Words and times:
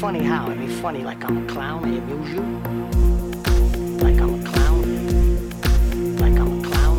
funny 0.00 0.22
how? 0.24 0.46
I 0.46 0.54
mean, 0.54 0.70
funny 0.80 1.04
like 1.04 1.22
I'm 1.24 1.44
a 1.44 1.46
clown, 1.46 1.84
I 1.84 1.88
amuse 1.88 2.30
you. 2.30 2.40
Like 3.98 4.18
I'm 4.18 4.40
a 4.40 4.42
clown. 4.48 4.82
Like 6.16 6.38
I'm 6.40 6.58
a 6.58 6.62
clown. 6.66 6.98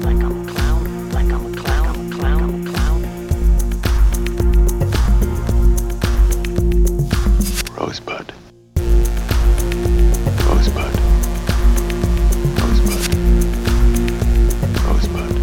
Like 0.00 0.22
I'm 0.22 0.46
a 0.46 0.52
clown. 0.52 1.10
Like 1.10 1.26
I'm 1.26 1.44
a 1.44 1.56
clown. 1.56 1.86
I'm 1.88 2.06
a 2.06 2.14
clown. 2.14 2.42
I'm 2.44 2.54
a 2.54 2.70
clown. 2.70 3.02
Rosebud. 7.74 8.32
Rosebud. 10.46 10.94
Rosebud. 12.60 13.04
Rosebud. 14.86 15.34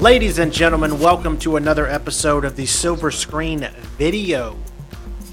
Ladies 0.00 0.38
and 0.38 0.50
gentlemen, 0.54 0.98
welcome 0.98 1.38
to 1.40 1.56
another 1.56 1.86
episode 1.86 2.46
of 2.46 2.56
the 2.56 2.64
Silver 2.64 3.10
Screen 3.10 3.68
Video. 3.98 4.56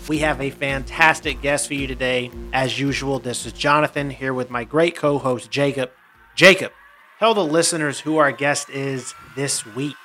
We 0.07 0.19
have 0.19 0.39
a 0.39 0.51
fantastic 0.51 1.41
guest 1.41 1.67
for 1.67 1.73
you 1.73 1.87
today. 1.87 2.29
As 2.53 2.79
usual, 2.79 3.17
this 3.17 3.47
is 3.47 3.53
Jonathan 3.53 4.11
here 4.11 4.35
with 4.35 4.51
my 4.51 4.63
great 4.63 4.95
co 4.95 5.17
host, 5.17 5.49
Jacob. 5.49 5.89
Jacob, 6.35 6.71
tell 7.17 7.33
the 7.33 7.43
listeners 7.43 7.99
who 7.99 8.17
our 8.17 8.31
guest 8.31 8.69
is 8.69 9.15
this 9.35 9.65
week. 9.65 9.95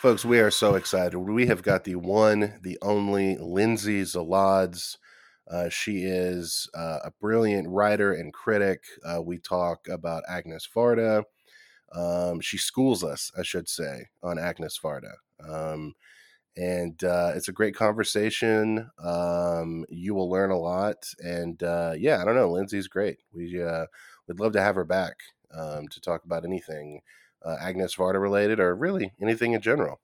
Folks, 0.00 0.24
we 0.24 0.40
are 0.40 0.50
so 0.50 0.76
excited. 0.76 1.18
We 1.18 1.46
have 1.46 1.62
got 1.62 1.84
the 1.84 1.96
one, 1.96 2.58
the 2.62 2.78
only 2.80 3.36
Lindsay 3.36 4.00
Zoladz. 4.00 4.96
Uh, 5.50 5.68
she 5.68 6.04
is 6.04 6.66
uh, 6.74 7.00
a 7.04 7.10
brilliant 7.20 7.68
writer 7.68 8.14
and 8.14 8.32
critic. 8.32 8.82
Uh, 9.04 9.20
we 9.20 9.36
talk 9.36 9.88
about 9.88 10.22
Agnes 10.26 10.66
Varda. 10.74 11.24
Um, 11.94 12.40
she 12.40 12.56
schools 12.56 13.04
us, 13.04 13.30
I 13.38 13.42
should 13.42 13.68
say, 13.68 14.06
on 14.22 14.38
Agnes 14.38 14.80
Varda. 14.82 15.12
Um, 15.46 15.96
and 16.56 17.02
uh, 17.02 17.32
it's 17.34 17.48
a 17.48 17.52
great 17.52 17.74
conversation. 17.74 18.90
Um, 19.02 19.84
you 19.88 20.14
will 20.14 20.30
learn 20.30 20.50
a 20.50 20.58
lot. 20.58 21.08
And 21.18 21.62
uh, 21.62 21.94
yeah, 21.96 22.20
I 22.20 22.24
don't 22.24 22.34
know. 22.34 22.50
Lindsay's 22.50 22.88
great. 22.88 23.18
We 23.32 23.62
uh, 23.62 23.86
would 24.28 24.40
love 24.40 24.52
to 24.52 24.60
have 24.60 24.74
her 24.74 24.84
back 24.84 25.16
um, 25.54 25.88
to 25.88 26.00
talk 26.00 26.24
about 26.24 26.44
anything 26.44 27.00
uh, 27.44 27.56
Agnes 27.60 27.96
Varda 27.96 28.20
related 28.20 28.60
or 28.60 28.74
really 28.74 29.12
anything 29.20 29.52
in 29.52 29.60
general. 29.60 30.00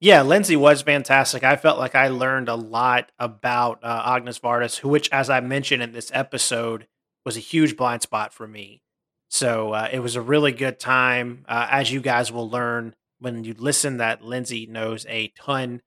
Yeah, 0.00 0.22
Lindsay 0.22 0.56
was 0.56 0.82
fantastic. 0.82 1.44
I 1.44 1.56
felt 1.56 1.78
like 1.78 1.94
I 1.94 2.08
learned 2.08 2.48
a 2.48 2.56
lot 2.56 3.10
about 3.18 3.82
uh, 3.82 4.02
Agnes 4.04 4.38
Vardas, 4.38 4.82
which, 4.82 5.08
as 5.10 5.30
I 5.30 5.40
mentioned 5.40 5.82
in 5.82 5.92
this 5.92 6.10
episode, 6.12 6.88
was 7.24 7.36
a 7.36 7.40
huge 7.40 7.76
blind 7.76 8.02
spot 8.02 8.34
for 8.34 8.46
me. 8.46 8.82
So 9.28 9.72
uh, 9.72 9.88
it 9.90 10.00
was 10.00 10.14
a 10.14 10.20
really 10.20 10.52
good 10.52 10.78
time. 10.78 11.44
As 11.48 11.90
you 11.90 12.00
guys 12.00 12.30
will 12.30 12.50
learn 12.50 12.94
when 13.24 13.42
you 13.42 13.54
listen, 13.58 13.96
that 13.96 14.22
Lindsay 14.22 14.66
knows 14.66 15.06
a 15.08 15.32
ton 15.36 15.80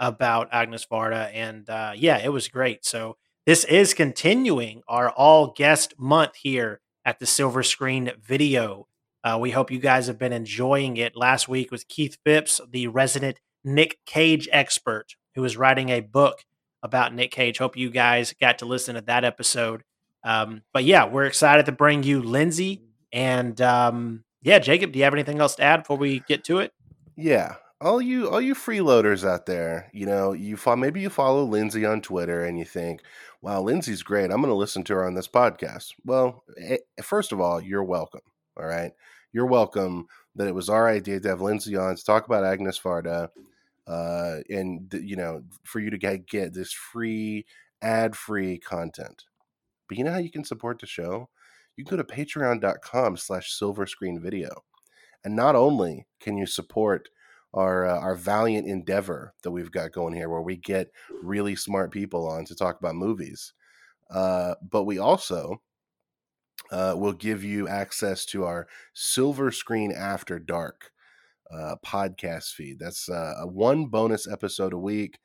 about 0.00 0.48
Agnes 0.52 0.86
Varda, 0.90 1.30
and 1.34 1.68
uh, 1.68 1.92
yeah, 1.94 2.18
it 2.18 2.30
was 2.30 2.48
great. 2.48 2.84
So 2.84 3.16
this 3.46 3.64
is 3.64 3.92
continuing 3.92 4.82
our 4.88 5.10
all 5.10 5.52
guest 5.54 5.94
month 5.98 6.36
here 6.36 6.80
at 7.04 7.18
the 7.18 7.26
Silver 7.26 7.62
Screen 7.62 8.12
Video. 8.22 8.86
Uh, 9.22 9.38
we 9.40 9.50
hope 9.50 9.70
you 9.70 9.78
guys 9.78 10.06
have 10.06 10.18
been 10.18 10.32
enjoying 10.32 10.96
it. 10.96 11.16
Last 11.16 11.48
week 11.48 11.70
was 11.70 11.84
Keith 11.84 12.16
Phipps, 12.24 12.60
the 12.70 12.86
resident 12.86 13.40
Nick 13.64 13.98
Cage 14.06 14.48
expert, 14.52 15.16
who 15.34 15.42
was 15.42 15.56
writing 15.56 15.88
a 15.88 16.00
book 16.00 16.44
about 16.82 17.14
Nick 17.14 17.30
Cage. 17.30 17.58
Hope 17.58 17.76
you 17.76 17.90
guys 17.90 18.34
got 18.40 18.58
to 18.58 18.66
listen 18.66 18.94
to 18.94 19.00
that 19.02 19.24
episode. 19.24 19.82
Um, 20.22 20.62
but 20.72 20.84
yeah, 20.84 21.06
we're 21.06 21.24
excited 21.24 21.66
to 21.66 21.72
bring 21.72 22.02
you 22.02 22.22
Lindsay. 22.22 22.82
And 23.12 23.60
um, 23.60 24.24
yeah, 24.42 24.58
Jacob, 24.58 24.92
do 24.92 24.98
you 24.98 25.04
have 25.04 25.14
anything 25.14 25.40
else 25.40 25.54
to 25.56 25.62
add 25.62 25.82
before 25.82 25.96
we 25.96 26.20
get 26.20 26.44
to 26.44 26.58
it? 26.58 26.72
Yeah. 27.16 27.56
All 27.80 28.00
you 28.00 28.30
all 28.30 28.40
you 28.40 28.54
freeloaders 28.54 29.28
out 29.28 29.46
there, 29.46 29.90
you 29.92 30.06
know, 30.06 30.32
you 30.32 30.56
follow, 30.56 30.76
maybe 30.76 31.00
you 31.00 31.10
follow 31.10 31.44
Lindsay 31.44 31.84
on 31.84 32.00
Twitter 32.00 32.44
and 32.44 32.58
you 32.58 32.64
think, 32.64 33.02
"Wow, 33.42 33.60
Lindsay's 33.62 34.02
great. 34.02 34.30
I'm 34.30 34.40
going 34.40 34.48
to 34.48 34.54
listen 34.54 34.84
to 34.84 34.94
her 34.94 35.04
on 35.04 35.14
this 35.14 35.28
podcast." 35.28 35.92
Well, 36.04 36.44
eh, 36.58 36.78
first 37.02 37.32
of 37.32 37.40
all, 37.40 37.60
you're 37.60 37.84
welcome. 37.84 38.22
All 38.56 38.64
right, 38.66 38.92
you're 39.32 39.46
welcome. 39.46 40.06
That 40.36 40.48
it 40.48 40.54
was 40.54 40.70
our 40.70 40.88
idea 40.88 41.20
to 41.20 41.28
have 41.28 41.40
Lindsay 41.42 41.76
on 41.76 41.94
to 41.96 42.04
talk 42.04 42.26
about 42.26 42.44
Agnes 42.44 42.78
Varda, 42.80 43.28
uh, 43.86 44.36
and 44.48 44.92
you 45.02 45.16
know, 45.16 45.42
for 45.64 45.80
you 45.80 45.90
to 45.90 45.98
get, 45.98 46.26
get 46.26 46.54
this 46.54 46.72
free 46.72 47.44
ad-free 47.82 48.58
content. 48.60 49.24
But 49.88 49.98
you 49.98 50.04
know 50.04 50.12
how 50.12 50.18
you 50.18 50.30
can 50.30 50.44
support 50.44 50.80
the 50.80 50.86
show? 50.86 51.28
You 51.76 51.84
can 51.84 51.96
go 51.98 52.02
to 52.02 52.14
patreon.com 52.14 53.16
slash 53.18 53.52
silver 53.52 53.86
screen 53.86 54.20
video. 54.20 54.64
And 55.24 55.34
not 55.34 55.56
only 55.56 56.06
can 56.20 56.36
you 56.36 56.46
support 56.46 57.08
our 57.54 57.86
uh, 57.86 57.98
our 57.98 58.14
valiant 58.14 58.66
endeavor 58.66 59.32
that 59.42 59.50
we've 59.50 59.70
got 59.70 59.92
going 59.92 60.14
here, 60.14 60.28
where 60.28 60.42
we 60.42 60.56
get 60.56 60.90
really 61.22 61.56
smart 61.56 61.90
people 61.90 62.28
on 62.28 62.44
to 62.46 62.54
talk 62.54 62.78
about 62.78 62.96
movies, 62.96 63.52
uh, 64.10 64.54
but 64.70 64.84
we 64.84 64.98
also 64.98 65.62
uh, 66.70 66.94
will 66.96 67.12
give 67.12 67.44
you 67.44 67.68
access 67.68 68.26
to 68.26 68.44
our 68.44 68.66
Silver 68.92 69.50
Screen 69.50 69.92
After 69.92 70.38
Dark 70.38 70.90
uh, 71.50 71.76
podcast 71.86 72.52
feed. 72.52 72.78
That's 72.78 73.08
uh, 73.08 73.34
a 73.40 73.46
one 73.46 73.86
bonus 73.86 74.30
episode 74.30 74.72
a 74.72 74.78
week. 74.78 75.18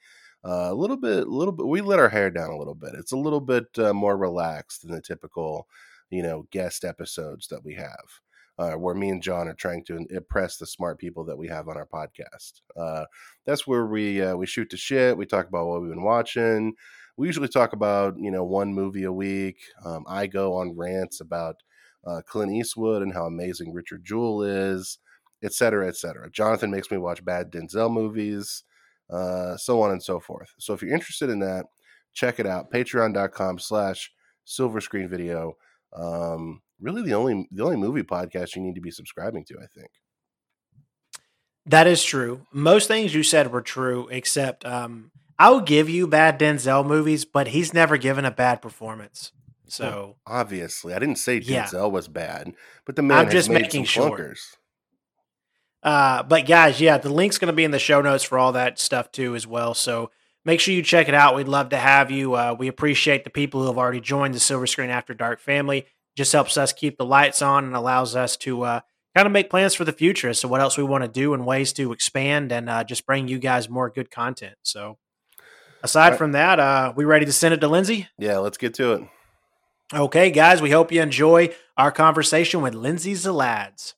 Uh, 0.45 0.69
a 0.71 0.73
little 0.73 0.95
bit, 0.95 1.27
a 1.27 1.29
little 1.29 1.51
bit. 1.51 1.67
We 1.67 1.81
let 1.81 1.99
our 1.99 2.07
hair 2.07 2.29
down 2.29 2.51
a 2.51 2.57
little 2.57 2.75
bit. 2.75 2.91
It's 2.93 3.11
a 3.11 3.17
little 3.17 3.41
bit 3.41 3.65
more 3.77 4.17
relaxed 4.17 4.83
than 4.83 4.91
the 4.91 5.01
typical, 5.01 5.67
you 6.09 6.23
know, 6.23 6.47
guest 6.51 6.85
episodes 6.85 7.47
that 7.49 7.65
we 7.65 7.73
have 7.73 8.21
uh, 8.59 8.73
where 8.73 8.93
me 8.93 9.09
and 9.09 9.23
John 9.23 9.47
are 9.47 9.53
trying 9.53 9.85
to 9.85 10.05
impress 10.09 10.57
the 10.57 10.67
smart 10.67 10.99
people 10.99 11.23
that 11.25 11.37
we 11.37 11.47
have 11.47 11.69
on 11.69 11.77
our 11.77 11.87
podcast. 11.87 12.61
Uh, 12.77 13.05
that's 13.45 13.65
where 13.65 13.85
we 13.85 14.21
uh, 14.21 14.35
we 14.35 14.45
shoot 14.45 14.69
the 14.69 14.77
shit. 14.77 15.17
We 15.17 15.25
talk 15.25 15.47
about 15.47 15.67
what 15.67 15.81
we've 15.81 15.89
been 15.89 16.03
watching. 16.03 16.73
We 17.15 17.27
usually 17.27 17.47
talk 17.47 17.71
about 17.71 18.19
you 18.19 18.29
know 18.29 18.43
one 18.43 18.73
movie 18.73 19.05
a 19.05 19.13
week. 19.13 19.61
Um, 19.85 20.03
I 20.09 20.27
go 20.27 20.55
on 20.55 20.75
rants 20.75 21.21
about 21.21 21.55
uh, 22.05 22.21
Clint 22.27 22.51
Eastwood 22.51 23.01
and 23.01 23.13
how 23.13 23.25
amazing 23.25 23.73
Richard 23.73 24.03
Jewell 24.03 24.43
is, 24.43 24.99
et 25.41 25.53
cetera, 25.53 25.87
et 25.87 25.95
cetera. 25.95 26.29
Jonathan 26.29 26.69
makes 26.69 26.91
me 26.91 26.97
watch 26.97 27.23
bad 27.23 27.51
Denzel 27.51 27.91
movies, 27.91 28.63
uh, 29.09 29.55
so 29.55 29.81
on 29.81 29.91
and 29.91 30.03
so 30.03 30.19
forth. 30.19 30.53
So 30.59 30.73
if 30.73 30.81
you're 30.81 30.93
interested 30.93 31.29
in 31.29 31.39
that, 31.39 31.65
check 32.13 32.41
it 32.41 32.45
out. 32.45 32.71
Patreon.com 32.71 33.59
slash 33.59 34.11
Silver 34.43 34.81
Screen 34.81 35.07
Video. 35.07 35.53
Um, 35.93 36.61
really 36.79 37.01
the 37.01 37.13
only 37.13 37.47
the 37.51 37.63
only 37.63 37.77
movie 37.77 38.03
podcast 38.03 38.55
you 38.55 38.61
need 38.61 38.75
to 38.75 38.81
be 38.81 38.91
subscribing 38.91 39.45
to. 39.45 39.55
I 39.55 39.67
think 39.67 39.91
that 41.65 41.87
is 41.87 42.03
true. 42.03 42.45
Most 42.51 42.87
things 42.87 43.13
you 43.13 43.23
said 43.23 43.51
were 43.51 43.61
true, 43.61 44.07
except 44.09 44.65
um, 44.65 45.11
I'll 45.37 45.61
give 45.61 45.89
you 45.89 46.07
bad 46.07 46.39
Denzel 46.39 46.85
movies, 46.85 47.25
but 47.25 47.49
he's 47.49 47.73
never 47.73 47.97
given 47.97 48.25
a 48.25 48.31
bad 48.31 48.61
performance. 48.61 49.31
So 49.67 49.85
well, 49.85 50.17
obviously, 50.25 50.93
I 50.93 50.99
didn't 50.99 51.17
say 51.17 51.39
Denzel 51.39 51.73
yeah. 51.73 51.85
was 51.85 52.07
bad, 52.07 52.53
but 52.85 52.95
the 52.95 53.03
man 53.03 53.19
I'm 53.19 53.29
just 53.29 53.49
making 53.49 53.85
sure. 53.85 54.33
Uh, 55.81 56.23
but 56.23 56.45
guys, 56.45 56.81
yeah, 56.81 56.97
the 56.97 57.13
link's 57.13 57.37
going 57.37 57.47
to 57.47 57.55
be 57.55 57.63
in 57.63 57.71
the 57.71 57.79
show 57.79 58.01
notes 58.01 58.23
for 58.23 58.37
all 58.37 58.53
that 58.53 58.79
stuff 58.79 59.11
too, 59.11 59.35
as 59.35 59.45
well. 59.45 59.73
So 59.73 60.11
make 60.43 60.59
sure 60.59 60.73
you 60.73 60.81
check 60.81 61.07
it 61.07 61.13
out. 61.13 61.35
We'd 61.35 61.47
love 61.47 61.69
to 61.69 61.77
have 61.77 62.09
you. 62.11 62.33
Uh, 62.33 62.55
we 62.57 62.67
appreciate 62.67 63.23
the 63.23 63.29
people 63.29 63.61
who 63.61 63.67
have 63.67 63.77
already 63.77 64.01
joined 64.01 64.33
the 64.33 64.39
Silver 64.39 64.67
Screen 64.67 64.89
After 64.89 65.13
Dark 65.13 65.39
family 65.39 65.85
just 66.15 66.31
helps 66.33 66.57
us 66.57 66.73
keep 66.73 66.97
the 66.97 67.05
lights 67.05 67.41
on 67.41 67.65
and 67.65 67.75
allows 67.75 68.15
us 68.15 68.35
to 68.37 68.63
uh, 68.63 68.79
kind 69.15 69.25
of 69.25 69.31
make 69.31 69.49
plans 69.49 69.73
for 69.73 69.85
the 69.85 69.93
future 69.93 70.29
as 70.29 70.41
to 70.41 70.47
what 70.47 70.61
else 70.61 70.77
we 70.77 70.83
want 70.83 71.03
to 71.03 71.09
do 71.09 71.33
and 71.33 71.45
ways 71.45 71.73
to 71.73 71.91
expand 71.91 72.51
and 72.51 72.69
uh, 72.69 72.83
just 72.83 73.05
bring 73.05 73.27
you 73.27 73.39
guys 73.39 73.69
more 73.69 73.89
good 73.89 74.11
content. 74.11 74.55
So, 74.63 74.97
aside 75.83 76.09
right. 76.09 76.17
from 76.17 76.33
that, 76.33 76.59
uh, 76.59 76.93
we 76.95 77.05
ready 77.05 77.25
to 77.25 77.33
send 77.33 77.53
it 77.53 77.61
to 77.61 77.67
Lindsay? 77.67 78.07
Yeah, 78.17 78.37
let's 78.37 78.57
get 78.57 78.73
to 78.75 78.93
it. 78.93 79.03
Okay, 79.93 80.29
guys, 80.29 80.61
we 80.61 80.69
hope 80.69 80.91
you 80.91 81.01
enjoy 81.01 81.49
our 81.75 81.91
conversation 81.91 82.61
with 82.61 82.75
Lindsay 82.75 83.13
Zoladz. 83.13 83.95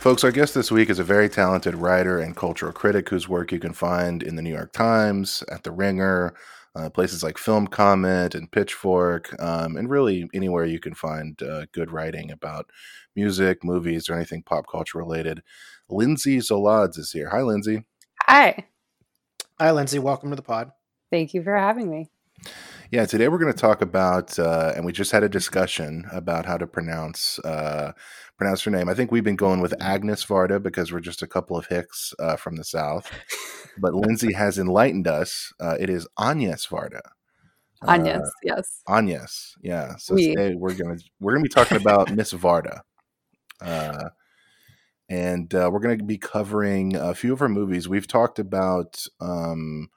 Folks, 0.00 0.24
our 0.24 0.32
guest 0.32 0.54
this 0.54 0.72
week 0.72 0.88
is 0.88 0.98
a 0.98 1.04
very 1.04 1.28
talented 1.28 1.74
writer 1.74 2.20
and 2.20 2.34
cultural 2.34 2.72
critic 2.72 3.10
whose 3.10 3.28
work 3.28 3.52
you 3.52 3.58
can 3.58 3.74
find 3.74 4.22
in 4.22 4.34
the 4.34 4.40
New 4.40 4.50
York 4.50 4.72
Times, 4.72 5.44
at 5.52 5.62
The 5.62 5.70
Ringer, 5.70 6.32
uh, 6.74 6.88
places 6.88 7.22
like 7.22 7.36
Film 7.36 7.66
Comment 7.66 8.34
and 8.34 8.50
Pitchfork, 8.50 9.38
um, 9.42 9.76
and 9.76 9.90
really 9.90 10.26
anywhere 10.32 10.64
you 10.64 10.80
can 10.80 10.94
find 10.94 11.42
uh, 11.42 11.66
good 11.72 11.90
writing 11.90 12.30
about 12.30 12.70
music, 13.14 13.62
movies, 13.62 14.08
or 14.08 14.14
anything 14.14 14.42
pop 14.42 14.64
culture 14.72 14.96
related. 14.96 15.42
Lindsay 15.90 16.38
Zoladz 16.38 16.96
is 16.96 17.12
here. 17.12 17.28
Hi, 17.28 17.42
Lindsay. 17.42 17.84
Hi. 18.22 18.64
Hi, 19.58 19.70
Lindsay. 19.70 19.98
Welcome 19.98 20.30
to 20.30 20.36
the 20.36 20.40
pod. 20.40 20.70
Thank 21.10 21.34
you 21.34 21.42
for 21.42 21.54
having 21.54 21.90
me. 21.90 22.10
Yeah, 22.90 23.06
today 23.06 23.28
we're 23.28 23.38
going 23.38 23.52
to 23.52 23.58
talk 23.58 23.82
about, 23.82 24.36
uh, 24.36 24.72
and 24.74 24.84
we 24.84 24.92
just 24.92 25.12
had 25.12 25.22
a 25.22 25.28
discussion 25.28 26.06
about 26.10 26.44
how 26.44 26.56
to 26.56 26.66
pronounce 26.66 27.38
uh, 27.40 27.92
pronounce 28.40 28.62
her 28.62 28.70
name. 28.70 28.88
I 28.88 28.94
think 28.94 29.12
we've 29.12 29.22
been 29.22 29.36
going 29.36 29.60
with 29.60 29.74
Agnes 29.82 30.24
Varda 30.24 30.62
because 30.62 30.90
we're 30.90 31.00
just 31.00 31.20
a 31.20 31.26
couple 31.26 31.58
of 31.58 31.66
hicks 31.66 32.14
uh, 32.18 32.36
from 32.36 32.56
the 32.56 32.64
south, 32.64 33.12
but 33.78 33.94
Lindsay 33.94 34.32
has 34.32 34.58
enlightened 34.58 35.06
us. 35.06 35.52
Uh, 35.60 35.76
it 35.78 35.90
is 35.90 36.08
Agnes 36.18 36.66
Varda. 36.66 37.02
Uh, 37.86 37.90
Agnes, 37.90 38.32
yes. 38.42 38.80
Agnes, 38.88 39.54
yeah. 39.62 39.94
So 39.98 40.14
Oui. 40.14 40.34
today 40.34 40.54
we're 40.54 40.72
gonna 40.72 40.96
we're 41.20 41.32
gonna 41.32 41.42
be 41.42 41.50
talking 41.50 41.76
about 41.76 42.14
Miss 42.14 42.32
Varda, 42.32 42.80
uh, 43.60 44.08
and 45.10 45.54
uh, 45.54 45.68
we're 45.70 45.80
gonna 45.80 46.02
be 46.02 46.16
covering 46.16 46.96
a 46.96 47.14
few 47.14 47.34
of 47.34 47.40
her 47.40 47.48
movies. 47.48 47.90
We've 47.90 48.08
talked 48.08 48.38
about 48.38 49.04
um, 49.20 49.90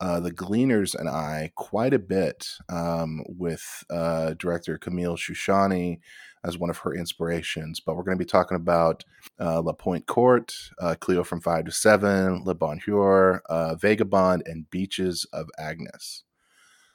uh, 0.00 0.20
the 0.20 0.32
Gleaners 0.32 0.94
and 0.94 1.08
I 1.08 1.52
quite 1.54 1.94
a 1.94 1.98
bit 1.98 2.48
um, 2.68 3.22
with 3.26 3.84
uh, 3.90 4.34
director 4.34 4.78
Camille 4.78 5.16
Shushani 5.16 6.00
as 6.44 6.58
one 6.58 6.70
of 6.70 6.78
her 6.78 6.94
inspirations. 6.94 7.80
But 7.80 7.96
we're 7.96 8.04
going 8.04 8.18
to 8.18 8.24
be 8.24 8.28
talking 8.28 8.56
about 8.56 9.04
uh, 9.40 9.62
La 9.62 9.72
Pointe 9.72 10.06
Courte, 10.06 10.54
uh, 10.80 10.94
Cleo 11.00 11.24
from 11.24 11.40
Five 11.40 11.64
to 11.64 11.72
Seven, 11.72 12.44
Le 12.44 12.54
Bonheur, 12.54 13.42
uh, 13.48 13.74
Vagabond, 13.76 14.42
and 14.46 14.70
Beaches 14.70 15.26
of 15.32 15.48
Agnes. 15.58 16.24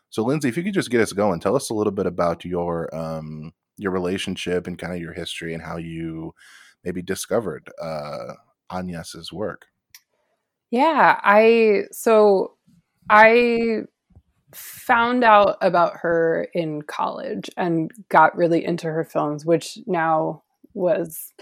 So, 0.09 0.23
Lindsay, 0.23 0.49
if 0.49 0.57
you 0.57 0.63
could 0.63 0.73
just 0.73 0.91
get 0.91 1.01
us 1.01 1.13
going, 1.13 1.39
tell 1.39 1.55
us 1.55 1.69
a 1.69 1.73
little 1.73 1.93
bit 1.93 2.05
about 2.05 2.45
your 2.45 2.93
um, 2.95 3.53
your 3.77 3.91
relationship 3.91 4.67
and 4.67 4.77
kind 4.77 4.93
of 4.93 4.99
your 4.99 5.13
history 5.13 5.53
and 5.53 5.63
how 5.63 5.77
you 5.77 6.33
maybe 6.83 7.01
discovered 7.01 7.69
uh, 7.81 8.33
Agnes's 8.69 9.31
work. 9.31 9.65
Yeah, 10.69 11.19
I 11.21 11.83
so 11.91 12.55
I 13.11 13.81
found 14.55 15.23
out 15.23 15.57
about 15.61 15.97
her 15.97 16.47
in 16.53 16.81
college 16.81 17.49
and 17.57 17.91
got 18.09 18.35
really 18.37 18.63
into 18.65 18.87
her 18.87 19.03
films, 19.03 19.45
which 19.45 19.77
now 19.85 20.43
was 20.73 21.33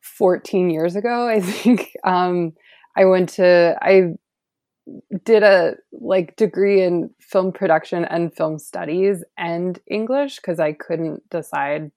14 0.00 0.70
years 0.70 0.96
ago, 0.96 1.26
I 1.36 1.40
think. 1.40 1.92
Um, 2.04 2.52
I 2.96 3.04
went 3.06 3.30
to 3.30 3.76
I 3.80 4.14
did 5.24 5.42
a 5.42 5.74
like 5.92 6.36
degree 6.36 6.82
in 6.82 7.10
film 7.20 7.52
production 7.52 8.04
and 8.04 8.34
film 8.34 8.58
studies 8.58 9.22
and 9.36 9.78
English 9.86 10.36
because 10.36 10.58
I 10.58 10.72
couldn't 10.72 11.28
decide 11.30 11.90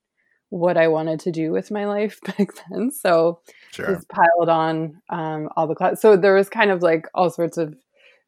what 0.49 0.75
I 0.75 0.89
wanted 0.89 1.21
to 1.21 1.31
do 1.31 1.51
with 1.51 1.71
my 1.71 1.85
life 1.85 2.19
back 2.25 2.49
then. 2.69 2.91
So 2.91 3.39
Sure. 3.71 3.95
just 3.95 4.09
piled 4.09 4.49
on 4.49 5.01
um, 5.09 5.47
all 5.55 5.65
the 5.67 5.75
class. 5.75 6.01
So 6.01 6.17
there 6.17 6.35
was 6.35 6.49
kind 6.49 6.71
of 6.71 6.81
like 6.83 7.07
all 7.13 7.29
sorts 7.29 7.57
of 7.57 7.73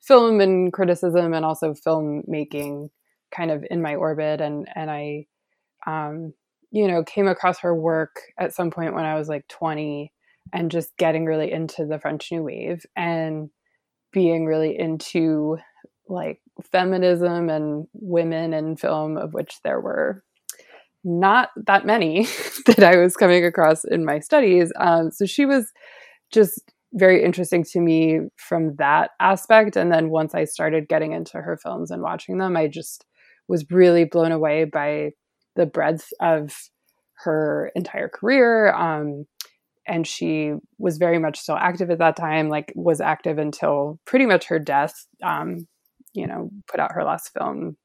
film 0.06 0.42
and 0.42 0.72
criticism 0.74 1.34
and 1.34 1.46
also 1.46 1.74
filmmaking 1.74 2.90
kind 3.36 3.52
of 3.52 3.66
in 3.70 3.82
my 3.82 3.96
orbit. 3.96 4.42
And 4.42 4.68
and 4.76 4.92
I, 4.92 5.26
um, 5.88 6.34
you 6.72 6.88
know, 6.88 7.04
came 7.04 7.28
across 7.28 7.60
her 7.60 7.74
work 7.74 8.20
at 8.38 8.54
some 8.54 8.72
point 8.72 8.94
when 8.94 9.06
I 9.06 9.16
was 9.16 9.30
like 9.30 9.48
20 9.48 10.12
and 10.52 10.72
just 10.72 10.96
getting 10.98 11.26
really 11.26 11.52
into 11.52 11.86
the 11.86 12.00
French 12.00 12.32
New 12.32 12.44
Wave 12.44 12.86
and 12.96 13.50
being 14.12 14.46
really 14.46 14.78
into 14.78 15.58
like 16.08 16.42
feminism 16.72 17.50
and 17.50 17.88
women 17.94 18.54
in 18.54 18.76
film, 18.76 19.18
of 19.18 19.34
which 19.34 19.60
there 19.64 19.80
were 19.80 20.24
not 21.04 21.50
that 21.66 21.86
many 21.86 22.28
that 22.66 22.84
I 22.84 22.98
was 22.98 23.16
coming 23.16 23.46
across 23.46 23.84
in 23.84 24.06
my 24.06 24.20
studies. 24.20 24.72
Um, 24.80 25.12
so 25.12 25.26
she 25.26 25.46
was 25.46 25.72
just 26.32 26.73
very 26.94 27.24
interesting 27.24 27.64
to 27.64 27.80
me 27.80 28.20
from 28.38 28.76
that 28.76 29.12
aspect. 29.20 29.76
And 29.76 29.92
then 29.92 30.10
once 30.10 30.36
I 30.36 30.46
started 30.46 30.88
getting 30.88 31.12
into 31.12 31.38
her 31.38 31.58
films 31.58 31.92
and 31.92 32.02
watching 32.02 32.38
them, 32.38 32.56
I 32.56 32.68
just 32.68 33.06
was 33.48 33.66
really 33.72 34.06
blown 34.06 34.32
away 34.32 34.66
by 34.66 35.12
the 35.56 35.66
breadth 35.66 36.08
of 36.22 36.54
her 37.24 37.72
entire 37.76 38.10
career. 38.10 38.72
Um, 38.74 39.26
and 39.88 40.08
she 40.08 40.54
was 40.78 40.98
very 40.98 41.20
much 41.20 41.40
still 41.40 41.58
active 41.58 41.90
at 41.90 42.00
that 42.00 42.16
time, 42.16 42.48
like 42.48 42.72
was 42.76 43.02
active 43.02 43.38
until 43.38 44.00
pretty 44.06 44.26
much 44.26 44.46
her 44.46 44.60
death. 44.60 44.94
Um, 45.22 45.68
you 46.14 46.28
know, 46.28 46.52
put 46.68 46.80
out 46.80 46.94
her 46.94 47.04
last 47.04 47.32
film, 47.38 47.76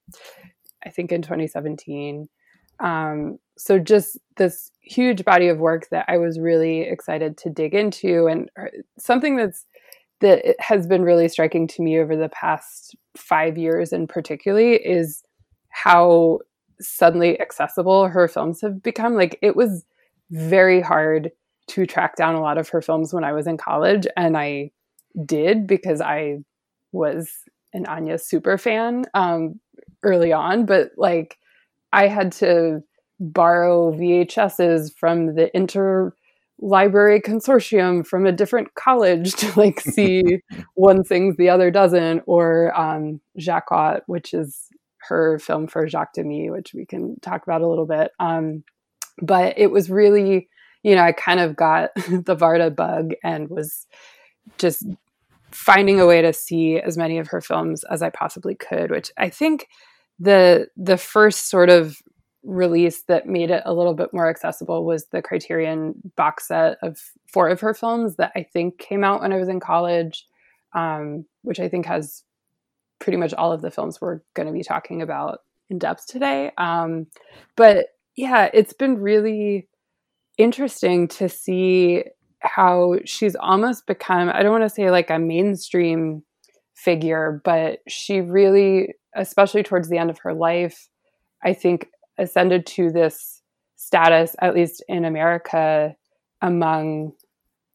I 0.85 0.91
think 0.91 1.13
in 1.13 1.23
2017 1.23 2.29
um, 2.81 3.39
so 3.57 3.79
just 3.79 4.19
this 4.37 4.71
huge 4.81 5.25
body 5.25 5.49
of 5.49 5.59
work 5.59 5.89
that 5.91 6.05
I 6.09 6.17
was 6.19 6.39
really 6.39 6.83
excited 6.83 7.37
to 7.39 7.51
dig 7.51 7.75
into, 7.75 8.27
and 8.27 8.51
uh, 8.59 8.67
something 8.99 9.37
that's 9.37 9.65
that 10.21 10.57
has 10.59 10.87
been 10.87 11.03
really 11.03 11.29
striking 11.29 11.69
to 11.69 11.83
me 11.83 11.99
over 11.99 12.17
the 12.17 12.29
past 12.29 12.97
five 13.17 13.57
years, 13.57 13.93
in 13.93 14.07
particularly, 14.07 14.75
is 14.75 15.23
how 15.71 16.41
suddenly 16.81 17.41
accessible 17.41 18.09
her 18.09 18.29
films 18.29 18.61
have 18.61 18.83
become. 18.83 19.15
Like 19.15 19.39
it 19.43 19.57
was 19.57 19.85
very 20.31 20.81
hard 20.81 21.31
to 21.69 21.87
track 21.87 22.17
down 22.17 22.35
a 22.35 22.41
lot 22.41 22.59
of 22.59 22.69
her 22.71 22.81
films 22.81 23.13
when 23.13 23.25
I 23.25 23.33
was 23.33 23.47
in 23.47 23.57
college, 23.57 24.07
and 24.17 24.37
I 24.37 24.71
did 25.25 25.67
because 25.67 26.01
I 26.01 26.39
was 26.93 27.31
an 27.73 27.85
Agnès 27.85 28.23
super 28.23 28.57
fan 28.57 29.05
um, 29.15 29.61
early 30.03 30.33
on, 30.33 30.65
but 30.65 30.93
like 30.97 31.37
I 31.93 32.09
had 32.09 32.33
to 32.33 32.83
borrow 33.21 33.93
VHSs 33.93 34.95
from 34.97 35.35
the 35.35 35.51
interlibrary 35.55 37.21
consortium 37.23 38.07
from 38.07 38.27
a 38.27 38.33
different 38.33 38.75
college 38.75 39.33
to 39.35 39.59
like 39.59 39.81
see 39.81 40.41
one 40.75 41.05
sings 41.05 41.37
the 41.37 41.49
other 41.49 41.71
doesn't, 41.71 42.23
or 42.27 42.79
um, 42.79 43.21
Jacquot, 43.37 44.03
which 44.07 44.35
is 44.35 44.69
her 45.09 45.39
film 45.39 45.67
for 45.67 45.89
Jacques 45.89 46.15
Demy, 46.15 46.51
which 46.51 46.75
we 46.75 46.85
can 46.85 47.19
talk 47.21 47.43
about 47.43 47.63
a 47.63 47.69
little 47.69 47.87
bit. 47.87 48.11
Um, 48.21 48.65
but 49.21 49.55
it 49.57 49.71
was 49.71 49.91
really, 49.91 50.49
you 50.83 50.95
know, 50.95 51.03
I 51.03 51.13
kind 51.13 51.41
of 51.41 51.57
got 51.57 51.91
the 51.97 52.37
Varda 52.37 52.75
bug 52.75 53.13
and 53.25 53.49
was 53.49 53.87
just 54.59 54.85
finding 55.51 55.99
a 56.01 56.07
way 56.07 56.23
to 56.23 56.33
see 56.33 56.79
as 56.79 56.97
many 56.97 57.19
of 57.19 57.29
her 57.29 57.41
films 57.41 57.85
as 57.85 58.03
I 58.03 58.11
possibly 58.11 58.55
could, 58.55 58.91
which 58.91 59.11
I 59.17 59.31
think 59.31 59.67
the 60.19 60.69
the 60.77 60.97
first 60.97 61.49
sort 61.49 61.71
of 61.71 61.97
release 62.43 63.03
that 63.03 63.27
made 63.27 63.51
it 63.51 63.63
a 63.67 63.75
little 63.75 63.95
bit 63.95 64.13
more 64.13 64.29
accessible 64.29 64.85
was 64.85 65.07
the 65.07 65.21
Criterion 65.21 65.95
box 66.17 66.49
set 66.49 66.79
of 66.83 66.99
four 67.27 67.49
of 67.49 67.61
her 67.61 67.75
films 67.75 68.17
that 68.17 68.33
I 68.35 68.43
think 68.43 68.79
came 68.79 69.05
out 69.05 69.21
when 69.21 69.33
I 69.33 69.37
was 69.37 69.49
in 69.49 69.61
college, 69.61 70.25
um, 70.75 71.27
which 71.43 71.61
I 71.61 71.69
think 71.69 71.87
has 71.87 72.23
pretty 73.01 73.17
much 73.17 73.35
all 73.35 73.53
of 73.53 73.61
the 73.61 73.71
films 73.71 74.01
we're 74.01 74.21
going 74.35 74.47
to 74.47 74.53
be 74.53 74.63
talking 74.63 75.03
about 75.03 75.41
in 75.69 75.79
depth 75.79 76.07
today. 76.07 76.53
Um, 76.57 77.07
but 77.57 77.89
yeah, 78.17 78.49
it's 78.55 78.73
been 78.73 78.99
really 78.99 79.69
interesting 80.39 81.09
to 81.09 81.29
see 81.29 82.05
how 82.41 82.97
she's 83.05 83.37
almost 83.37 83.87
become, 83.87 84.31
I 84.33 84.43
don't 84.43 84.53
want 84.53 84.65
to 84.65 84.71
say 84.71 84.91
like 84.91 85.11
a 85.11 85.19
mainstream 85.19 86.23
figure, 86.79 87.41
but 87.45 87.81
she 87.89 88.21
really, 88.21 88.95
especially 89.17 89.63
towards 89.63 89.89
the 89.89 89.99
end 89.99 90.11
of 90.11 90.19
her 90.19 90.33
life, 90.33 90.89
I 91.45 91.53
think 91.53 91.89
ascended 92.19 92.67
to 92.67 92.91
this 92.91 93.43
status, 93.77 94.35
at 94.41 94.55
least 94.55 94.85
in 94.89 95.05
America, 95.05 95.95
among 96.41 97.13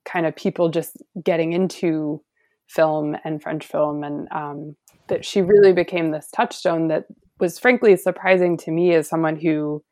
kind 0.06 0.26
of 0.26 0.36
people 0.36 0.70
just 0.70 0.98
getting 1.24 1.54
into 1.54 2.22
film 2.68 3.16
and 3.24 3.42
French 3.42 3.66
film, 3.66 4.04
and 4.04 4.28
um, 4.32 4.76
that 5.08 5.26
she 5.26 5.42
really 5.42 5.74
became 5.74 6.12
this 6.12 6.30
touchstone 6.34 6.88
that 6.88 7.06
was 7.40 7.60
frankly 7.60 7.96
surprising 7.96 8.58
to 8.58 8.72
me 8.72 8.94
as 8.94 9.08
someone 9.08 9.36
who, 9.36 9.84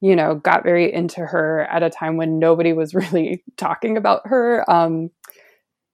you 0.00 0.16
know, 0.16 0.34
got 0.34 0.64
very 0.64 0.92
into 0.92 1.20
her 1.20 1.62
at 1.70 1.82
a 1.82 1.90
time 1.90 2.16
when 2.16 2.38
nobody 2.38 2.72
was 2.72 2.94
really 3.12 3.44
talking 3.56 3.96
about 3.96 4.22
her, 4.24 4.68
um, 4.70 5.10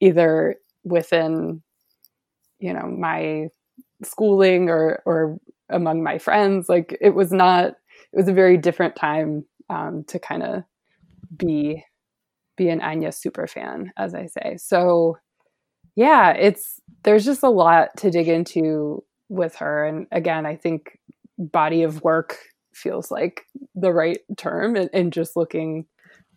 either 0.01 0.57
within, 0.85 1.63
you 2.63 2.73
know, 2.73 2.87
my 2.87 3.49
schooling 4.05 4.71
or 4.71 5.03
or 5.05 5.39
among 5.69 6.03
my 6.03 6.19
friends. 6.19 6.69
Like 6.69 6.97
it 7.01 7.15
was 7.15 7.33
not 7.33 7.75
it 8.13 8.17
was 8.17 8.29
a 8.29 8.33
very 8.33 8.57
different 8.57 8.97
time 8.97 9.45
um, 9.69 10.05
to 10.09 10.19
kind 10.19 10.43
of 10.43 10.63
be 11.37 11.85
be 12.57 12.69
an 12.69 12.81
Agnès 12.81 13.15
super 13.15 13.47
fan, 13.47 13.93
as 13.97 14.15
I 14.15 14.27
say. 14.27 14.57
So 14.59 15.19
yeah, 15.97 16.31
it's 16.31 16.81
there's 17.03 17.25
just 17.25 17.43
a 17.43 17.51
lot 17.51 17.89
to 17.99 18.11
dig 18.11 18.29
into 18.29 19.05
with 19.29 19.57
her, 19.57 19.85
and 19.85 20.07
again, 20.13 20.47
I 20.47 20.57
think 20.57 20.99
body 21.39 21.83
of 21.83 22.03
work 22.03 22.39
feels 22.75 23.11
like 23.11 23.43
the 23.75 23.93
right 23.93 24.19
term, 24.37 24.77
and, 24.77 24.89
and 24.93 25.13
just 25.13 25.37
looking 25.37 25.87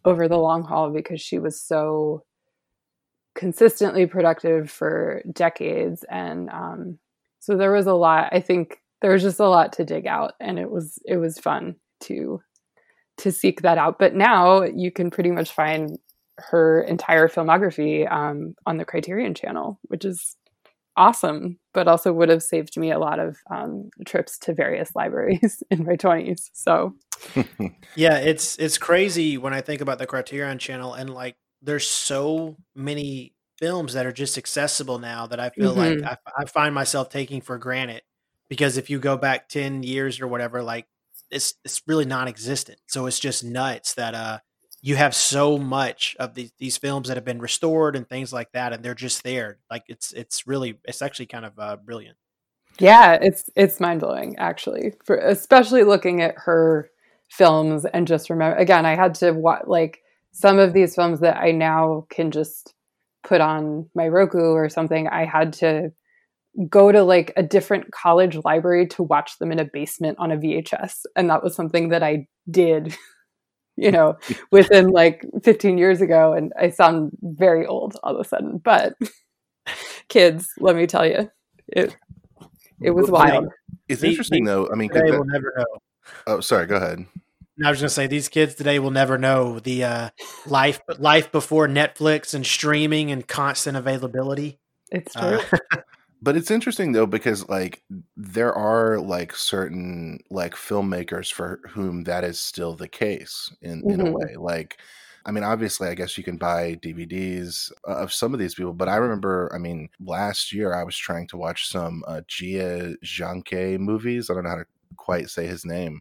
over 0.03 0.27
the 0.27 0.37
long 0.37 0.63
haul 0.63 0.91
because 0.91 1.21
she 1.21 1.39
was 1.39 1.61
so 1.61 2.23
consistently 3.35 4.05
productive 4.05 4.71
for 4.71 5.21
decades, 5.31 6.03
and 6.09 6.49
um, 6.49 6.99
so 7.39 7.55
there 7.55 7.71
was 7.71 7.87
a 7.87 7.93
lot. 7.93 8.29
I 8.31 8.39
think 8.39 8.79
there 9.01 9.11
was 9.11 9.21
just 9.21 9.39
a 9.39 9.47
lot 9.47 9.73
to 9.73 9.85
dig 9.85 10.07
out 10.07 10.33
and 10.39 10.57
it 10.57 10.71
was 10.71 10.97
it 11.05 11.17
was 11.17 11.37
fun 11.37 11.75
to 11.99 12.41
to 13.17 13.31
seek 13.31 13.61
that 13.61 13.77
out 13.77 13.99
but 13.99 14.15
now 14.15 14.63
you 14.63 14.91
can 14.91 15.11
pretty 15.11 15.29
much 15.29 15.51
find 15.51 15.99
her 16.37 16.81
entire 16.81 17.27
filmography 17.27 18.11
um, 18.11 18.55
on 18.65 18.77
the 18.77 18.83
criterion 18.83 19.35
channel 19.35 19.79
which 19.83 20.03
is 20.03 20.35
awesome 20.97 21.59
but 21.71 21.87
also 21.87 22.11
would 22.11 22.29
have 22.29 22.41
saved 22.41 22.77
me 22.77 22.91
a 22.91 22.97
lot 22.97 23.19
of 23.19 23.37
um, 23.51 23.91
trips 24.07 24.39
to 24.39 24.55
various 24.55 24.95
libraries 24.95 25.61
in 25.69 25.85
my 25.85 25.95
20s 25.95 26.49
so 26.53 26.95
Yeah, 27.95 28.17
it's 28.17 28.57
it's 28.57 28.77
crazy 28.77 29.37
when 29.37 29.53
I 29.53 29.61
think 29.61 29.81
about 29.81 29.99
the 29.99 30.05
Criterion 30.05 30.59
channel 30.59 30.93
and 30.93 31.09
like 31.09 31.37
there's 31.65 31.87
so 31.87 32.57
many 32.75 33.33
films 33.59 33.93
that 33.93 34.05
are 34.05 34.11
just 34.11 34.37
accessible 34.37 34.99
now 34.99 35.27
that 35.27 35.39
I 35.39 35.49
feel 35.49 35.73
Mhm. 35.73 35.75
like 35.75 36.03
I, 36.03 36.17
I 36.37 36.45
find 36.45 36.75
myself 36.75 37.09
taking 37.09 37.41
for 37.41 37.57
granted. 37.57 38.03
because 38.49 38.77
if 38.77 38.89
you 38.89 38.99
go 38.99 39.17
back 39.17 39.49
10 39.49 39.83
years 39.83 40.21
or 40.21 40.27
whatever 40.27 40.61
like 40.63 40.87
it's 41.31 41.55
it's 41.65 41.81
really 41.87 42.05
non-existent 42.05 42.79
so 42.87 43.07
it's 43.07 43.19
just 43.19 43.43
nuts 43.43 43.95
that 43.95 44.13
uh 44.13 44.39
you 44.81 44.95
have 44.95 45.15
so 45.15 45.57
much 45.57 46.15
of 46.19 46.35
these 46.35 46.51
these 46.59 46.77
films 46.77 47.07
that 47.07 47.17
have 47.17 47.25
been 47.25 47.39
restored 47.41 47.95
and 47.95 48.07
things 48.07 48.31
like 48.31 48.51
that 48.53 48.71
and 48.73 48.83
they're 48.83 48.93
just 48.95 49.23
there 49.23 49.57
like 49.71 49.83
it's 49.87 50.11
it's 50.13 50.45
really 50.47 50.77
it's 50.85 51.01
actually 51.01 51.25
kind 51.25 51.45
of 51.45 51.57
uh 51.57 51.75
brilliant 51.77 52.17
Yeah, 52.79 53.13
it's 53.21 53.49
it's 53.55 53.79
mind 53.79 54.01
blowing 54.01 54.35
actually, 54.37 54.93
for 55.05 55.15
especially 55.17 55.83
looking 55.83 56.21
at 56.21 56.35
her 56.37 56.89
films 57.29 57.85
and 57.85 58.07
just 58.07 58.29
remember 58.29 58.57
again. 58.57 58.85
I 58.85 58.95
had 58.95 59.15
to 59.15 59.31
watch 59.31 59.63
like 59.67 60.01
some 60.35 60.59
of 60.59 60.73
these 60.73 60.93
films 60.93 61.21
that 61.21 61.37
I 61.37 61.51
now 61.51 62.05
can 62.09 62.29
just 62.29 62.73
put 63.23 63.39
on 63.39 63.89
my 63.95 64.09
Roku 64.09 64.51
or 64.51 64.67
something. 64.67 65.07
I 65.07 65.23
had 65.23 65.53
to 65.53 65.93
go 66.69 66.91
to 66.91 67.03
like 67.03 67.31
a 67.37 67.43
different 67.43 67.91
college 67.93 68.35
library 68.43 68.85
to 68.87 69.03
watch 69.03 69.39
them 69.39 69.53
in 69.53 69.59
a 69.59 69.65
basement 69.65 70.17
on 70.19 70.33
a 70.33 70.37
VHS, 70.37 71.05
and 71.15 71.29
that 71.29 71.41
was 71.41 71.55
something 71.55 71.89
that 71.89 72.03
I 72.03 72.27
did. 72.49 72.95
You 73.77 73.91
know, 73.91 74.17
within 74.53 74.87
like 74.87 75.25
15 75.43 75.77
years 75.77 75.99
ago, 75.99 76.31
and 76.31 76.53
I 76.57 76.69
sound 76.69 77.11
very 77.21 77.65
old 77.65 77.97
all 78.03 78.15
of 78.15 78.21
a 78.21 78.23
sudden. 78.23 78.57
But 78.57 78.93
kids, 80.07 80.47
let 80.61 80.77
me 80.77 80.87
tell 80.87 81.05
you, 81.05 81.29
it 81.67 81.93
it 82.79 82.91
was 82.91 83.11
Well, 83.11 83.21
wild. 83.23 83.47
It's 83.89 84.01
interesting 84.01 84.45
though. 84.45 84.69
I 84.71 84.75
mean, 84.75 84.87
today 84.87 85.01
compa- 85.01 85.11
we'll 85.11 85.25
never 85.25 85.53
know 85.57 85.65
oh, 86.27 86.39
sorry. 86.39 86.67
Go 86.67 86.77
ahead. 86.77 87.05
And 87.57 87.65
I 87.65 87.69
was 87.69 87.79
going 87.79 87.87
to 87.89 87.93
say 87.93 88.07
these 88.07 88.29
kids 88.29 88.55
today 88.55 88.79
will 88.79 88.91
never 88.91 89.17
know 89.17 89.59
the 89.59 89.83
uh, 89.83 90.09
life 90.47 90.81
life 90.99 91.31
before 91.31 91.67
Netflix 91.67 92.33
and 92.33 92.45
streaming 92.45 93.11
and 93.11 93.25
constant 93.27 93.77
availability. 93.77 94.59
It's 94.91 95.13
true. 95.15 95.39
Uh, 95.39 95.57
But 96.21 96.35
it's 96.35 96.49
interesting 96.49 96.91
though 96.93 97.05
because 97.05 97.47
like 97.49 97.83
there 98.17 98.51
are 98.51 98.99
like 98.99 99.35
certain 99.35 100.19
like 100.31 100.55
filmmakers 100.55 101.31
for 101.31 101.59
whom 101.69 102.03
that 102.05 102.23
is 102.23 102.39
still 102.39 102.73
the 102.73 102.87
case 102.87 103.53
in 103.61 103.83
in 103.91 104.01
a 104.01 104.05
Mhm. 104.05 104.13
way. 104.13 104.35
Like 104.35 104.77
I 105.25 105.31
mean 105.31 105.43
obviously 105.43 105.87
I 105.87 105.93
guess 105.93 106.17
you 106.17 106.23
can 106.23 106.37
buy 106.37 106.79
DVDs 106.81 107.71
of 107.83 108.11
some 108.11 108.33
of 108.33 108.39
these 108.39 108.55
people, 108.55 108.73
but 108.73 108.89
I 108.89 108.95
remember 108.95 109.51
I 109.53 109.59
mean 109.59 109.89
last 109.99 110.51
year 110.51 110.73
I 110.73 110.83
was 110.83 110.97
trying 110.97 111.27
to 111.27 111.37
watch 111.37 111.67
some 111.67 112.03
uh 112.07 112.21
Jia 112.27 112.95
Zhangke 113.03 113.77
movies. 113.77 114.29
I 114.29 114.33
don't 114.33 114.45
know 114.45 114.49
how 114.49 114.55
to 114.55 114.65
quite 114.97 115.29
say 115.29 115.45
his 115.45 115.63
name. 115.63 115.99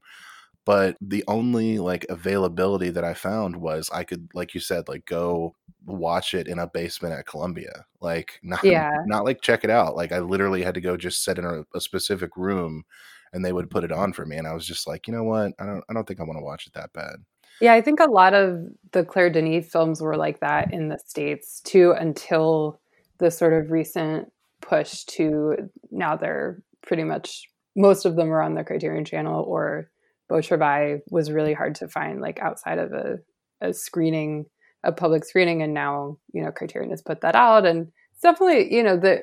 But 0.64 0.96
the 1.00 1.22
only 1.28 1.78
like 1.78 2.06
availability 2.08 2.90
that 2.90 3.04
I 3.04 3.12
found 3.14 3.56
was 3.56 3.90
I 3.92 4.04
could 4.04 4.28
like 4.34 4.54
you 4.54 4.60
said 4.60 4.88
like 4.88 5.04
go 5.04 5.54
watch 5.84 6.32
it 6.32 6.48
in 6.48 6.58
a 6.58 6.66
basement 6.66 7.14
at 7.14 7.26
Columbia. 7.26 7.84
Like 8.00 8.40
not 8.42 8.64
Yeah. 8.64 8.90
not 9.06 9.24
like 9.24 9.40
check 9.42 9.64
it 9.64 9.70
out. 9.70 9.94
Like 9.96 10.12
I 10.12 10.20
literally 10.20 10.62
had 10.62 10.74
to 10.74 10.80
go 10.80 10.96
just 10.96 11.22
sit 11.22 11.38
in 11.38 11.44
a, 11.44 11.64
a 11.76 11.80
specific 11.80 12.36
room 12.36 12.84
and 13.32 13.44
they 13.44 13.52
would 13.52 13.70
put 13.70 13.84
it 13.84 13.92
on 13.92 14.12
for 14.12 14.24
me 14.24 14.36
and 14.36 14.46
I 14.46 14.54
was 14.54 14.66
just 14.66 14.86
like, 14.86 15.06
"You 15.06 15.14
know 15.14 15.24
what? 15.24 15.52
I 15.58 15.66
don't 15.66 15.84
I 15.88 15.92
don't 15.92 16.06
think 16.06 16.20
I 16.20 16.24
want 16.24 16.38
to 16.38 16.44
watch 16.44 16.66
it 16.66 16.72
that 16.74 16.92
bad." 16.92 17.16
Yeah, 17.60 17.74
I 17.74 17.82
think 17.82 18.00
a 18.00 18.10
lot 18.10 18.34
of 18.34 18.58
the 18.92 19.04
Claire 19.04 19.30
Denis 19.30 19.68
films 19.70 20.00
were 20.00 20.16
like 20.16 20.40
that 20.40 20.72
in 20.72 20.88
the 20.88 20.98
States 20.98 21.60
too 21.60 21.92
until 21.92 22.80
the 23.18 23.30
sort 23.30 23.52
of 23.52 23.70
recent 23.70 24.32
push 24.60 25.04
to 25.04 25.56
now 25.90 26.16
they're 26.16 26.62
pretty 26.82 27.04
much 27.04 27.48
most 27.76 28.06
of 28.06 28.16
them 28.16 28.32
are 28.32 28.42
on 28.42 28.54
the 28.54 28.64
Criterion 28.64 29.04
channel 29.04 29.44
or 29.44 29.90
Beau 30.28 30.40
Travail 30.40 31.00
was 31.10 31.30
really 31.30 31.54
hard 31.54 31.74
to 31.76 31.88
find 31.88 32.20
like 32.20 32.38
outside 32.40 32.78
of 32.78 32.92
a, 32.92 33.18
a 33.60 33.72
screening, 33.72 34.46
a 34.82 34.92
public 34.92 35.24
screening. 35.24 35.62
And 35.62 35.74
now, 35.74 36.18
you 36.32 36.42
know, 36.42 36.50
Criterion 36.50 36.90
has 36.90 37.02
put 37.02 37.20
that 37.22 37.34
out 37.34 37.66
and 37.66 37.88
it's 38.12 38.22
definitely, 38.22 38.74
you 38.74 38.82
know, 38.82 38.96
the 38.96 39.22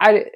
I 0.00 0.26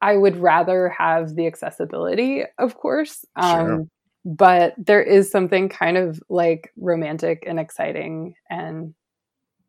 I 0.00 0.16
would 0.16 0.36
rather 0.36 0.88
have 0.90 1.34
the 1.34 1.46
accessibility, 1.46 2.44
of 2.58 2.76
course. 2.76 3.24
Sure. 3.40 3.72
Um 3.72 3.90
but 4.24 4.74
there 4.76 5.02
is 5.02 5.30
something 5.30 5.68
kind 5.68 5.96
of 5.96 6.22
like 6.28 6.72
romantic 6.76 7.44
and 7.46 7.58
exciting 7.58 8.34
and 8.50 8.94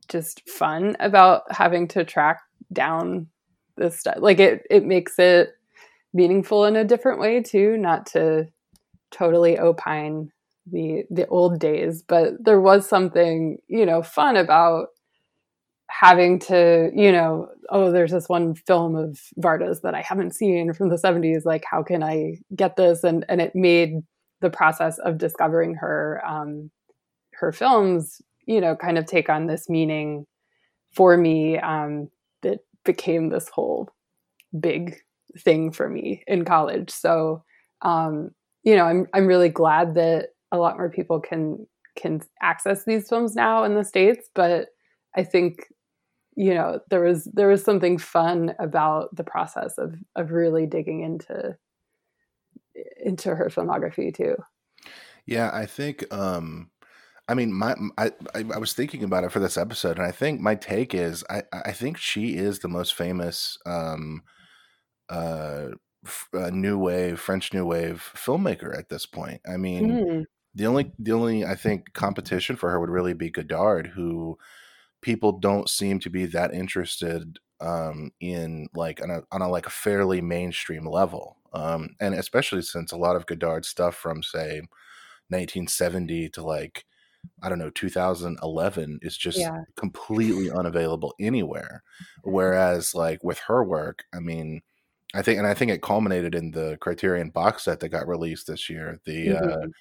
just 0.10 0.48
fun 0.50 0.98
about 1.00 1.44
having 1.52 1.88
to 1.88 2.04
track 2.04 2.42
down 2.74 3.28
this 3.78 4.00
stuff 4.00 4.18
like 4.20 4.40
it 4.40 4.64
it 4.70 4.86
makes 4.86 5.18
it 5.18 5.52
meaningful 6.14 6.66
in 6.66 6.76
a 6.76 6.84
different 6.84 7.20
way 7.20 7.42
too 7.42 7.78
not 7.78 8.06
to 8.06 8.46
totally 9.12 9.58
opine 9.60 10.32
the 10.72 11.04
the 11.10 11.26
old 11.28 11.60
days 11.60 12.04
but 12.08 12.34
there 12.40 12.62
was 12.62 12.88
something 12.88 13.58
you 13.68 13.86
know 13.86 14.04
fun 14.04 14.36
about 14.38 14.88
having 15.90 16.38
to 16.38 16.92
you 16.96 17.12
know 17.12 17.48
oh 17.70 17.92
there's 17.92 18.12
this 18.12 18.30
one 18.30 18.54
film 18.54 18.96
of 18.96 19.20
varda's 19.40 19.82
that 19.82 19.96
i 19.96 20.02
haven't 20.02 20.36
seen 20.36 20.72
from 20.74 20.90
the 20.90 20.96
70s 20.96 21.46
like 21.46 21.64
how 21.70 21.82
can 21.82 22.04
i 22.04 22.36
get 22.56 22.76
this? 22.76 23.04
And 23.04 23.26
and 23.28 23.42
it 23.42 23.56
made 23.56 23.96
the 24.42 24.52
process 24.52 25.00
of 25.00 25.18
discovering 25.18 25.76
her 25.76 26.22
um 26.26 26.70
her 27.34 27.52
films 27.52 28.22
you 28.46 28.62
know 28.62 28.76
kind 28.76 28.98
of 28.98 29.06
take 29.06 29.30
on 29.30 29.48
this 29.48 29.68
meaning 29.70 30.26
for 30.94 31.18
me 31.18 31.58
um 31.58 32.10
that 32.44 32.60
became 32.86 33.30
this 33.30 33.50
whole 33.50 33.90
big 34.58 34.96
thing 35.38 35.72
for 35.72 35.90
me 35.90 36.24
in 36.28 36.46
college. 36.46 36.90
So 36.90 37.44
um 37.82 38.32
you 38.64 38.76
know 38.76 38.86
i'm 38.86 39.08
i'm 39.14 39.28
really 39.28 39.50
glad 39.50 39.96
that 39.96 40.30
a 40.52 40.58
lot 40.58 40.78
more 40.78 40.90
people 40.90 41.20
can 41.20 41.66
can 41.96 42.22
access 42.42 42.86
these 42.86 43.08
films 43.08 43.36
now 43.36 43.64
in 43.64 43.76
the 43.76 43.84
states 43.84 44.30
but 44.34 44.68
i 45.16 45.24
think 45.24 45.68
you 46.36 46.54
know 46.54 46.80
there 46.90 47.02
was 47.02 47.26
there 47.34 47.50
was 47.50 47.64
something 47.64 47.98
fun 47.98 48.54
about 48.60 49.14
the 49.16 49.24
process 49.24 49.78
of 49.78 49.96
of 50.16 50.32
really 50.32 50.66
digging 50.66 51.02
into 51.02 51.58
into 53.04 53.36
her 53.36 53.50
filmography 53.54 54.14
too. 54.14 54.36
Yeah, 55.26 55.52
I 55.54 55.66
think 55.66 56.12
um 56.14 56.70
I 57.28 57.34
mean 57.34 57.54
my 57.54 57.76
I 57.98 58.12
I 58.34 58.58
was 58.58 58.74
thinking 58.74 59.04
about 59.04 59.24
it 59.24 59.32
for 59.32 59.40
this 59.40 59.58
episode 59.58 59.98
and 59.98 60.06
I 60.06 60.12
think 60.12 60.40
my 60.40 60.56
take 60.56 60.94
is 60.94 61.24
I 61.30 61.44
I 61.52 61.72
think 61.72 61.98
she 61.98 62.36
is 62.36 62.60
the 62.60 62.70
most 62.70 62.96
famous 62.96 63.58
um 63.66 64.24
uh, 65.10 65.70
uh 66.34 66.50
new 66.50 66.78
wave 66.78 67.20
French 67.20 67.54
new 67.54 67.66
wave 67.66 68.12
filmmaker 68.16 68.78
at 68.78 68.90
this 68.90 69.06
point. 69.06 69.42
I 69.48 69.58
mean, 69.58 70.00
Mm, 70.00 70.26
the 70.56 70.68
only 70.68 70.94
the 71.00 71.14
only 71.14 71.46
I 71.46 71.56
think 71.56 71.94
competition 71.94 72.56
for 72.56 72.72
her 72.72 72.80
would 72.80 72.90
really 72.90 73.14
be 73.14 73.30
Godard, 73.32 73.88
who 73.88 74.38
people 75.02 75.40
don't 75.40 75.70
seem 75.70 76.00
to 76.02 76.10
be 76.10 76.26
that 76.28 76.54
interested 76.54 77.40
um, 77.62 78.12
in 78.20 78.68
like 78.76 79.02
on 79.02 79.10
a 79.12 79.24
on 79.32 79.42
a 79.42 79.50
like 79.50 79.68
a 79.68 79.72
fairly 79.72 80.22
mainstream 80.22 80.86
level, 80.86 81.38
um, 81.54 81.96
and 82.00 82.16
especially 82.16 82.62
since 82.62 82.92
a 82.92 82.98
lot 82.98 83.16
of 83.16 83.26
Godard 83.26 83.66
stuff 83.66 83.96
from 83.96 84.24
say 84.24 84.62
1970 85.30 86.30
to 86.30 86.44
like 86.44 86.86
I 87.42 87.50
don't 87.50 87.60
know 87.60 87.70
2011 87.72 89.00
is 89.02 89.18
just 89.18 89.38
yeah 89.40 89.64
completely 89.76 90.52
unavailable 90.52 91.16
anywhere. 91.20 91.84
Whereas 92.24 92.96
like 92.96 93.24
with 93.24 93.40
her 93.40 93.64
work, 93.64 94.06
I 94.14 94.20
mean. 94.20 94.62
I 95.14 95.22
think, 95.22 95.38
and 95.40 95.48
I 95.48 95.54
think 95.54 95.72
it 95.72 95.82
culminated 95.82 96.36
in 96.36 96.52
the 96.52 96.78
Criterion 96.82 97.30
box 97.30 97.64
set 97.64 97.80
that 97.80 97.90
got 97.90 98.08
released 98.08 98.48
this 98.48 98.70
year. 98.70 99.00
The 99.06 99.32
uh, 99.38 99.42
Mhm. 99.42 99.72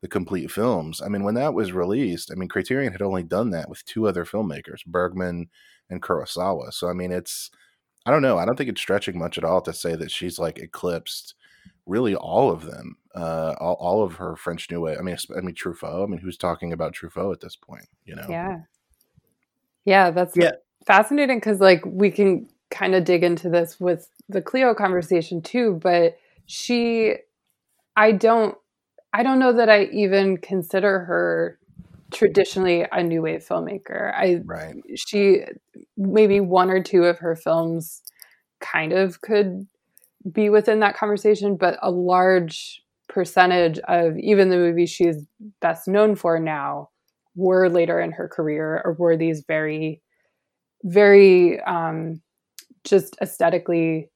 the 0.00 0.08
complete 0.08 0.48
films. 0.50 1.02
I 1.02 1.08
mean, 1.08 1.24
when 1.24 1.34
that 1.34 1.54
was 1.54 1.72
released, 1.72 2.30
I 2.30 2.36
mean, 2.36 2.48
Criterion 2.48 2.92
had 2.92 3.02
only 3.02 3.24
done 3.24 3.50
that 3.50 3.68
with 3.68 3.84
two 3.84 4.06
other 4.06 4.24
filmmakers, 4.24 4.86
Bergman 4.86 5.48
and 5.90 6.00
Kurosawa. 6.00 6.72
So, 6.72 6.88
I 6.88 6.92
mean, 6.92 7.10
it's, 7.10 7.50
I 8.06 8.12
don't 8.12 8.22
know. 8.22 8.38
I 8.38 8.44
don't 8.44 8.54
think 8.56 8.70
it's 8.70 8.80
stretching 8.80 9.18
much 9.18 9.38
at 9.38 9.42
all 9.44 9.60
to 9.62 9.72
say 9.72 9.96
that 9.96 10.12
she's 10.12 10.38
like 10.38 10.58
eclipsed 10.60 11.34
really 11.84 12.14
all 12.14 12.48
of 12.52 12.64
them, 12.64 12.96
uh, 13.16 13.56
all, 13.58 13.74
all 13.80 14.04
of 14.04 14.14
her 14.14 14.36
French 14.36 14.70
New 14.70 14.80
Wave. 14.82 14.98
I 15.00 15.02
mean, 15.02 15.16
I 15.36 15.40
mean, 15.40 15.54
Truffaut. 15.56 16.04
I 16.04 16.06
mean, 16.06 16.20
who's 16.20 16.36
talking 16.38 16.72
about 16.72 16.94
Truffaut 16.94 17.32
at 17.32 17.40
this 17.40 17.56
point, 17.56 17.86
you 18.04 18.14
know? 18.14 18.26
Yeah. 18.28 18.58
Yeah, 19.84 20.10
that's 20.12 20.36
Yeah. 20.36 20.52
fascinating 20.86 21.38
because 21.38 21.60
like 21.60 21.82
we 21.84 22.10
can 22.12 22.48
kind 22.70 22.94
of 22.94 23.04
dig 23.04 23.24
into 23.24 23.48
this 23.48 23.80
with 23.80 24.08
the 24.28 24.42
Cleo 24.42 24.74
conversation 24.74 25.40
too, 25.42 25.78
but 25.82 26.18
she 26.46 27.14
I 27.96 28.12
don't 28.12 28.56
I 29.12 29.22
don't 29.22 29.38
know 29.38 29.52
that 29.54 29.68
I 29.68 29.84
even 29.84 30.36
consider 30.36 31.00
her 31.00 31.58
traditionally 32.12 32.86
a 32.90 33.02
new 33.02 33.22
wave 33.22 33.46
filmmaker. 33.46 34.12
I 34.14 34.42
Right. 34.44 34.76
she 34.96 35.44
maybe 35.96 36.40
one 36.40 36.70
or 36.70 36.82
two 36.82 37.04
of 37.04 37.18
her 37.18 37.36
films 37.36 38.02
kind 38.60 38.92
of 38.92 39.20
could 39.20 39.66
be 40.30 40.50
within 40.50 40.80
that 40.80 40.96
conversation, 40.96 41.56
but 41.56 41.78
a 41.82 41.90
large 41.90 42.82
percentage 43.08 43.78
of 43.80 44.16
even 44.18 44.50
the 44.50 44.56
movies 44.56 44.90
she's 44.90 45.26
best 45.60 45.88
known 45.88 46.14
for 46.14 46.38
now 46.38 46.90
were 47.34 47.68
later 47.68 48.00
in 48.00 48.12
her 48.12 48.28
career 48.28 48.82
or 48.84 48.94
were 48.94 49.16
these 49.16 49.44
very, 49.46 50.02
very 50.82 51.60
um, 51.60 52.20
just 52.88 53.16
aesthetically 53.20 54.10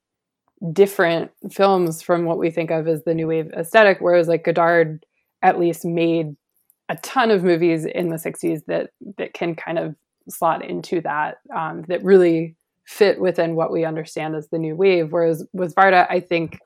different 0.72 1.30
films 1.50 2.02
from 2.02 2.24
what 2.24 2.38
we 2.38 2.50
think 2.50 2.70
of 2.70 2.86
as 2.86 3.02
the 3.04 3.14
new 3.14 3.26
wave 3.26 3.50
aesthetic. 3.52 3.98
Whereas 4.00 4.28
like 4.28 4.44
Godard 4.44 5.04
at 5.42 5.58
least 5.58 5.84
made 5.84 6.36
a 6.88 6.96
ton 6.96 7.30
of 7.30 7.42
movies 7.42 7.84
in 7.84 8.08
the 8.08 8.16
60s 8.16 8.64
that 8.66 8.90
that 9.16 9.34
can 9.34 9.54
kind 9.54 9.78
of 9.78 9.94
slot 10.28 10.64
into 10.64 11.00
that 11.00 11.38
um, 11.54 11.82
that 11.88 12.04
really 12.04 12.54
fit 12.84 13.20
within 13.20 13.54
what 13.54 13.72
we 13.72 13.84
understand 13.84 14.34
as 14.34 14.48
the 14.48 14.58
new 14.58 14.74
wave 14.74 15.12
whereas 15.12 15.44
with 15.52 15.74
varda 15.74 16.06
i 16.10 16.20
think 16.20 16.58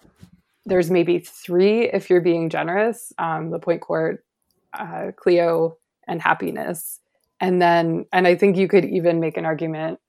there's 0.65 0.91
maybe 0.91 1.19
three 1.19 1.85
if 1.91 2.11
you're 2.11 2.21
being 2.21 2.51
generous 2.51 3.13
um, 3.19 3.51
the 3.51 3.59
Pointe 3.59 3.81
Courte 3.81 4.25
uh, 4.73 5.13
cleo 5.17 5.77
and 6.09 6.21
happiness 6.21 7.01
and 7.41 7.61
then 7.61 8.07
and 8.13 8.27
i 8.27 8.35
think 8.35 8.57
you 8.57 8.67
could 8.67 8.85
even 8.85 9.21
make 9.21 9.37
an 9.37 9.45
argument 9.45 10.01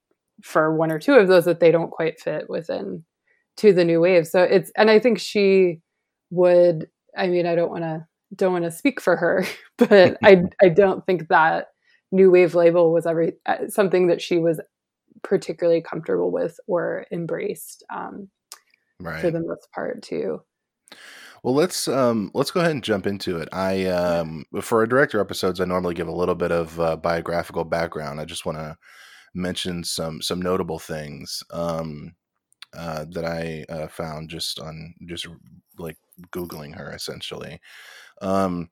for 0.43 0.75
one 0.75 0.91
or 0.91 0.99
two 0.99 1.13
of 1.13 1.27
those 1.27 1.45
that 1.45 1.59
they 1.59 1.71
don't 1.71 1.91
quite 1.91 2.19
fit 2.19 2.49
within 2.49 3.03
to 3.55 3.73
the 3.73 3.85
new 3.85 3.99
wave 3.99 4.27
so 4.27 4.41
it's 4.41 4.71
and 4.77 4.89
i 4.89 4.99
think 4.99 5.19
she 5.19 5.79
would 6.29 6.87
i 7.17 7.27
mean 7.27 7.45
i 7.45 7.55
don't 7.55 7.71
want 7.71 7.83
to 7.83 8.05
don't 8.35 8.53
want 8.53 8.65
to 8.65 8.71
speak 8.71 9.01
for 9.01 9.15
her 9.15 9.45
but 9.77 10.17
i 10.23 10.43
i 10.61 10.69
don't 10.69 11.05
think 11.05 11.27
that 11.27 11.67
new 12.11 12.31
wave 12.31 12.55
label 12.55 12.93
was 12.93 13.05
ever 13.05 13.31
uh, 13.45 13.67
something 13.67 14.07
that 14.07 14.21
she 14.21 14.37
was 14.37 14.61
particularly 15.23 15.81
comfortable 15.81 16.31
with 16.31 16.59
or 16.67 17.05
embraced 17.11 17.83
um, 17.93 18.29
right. 18.99 19.21
for 19.21 19.31
the 19.31 19.41
most 19.41 19.67
part 19.73 20.01
too. 20.01 20.41
Well, 21.43 21.53
let's 21.53 21.87
um, 21.87 22.31
let's 22.33 22.51
go 22.51 22.61
ahead 22.61 22.71
and 22.71 22.83
jump 22.83 23.05
into 23.05 23.37
it. 23.37 23.47
I 23.51 23.85
um, 23.85 24.45
for 24.61 24.79
our 24.79 24.87
director 24.87 25.19
episodes, 25.19 25.61
I 25.61 25.65
normally 25.65 25.93
give 25.93 26.07
a 26.07 26.15
little 26.15 26.35
bit 26.35 26.51
of 26.51 26.79
uh, 26.79 26.97
biographical 26.97 27.63
background. 27.63 28.19
I 28.19 28.25
just 28.25 28.45
want 28.45 28.57
to 28.57 28.75
mention 29.37 29.83
some 29.83 30.21
some 30.21 30.41
notable 30.41 30.79
things 30.79 31.43
um, 31.51 32.15
uh, 32.75 33.05
that 33.11 33.25
I 33.25 33.65
uh, 33.69 33.87
found 33.87 34.29
just 34.29 34.59
on 34.59 34.95
just 35.05 35.27
like 35.77 35.97
googling 36.31 36.75
her 36.77 36.91
essentially. 36.93 37.59
Um, 38.21 38.69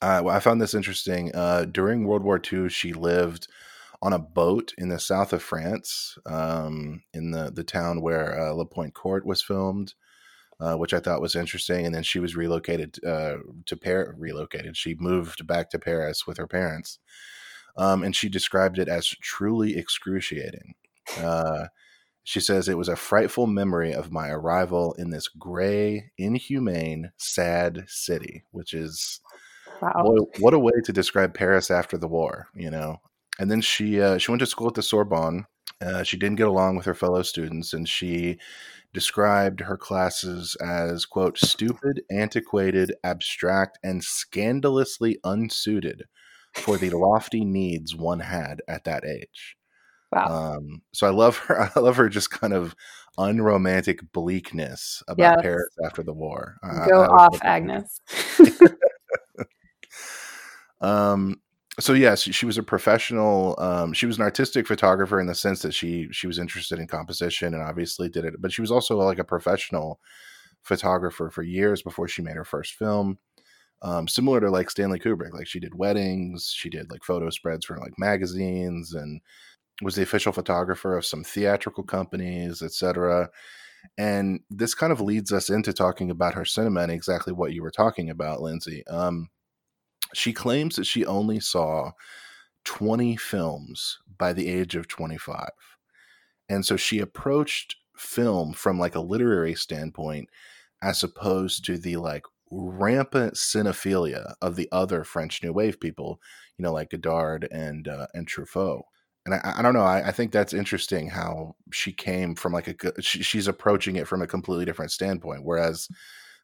I, 0.00 0.24
I 0.24 0.40
found 0.40 0.60
this 0.60 0.74
interesting. 0.74 1.34
Uh, 1.34 1.64
during 1.64 2.04
World 2.06 2.24
War 2.24 2.40
II, 2.40 2.68
she 2.68 2.92
lived 2.92 3.48
on 4.02 4.12
a 4.12 4.18
boat 4.18 4.74
in 4.76 4.88
the 4.88 4.98
south 4.98 5.32
of 5.32 5.42
France, 5.42 6.18
um, 6.26 7.02
in 7.14 7.30
the 7.30 7.50
the 7.50 7.64
town 7.64 8.02
where 8.02 8.38
uh, 8.38 8.52
Le 8.52 8.66
Pointe 8.66 8.94
Courte 8.94 9.24
was 9.24 9.42
filmed, 9.42 9.94
uh, 10.60 10.74
which 10.74 10.92
I 10.92 10.98
thought 10.98 11.20
was 11.20 11.36
interesting. 11.36 11.86
And 11.86 11.94
then 11.94 12.02
she 12.02 12.18
was 12.18 12.36
relocated 12.36 13.02
uh, 13.04 13.36
to 13.66 13.76
Paris. 13.76 14.14
Relocated. 14.18 14.76
She 14.76 14.96
moved 14.98 15.46
back 15.46 15.70
to 15.70 15.78
Paris 15.78 16.26
with 16.26 16.36
her 16.38 16.48
parents, 16.48 16.98
um, 17.76 18.02
and 18.02 18.14
she 18.14 18.28
described 18.28 18.78
it 18.78 18.88
as 18.88 19.06
truly 19.06 19.76
excruciating. 19.76 20.74
Uh, 21.18 21.66
she 22.24 22.40
says 22.40 22.68
it 22.68 22.78
was 22.78 22.88
a 22.88 22.96
frightful 22.96 23.46
memory 23.46 23.92
of 23.92 24.12
my 24.12 24.28
arrival 24.28 24.94
in 24.94 25.10
this 25.10 25.28
gray, 25.28 26.12
inhumane, 26.16 27.10
sad 27.16 27.84
city, 27.88 28.44
which 28.52 28.72
is 28.74 29.20
Wow. 29.80 30.02
boy, 30.04 30.16
what 30.38 30.54
a 30.54 30.60
way 30.60 30.72
to 30.84 30.92
describe 30.92 31.34
Paris 31.34 31.68
after 31.68 31.98
the 31.98 32.06
war, 32.06 32.46
you 32.54 32.70
know. 32.70 32.98
And 33.40 33.50
then 33.50 33.60
she 33.60 34.00
uh, 34.00 34.18
she 34.18 34.30
went 34.30 34.40
to 34.40 34.46
school 34.46 34.68
at 34.68 34.74
the 34.74 34.82
Sorbonne. 34.82 35.46
Uh, 35.80 36.04
she 36.04 36.16
didn't 36.16 36.36
get 36.36 36.46
along 36.46 36.76
with 36.76 36.86
her 36.86 36.94
fellow 36.94 37.22
students, 37.22 37.72
and 37.72 37.88
she 37.88 38.38
described 38.92 39.60
her 39.60 39.76
classes 39.76 40.56
as 40.60 41.04
quote 41.04 41.36
stupid, 41.36 42.02
antiquated, 42.10 42.94
abstract, 43.02 43.78
and 43.82 44.04
scandalously 44.04 45.18
unsuited 45.24 46.04
for 46.54 46.76
the 46.76 46.90
lofty 46.90 47.44
needs 47.44 47.94
one 47.94 48.20
had 48.20 48.62
at 48.68 48.84
that 48.84 49.04
age. 49.04 49.56
Wow. 50.10 50.56
Um, 50.56 50.82
so 50.92 51.06
I 51.06 51.10
love 51.10 51.38
her. 51.38 51.70
I 51.76 51.80
love 51.80 51.96
her 51.96 52.08
just 52.08 52.30
kind 52.30 52.52
of 52.52 52.74
unromantic 53.18 54.12
bleakness 54.12 55.02
about 55.08 55.36
Yes. 55.36 55.42
Paris 55.42 55.76
after 55.84 56.02
the 56.02 56.12
war. 56.12 56.56
Go 56.88 57.00
was 57.00 57.08
off, 57.08 57.38
Agnes. 57.42 58.00
Um, 60.82 61.40
so 61.80 61.94
yes, 61.94 62.20
she 62.20 62.44
was 62.44 62.58
a 62.58 62.62
professional. 62.62 63.54
Um, 63.58 63.92
she 63.94 64.04
was 64.04 64.18
an 64.18 64.22
artistic 64.22 64.66
photographer 64.66 65.20
in 65.20 65.26
the 65.26 65.34
sense 65.34 65.62
that 65.62 65.72
she 65.72 66.08
she 66.12 66.26
was 66.26 66.38
interested 66.38 66.78
in 66.78 66.86
composition 66.86 67.54
and 67.54 67.62
obviously 67.62 68.10
did 68.10 68.26
it. 68.26 68.34
But 68.40 68.52
she 68.52 68.60
was 68.60 68.70
also 68.70 68.98
like 68.98 69.18
a 69.18 69.24
professional 69.24 70.00
photographer 70.62 71.30
for 71.30 71.42
years 71.42 71.82
before 71.82 72.08
she 72.08 72.20
made 72.20 72.36
her 72.36 72.44
first 72.44 72.74
film. 72.74 73.18
Um, 73.82 74.06
similar 74.06 74.40
to 74.40 74.50
like 74.50 74.70
Stanley 74.70 75.00
Kubrick, 75.00 75.32
like 75.32 75.46
she 75.46 75.60
did 75.60 75.74
weddings, 75.74 76.52
she 76.56 76.70
did 76.70 76.90
like 76.90 77.02
photo 77.04 77.30
spreads 77.30 77.66
for 77.66 77.76
like 77.78 77.98
magazines, 77.98 78.94
and 78.94 79.20
was 79.82 79.96
the 79.96 80.02
official 80.02 80.32
photographer 80.32 80.96
of 80.96 81.04
some 81.04 81.24
theatrical 81.24 81.82
companies, 81.82 82.62
etc. 82.62 83.28
And 83.98 84.40
this 84.50 84.74
kind 84.74 84.92
of 84.92 85.00
leads 85.00 85.32
us 85.32 85.50
into 85.50 85.72
talking 85.72 86.10
about 86.10 86.34
her 86.34 86.44
cinema 86.44 86.82
and 86.82 86.92
exactly 86.92 87.32
what 87.32 87.52
you 87.52 87.62
were 87.62 87.70
talking 87.70 88.10
about, 88.10 88.40
Lindsay. 88.40 88.86
Um, 88.86 89.28
she 90.14 90.32
claims 90.32 90.76
that 90.76 90.86
she 90.86 91.04
only 91.04 91.40
saw 91.40 91.92
20 92.64 93.16
films 93.16 93.98
by 94.18 94.32
the 94.32 94.48
age 94.48 94.76
of 94.76 94.88
25. 94.88 95.48
And 96.48 96.64
so 96.64 96.76
she 96.76 97.00
approached 97.00 97.76
film 97.96 98.52
from 98.52 98.78
like 98.78 98.94
a 98.94 99.00
literary 99.00 99.54
standpoint 99.54 100.28
as 100.82 101.02
opposed 101.02 101.64
to 101.64 101.78
the 101.78 101.96
like 101.96 102.24
rampant 102.52 103.34
cinephilia 103.34 104.34
of 104.42 104.56
the 104.56 104.68
other 104.70 105.04
French 105.04 105.42
New 105.42 105.52
Wave 105.52 105.80
people, 105.80 106.20
you 106.58 106.62
know, 106.62 106.72
like 106.72 106.90
Godard 106.90 107.48
and 107.50 107.88
uh, 107.88 108.06
and 108.14 108.26
Truffaut. 108.28 108.82
And 109.24 109.34
I, 109.34 109.54
I 109.58 109.62
don't 109.62 109.74
know. 109.74 109.82
I, 109.82 110.08
I 110.08 110.12
think 110.12 110.32
that's 110.32 110.52
interesting 110.52 111.08
how 111.08 111.56
she 111.72 111.92
came 111.92 112.34
from 112.34 112.52
like 112.52 112.68
a 112.68 113.02
she, 113.02 113.22
she's 113.22 113.48
approaching 113.48 113.96
it 113.96 114.08
from 114.08 114.22
a 114.22 114.26
completely 114.26 114.64
different 114.64 114.92
standpoint. 114.92 115.44
Whereas, 115.44 115.88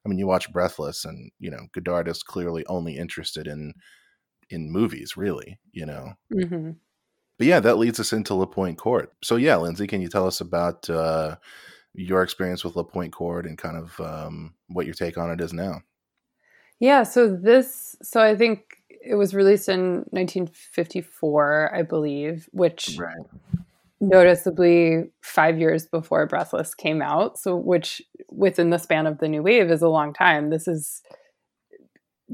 I 0.04 0.08
mean, 0.08 0.18
you 0.18 0.26
watch 0.26 0.52
Breathless, 0.52 1.04
and 1.04 1.30
you 1.38 1.50
know, 1.50 1.66
Godard 1.72 2.08
is 2.08 2.22
clearly 2.22 2.64
only 2.66 2.96
interested 2.96 3.46
in 3.46 3.74
in 4.50 4.72
movies, 4.72 5.16
really. 5.16 5.58
You 5.72 5.86
know, 5.86 6.14
hmm 6.32 6.70
but 7.38 7.46
yeah, 7.46 7.60
that 7.60 7.78
leads 7.78 8.00
us 8.00 8.12
into 8.12 8.34
La 8.34 8.46
Pointe 8.46 8.78
Courte. 8.78 9.12
So 9.22 9.36
yeah, 9.36 9.56
Lindsay, 9.56 9.86
can 9.86 10.00
you 10.00 10.08
tell 10.08 10.26
us 10.26 10.40
about 10.40 10.88
uh, 10.90 11.36
your 11.94 12.22
experience 12.22 12.64
with 12.64 12.76
La 12.76 12.82
Pointe 12.82 13.12
Courte 13.12 13.46
and 13.46 13.56
kind 13.56 13.76
of 13.76 14.00
um, 14.00 14.54
what 14.68 14.86
your 14.86 14.94
take 14.94 15.16
on 15.18 15.30
it 15.30 15.40
is 15.40 15.52
now? 15.52 15.82
Yeah. 16.80 17.02
So 17.02 17.28
this. 17.28 17.96
So 18.02 18.20
I 18.20 18.36
think 18.36 18.60
it 19.04 19.14
was 19.14 19.34
released 19.34 19.68
in 19.68 20.04
1954, 20.10 21.74
I 21.74 21.82
believe, 21.82 22.48
which 22.52 22.96
Right. 22.98 23.16
noticeably 24.00 25.10
five 25.22 25.58
years 25.58 25.86
before 25.86 26.26
Breathless 26.26 26.74
came 26.74 27.02
out. 27.02 27.38
So, 27.38 27.56
which 27.56 28.02
within 28.30 28.70
the 28.70 28.78
span 28.78 29.06
of 29.06 29.18
the 29.18 29.28
new 29.28 29.42
wave 29.42 29.70
is 29.70 29.82
a 29.82 29.88
long 29.88 30.12
time. 30.12 30.50
This 30.50 30.68
is 30.68 31.02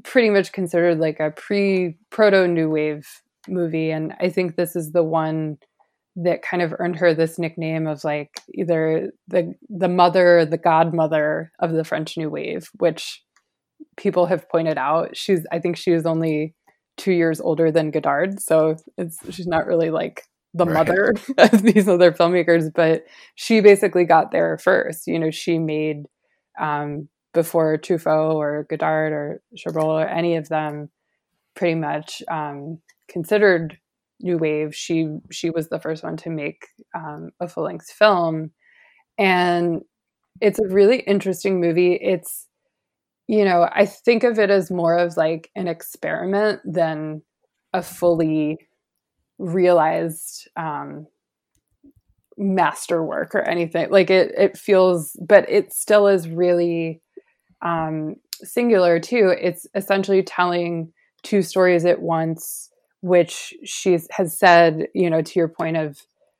pretty 0.02 0.30
much 0.30 0.52
considered 0.52 0.98
like 0.98 1.20
a 1.20 1.30
pre 1.30 1.96
proto 2.10 2.48
new 2.48 2.70
wave 2.70 3.06
movie. 3.48 3.90
And 3.90 4.14
I 4.20 4.28
think 4.28 4.56
this 4.56 4.74
is 4.76 4.92
the 4.92 5.02
one 5.04 5.58
that 6.16 6.42
kind 6.42 6.62
of 6.62 6.74
earned 6.78 6.96
her 6.96 7.12
this 7.12 7.38
nickname 7.38 7.86
of 7.86 8.04
like 8.04 8.30
either 8.54 9.12
the 9.28 9.54
the 9.68 9.88
mother 9.88 10.40
or 10.40 10.44
the 10.46 10.58
godmother 10.58 11.52
of 11.60 11.72
the 11.72 11.84
French 11.84 12.16
New 12.16 12.30
Wave, 12.30 12.70
which 12.78 13.22
people 13.96 14.26
have 14.26 14.48
pointed 14.48 14.78
out. 14.78 15.16
She's 15.16 15.46
I 15.52 15.58
think 15.58 15.76
she 15.76 15.92
was 15.92 16.06
only 16.06 16.54
two 16.96 17.12
years 17.12 17.40
older 17.40 17.70
than 17.72 17.90
Godard, 17.90 18.40
so 18.40 18.76
it's 18.98 19.18
she's 19.34 19.46
not 19.46 19.66
really 19.66 19.90
like 19.90 20.22
the 20.54 20.66
Right. 20.66 20.74
mother 20.74 21.12
of 21.38 21.62
these 21.62 21.88
other 21.88 22.12
filmmakers, 22.12 22.72
but 22.74 23.04
she 23.34 23.60
basically 23.60 24.04
got 24.04 24.30
there 24.30 24.56
first. 24.58 25.06
You 25.06 25.18
know, 25.18 25.30
she 25.30 25.58
made 25.58 26.04
um, 26.60 27.08
before 27.32 27.76
Truffaut 27.78 28.34
or 28.34 28.66
Godard 28.70 29.12
or 29.12 29.42
Chabrol 29.56 30.02
or 30.04 30.06
any 30.06 30.36
of 30.36 30.48
them 30.48 30.90
pretty 31.56 31.74
much 31.74 32.22
um, 32.30 32.78
considered 33.08 33.78
new 34.20 34.38
wave. 34.38 34.74
She 34.74 35.08
she 35.30 35.50
was 35.50 35.68
the 35.68 35.80
first 35.80 36.02
one 36.04 36.16
to 36.18 36.30
make 36.30 36.66
um, 36.94 37.30
a 37.40 37.48
full 37.48 37.64
length 37.64 37.90
film, 37.90 38.52
and 39.18 39.82
it's 40.40 40.58
a 40.58 40.68
really 40.68 41.00
interesting 41.00 41.60
movie. 41.60 41.94
It's 41.94 42.46
you 43.28 43.44
know 43.44 43.68
I 43.70 43.86
think 43.86 44.24
of 44.24 44.38
it 44.38 44.50
as 44.50 44.70
more 44.70 44.96
of 44.96 45.16
like 45.16 45.50
an 45.56 45.68
experiment 45.68 46.60
than 46.64 47.22
a 47.72 47.82
fully 47.82 48.58
realized 49.38 50.48
um, 50.56 51.06
masterwork 52.36 53.34
or 53.34 53.42
anything. 53.42 53.90
Like 53.90 54.10
it 54.10 54.32
it 54.36 54.56
feels, 54.56 55.16
but 55.20 55.48
it 55.48 55.72
still 55.72 56.06
is 56.06 56.28
really 56.28 57.00
um, 57.62 58.16
singular 58.42 59.00
too. 59.00 59.34
It's 59.40 59.66
essentially 59.74 60.22
telling 60.22 60.92
two 61.22 61.42
stories 61.42 61.84
at 61.84 62.02
once, 62.02 62.70
which 63.00 63.54
she 63.64 63.98
has 64.10 64.38
said, 64.38 64.88
you 64.94 65.08
know, 65.08 65.22
to 65.22 65.38
your 65.38 65.48
point 65.48 65.76
of 65.76 65.98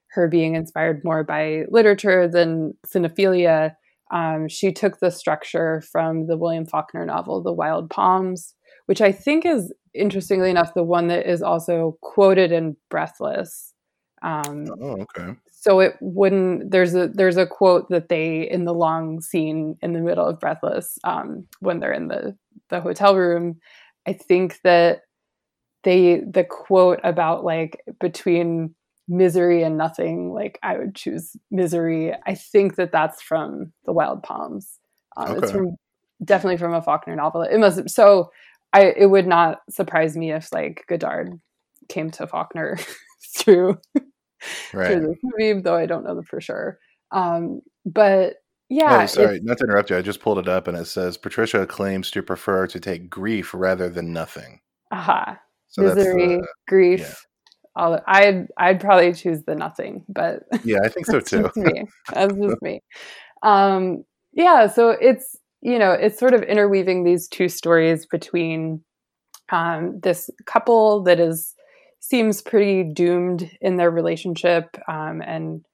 her 0.09 0.29
being 0.29 0.55
inspired 0.55 1.03
more 1.05 1.25
by 1.25 1.65
literature 1.71 2.29
than 2.29 2.75
cinephilia. 2.87 3.75
Um, 4.11 4.49
she 4.49 4.73
took 4.73 5.01
the 5.01 5.11
structure 5.11 5.83
from 5.91 6.27
the 6.27 6.37
William 6.37 6.67
Faulkner 6.67 7.05
novel, 7.07 7.43
The 7.43 7.53
Wild 7.53 7.91
Palms, 7.91 8.55
which 8.87 9.01
I 9.01 9.13
think 9.13 9.47
is, 9.47 9.73
interestingly 9.95 10.51
enough, 10.51 10.75
the 10.75 10.83
one 10.83 11.09
that 11.09 11.29
is 11.29 11.43
also 11.43 11.97
quoted 12.03 12.53
in 12.53 12.77
Breathless. 12.91 13.73
Um, 14.23 14.67
Oh, 14.81 14.97
okay. 15.03 15.35
so 15.51 15.81
it 15.81 15.95
wouldn't 16.01 16.71
there's 16.71 16.95
a 16.95 17.09
there's 17.09 17.37
a 17.37 17.47
quote 17.47 17.89
that 17.91 18.09
they 18.09 18.49
in 18.51 18.65
the 18.65 18.73
long 18.75 19.21
scene 19.21 19.77
in 19.83 19.93
the 19.93 20.01
middle 20.01 20.27
of 20.27 20.41
breathless 20.41 20.99
um, 21.05 21.47
when 21.61 21.81
they're 21.81 21.93
in 21.93 22.09
the 22.09 22.35
the 22.71 22.81
hotel 22.81 23.15
room 23.17 23.59
i 24.07 24.13
think 24.15 24.61
that 24.65 25.01
they 25.83 26.21
the 26.21 26.45
quote 26.45 27.01
about 27.05 27.45
like 27.45 27.83
between 28.01 28.75
misery 29.09 29.63
and 29.63 29.77
nothing 29.77 30.33
like 30.33 30.59
i 30.63 30.79
would 30.79 30.95
choose 30.95 31.37
misery 31.51 32.15
i 32.27 32.35
think 32.35 32.77
that 32.77 32.91
that's 32.93 33.21
from 33.21 33.73
the 33.85 33.93
wild 33.93 34.23
palms 34.23 34.79
Um, 35.17 35.37
It's 35.39 35.51
from 35.53 35.77
definitely 36.25 36.57
from 36.57 36.73
a 36.75 36.81
Faulkner 36.83 37.15
novel. 37.17 37.43
It 37.43 37.59
must 37.59 37.91
so. 37.91 38.31
I 38.73 38.87
it 38.97 39.07
would 39.07 39.27
not 39.27 39.61
surprise 39.71 40.17
me 40.17 40.33
if 40.33 40.53
like 40.53 40.85
Godard 40.89 41.39
came 41.89 42.11
to 42.13 42.27
Faulkner 42.27 42.77
through 43.37 43.79
Right. 44.73 44.87
through 44.89 45.01
this 45.07 45.19
movie, 45.23 45.61
though 45.61 45.77
I 45.77 45.87
don't 45.87 46.05
know 46.05 46.21
for 46.23 46.41
sure. 46.41 46.79
Um, 47.13 47.61
but 47.87 48.37
yeah, 48.69 49.03
oh, 49.03 49.07
sorry, 49.07 49.41
not 49.43 49.59
to 49.59 49.65
interrupt 49.65 49.91
you. 49.91 49.97
I 49.97 50.03
just 50.03 50.21
pulled 50.21 50.39
it 50.39 50.49
up 50.49 50.67
and 50.67 50.77
it 50.77 50.87
says 50.87 51.17
Patricia 51.17 51.67
claims 51.67 52.11
to 52.11 52.23
prefer 52.23 52.67
to 52.67 52.81
take 52.81 53.09
grief 53.11 53.53
rather 53.55 53.89
than 53.89 54.13
nothing. 54.13 54.61
aha, 54.91 55.39
So 55.69 55.83
that's 55.85 55.97
misery, 55.97 56.41
uh, 56.41 56.47
grief. 56.67 57.01
yeah. 57.01 57.15
All 57.77 58.01
I'd 58.07 58.47
I'd 58.57 58.81
probably 58.81 59.13
choose 59.13 59.43
the 59.45 59.55
nothing, 59.55 60.05
but 60.09 60.45
yeah, 60.65 60.79
I 60.85 60.89
think 60.89 61.07
so 61.07 61.21
too. 61.21 61.51
me. 61.57 61.85
That's 62.13 62.35
just 62.35 62.63
me. 62.63 62.83
Um, 63.43 64.05
yeah, 64.33 64.67
so 64.69 64.91
it's 64.91 65.37
you 65.61 65.79
know 65.79 65.93
it's 65.93 66.19
sort 66.19 66.35
of 66.35 66.43
interweaving 66.43 67.05
these 67.05 67.29
two 67.29 67.49
stories 67.49 68.07
between 68.07 68.83
um, 69.51 70.01
this 70.03 70.31
couple 70.47 71.03
that 71.05 71.19
is 71.21 71.55
seems 72.01 72.43
pretty 72.43 72.85
doomed 72.85 73.51
in 73.61 73.77
their 73.77 73.91
relationship 73.91 74.77
um, 74.89 75.23
and 75.23 75.65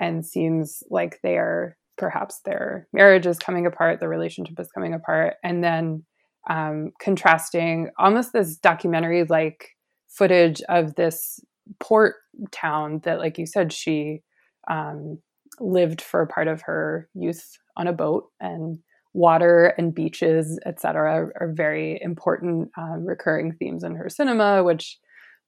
and 0.00 0.24
seems 0.24 0.82
like 0.90 1.18
they 1.22 1.36
are 1.36 1.76
perhaps 1.98 2.40
their 2.44 2.88
marriage 2.92 3.26
is 3.26 3.38
coming 3.38 3.66
apart, 3.66 4.00
their 4.00 4.08
relationship 4.08 4.58
is 4.58 4.70
coming 4.72 4.94
apart, 4.94 5.34
and 5.44 5.62
then 5.62 6.04
um, 6.48 6.92
contrasting 7.00 7.90
almost 7.98 8.32
this 8.32 8.56
documentary 8.56 9.24
like 9.24 9.70
footage 10.14 10.62
of 10.68 10.94
this 10.94 11.40
port 11.80 12.16
town 12.50 13.00
that, 13.04 13.18
like 13.18 13.38
you 13.38 13.46
said, 13.46 13.72
she 13.72 14.22
um, 14.68 15.18
lived 15.60 16.00
for 16.00 16.26
part 16.26 16.48
of 16.48 16.62
her 16.62 17.08
youth 17.14 17.58
on 17.76 17.86
a 17.86 17.92
boat 17.92 18.28
and 18.40 18.78
water 19.14 19.74
and 19.76 19.94
beaches 19.94 20.58
etc 20.64 21.28
are 21.38 21.52
very 21.52 22.00
important 22.00 22.70
um, 22.78 23.04
recurring 23.04 23.52
themes 23.52 23.84
in 23.84 23.94
her 23.94 24.08
cinema 24.08 24.64
which 24.64 24.98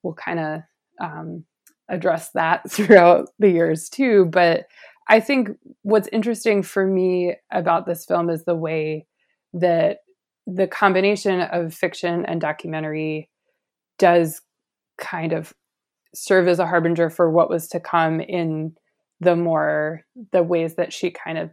will 0.02 0.12
kind 0.12 0.38
of 0.38 0.60
um, 1.00 1.44
address 1.88 2.30
that 2.32 2.60
throughout 2.70 3.28
the 3.38 3.50
years 3.50 3.88
too. 3.88 4.26
But 4.26 4.66
i 5.08 5.20
think 5.20 5.50
what's 5.82 6.08
interesting 6.12 6.62
for 6.62 6.86
me 6.86 7.34
about 7.52 7.86
this 7.86 8.04
film 8.06 8.30
is 8.30 8.44
the 8.44 8.54
way 8.54 9.06
that 9.52 9.98
the 10.46 10.66
combination 10.66 11.42
of 11.42 11.74
fiction 11.74 12.24
and 12.26 12.40
documentary 12.40 13.28
does 13.98 14.40
kind 14.98 15.32
of 15.32 15.52
serve 16.14 16.48
as 16.48 16.58
a 16.58 16.66
harbinger 16.66 17.10
for 17.10 17.30
what 17.30 17.50
was 17.50 17.68
to 17.68 17.80
come 17.80 18.20
in 18.20 18.74
the 19.20 19.36
more 19.36 20.02
the 20.32 20.42
ways 20.42 20.76
that 20.76 20.92
she 20.92 21.10
kind 21.10 21.38
of 21.38 21.50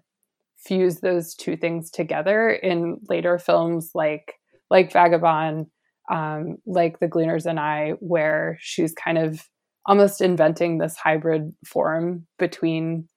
fused 0.57 1.01
those 1.01 1.33
two 1.33 1.57
things 1.57 1.89
together 1.89 2.51
in 2.51 2.99
later 3.09 3.39
films 3.39 3.91
like 3.95 4.35
like 4.69 4.91
Vagabond, 4.91 5.67
um, 6.09 6.57
like 6.65 6.99
The 6.99 7.07
Gleaners 7.07 7.45
and 7.45 7.59
I, 7.59 7.91
where 7.99 8.57
she's 8.61 8.93
kind 8.93 9.17
of 9.17 9.47
almost 9.85 10.21
inventing 10.21 10.77
this 10.77 10.95
hybrid 10.95 11.53
form 11.65 12.25
between 12.39 13.07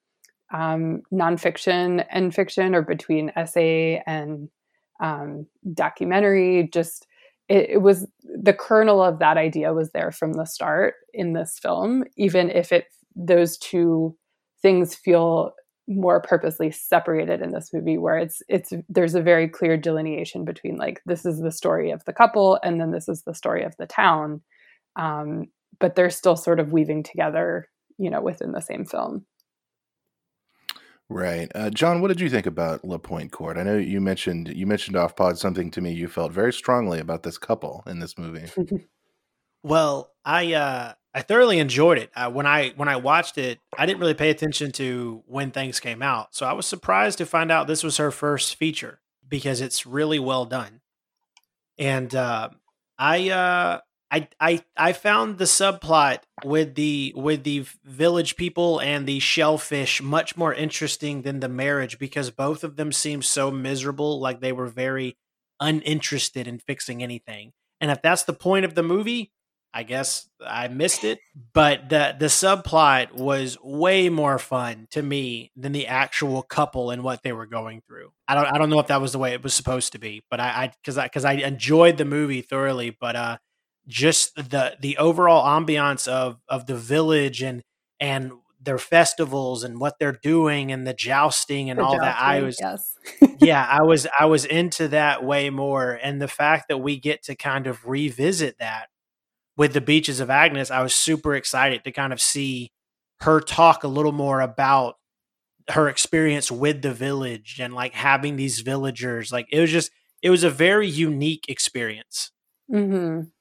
um, 0.53 1.01
nonfiction 1.13 2.05
and 2.11 2.35
fiction, 2.35 2.75
or 2.75 2.81
between 2.81 3.31
essay 3.35 4.03
and 4.05 4.49
um, 5.01 5.47
documentary. 5.73 6.69
Just 6.71 7.07
it, 7.47 7.69
it 7.71 7.81
was 7.81 8.07
the 8.23 8.53
kernel 8.53 9.01
of 9.01 9.19
that 9.19 9.37
idea 9.37 9.73
was 9.73 9.91
there 9.91 10.11
from 10.11 10.33
the 10.33 10.45
start 10.45 10.95
in 11.13 11.33
this 11.33 11.59
film, 11.59 12.03
even 12.17 12.49
if 12.49 12.71
it 12.71 12.85
those 13.15 13.57
two 13.57 14.15
things 14.61 14.95
feel 14.95 15.53
more 15.87 16.21
purposely 16.21 16.71
separated 16.71 17.41
in 17.41 17.51
this 17.51 17.71
movie 17.71 17.97
where 17.97 18.17
it's 18.17 18.41
it's 18.49 18.73
there's 18.89 19.13
a 19.13 19.21
very 19.21 19.47
clear 19.47 19.77
delineation 19.77 20.43
between 20.43 20.77
like 20.77 20.99
this 21.05 21.25
is 21.25 21.39
the 21.39 21.51
story 21.51 21.91
of 21.91 22.03
the 22.05 22.13
couple 22.13 22.59
and 22.63 22.81
then 22.81 22.91
this 22.91 23.07
is 23.07 23.21
the 23.21 23.35
story 23.35 23.63
of 23.63 23.75
the 23.77 23.85
town 23.85 24.41
um, 24.95 25.45
but 25.79 25.95
they're 25.95 26.09
still 26.09 26.35
sort 26.35 26.59
of 26.59 26.71
weaving 26.71 27.03
together 27.03 27.69
you 27.99 28.09
know 28.09 28.19
within 28.19 28.51
the 28.51 28.61
same 28.61 28.83
film 28.83 29.23
Right, 31.07 31.51
uh, 31.53 31.69
John. 31.69 32.01
What 32.01 32.07
did 32.07 32.19
you 32.19 32.29
think 32.29 32.47
about 32.47 32.83
La 32.83 32.97
Pointe 32.97 33.31
Courte? 33.31 33.57
I 33.57 33.63
know 33.63 33.77
you 33.77 34.01
mentioned 34.01 34.49
you 34.55 34.65
mentioned 34.65 34.97
off 34.97 35.15
pod 35.15 35.37
something 35.37 35.69
to 35.71 35.81
me. 35.81 35.91
You 35.91 36.07
felt 36.07 36.31
very 36.31 36.51
strongly 36.51 36.99
about 36.99 37.21
this 37.23 37.37
couple 37.37 37.83
in 37.85 37.99
this 37.99 38.17
movie. 38.17 38.49
Well, 39.65 40.11
I 40.23 40.53
uh, 40.53 40.93
I 41.15 41.21
thoroughly 41.23 41.57
enjoyed 41.57 41.97
it. 41.97 42.11
Uh, 42.15 42.29
when 42.29 42.45
I 42.45 42.73
when 42.75 42.87
I 42.87 42.97
watched 42.97 43.39
it, 43.39 43.57
I 43.75 43.87
didn't 43.87 43.99
really 43.99 44.13
pay 44.13 44.29
attention 44.29 44.71
to 44.73 45.23
when 45.25 45.49
things 45.49 45.79
came 45.79 46.03
out, 46.03 46.35
so 46.35 46.45
I 46.45 46.53
was 46.53 46.67
surprised 46.67 47.17
to 47.17 47.25
find 47.25 47.51
out 47.51 47.65
this 47.65 47.81
was 47.81 47.97
her 47.97 48.11
first 48.11 48.57
feature 48.57 48.99
because 49.27 49.61
it's 49.61 49.87
really 49.87 50.19
well 50.19 50.45
done. 50.45 50.81
And 51.79 52.13
uh, 52.13 52.49
I 52.99 53.31
uh, 53.31 53.79
I 54.11 54.27
I 54.39 54.63
I 54.77 54.93
found 54.93 55.37
the 55.37 55.45
subplot 55.45 56.19
with 56.43 56.75
the 56.75 57.13
with 57.15 57.43
the 57.43 57.65
village 57.83 58.35
people 58.35 58.79
and 58.79 59.07
the 59.07 59.19
shellfish 59.19 60.01
much 60.01 60.37
more 60.37 60.53
interesting 60.53 61.23
than 61.23 61.39
the 61.39 61.49
marriage 61.49 61.97
because 61.97 62.29
both 62.31 62.63
of 62.63 62.75
them 62.75 62.91
seemed 62.91 63.25
so 63.25 63.49
miserable, 63.51 64.19
like 64.19 64.41
they 64.41 64.51
were 64.51 64.67
very 64.67 65.17
uninterested 65.59 66.47
in 66.47 66.59
fixing 66.59 67.01
anything. 67.01 67.51
And 67.81 67.91
if 67.91 68.01
that's 68.01 68.23
the 68.23 68.33
point 68.33 68.65
of 68.65 68.75
the 68.75 68.83
movie, 68.83 69.31
I 69.73 69.83
guess 69.83 70.29
I 70.45 70.69
missed 70.69 71.03
it, 71.03 71.19
but 71.53 71.89
the 71.89 72.15
the 72.17 72.27
subplot 72.27 73.11
was 73.11 73.57
way 73.61 74.07
more 74.07 74.39
fun 74.39 74.87
to 74.91 75.01
me 75.01 75.51
than 75.57 75.73
the 75.73 75.87
actual 75.87 76.43
couple 76.43 76.91
and 76.91 77.03
what 77.03 77.23
they 77.23 77.33
were 77.33 77.45
going 77.45 77.81
through. 77.85 78.11
I 78.27 78.35
don't 78.35 78.45
I 78.45 78.57
don't 78.57 78.69
know 78.69 78.79
if 78.79 78.87
that 78.87 79.01
was 79.01 79.11
the 79.11 79.19
way 79.19 79.33
it 79.33 79.43
was 79.43 79.53
supposed 79.53 79.91
to 79.91 79.99
be, 79.99 80.23
but 80.31 80.39
I 80.39 80.45
I 80.45 80.71
because 80.81 80.97
I 80.97 81.07
because 81.07 81.25
I 81.25 81.33
enjoyed 81.33 81.97
the 81.97 82.05
movie 82.05 82.41
thoroughly, 82.41 82.91
but 82.91 83.17
uh, 83.17 83.37
just 83.87 84.35
the 84.35 84.77
the 84.79 84.97
overall 84.97 85.45
ambiance 85.45 86.07
of 86.07 86.39
of 86.49 86.65
the 86.65 86.75
village 86.77 87.41
and 87.41 87.61
and 87.99 88.31
their 88.59 88.77
festivals 88.79 89.63
and 89.63 89.79
what 89.79 89.95
they're 89.99 90.19
doing 90.23 90.71
and 90.71 90.87
the 90.87 90.93
jousting 90.93 91.69
and 91.69 91.79
The 91.79 91.83
all 91.83 91.99
that. 91.99 92.17
I 92.19 92.41
was 92.41 92.59
yes 92.59 92.95
yeah, 93.37 93.65
I 93.69 93.81
was 93.83 94.07
I 94.17 94.25
was 94.25 94.45
into 94.45 94.87
that 94.89 95.23
way 95.23 95.49
more, 95.49 95.99
and 96.01 96.21
the 96.21 96.27
fact 96.27 96.69
that 96.69 96.77
we 96.77 96.99
get 96.99 97.23
to 97.23 97.35
kind 97.35 97.67
of 97.67 97.85
revisit 97.85 98.57
that 98.59 98.87
with 99.57 99.73
the 99.73 99.81
beaches 99.81 100.19
of 100.19 100.29
Agnes, 100.29 100.71
I 100.71 100.81
was 100.81 100.93
super 100.95 101.35
excited 101.35 101.83
to 101.83 101.91
kind 101.91 102.13
of 102.13 102.21
see 102.21 102.71
her 103.21 103.39
talk 103.39 103.83
a 103.83 103.87
little 103.87 104.11
more 104.11 104.41
about 104.41 104.95
her 105.69 105.89
experience 105.89 106.51
with 106.51 106.81
the 106.81 106.93
village 106.93 107.57
and 107.59 107.73
like 107.73 107.93
having 107.93 108.35
these 108.35 108.59
villagers. 108.59 109.31
Like 109.31 109.47
it 109.51 109.59
was 109.59 109.71
just 109.71 109.91
it 110.21 110.29
was 110.29 110.43
a 110.43 110.49
very 110.49 110.87
unique 110.87 111.45
experience. 111.49 112.31
hmm 112.69 113.34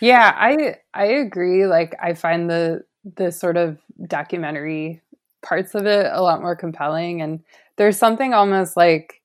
Yeah, 0.00 0.32
I 0.36 0.76
I 0.94 1.06
agree. 1.06 1.66
Like 1.66 1.94
I 2.02 2.14
find 2.14 2.48
the 2.48 2.82
the 3.16 3.32
sort 3.32 3.56
of 3.56 3.78
documentary 4.06 5.02
parts 5.42 5.74
of 5.74 5.86
it 5.86 6.06
a 6.12 6.22
lot 6.22 6.40
more 6.40 6.56
compelling, 6.56 7.22
and 7.22 7.40
there's 7.76 7.98
something 7.98 8.34
almost 8.34 8.76
like 8.76 9.22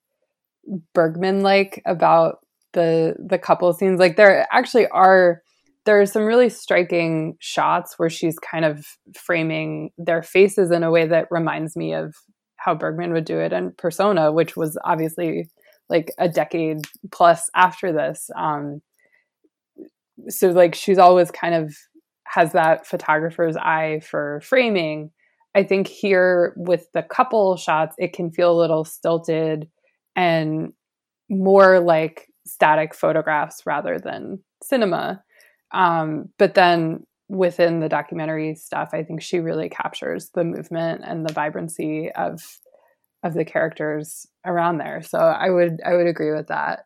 Bergman 0.93 1.41
like 1.41 1.81
about 1.85 2.39
the 2.73 3.15
the 3.19 3.37
couple 3.37 3.71
scenes. 3.73 3.99
Like 3.99 4.15
there 4.17 4.47
actually 4.51 4.87
are 4.87 5.41
there 5.85 6.01
are 6.01 6.05
some 6.05 6.23
really 6.25 6.49
striking 6.49 7.37
shots 7.39 7.97
where 7.99 8.09
she's 8.09 8.39
kind 8.39 8.65
of 8.65 8.85
framing 9.15 9.91
their 9.97 10.23
faces 10.23 10.71
in 10.71 10.83
a 10.83 10.91
way 10.91 11.05
that 11.07 11.27
reminds 11.31 11.75
me 11.75 11.93
of 11.93 12.15
how 12.57 12.73
Bergman 12.73 13.13
would 13.13 13.25
do 13.25 13.39
it 13.39 13.53
in 13.53 13.71
Persona, 13.77 14.31
which 14.31 14.57
was 14.57 14.77
obviously 14.83 15.49
like 15.89 16.11
a 16.17 16.27
decade 16.27 16.79
plus 17.11 17.49
after 17.55 17.91
this. 17.93 18.29
Um, 18.35 18.81
so 20.29 20.49
like 20.49 20.75
she's 20.75 20.97
always 20.97 21.31
kind 21.31 21.55
of 21.55 21.75
has 22.25 22.53
that 22.53 22.85
photographer's 22.87 23.55
eye 23.55 24.01
for 24.03 24.41
framing. 24.43 25.11
I 25.55 25.63
think 25.63 25.87
here 25.87 26.53
with 26.57 26.87
the 26.93 27.03
couple 27.03 27.55
shots, 27.55 27.95
it 27.97 28.13
can 28.13 28.31
feel 28.31 28.51
a 28.51 28.59
little 28.59 28.83
stilted 28.83 29.69
and 30.15 30.73
more 31.29 31.79
like 31.79 32.27
static 32.45 32.93
photographs 32.93 33.61
rather 33.65 33.99
than 33.99 34.43
cinema. 34.63 35.23
Um, 35.73 36.29
but 36.37 36.53
then 36.55 37.05
within 37.29 37.79
the 37.79 37.89
documentary 37.89 38.55
stuff, 38.55 38.89
I 38.93 39.03
think 39.03 39.21
she 39.21 39.39
really 39.39 39.69
captures 39.69 40.29
the 40.33 40.43
movement 40.43 41.03
and 41.05 41.27
the 41.27 41.33
vibrancy 41.33 42.11
of 42.11 42.41
of 43.23 43.33
the 43.33 43.45
characters 43.45 44.27
around 44.45 44.77
there. 44.77 45.01
So 45.01 45.17
I 45.17 45.49
would 45.49 45.81
I 45.85 45.95
would 45.95 46.07
agree 46.07 46.31
with 46.31 46.47
that. 46.47 46.85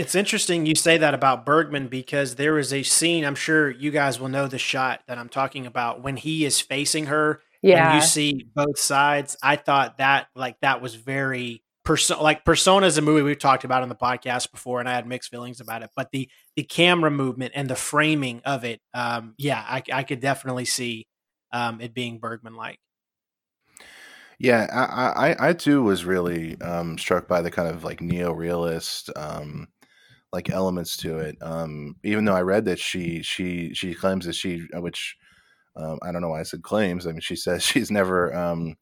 It's 0.00 0.14
interesting 0.14 0.64
you 0.64 0.74
say 0.74 0.96
that 0.96 1.12
about 1.12 1.44
Bergman 1.44 1.88
because 1.88 2.36
there 2.36 2.58
is 2.58 2.72
a 2.72 2.82
scene, 2.82 3.22
I'm 3.22 3.34
sure 3.34 3.70
you 3.70 3.90
guys 3.90 4.18
will 4.18 4.28
know 4.28 4.46
the 4.46 4.56
shot 4.58 5.02
that 5.08 5.18
I'm 5.18 5.28
talking 5.28 5.66
about 5.66 6.02
when 6.02 6.16
he 6.16 6.46
is 6.46 6.58
facing 6.58 7.06
her 7.06 7.42
Yeah. 7.60 7.92
and 7.92 7.96
you 7.96 8.06
see 8.06 8.46
both 8.54 8.78
sides. 8.78 9.36
I 9.42 9.56
thought 9.56 9.98
that 9.98 10.28
like 10.34 10.56
that 10.62 10.80
was 10.80 10.94
very 10.94 11.62
perso- 11.84 12.22
like 12.22 12.46
Persona 12.46 12.86
is 12.86 12.96
a 12.96 13.02
movie 13.02 13.20
we've 13.20 13.38
talked 13.38 13.64
about 13.64 13.82
on 13.82 13.90
the 13.90 13.94
podcast 13.94 14.50
before, 14.52 14.80
and 14.80 14.88
I 14.88 14.94
had 14.94 15.06
mixed 15.06 15.30
feelings 15.30 15.60
about 15.60 15.82
it. 15.82 15.90
But 15.94 16.08
the 16.12 16.30
the 16.56 16.62
camera 16.62 17.10
movement 17.10 17.52
and 17.54 17.68
the 17.68 17.76
framing 17.76 18.40
of 18.46 18.64
it, 18.64 18.80
um, 18.94 19.34
yeah, 19.36 19.62
I, 19.68 19.82
I 19.92 20.02
could 20.04 20.20
definitely 20.20 20.64
see 20.64 21.08
um, 21.52 21.78
it 21.82 21.92
being 21.92 22.20
Bergman 22.20 22.54
like. 22.54 22.78
Yeah, 24.38 24.66
I, 24.72 25.32
I, 25.32 25.48
I 25.50 25.52
too 25.52 25.82
was 25.82 26.06
really 26.06 26.58
um, 26.62 26.96
struck 26.96 27.28
by 27.28 27.42
the 27.42 27.50
kind 27.50 27.68
of 27.68 27.84
like 27.84 28.00
neo-realist 28.00 29.10
um, 29.14 29.68
like 30.32 30.50
elements 30.50 30.96
to 30.98 31.18
it. 31.18 31.36
Um, 31.40 31.96
even 32.04 32.24
though 32.24 32.34
I 32.34 32.42
read 32.42 32.64
that 32.66 32.78
she 32.78 33.22
she 33.22 33.74
she 33.74 33.94
claims 33.94 34.26
that 34.26 34.34
she, 34.34 34.66
uh, 34.76 34.80
which 34.80 35.16
um, 35.76 35.98
I 36.02 36.12
don't 36.12 36.22
know 36.22 36.30
why 36.30 36.40
I 36.40 36.44
said 36.44 36.62
claims. 36.62 37.06
I 37.06 37.12
mean, 37.12 37.20
she 37.20 37.36
says 37.36 37.62
she's 37.64 37.90
never 37.90 38.34
um, 38.34 38.76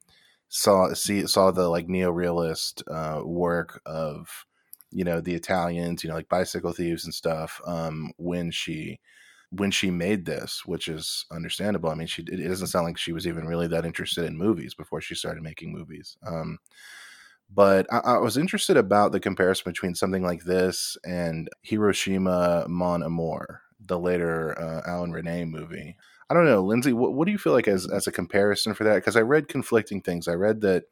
saw 0.48 0.92
see 0.94 1.26
saw 1.26 1.50
the 1.50 1.68
like 1.68 1.88
neo-realist 1.88 2.82
uh, 2.90 3.22
work 3.24 3.80
of 3.86 4.46
you 4.90 5.04
know 5.04 5.20
the 5.20 5.34
Italians, 5.34 6.04
you 6.04 6.10
know, 6.10 6.16
like 6.16 6.28
bicycle 6.28 6.72
thieves 6.72 7.04
and 7.04 7.14
stuff. 7.14 7.60
Um, 7.66 8.12
when 8.18 8.50
she 8.50 9.00
when 9.50 9.70
she 9.70 9.90
made 9.90 10.26
this, 10.26 10.62
which 10.66 10.88
is 10.88 11.24
understandable. 11.32 11.90
I 11.90 11.94
mean, 11.94 12.06
she 12.06 12.22
it 12.22 12.48
doesn't 12.48 12.66
sound 12.68 12.86
like 12.86 12.98
she 12.98 13.12
was 13.12 13.26
even 13.26 13.46
really 13.46 13.66
that 13.68 13.86
interested 13.86 14.24
in 14.24 14.36
movies 14.36 14.74
before 14.74 15.00
she 15.00 15.14
started 15.14 15.42
making 15.42 15.72
movies. 15.72 16.16
Um, 16.26 16.58
but 17.52 17.86
I, 17.92 17.98
I, 17.98 18.18
was 18.18 18.36
interested 18.36 18.76
about 18.76 19.12
the 19.12 19.20
comparison 19.20 19.70
between 19.70 19.94
something 19.94 20.22
like 20.22 20.44
this 20.44 20.96
and 21.04 21.48
Hiroshima 21.62 22.66
Mon 22.68 23.02
Amour, 23.02 23.62
the 23.80 23.98
later 23.98 24.58
uh, 24.60 24.82
Alain 24.86 25.12
Resnais 25.12 25.48
movie. 25.48 25.96
I 26.30 26.34
don't 26.34 26.44
know, 26.44 26.62
Lindsay. 26.62 26.92
What, 26.92 27.14
what 27.14 27.24
do 27.24 27.32
you 27.32 27.38
feel 27.38 27.54
like 27.54 27.68
as 27.68 27.88
as 27.90 28.06
a 28.06 28.12
comparison 28.12 28.74
for 28.74 28.84
that? 28.84 28.96
Because 28.96 29.16
I 29.16 29.22
read 29.22 29.48
conflicting 29.48 30.02
things. 30.02 30.28
I 30.28 30.34
read 30.34 30.60
that 30.60 30.84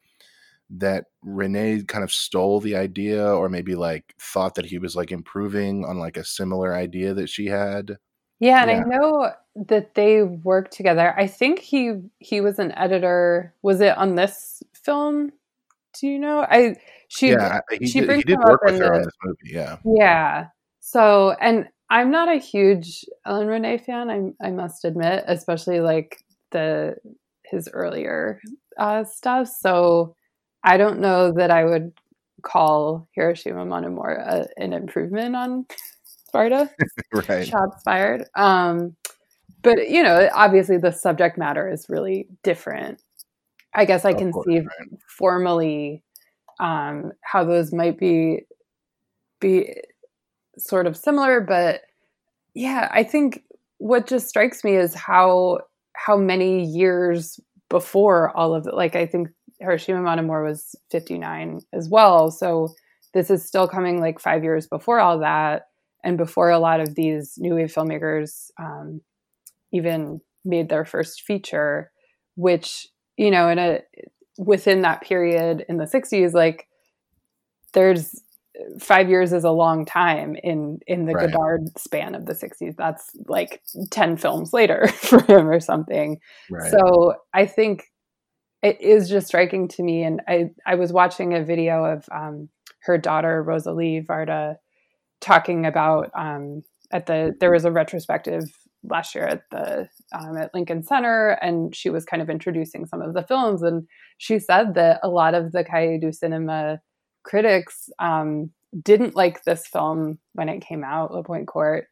that 0.69 1.05
Resnais 1.25 1.87
kind 1.87 2.03
of 2.03 2.11
stole 2.11 2.59
the 2.59 2.75
idea, 2.75 3.25
or 3.25 3.47
maybe 3.49 3.75
like 3.75 4.15
thought 4.19 4.55
that 4.55 4.65
he 4.65 4.79
was 4.79 4.95
like 4.95 5.11
improving 5.11 5.85
on 5.85 5.99
like 5.99 6.17
a 6.17 6.25
similar 6.25 6.73
idea 6.73 7.13
that 7.13 7.29
she 7.29 7.45
had. 7.45 7.97
Yeah, 8.39 8.61
and 8.63 8.71
yeah. 8.71 8.77
I 8.77 8.83
know 8.83 9.31
that 9.67 9.95
they 9.95 10.23
worked 10.23 10.73
together. 10.73 11.13
I 11.17 11.27
think 11.27 11.59
he 11.59 11.93
he 12.19 12.41
was 12.41 12.59
an 12.59 12.71
editor. 12.73 13.53
Was 13.61 13.79
it 13.81 13.97
on 13.97 14.15
this 14.15 14.63
film? 14.73 15.31
Do 15.99 16.07
you 16.07 16.19
know? 16.19 16.41
I 16.41 16.75
she 17.07 17.29
yeah, 17.29 17.61
he 17.71 17.87
she 17.87 17.99
did, 17.99 18.07
brings 18.07 18.23
he 18.23 18.35
did 18.35 18.39
work 18.39 18.61
with 18.63 18.79
her 18.79 18.85
the, 18.85 18.93
on 18.93 19.01
this 19.01 19.13
movie. 19.23 19.37
Yeah, 19.45 19.77
yeah. 19.85 20.47
So, 20.79 21.31
and 21.39 21.67
I'm 21.89 22.11
not 22.11 22.29
a 22.29 22.37
huge 22.39 23.05
Alain 23.25 23.47
Resnais 23.47 23.85
fan. 23.85 24.09
I 24.09 24.47
I 24.47 24.51
must 24.51 24.85
admit, 24.85 25.23
especially 25.27 25.79
like 25.79 26.17
the 26.51 26.95
his 27.45 27.69
earlier 27.71 28.41
uh, 28.77 29.03
stuff. 29.03 29.47
So, 29.47 30.15
I 30.63 30.77
don't 30.77 30.99
know 30.99 31.31
that 31.33 31.51
I 31.51 31.63
would 31.65 31.93
call 32.43 33.07
Hiroshima 33.13 33.65
Mon 33.65 33.85
Amour 33.85 34.47
an 34.57 34.73
improvement 34.73 35.35
on 35.35 35.65
Sparta. 36.03 36.69
right. 37.29 37.47
Shots 37.47 37.81
fired. 37.83 38.25
Um, 38.35 38.95
but 39.63 39.89
you 39.89 40.03
know, 40.03 40.29
obviously 40.33 40.77
the 40.77 40.91
subject 40.91 41.37
matter 41.37 41.69
is 41.69 41.87
really 41.89 42.27
different. 42.43 43.01
I 43.77 43.85
guess 43.85 44.05
I 44.05 44.13
can 44.13 44.33
see 44.33 44.59
right. 44.59 44.89
formally 45.07 46.03
um, 46.59 47.11
how 47.21 47.43
those 47.43 47.71
might 47.71 47.99
be 47.99 48.41
be 49.39 49.75
sort 50.57 50.87
of 50.87 50.97
similar, 50.97 51.41
but 51.41 51.81
yeah, 52.55 52.89
I 52.91 53.03
think 53.03 53.43
what 53.77 54.07
just 54.07 54.27
strikes 54.27 54.63
me 54.63 54.75
is 54.75 54.95
how 54.95 55.59
how 55.93 56.17
many 56.17 56.65
years 56.65 57.39
before 57.69 58.35
all 58.35 58.55
of 58.55 58.65
it. 58.65 58.73
Like 58.73 58.95
I 58.95 59.05
think 59.05 59.29
Hiroshima 59.59 60.01
Mon 60.01 60.17
Amour 60.17 60.43
was 60.43 60.75
59 60.89 61.61
as 61.71 61.87
well, 61.87 62.31
so 62.31 62.73
this 63.13 63.29
is 63.29 63.45
still 63.45 63.67
coming 63.67 64.01
like 64.01 64.19
five 64.19 64.43
years 64.43 64.65
before 64.65 64.99
all 64.99 65.19
that 65.19 65.67
and 66.03 66.17
before 66.17 66.49
a 66.49 66.59
lot 66.59 66.79
of 66.79 66.95
these 66.95 67.35
new 67.37 67.53
wave 67.53 67.71
filmmakers 67.71 68.49
um, 68.59 69.01
even 69.71 70.19
made 70.43 70.69
their 70.69 70.85
first 70.85 71.21
feature, 71.21 71.91
which 72.35 72.87
you 73.17 73.31
know, 73.31 73.49
in 73.49 73.59
a 73.59 73.81
within 74.37 74.81
that 74.81 75.01
period 75.01 75.65
in 75.67 75.77
the 75.77 75.85
'60s, 75.85 76.33
like 76.33 76.67
there's 77.73 78.21
five 78.79 79.09
years 79.09 79.33
is 79.33 79.43
a 79.43 79.51
long 79.51 79.85
time 79.85 80.35
in 80.43 80.79
in 80.87 81.05
the 81.05 81.13
right. 81.13 81.31
Godard 81.31 81.77
span 81.77 82.15
of 82.15 82.25
the 82.25 82.33
60s. 82.33 82.75
That's 82.75 83.11
like 83.27 83.61
10 83.91 84.17
films 84.17 84.53
later 84.53 84.87
for 84.93 85.21
him 85.23 85.49
or 85.49 85.59
something. 85.59 86.19
Right. 86.49 86.71
So 86.71 87.15
I 87.33 87.45
think 87.45 87.85
it 88.63 88.81
is 88.81 89.09
just 89.09 89.27
striking 89.27 89.67
to 89.69 89.83
me. 89.83 90.03
And 90.03 90.21
I, 90.27 90.49
I 90.65 90.75
was 90.75 90.91
watching 90.91 91.33
a 91.33 91.43
video 91.43 91.83
of 91.85 92.09
um, 92.11 92.49
her 92.81 92.97
daughter, 92.97 93.43
Rosalie 93.43 94.03
Varda, 94.07 94.55
talking 95.21 95.65
about 95.65 96.09
um, 96.15 96.63
at 96.91 97.05
the 97.05 97.35
there 97.39 97.51
was 97.51 97.65
a 97.65 97.71
retrospective 97.71 98.43
last 98.83 99.15
year 99.15 99.25
at 99.25 99.43
the 99.51 99.87
um, 100.13 100.37
at 100.37 100.53
Lincoln 100.53 100.83
Center, 100.83 101.31
and 101.41 101.75
she 101.75 101.89
was 101.89 102.05
kind 102.05 102.21
of 102.21 102.29
introducing 102.29 102.85
some 102.85 103.01
of 103.01 103.13
the 103.13 103.23
films, 103.23 103.61
and 103.61 103.87
she 104.17 104.39
said 104.39 104.75
that 104.75 104.99
a 105.03 105.09
lot 105.09 105.33
of 105.33 105.51
the 105.51 105.63
Cahiers 105.63 106.01
du 106.01 106.11
Cinema 106.11 106.79
critics 107.23 107.89
um, 107.99 108.49
didn't 108.83 109.15
like 109.15 109.43
this 109.43 109.67
film 109.67 110.19
when 110.33 110.49
it 110.49 110.61
came 110.61 110.83
out, 110.83 111.13
La 111.13 111.21
Pointe 111.21 111.47
Courte, 111.47 111.85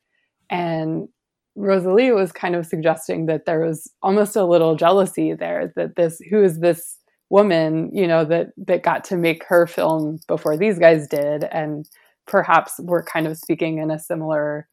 and 0.50 1.08
Rosalie 1.56 2.12
was 2.12 2.32
kind 2.32 2.56
of 2.56 2.66
suggesting 2.66 3.28
that 3.28 3.46
there 3.46 3.62
was 3.62 3.90
almost 4.02 4.36
a 4.36 4.46
little 4.46 4.76
jealousy 4.76 5.34
there 5.34 5.72
that 5.76 5.96
this 5.96 6.20
who 6.30 6.44
is 6.44 6.60
this 6.60 6.98
woman, 7.30 7.90
you 7.94 8.08
know, 8.08 8.26
that 8.26 8.48
that 8.58 8.84
got 8.84 9.04
to 9.06 9.18
make 9.18 9.44
her 9.48 9.66
film 9.68 10.20
before 10.28 10.58
these 10.58 10.80
guys 10.80 11.08
did, 11.08 11.46
and 11.46 11.90
perhaps 12.28 12.74
were 12.80 13.04
kind 13.04 13.28
of 13.28 13.38
speaking 13.38 13.78
in 13.78 13.92
a 13.92 14.00
similar 14.00 14.68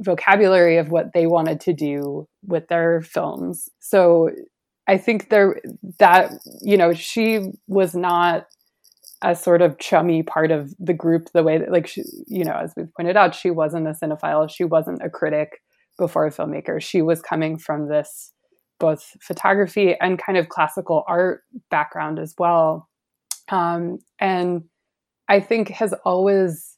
vocabulary 0.00 0.76
of 0.76 0.90
what 0.90 1.12
they 1.12 1.26
wanted 1.26 1.60
to 1.60 1.72
do 1.72 2.28
with 2.46 2.68
their 2.68 3.00
films. 3.02 3.68
So 3.80 4.30
I 4.86 4.96
think 4.96 5.28
there 5.28 5.60
that 5.98 6.32
you 6.62 6.76
know 6.76 6.92
she 6.92 7.52
was 7.66 7.94
not 7.94 8.46
a 9.22 9.34
sort 9.34 9.62
of 9.62 9.78
chummy 9.78 10.22
part 10.22 10.50
of 10.52 10.72
the 10.78 10.94
group 10.94 11.28
the 11.34 11.42
way 11.42 11.58
that 11.58 11.72
like 11.72 11.88
she, 11.88 12.02
you 12.26 12.44
know 12.44 12.52
as 12.52 12.72
we've 12.76 12.92
pointed 12.94 13.16
out 13.16 13.34
she 13.34 13.50
wasn't 13.50 13.86
a 13.86 13.92
cinephile. 13.92 14.50
She 14.50 14.64
wasn't 14.64 15.02
a 15.02 15.10
critic 15.10 15.60
before 15.98 16.26
a 16.26 16.30
filmmaker. 16.30 16.80
She 16.80 17.02
was 17.02 17.20
coming 17.20 17.58
from 17.58 17.88
this 17.88 18.32
both 18.78 19.16
photography 19.20 19.96
and 20.00 20.18
kind 20.18 20.38
of 20.38 20.48
classical 20.48 21.04
art 21.08 21.42
background 21.70 22.18
as 22.18 22.34
well. 22.38 22.88
Um, 23.48 23.98
and 24.20 24.64
I 25.28 25.40
think 25.40 25.68
has 25.70 25.92
always 26.04 26.77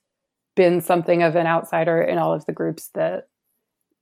been 0.57 0.81
something 0.81 1.23
of 1.23 1.37
an 1.37 1.47
outsider 1.47 2.03
in 2.03 2.19
all 2.19 2.33
of 2.33 2.45
the 2.47 2.53
groups 2.53 2.91
that 2.95 3.29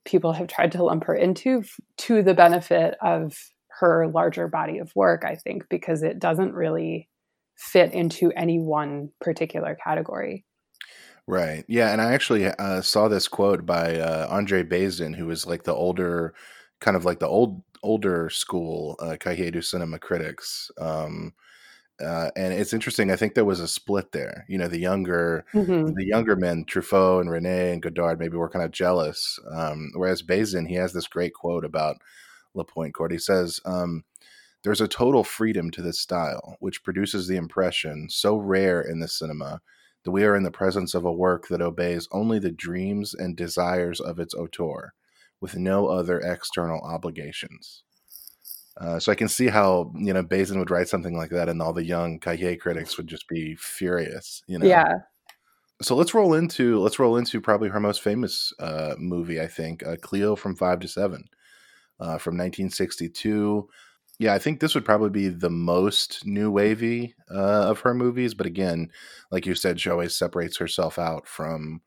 people 0.04 0.32
have 0.32 0.48
tried 0.48 0.72
to 0.72 0.82
lump 0.82 1.04
her 1.04 1.14
into 1.14 1.62
to 1.98 2.22
the 2.22 2.34
benefit 2.34 2.96
of 3.02 3.36
her 3.80 4.08
larger 4.08 4.48
body 4.48 4.78
of 4.78 4.94
work, 4.96 5.24
I 5.24 5.36
think, 5.36 5.68
because 5.68 6.02
it 6.02 6.18
doesn't 6.18 6.54
really 6.54 7.08
fit 7.56 7.92
into 7.92 8.32
any 8.32 8.58
one 8.58 9.10
particular 9.20 9.76
category. 9.82 10.44
Right. 11.26 11.64
Yeah. 11.68 11.92
And 11.92 12.00
I 12.00 12.14
actually 12.14 12.46
uh, 12.46 12.80
saw 12.80 13.08
this 13.08 13.28
quote 13.28 13.66
by 13.66 13.96
uh, 13.96 14.26
Andre 14.30 14.62
Bazin, 14.62 15.12
who 15.12 15.26
was 15.26 15.46
like 15.46 15.64
the 15.64 15.74
older, 15.74 16.34
kind 16.80 16.96
of 16.96 17.04
like 17.04 17.18
the 17.18 17.28
old, 17.28 17.62
older 17.82 18.30
school 18.30 18.96
uh, 19.00 19.16
du 19.16 19.60
Cinema 19.60 19.98
critics. 19.98 20.70
Um, 20.80 21.34
uh, 22.00 22.30
and 22.36 22.52
it's 22.52 22.72
interesting. 22.72 23.10
I 23.10 23.16
think 23.16 23.34
there 23.34 23.44
was 23.44 23.60
a 23.60 23.68
split 23.68 24.12
there. 24.12 24.44
You 24.48 24.58
know, 24.58 24.68
the 24.68 24.78
younger, 24.78 25.44
mm-hmm. 25.52 25.94
the 25.94 26.06
younger 26.06 26.36
men, 26.36 26.64
Truffaut 26.64 27.20
and 27.20 27.30
Resnais 27.30 27.72
and 27.72 27.82
Godard, 27.82 28.18
maybe 28.18 28.36
were 28.36 28.48
kind 28.48 28.64
of 28.64 28.70
jealous. 28.70 29.38
Um, 29.50 29.90
whereas 29.94 30.22
Bazin, 30.22 30.66
he 30.66 30.76
has 30.76 30.92
this 30.92 31.08
great 31.08 31.34
quote 31.34 31.64
about 31.64 31.96
La 32.54 32.64
Pointe 32.64 32.94
Courte. 32.94 33.12
He 33.12 33.18
says, 33.18 33.60
um, 33.64 34.04
"There's 34.62 34.80
a 34.80 34.88
total 34.88 35.24
freedom 35.24 35.70
to 35.72 35.82
this 35.82 36.00
style, 36.00 36.56
which 36.60 36.84
produces 36.84 37.26
the 37.26 37.36
impression 37.36 38.08
so 38.10 38.36
rare 38.36 38.80
in 38.80 39.00
the 39.00 39.08
cinema 39.08 39.60
that 40.04 40.12
we 40.12 40.24
are 40.24 40.36
in 40.36 40.44
the 40.44 40.50
presence 40.50 40.94
of 40.94 41.04
a 41.04 41.12
work 41.12 41.48
that 41.48 41.60
obeys 41.60 42.08
only 42.12 42.38
the 42.38 42.52
dreams 42.52 43.14
and 43.14 43.36
desires 43.36 44.00
of 44.00 44.18
its 44.18 44.34
auteur, 44.34 44.92
with 45.40 45.56
no 45.56 45.88
other 45.88 46.20
external 46.20 46.80
obligations." 46.80 47.82
Uh, 48.80 48.98
so 48.98 49.10
I 49.10 49.16
can 49.16 49.28
see 49.28 49.48
how 49.48 49.92
you 49.96 50.12
know 50.12 50.22
Bazin 50.22 50.58
would 50.58 50.70
write 50.70 50.88
something 50.88 51.16
like 51.16 51.30
that, 51.30 51.48
and 51.48 51.60
all 51.60 51.72
the 51.72 51.84
young 51.84 52.20
Cahiers 52.20 52.60
critics 52.60 52.96
would 52.96 53.08
just 53.08 53.28
be 53.28 53.56
furious. 53.56 54.42
You 54.46 54.58
know. 54.58 54.66
Yeah. 54.66 54.98
So 55.82 55.94
let's 55.96 56.14
roll 56.14 56.34
into 56.34 56.78
let's 56.80 56.98
roll 56.98 57.16
into 57.16 57.40
probably 57.40 57.68
her 57.68 57.80
most 57.80 58.02
famous 58.02 58.52
uh, 58.60 58.94
movie, 58.98 59.40
I 59.40 59.46
think, 59.46 59.84
uh, 59.86 59.96
Cleo 60.00 60.36
from 60.36 60.56
Five 60.56 60.80
to 60.80 60.88
Seven, 60.88 61.28
uh, 62.00 62.18
from 62.18 62.34
1962. 62.34 63.68
Yeah, 64.20 64.34
I 64.34 64.38
think 64.38 64.58
this 64.58 64.74
would 64.74 64.84
probably 64.84 65.10
be 65.10 65.28
the 65.28 65.50
most 65.50 66.26
new 66.26 66.50
wavy 66.50 67.14
uh, 67.32 67.68
of 67.68 67.80
her 67.80 67.94
movies. 67.94 68.34
But 68.34 68.46
again, 68.46 68.90
like 69.30 69.46
you 69.46 69.54
said, 69.54 69.80
she 69.80 69.90
always 69.90 70.16
separates 70.16 70.56
herself 70.56 70.98
out 70.98 71.28
from 71.28 71.80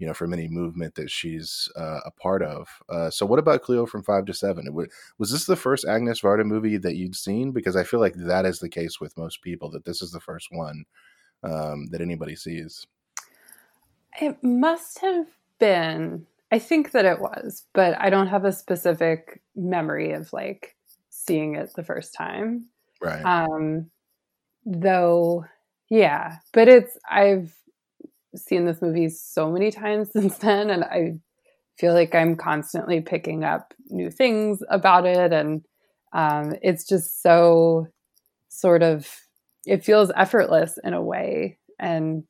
you 0.00 0.06
know, 0.06 0.14
from 0.14 0.32
any 0.32 0.48
movement 0.48 0.94
that 0.94 1.10
she's 1.10 1.68
uh, 1.76 2.00
a 2.06 2.10
part 2.10 2.42
of. 2.42 2.68
Uh, 2.88 3.10
so, 3.10 3.26
what 3.26 3.38
about 3.38 3.60
Cleo 3.60 3.84
from 3.84 4.02
Five 4.02 4.24
to 4.24 4.34
Seven? 4.34 4.66
Was 5.18 5.30
this 5.30 5.44
the 5.44 5.56
first 5.56 5.84
Agnes 5.84 6.22
Varda 6.22 6.44
movie 6.44 6.78
that 6.78 6.96
you'd 6.96 7.14
seen? 7.14 7.52
Because 7.52 7.76
I 7.76 7.84
feel 7.84 8.00
like 8.00 8.14
that 8.14 8.46
is 8.46 8.60
the 8.60 8.68
case 8.70 8.98
with 8.98 9.18
most 9.18 9.42
people 9.42 9.70
that 9.72 9.84
this 9.84 10.00
is 10.00 10.10
the 10.10 10.18
first 10.18 10.48
one 10.50 10.86
um, 11.42 11.88
that 11.90 12.00
anybody 12.00 12.34
sees. 12.34 12.86
It 14.18 14.42
must 14.42 15.00
have 15.00 15.26
been. 15.58 16.26
I 16.50 16.58
think 16.58 16.92
that 16.92 17.04
it 17.04 17.20
was, 17.20 17.66
but 17.74 17.94
I 18.00 18.08
don't 18.08 18.26
have 18.28 18.46
a 18.46 18.52
specific 18.52 19.42
memory 19.54 20.12
of 20.12 20.32
like 20.32 20.76
seeing 21.10 21.56
it 21.56 21.74
the 21.76 21.84
first 21.84 22.14
time. 22.14 22.64
Right. 23.02 23.22
Um, 23.22 23.90
though, 24.64 25.44
yeah, 25.90 26.38
but 26.54 26.68
it's, 26.68 26.98
I've 27.08 27.54
seen 28.34 28.64
this 28.64 28.82
movie 28.82 29.08
so 29.08 29.50
many 29.50 29.70
times 29.70 30.10
since 30.12 30.38
then, 30.38 30.70
and 30.70 30.84
I 30.84 31.18
feel 31.80 31.94
like 31.94 32.14
I'm 32.14 32.36
constantly 32.36 33.00
picking 33.00 33.42
up 33.42 33.72
new 33.88 34.10
things 34.10 34.62
about 34.68 35.06
it. 35.06 35.32
And 35.32 35.64
um, 36.12 36.54
it's 36.62 36.86
just 36.86 37.22
so 37.22 37.88
sort 38.48 38.82
of, 38.82 39.08
it 39.66 39.84
feels 39.84 40.12
effortless 40.14 40.78
in 40.84 40.92
a 40.92 41.02
way 41.02 41.58
and, 41.78 42.24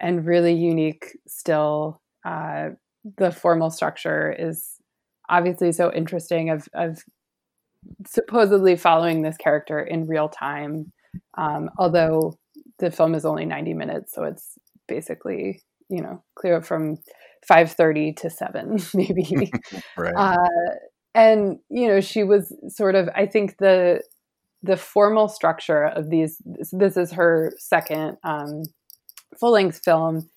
and 0.00 0.26
really 0.26 0.54
unique 0.54 1.18
still. 1.26 2.00
Uh, 2.24 2.70
the 3.18 3.30
formal 3.30 3.70
structure 3.70 4.32
is 4.32 4.76
obviously 5.28 5.72
so 5.72 5.92
interesting 5.92 6.48
of, 6.48 6.66
of 6.72 7.02
supposedly 8.06 8.76
following 8.76 9.20
this 9.20 9.36
character 9.36 9.80
in 9.80 10.06
real 10.06 10.30
time. 10.30 10.90
Um, 11.36 11.68
although 11.76 12.38
the 12.78 12.90
film 12.90 13.14
is 13.14 13.26
only 13.26 13.44
90 13.44 13.74
minutes, 13.74 14.14
so 14.14 14.24
it's 14.24 14.58
basically, 14.86 15.62
you 15.88 16.02
know, 16.02 16.22
clear 16.34 16.56
up 16.56 16.64
from 16.64 16.96
5.30 17.50 18.16
to 18.16 18.30
7 18.30 18.78
maybe. 18.94 19.52
right. 19.96 20.14
Uh, 20.16 20.48
and, 21.14 21.58
you 21.70 21.88
know, 21.88 22.00
she 22.00 22.24
was 22.24 22.52
sort 22.68 22.94
of, 22.94 23.08
I 23.14 23.26
think 23.26 23.58
the, 23.58 24.02
the 24.62 24.76
formal 24.76 25.28
structure 25.28 25.84
of 25.84 26.10
these, 26.10 26.40
this, 26.44 26.70
this 26.72 26.96
is 26.96 27.12
her 27.12 27.52
second 27.58 28.16
um, 28.24 28.62
full 29.38 29.52
length 29.52 29.80
film 29.84 30.28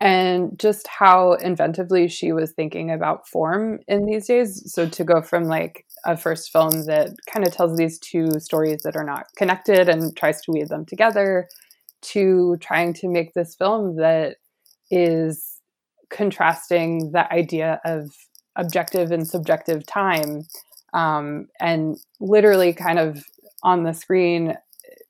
and 0.00 0.58
just 0.58 0.86
how 0.88 1.38
inventively 1.42 2.10
she 2.10 2.32
was 2.32 2.52
thinking 2.52 2.90
about 2.90 3.26
form 3.26 3.78
in 3.88 4.04
these 4.04 4.26
days. 4.26 4.62
So 4.72 4.86
to 4.86 5.04
go 5.04 5.22
from 5.22 5.44
like 5.44 5.86
a 6.04 6.16
first 6.16 6.52
film 6.52 6.84
that 6.84 7.14
kind 7.32 7.46
of 7.46 7.54
tells 7.54 7.76
these 7.76 7.98
two 7.98 8.38
stories 8.38 8.82
that 8.84 8.96
are 8.96 9.04
not 9.04 9.26
connected 9.36 9.88
and 9.88 10.14
tries 10.14 10.42
to 10.42 10.52
weave 10.52 10.68
them 10.68 10.84
together 10.84 11.48
to 12.12 12.56
trying 12.60 12.92
to 12.94 13.08
make 13.08 13.34
this 13.34 13.54
film 13.54 13.96
that 13.96 14.36
is 14.90 15.60
contrasting 16.10 17.10
the 17.12 17.32
idea 17.32 17.80
of 17.84 18.14
objective 18.56 19.10
and 19.10 19.26
subjective 19.26 19.84
time 19.86 20.42
um, 20.94 21.46
and 21.60 21.98
literally 22.20 22.72
kind 22.72 22.98
of 22.98 23.24
on 23.62 23.82
the 23.82 23.92
screen 23.92 24.56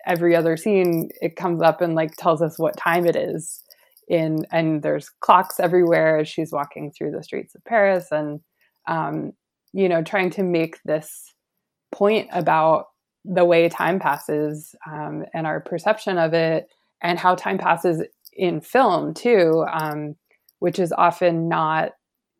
every 0.07 0.35
other 0.35 0.57
scene 0.57 1.11
it 1.21 1.37
comes 1.37 1.61
up 1.61 1.81
and 1.81 1.95
like 1.95 2.15
tells 2.17 2.41
us 2.41 2.59
what 2.59 2.77
time 2.77 3.07
it 3.07 3.17
is 3.17 3.63
in 4.09 4.47
and 4.53 4.83
there's 4.83 5.11
clocks 5.21 5.59
everywhere 5.59 6.19
as 6.19 6.29
she's 6.29 6.53
walking 6.53 6.91
through 6.91 7.11
the 7.11 7.23
streets 7.23 7.55
of 7.55 7.65
Paris 7.65 8.07
and 8.11 8.41
um, 8.89 9.33
you 9.73 9.89
know 9.89 10.03
trying 10.03 10.31
to 10.31 10.43
make 10.43 10.79
this 10.85 11.35
point 11.93 12.29
about 12.33 12.87
the 13.25 13.45
way 13.45 13.69
time 13.69 13.99
passes 13.99 14.75
um, 14.91 15.25
and 15.35 15.47
our 15.47 15.61
perception 15.61 16.19
of 16.19 16.33
it 16.33 16.69
and 17.03 17.19
how 17.19 17.35
time 17.35 17.59
passes 17.59 18.03
in 18.33 18.61
film 18.61 19.15
too 19.15 19.65
um, 19.73 20.15
which 20.61 20.79
is 20.79 20.93
often 20.97 21.49
not 21.49 21.93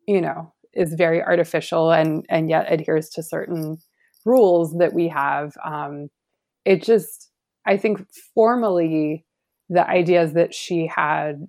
you 0.07 0.21
know 0.21 0.53
is 0.73 0.93
very 0.93 1.21
artificial 1.23 1.91
and 1.91 2.25
and 2.29 2.49
yet 2.49 2.71
adheres 2.71 3.09
to 3.09 3.23
certain 3.23 3.77
rules 4.25 4.77
that 4.77 4.93
we 4.93 5.07
have. 5.07 5.53
Um, 5.65 6.09
it 6.65 6.83
just 6.83 7.29
i 7.65 7.77
think 7.77 8.05
formally 8.35 9.25
the 9.69 9.87
ideas 9.89 10.33
that 10.33 10.53
she 10.53 10.87
had 10.87 11.47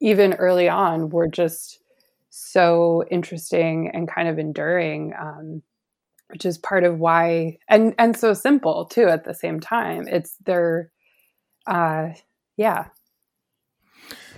even 0.00 0.34
early 0.34 0.68
on 0.68 1.08
were 1.10 1.28
just 1.28 1.80
so 2.30 3.04
interesting 3.10 3.90
and 3.94 4.08
kind 4.08 4.28
of 4.28 4.38
enduring 4.38 5.12
um, 5.18 5.62
which 6.30 6.44
is 6.44 6.58
part 6.58 6.84
of 6.84 6.98
why 6.98 7.58
and 7.68 7.94
and 7.98 8.16
so 8.16 8.34
simple 8.34 8.86
too 8.86 9.06
at 9.08 9.24
the 9.24 9.34
same 9.34 9.60
time. 9.60 10.08
It's 10.08 10.36
they're 10.46 10.90
uh 11.66 12.10
yeah 12.56 12.86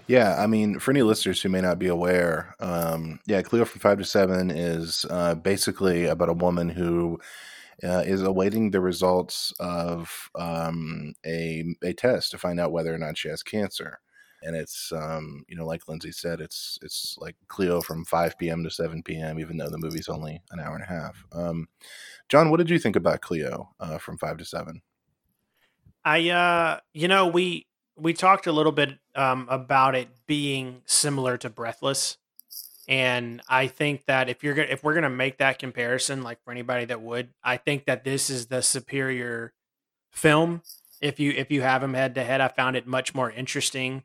yeah, 0.08 0.36
I 0.38 0.46
mean, 0.46 0.78
for 0.78 0.92
any 0.92 1.02
listeners 1.02 1.42
who 1.42 1.48
may 1.48 1.60
not 1.60 1.80
be 1.80 1.88
aware, 1.88 2.54
um, 2.60 3.18
yeah, 3.26 3.42
Cleo 3.42 3.64
from 3.64 3.80
Five 3.80 3.98
to 3.98 4.04
Seven 4.04 4.52
is 4.52 5.04
uh, 5.10 5.34
basically 5.34 6.04
about 6.06 6.28
a 6.28 6.32
woman 6.34 6.68
who 6.68 7.18
uh, 7.82 8.04
is 8.06 8.22
awaiting 8.22 8.70
the 8.70 8.80
results 8.80 9.52
of 9.58 10.30
um, 10.36 11.12
a 11.26 11.64
a 11.82 11.92
test 11.92 12.30
to 12.30 12.38
find 12.38 12.60
out 12.60 12.70
whether 12.70 12.94
or 12.94 12.98
not 12.98 13.18
she 13.18 13.28
has 13.28 13.42
cancer 13.42 13.98
and 14.42 14.54
it's 14.56 14.92
um, 14.92 15.44
you 15.48 15.56
know 15.56 15.66
like 15.66 15.88
Lindsay 15.88 16.12
said, 16.12 16.40
it's 16.40 16.78
it's 16.82 17.16
like 17.18 17.36
Cleo 17.48 17.80
from 17.82 18.04
5 18.04 18.38
p.m. 18.38 18.62
to 18.64 18.70
7 18.70 19.02
p.m. 19.02 19.40
Even 19.40 19.56
though 19.56 19.70
the 19.70 19.78
movie's 19.78 20.08
only 20.08 20.40
an 20.50 20.60
hour 20.60 20.74
and 20.74 20.84
a 20.84 20.86
half. 20.86 21.24
Um, 21.32 21.68
John, 22.28 22.50
what 22.50 22.58
did 22.58 22.70
you 22.70 22.78
think 22.78 22.96
about 22.96 23.20
Cleo 23.20 23.70
uh, 23.80 23.98
from 23.98 24.18
five 24.18 24.36
to 24.38 24.44
seven? 24.44 24.82
I 26.06 26.30
uh, 26.30 26.80
you 26.94 27.08
know 27.08 27.26
we 27.26 27.66
we 27.96 28.14
talked 28.14 28.46
a 28.46 28.52
little 28.52 28.70
bit 28.70 28.96
um, 29.16 29.48
about 29.50 29.96
it 29.96 30.08
being 30.26 30.82
similar 30.86 31.36
to 31.38 31.50
Breathless, 31.50 32.16
and 32.88 33.42
I 33.48 33.66
think 33.66 34.06
that 34.06 34.28
if 34.28 34.44
you're 34.44 34.54
gonna 34.54 34.68
if 34.70 34.84
we're 34.84 34.94
gonna 34.94 35.10
make 35.10 35.38
that 35.38 35.58
comparison, 35.58 36.22
like 36.22 36.42
for 36.44 36.52
anybody 36.52 36.84
that 36.84 37.02
would, 37.02 37.30
I 37.42 37.56
think 37.56 37.86
that 37.86 38.04
this 38.04 38.30
is 38.30 38.46
the 38.46 38.62
superior 38.62 39.52
film. 40.12 40.62
If 41.00 41.18
you 41.18 41.32
if 41.32 41.50
you 41.50 41.62
have 41.62 41.80
them 41.80 41.94
head 41.94 42.14
to 42.14 42.22
head, 42.22 42.40
I 42.40 42.48
found 42.48 42.76
it 42.76 42.86
much 42.86 43.12
more 43.12 43.30
interesting 43.30 44.04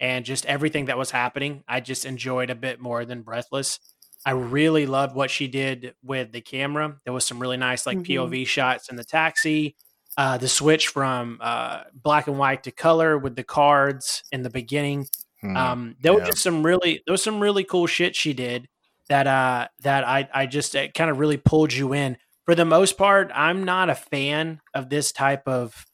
and 0.00 0.24
just 0.24 0.46
everything 0.46 0.86
that 0.86 0.98
was 0.98 1.12
happening, 1.12 1.64
I 1.68 1.80
just 1.80 2.04
enjoyed 2.04 2.50
a 2.50 2.56
bit 2.56 2.80
more 2.80 3.04
than 3.04 3.22
Breathless. 3.22 3.78
I 4.24 4.32
really 4.32 4.86
loved 4.86 5.14
what 5.14 5.30
she 5.30 5.48
did 5.48 5.94
with 6.02 6.32
the 6.32 6.40
camera. 6.40 6.96
There 7.04 7.12
was 7.12 7.24
some 7.24 7.38
really 7.38 7.56
nice 7.56 7.86
like 7.86 7.98
mm-hmm. 7.98 8.34
POV 8.34 8.46
shots 8.46 8.88
in 8.88 8.96
the 8.96 9.04
taxi. 9.04 9.76
Uh, 10.16 10.36
the 10.36 10.48
switch 10.48 10.88
from 10.88 11.38
uh, 11.40 11.84
black 11.94 12.26
and 12.26 12.38
white 12.38 12.64
to 12.64 12.70
color 12.70 13.16
with 13.16 13.34
the 13.34 13.44
cards 13.44 14.22
in 14.30 14.42
the 14.42 14.50
beginning. 14.50 15.06
Mm, 15.42 15.56
um, 15.56 15.96
there 16.00 16.12
yeah. 16.12 16.18
was 16.18 16.28
just 16.28 16.42
some 16.42 16.64
really 16.64 17.02
there 17.06 17.12
was 17.12 17.22
some 17.22 17.40
really 17.40 17.64
cool 17.64 17.86
shit 17.86 18.14
she 18.14 18.32
did 18.32 18.68
that 19.08 19.26
uh 19.26 19.68
that 19.80 20.06
I 20.06 20.28
I 20.32 20.46
just 20.46 20.74
kind 20.94 21.10
of 21.10 21.18
really 21.18 21.36
pulled 21.36 21.72
you 21.72 21.92
in. 21.92 22.16
For 22.44 22.54
the 22.54 22.64
most 22.64 22.98
part, 22.98 23.30
I'm 23.34 23.64
not 23.64 23.90
a 23.90 23.94
fan 23.94 24.60
of 24.74 24.90
this 24.90 25.12
type 25.12 25.46
of 25.46 25.86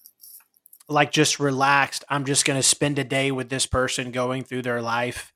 like 0.88 1.12
just 1.12 1.38
relaxed. 1.38 2.04
I'm 2.08 2.24
just 2.24 2.44
going 2.44 2.58
to 2.58 2.66
spend 2.66 2.98
a 2.98 3.04
day 3.04 3.30
with 3.30 3.50
this 3.50 3.66
person 3.66 4.10
going 4.10 4.44
through 4.44 4.62
their 4.62 4.80
life 4.80 5.32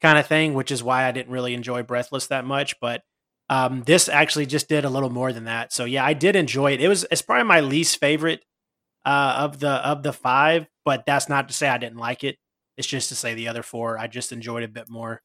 kind 0.00 0.18
of 0.18 0.26
thing, 0.26 0.54
which 0.54 0.70
is 0.70 0.82
why 0.82 1.04
I 1.04 1.12
didn't 1.12 1.32
really 1.32 1.54
enjoy 1.54 1.82
Breathless 1.82 2.28
that 2.28 2.44
much. 2.44 2.78
But 2.80 3.02
um, 3.48 3.82
this 3.86 4.08
actually 4.08 4.46
just 4.46 4.68
did 4.68 4.84
a 4.84 4.90
little 4.90 5.10
more 5.10 5.32
than 5.32 5.44
that. 5.44 5.72
So 5.72 5.84
yeah, 5.84 6.04
I 6.04 6.14
did 6.14 6.36
enjoy 6.36 6.72
it. 6.72 6.80
It 6.80 6.88
was 6.88 7.06
it's 7.10 7.22
probably 7.22 7.44
my 7.44 7.60
least 7.60 7.98
favorite 7.98 8.44
uh, 9.04 9.36
of 9.38 9.60
the 9.60 9.70
of 9.70 10.02
the 10.02 10.12
five, 10.12 10.66
but 10.84 11.04
that's 11.06 11.28
not 11.28 11.48
to 11.48 11.54
say 11.54 11.68
I 11.68 11.78
didn't 11.78 11.98
like 11.98 12.24
it. 12.24 12.36
It's 12.76 12.88
just 12.88 13.08
to 13.10 13.14
say 13.14 13.34
the 13.34 13.48
other 13.48 13.62
four 13.62 13.98
I 13.98 14.06
just 14.06 14.32
enjoyed 14.32 14.64
a 14.64 14.68
bit 14.68 14.88
more. 14.88 15.22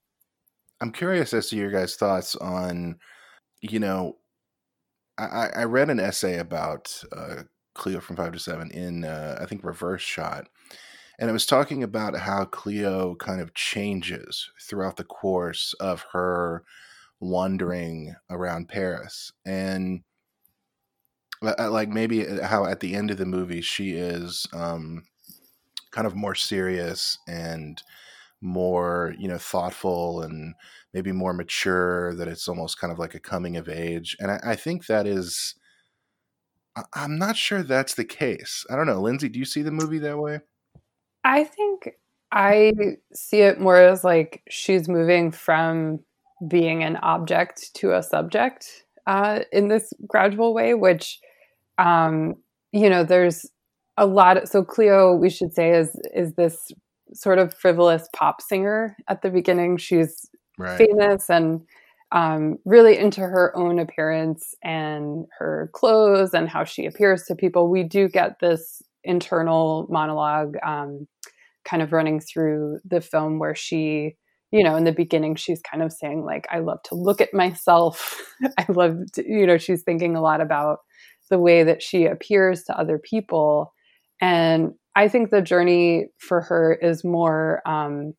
I'm 0.82 0.92
curious 0.92 1.34
as 1.34 1.50
to 1.50 1.56
your 1.56 1.72
guys' 1.72 1.96
thoughts 1.96 2.36
on, 2.36 2.98
you 3.62 3.80
know, 3.80 4.18
I, 5.18 5.50
I 5.56 5.64
read 5.66 5.92
an 5.92 6.00
essay 6.00 6.40
about 6.40 7.04
uh, 7.16 7.44
Cleo 7.76 8.00
from 8.00 8.16
Five 8.16 8.34
to 8.34 8.40
Seven 8.40 8.72
in 8.72 9.04
uh, 9.04 9.38
I 9.40 9.46
think 9.46 9.64
Reverse 9.64 10.02
Shot, 10.02 10.48
and 11.20 11.30
it 11.30 11.34
was 11.34 11.46
talking 11.46 11.84
about 11.84 12.18
how 12.18 12.46
Cleo 12.46 13.16
kind 13.16 13.42
of 13.42 13.54
changes 13.54 14.50
throughout 14.68 14.98
the 14.98 15.04
course 15.04 15.74
of 15.80 16.06
her 16.14 16.64
wandering 17.22 18.14
around 18.30 18.68
Paris, 18.68 19.32
and 19.46 20.02
uh, 21.42 21.72
like 21.72 21.88
maybe 21.88 22.28
uh, 22.28 22.46
how 22.46 22.66
at 22.66 22.82
the 22.82 22.96
end 22.96 23.12
of 23.12 23.18
the 23.18 23.26
movie 23.26 23.62
she 23.62 23.92
is 23.92 24.46
um, 24.54 25.04
kind 25.92 26.06
of 26.06 26.16
more 26.16 26.36
serious 26.36 27.18
and 27.28 27.82
more 28.42 29.14
you 29.18 29.28
know 29.28 29.38
thoughtful 29.38 30.22
and 30.22 30.56
maybe 30.93 31.12
more 31.12 31.34
mature 31.34 32.14
that 32.16 32.28
it's 32.28 32.48
almost 32.48 32.80
kind 32.80 32.91
of 32.91 32.98
like 32.98 33.14
a 33.14 33.20
coming 33.20 33.56
of 33.56 33.70
age 33.70 34.18
and 34.20 34.32
I, 34.32 34.39
I 34.43 34.56
think 34.56 34.88
that 34.88 35.06
is 35.06 35.54
I'm 36.93 37.18
not 37.18 37.36
sure 37.36 37.64
that's 37.64 37.95
the 37.95 38.06
case. 38.06 38.66
I 38.70 38.76
don't 38.76 38.88
know. 38.88 39.02
Lindsay, 39.02 39.30
do 39.30 39.39
you 39.39 39.45
see 39.45 39.62
the 39.62 39.72
movie 39.72 40.00
that 40.00 40.18
way? 40.18 40.39
I 41.24 41.43
think 41.43 41.95
I 42.32 42.74
see 43.14 43.41
it 43.41 43.60
more 43.60 43.78
as 43.78 44.04
like 44.04 44.41
she's 44.50 44.88
moving 44.88 45.32
from 45.32 46.00
being 46.48 46.84
an 46.84 46.98
object 46.98 47.74
to 47.76 47.96
a 47.96 48.04
subject 48.04 48.84
uh, 49.08 49.39
in 49.52 49.68
this 49.68 49.94
gradual 50.08 50.54
way, 50.54 50.74
which, 50.74 51.20
um, 51.78 52.36
you 52.72 52.89
know, 52.89 53.04
there's 53.04 53.46
a 53.98 54.06
lot. 54.06 54.38
Of, 54.38 54.48
so 54.48 54.64
Cleo, 54.64 55.16
we 55.16 55.30
should 55.30 55.54
say, 55.54 55.72
is 55.72 56.00
is 56.14 56.34
this 56.36 56.72
sort 57.14 57.39
of 57.39 57.54
frivolous 57.54 58.08
pop 58.16 58.42
singer 58.42 58.96
at 59.08 59.22
the 59.22 59.30
beginning. 59.30 59.78
She's 59.78 60.30
right. 60.58 60.78
famous 60.78 61.30
and 61.30 61.62
um, 62.12 62.58
really 62.66 62.98
into 62.98 63.22
her 63.22 63.56
own 63.56 63.80
appearance 63.80 64.54
and 64.64 65.26
her 65.38 65.70
clothes 65.74 66.34
and 66.34 66.50
how 66.50 66.64
she 66.64 66.86
appears 66.86 67.24
to 67.24 67.36
people. 67.36 67.70
We 67.70 67.84
do 67.84 68.10
get 68.10 68.39
this 68.39 68.82
internal 69.04 69.88
monologue 69.89 70.56
um, 70.64 71.08
kind 71.66 71.82
of 71.82 71.94
running 71.94 72.20
through 72.20 72.80
the 72.84 73.02
film 73.02 73.39
where 73.39 73.56
she, 73.56 74.18
you 74.52 74.64
know, 74.64 74.76
in 74.76 74.84
the 74.84 74.91
beginning, 74.91 75.36
she's 75.36 75.62
kind 75.62 75.82
of 75.84 75.93
saying, 75.93 76.24
like, 76.26 76.45
I 76.52 76.60
love 76.60 76.82
to 76.84 76.95
look 76.95 77.22
at 77.22 77.34
myself. 77.34 78.22
I 78.58 78.66
love, 78.70 78.97
to, 79.14 79.24
you 79.28 79.45
know, 79.47 79.58
she's 79.58 79.84
thinking 79.84 80.16
a 80.16 80.22
lot 80.22 80.41
about 80.41 80.80
the 81.30 81.39
way 81.39 81.64
that 81.64 81.82
she 81.82 82.06
appears 82.06 82.64
to 82.64 82.78
other 82.78 82.99
people. 82.99 83.74
And 84.20 84.74
I 84.95 85.08
think 85.08 85.30
the 85.30 85.41
journey 85.41 86.08
for 86.20 86.41
her 86.41 86.74
is 86.74 87.04
more 87.04 87.62
um, 87.66 88.14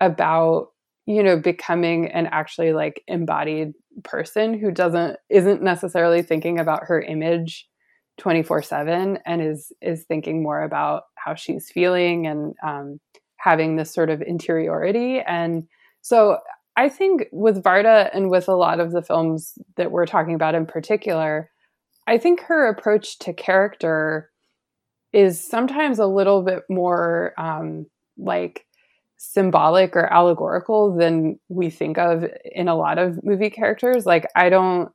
about 0.00 0.68
you 1.06 1.22
know 1.22 1.38
becoming 1.38 2.06
an 2.12 2.26
actually 2.26 2.72
like 2.72 3.02
embodied 3.08 3.72
person 4.04 4.54
who 4.58 4.70
doesn't 4.70 5.16
isn't 5.30 5.62
necessarily 5.62 6.22
thinking 6.22 6.58
about 6.60 6.84
her 6.84 7.00
image 7.00 7.66
24/7 8.18 9.18
and 9.26 9.42
is 9.42 9.72
is 9.82 10.04
thinking 10.04 10.42
more 10.42 10.62
about 10.62 11.04
how 11.16 11.34
she's 11.34 11.70
feeling 11.70 12.26
and 12.26 12.54
um, 12.62 13.00
having 13.38 13.76
this 13.76 13.92
sort 13.92 14.10
of 14.10 14.22
interiority 14.22 15.20
and 15.20 15.64
so 16.00 16.38
I 16.76 16.88
think 16.88 17.24
with 17.32 17.62
Varda 17.62 18.08
and 18.14 18.30
with 18.30 18.48
a 18.48 18.54
lot 18.54 18.78
of 18.78 18.92
the 18.92 19.02
films 19.02 19.54
that 19.76 19.90
we're 19.90 20.06
talking 20.06 20.34
about 20.34 20.54
in 20.54 20.66
particular 20.66 21.50
I 22.08 22.16
think 22.16 22.40
her 22.44 22.66
approach 22.68 23.18
to 23.20 23.34
character 23.34 24.30
is 25.12 25.46
sometimes 25.46 25.98
a 25.98 26.06
little 26.06 26.42
bit 26.42 26.62
more 26.70 27.34
um, 27.38 27.86
like 28.16 28.64
symbolic 29.18 29.94
or 29.94 30.10
allegorical 30.12 30.96
than 30.96 31.38
we 31.48 31.68
think 31.68 31.98
of 31.98 32.24
in 32.44 32.68
a 32.68 32.76
lot 32.76 32.98
of 32.98 33.22
movie 33.22 33.50
characters. 33.50 34.06
Like 34.06 34.26
I 34.34 34.48
don't, 34.48 34.90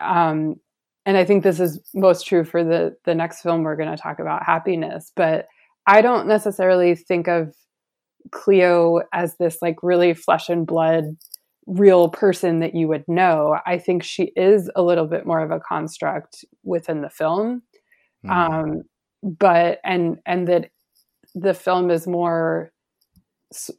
um, 0.00 0.56
and 1.04 1.16
I 1.16 1.24
think 1.24 1.42
this 1.42 1.58
is 1.58 1.80
most 1.92 2.26
true 2.26 2.44
for 2.44 2.62
the 2.62 2.96
the 3.04 3.14
next 3.14 3.42
film 3.42 3.62
we're 3.62 3.76
going 3.76 3.90
to 3.90 4.00
talk 4.00 4.20
about, 4.20 4.44
happiness. 4.44 5.10
But 5.16 5.46
I 5.86 6.02
don't 6.02 6.28
necessarily 6.28 6.94
think 6.94 7.26
of 7.26 7.54
Cleo 8.30 9.02
as 9.12 9.36
this 9.36 9.58
like 9.60 9.76
really 9.82 10.14
flesh 10.14 10.48
and 10.48 10.66
blood 10.66 11.04
real 11.66 12.08
person 12.08 12.60
that 12.60 12.74
you 12.74 12.88
would 12.88 13.04
know. 13.08 13.58
I 13.66 13.78
think 13.78 14.02
she 14.02 14.32
is 14.36 14.70
a 14.76 14.82
little 14.82 15.06
bit 15.06 15.26
more 15.26 15.40
of 15.40 15.50
a 15.50 15.60
construct 15.60 16.44
within 16.62 17.00
the 17.00 17.10
film. 17.10 17.62
Mm-hmm. 18.24 18.30
Um, 18.30 18.82
but 19.22 19.80
and 19.84 20.18
and 20.26 20.46
that 20.48 20.70
the 21.34 21.54
film 21.54 21.90
is 21.90 22.06
more 22.06 22.70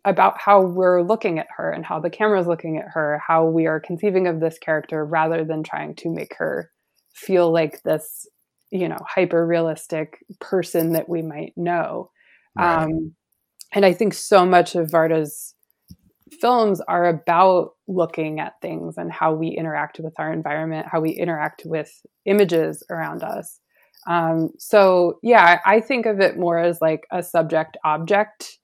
about 0.05 0.39
how 0.39 0.61
we're 0.61 1.01
looking 1.01 1.37
at 1.37 1.47
her 1.55 1.69
and 1.69 1.85
how 1.85 1.99
the 1.99 2.09
camera 2.09 2.39
is 2.39 2.47
looking 2.47 2.77
at 2.77 2.87
her, 2.93 3.21
how 3.25 3.45
we 3.45 3.67
are 3.67 3.79
conceiving 3.79 4.27
of 4.27 4.39
this 4.39 4.57
character 4.57 5.05
rather 5.05 5.43
than 5.43 5.63
trying 5.63 5.95
to 5.95 6.09
make 6.09 6.35
her 6.37 6.71
feel 7.13 7.51
like 7.51 7.81
this, 7.83 8.27
you 8.71 8.87
know, 8.87 8.99
hyper 9.05 9.45
realistic 9.45 10.23
person 10.39 10.93
that 10.93 11.09
we 11.09 11.21
might 11.21 11.53
know. 11.57 12.09
Right. 12.57 12.83
Um, 12.83 13.15
and 13.71 13.85
I 13.85 13.93
think 13.93 14.13
so 14.13 14.45
much 14.45 14.75
of 14.75 14.89
Varda's 14.89 15.55
films 16.39 16.81
are 16.87 17.05
about 17.05 17.71
looking 17.87 18.39
at 18.39 18.59
things 18.61 18.97
and 18.97 19.11
how 19.11 19.33
we 19.33 19.49
interact 19.49 19.99
with 19.99 20.13
our 20.19 20.31
environment, 20.31 20.87
how 20.91 20.99
we 20.99 21.11
interact 21.11 21.63
with 21.65 21.91
images 22.25 22.83
around 22.89 23.23
us. 23.23 23.59
Um, 24.07 24.51
so, 24.59 25.19
yeah, 25.23 25.59
I 25.65 25.79
think 25.79 26.05
of 26.05 26.19
it 26.19 26.37
more 26.37 26.59
as 26.59 26.79
like 26.81 27.07
a 27.11 27.23
subject 27.23 27.77
object 27.83 28.59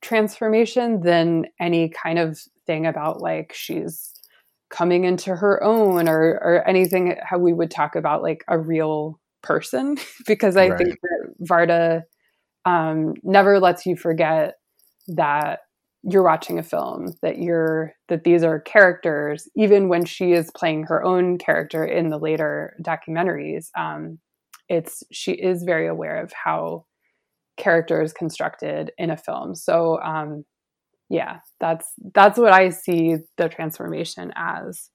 transformation 0.00 1.00
than 1.00 1.46
any 1.60 1.88
kind 1.90 2.18
of 2.18 2.38
thing 2.66 2.86
about 2.86 3.20
like 3.20 3.52
she's 3.54 4.12
coming 4.70 5.04
into 5.04 5.34
her 5.34 5.62
own 5.62 6.08
or 6.08 6.40
or 6.42 6.68
anything 6.68 7.16
how 7.22 7.38
we 7.38 7.52
would 7.52 7.70
talk 7.70 7.94
about 7.94 8.22
like 8.22 8.44
a 8.48 8.58
real 8.58 9.18
person 9.42 9.96
because 10.26 10.56
I 10.56 10.68
right. 10.68 10.78
think 10.78 10.98
that 11.00 11.34
Varda 11.48 12.02
um, 12.66 13.14
never 13.22 13.58
lets 13.58 13.86
you 13.86 13.96
forget 13.96 14.54
that 15.08 15.60
you're 16.02 16.22
watching 16.22 16.58
a 16.58 16.62
film 16.62 17.12
that 17.22 17.38
you're 17.38 17.92
that 18.08 18.24
these 18.24 18.44
are 18.44 18.60
characters 18.60 19.48
even 19.56 19.88
when 19.88 20.04
she 20.04 20.32
is 20.32 20.50
playing 20.56 20.84
her 20.84 21.02
own 21.02 21.38
character 21.38 21.84
in 21.84 22.10
the 22.10 22.18
later 22.18 22.76
documentaries 22.82 23.66
um, 23.76 24.18
it's 24.68 25.02
she 25.10 25.32
is 25.32 25.62
very 25.62 25.88
aware 25.88 26.22
of 26.22 26.32
how 26.32 26.84
character 27.56 28.02
is 28.02 28.12
constructed 28.12 28.92
in 28.98 29.10
a 29.10 29.16
film. 29.16 29.54
So 29.54 30.00
um, 30.02 30.44
yeah, 31.08 31.40
that's 31.60 31.86
that's 32.14 32.38
what 32.38 32.52
I 32.52 32.70
see 32.70 33.16
the 33.36 33.48
transformation 33.48 34.32
as. 34.36 34.90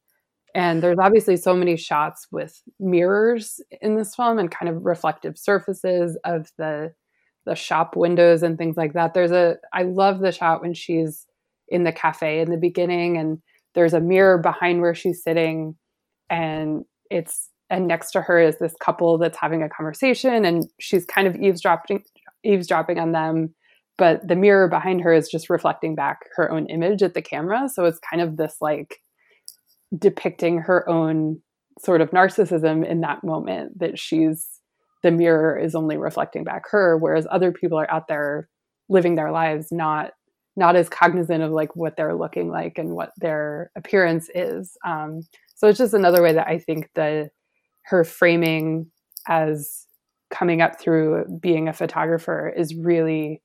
And 0.54 0.84
there's 0.84 1.00
obviously 1.00 1.38
so 1.38 1.56
many 1.56 1.78
shots 1.78 2.28
with 2.30 2.62
mirrors 2.80 3.62
in 3.82 3.96
this 3.96 4.16
film 4.16 4.38
and 4.38 4.52
kind 4.52 4.70
of 4.70 4.86
reflective 4.86 5.38
surfaces 5.38 6.18
of 6.26 6.50
the 6.58 6.94
the 7.46 7.56
shop 7.56 7.96
windows 7.96 8.44
and 8.44 8.58
things 8.58 8.78
like 8.78 8.94
that. 8.94 9.14
There's 9.14 9.32
a 9.32 9.58
I 9.74 9.84
love 9.84 10.20
the 10.20 10.32
shot 10.32 10.62
when 10.62 10.74
she's 10.74 11.26
in 11.68 11.84
the 11.84 11.92
cafe 11.92 12.42
in 12.42 12.52
the 12.52 12.58
beginning 12.58 13.18
and 13.18 13.40
there's 13.74 13.94
a 13.94 14.02
mirror 14.02 14.38
behind 14.38 14.82
where 14.82 14.94
she's 14.94 15.24
sitting 15.24 15.76
and 16.30 16.84
it's 17.10 17.50
and 17.70 17.88
next 17.88 18.12
to 18.12 18.22
her 18.22 18.40
is 18.40 18.60
this 18.60 18.76
couple 18.82 19.18
that's 19.18 19.38
having 19.38 19.64
a 19.64 19.70
conversation 19.70 20.44
and 20.44 20.66
she's 20.80 21.06
kind 21.06 21.28
of 21.28 21.36
eavesdropping 21.38 22.04
eavesdropping 22.44 23.00
on 23.00 23.14
them 23.14 23.54
but 23.98 24.28
the 24.28 24.36
mirror 24.36 24.68
behind 24.68 25.02
her 25.02 25.14
is 25.14 25.30
just 25.30 25.50
reflecting 25.50 25.96
back 25.96 26.20
her 26.36 26.52
own 26.52 26.66
image 26.68 27.02
at 27.02 27.14
the 27.14 27.22
camera 27.22 27.70
so 27.70 27.86
it's 27.86 28.00
kind 28.00 28.22
of 28.22 28.36
this 28.36 28.58
like 28.60 28.98
depicting 29.98 30.58
her 30.58 30.88
own 30.90 31.42
sort 31.80 32.02
of 32.02 32.12
narcissism 32.12 32.86
in 32.86 33.02
that 33.02 33.24
moment 33.24 33.80
that 33.80 33.98
she's 33.98 34.51
the 35.04 35.12
mirror 35.12 35.58
is 35.58 35.76
only 35.76 35.98
reflecting 35.98 36.44
back 36.44 36.64
her 36.70 36.98
whereas 36.98 37.28
other 37.30 37.52
people 37.52 37.78
are 37.78 37.90
out 37.92 38.08
there 38.08 38.48
living 38.90 39.16
their 39.16 39.32
lives 39.32 39.72
not 39.72 40.12
not 40.56 40.76
as 40.76 40.90
cognizant 40.90 41.42
of 41.42 41.52
like 41.52 41.76
what 41.76 41.96
they're 41.96 42.16
looking 42.16 42.50
like 42.50 42.78
and 42.78 42.90
what 42.90 43.12
their 43.18 43.72
appearance 43.76 44.30
is 44.36 44.78
um, 44.86 45.22
so 45.56 45.68
it's 45.68 45.78
just 45.78 45.94
another 45.94 46.22
way 46.22 46.34
that 46.34 46.48
i 46.48 46.58
think 46.58 46.90
the 46.96 47.30
her 47.84 48.04
framing 48.04 48.90
as 49.28 49.88
coming 50.32 50.62
up 50.62 50.80
through 50.80 51.26
being 51.42 51.68
a 51.68 51.74
photographer 51.74 52.50
is 52.50 52.74
really 52.74 53.42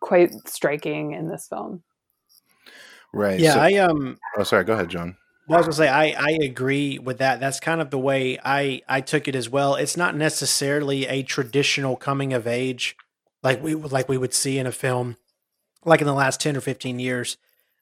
quite 0.00 0.32
striking 0.48 1.12
in 1.12 1.28
this 1.28 1.46
film. 1.46 1.82
Right. 3.12 3.38
Yeah, 3.38 3.54
so, 3.54 3.60
I 3.60 3.74
um 3.74 4.18
Oh 4.36 4.42
sorry, 4.42 4.64
go 4.64 4.72
ahead, 4.72 4.88
John. 4.88 5.16
I 5.48 5.56
was 5.58 5.66
gonna 5.66 5.74
say 5.74 5.88
I, 5.88 6.06
I 6.18 6.38
agree 6.42 6.98
with 6.98 7.18
that. 7.18 7.38
That's 7.38 7.60
kind 7.60 7.80
of 7.80 7.90
the 7.90 7.98
way 7.98 8.38
I, 8.44 8.82
I 8.88 9.00
took 9.00 9.28
it 9.28 9.36
as 9.36 9.48
well. 9.48 9.76
It's 9.76 9.96
not 9.96 10.16
necessarily 10.16 11.06
a 11.06 11.22
traditional 11.22 11.96
coming 11.96 12.32
of 12.32 12.46
age 12.46 12.96
like 13.42 13.62
we 13.62 13.74
like 13.74 14.08
we 14.08 14.18
would 14.18 14.34
see 14.34 14.58
in 14.58 14.66
a 14.66 14.72
film 14.72 15.16
like 15.84 16.00
in 16.00 16.06
the 16.06 16.14
last 16.14 16.40
10 16.40 16.56
or 16.56 16.60
15 16.62 16.98
years. 16.98 17.38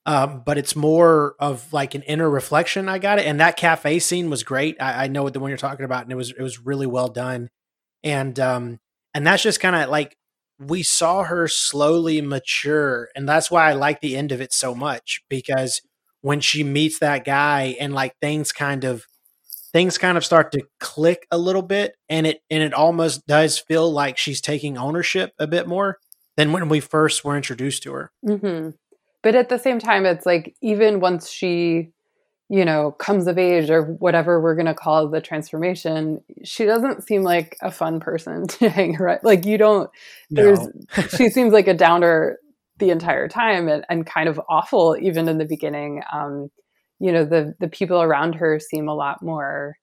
Um, 0.07 0.43
but 0.45 0.59
it's 0.59 0.77
more 0.77 1.37
of 1.41 1.73
like 1.73 1.95
an 1.95 2.03
inner 2.03 2.31
reflection. 2.31 2.89
I 2.89 2.99
got 2.99 3.19
it. 3.21 3.27
And 3.27 3.41
that 3.41 3.57
cafe 3.57 3.99
scene 4.01 4.31
was 4.31 4.45
great. 4.45 4.77
I, 4.81 5.05
I 5.05 5.09
know 5.09 5.29
the 5.31 5.41
one 5.41 5.51
you're 5.51 5.59
talking 5.59 5.85
about, 5.87 6.05
and 6.05 6.12
it 6.12 6.17
was 6.17 6.31
it 6.33 6.43
was 6.43 6.61
really 6.61 6.87
well 6.87 7.09
done 7.09 7.51
and 8.03 8.39
um 8.41 8.81
and 9.15 9.27
that's 9.27 9.43
just 9.43 9.61
kind 9.61 9.77
of 9.77 9.89
like 9.91 10.17
we 10.59 10.83
saw 10.83 11.25
her 11.25 11.49
slowly 11.49 12.21
mature 12.21 13.09
and 13.17 13.29
that's 13.29 13.51
why 13.51 13.69
i 13.69 13.73
like 13.73 14.01
the 14.01 14.17
end 14.17 14.33
of 14.33 14.41
it 14.41 14.53
so 14.53 14.75
much 14.75 15.23
because 15.29 15.81
when 16.25 16.41
she 16.41 16.64
meets 16.64 17.01
that 17.01 17.22
guy 17.22 17.77
and 17.79 17.93
like 17.93 18.16
things 18.18 18.51
kind 18.51 18.85
of 18.85 19.05
things 19.75 19.99
kind 19.99 20.16
of 20.16 20.25
start 20.25 20.51
to 20.53 20.62
click 20.81 21.27
a 21.31 21.37
little 21.37 21.61
bit 21.61 21.97
and 22.09 22.27
it 22.27 22.41
and 22.49 22.62
it 22.62 22.72
almost 22.72 23.27
does 23.27 23.59
feel 23.59 23.93
like 23.93 24.16
she's 24.16 24.41
taking 24.41 24.79
ownership 24.79 25.33
a 25.39 25.47
bit 25.47 25.68
more 25.68 25.99
than 26.39 26.51
when 26.51 26.70
we 26.70 26.81
first 26.81 27.27
were 27.27 27.37
introduced 27.37 27.83
to 27.83 27.93
her 27.93 28.11
mm-hmm. 28.27 28.70
but 29.22 29.35
at 29.35 29.51
the 29.51 29.59
same 29.59 29.79
time 29.79 30.07
it's 30.07 30.25
like 30.25 30.57
even 30.62 30.99
once 30.99 31.31
she 31.31 31.93
you 32.51 32.62
know, 32.64 32.93
comes 32.93 33.27
of 33.27 33.39
age 33.39 33.70
or 33.70 33.83
whatever 33.83 34.39
we're 34.39 34.55
going 34.55 34.66
to 34.66 34.75
call 34.75 35.09
the 35.09 35.20
transformation, 35.20 36.20
she 36.45 36.66
doesn't 36.66 37.03
seem 37.03 37.22
like 37.22 37.57
a 37.62 37.70
fun 37.70 38.01
person 38.01 38.47
to 38.49 38.68
hang 38.68 39.01
around. 39.01 39.20
Like 39.22 39.47
you 39.47 39.57
don't, 39.57 39.91
there's, 40.29 40.61
she 41.16 41.31
seems 41.31 41.55
like 41.55 41.68
a 41.68 41.75
downer 41.75 42.39
the 42.79 42.91
entire 42.91 43.29
time 43.29 43.68
and, 43.68 43.85
and 43.89 44.07
kind 44.07 44.29
of 44.29 44.41
awful 44.49 44.97
even 45.01 45.29
in 45.29 45.39
the 45.39 45.45
beginning. 45.45 46.03
Um, 46.12 46.51
you 46.99 47.12
know, 47.12 47.25
the, 47.25 47.55
the 47.61 47.68
people 47.68 48.03
around 48.03 48.35
her 48.35 48.59
seem 48.59 48.89
a 48.89 48.95
lot 48.95 49.22
more 49.22 49.77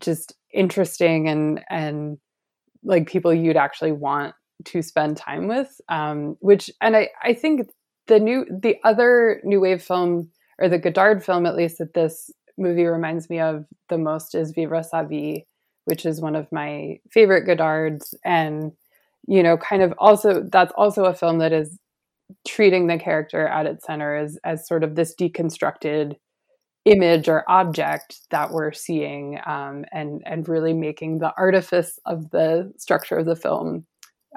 just 0.00 0.34
interesting 0.52 1.28
and, 1.28 1.60
and 1.68 2.18
like 2.82 3.08
people 3.08 3.32
you'd 3.32 3.56
actually 3.56 3.92
want 3.92 4.34
to 4.64 4.82
spend 4.82 5.16
time 5.16 5.48
with. 5.48 5.80
Um, 5.88 6.36
which, 6.40 6.70
and 6.80 6.96
I, 6.96 7.08
I 7.22 7.34
think 7.34 7.68
the 8.06 8.18
new, 8.18 8.46
the 8.50 8.76
other 8.84 9.40
new 9.44 9.60
wave 9.60 9.82
film 9.82 10.30
or 10.58 10.68
the 10.68 10.78
Godard 10.78 11.24
film, 11.24 11.46
at 11.46 11.56
least 11.56 11.78
that 11.78 11.94
this 11.94 12.30
movie 12.58 12.86
reminds 12.86 13.30
me 13.30 13.40
of 13.40 13.64
the 13.88 13.98
most, 13.98 14.34
is 14.34 14.52
Vivre 14.52 14.82
sa 14.82 15.04
vie, 15.04 15.44
which 15.84 16.04
is 16.04 16.20
one 16.20 16.36
of 16.36 16.50
my 16.52 16.98
favorite 17.10 17.46
Godards. 17.46 18.14
And, 18.24 18.72
you 19.26 19.42
know, 19.42 19.56
kind 19.56 19.82
of 19.82 19.94
also, 19.98 20.42
that's 20.50 20.72
also 20.76 21.04
a 21.04 21.14
film 21.14 21.38
that 21.38 21.52
is 21.52 21.78
treating 22.46 22.86
the 22.86 22.98
character 22.98 23.46
at 23.46 23.66
its 23.66 23.84
center 23.86 24.16
as, 24.16 24.38
as 24.44 24.66
sort 24.66 24.84
of 24.84 24.94
this 24.94 25.14
deconstructed 25.14 26.14
image 26.84 27.28
or 27.28 27.44
object 27.48 28.20
that 28.30 28.50
we're 28.50 28.72
seeing 28.72 29.38
um, 29.46 29.84
and 29.92 30.22
and 30.24 30.48
really 30.48 30.72
making 30.72 31.18
the 31.18 31.32
artifice 31.36 31.98
of 32.06 32.30
the 32.30 32.72
structure 32.78 33.18
of 33.18 33.26
the 33.26 33.36
film 33.36 33.84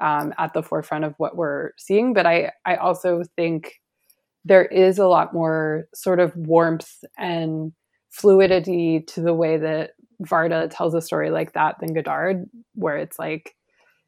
um, 0.02 0.34
at 0.38 0.52
the 0.52 0.62
forefront 0.62 1.04
of 1.04 1.14
what 1.16 1.36
we're 1.36 1.70
seeing. 1.78 2.12
But 2.12 2.26
i 2.26 2.50
i 2.66 2.76
also 2.76 3.22
think 3.36 3.80
there 4.44 4.66
is 4.66 4.98
a 4.98 5.06
lot 5.06 5.32
more 5.32 5.86
sort 5.94 6.20
of 6.20 6.36
warmth 6.36 7.02
and 7.16 7.72
fluidity 8.10 9.00
to 9.08 9.22
the 9.22 9.34
way 9.34 9.56
that 9.56 9.92
Varda 10.22 10.68
tells 10.70 10.94
a 10.94 11.00
story 11.00 11.30
like 11.30 11.54
that 11.54 11.76
than 11.80 11.94
Godard, 11.94 12.44
where 12.74 12.96
it's 12.96 13.18
like 13.18 13.54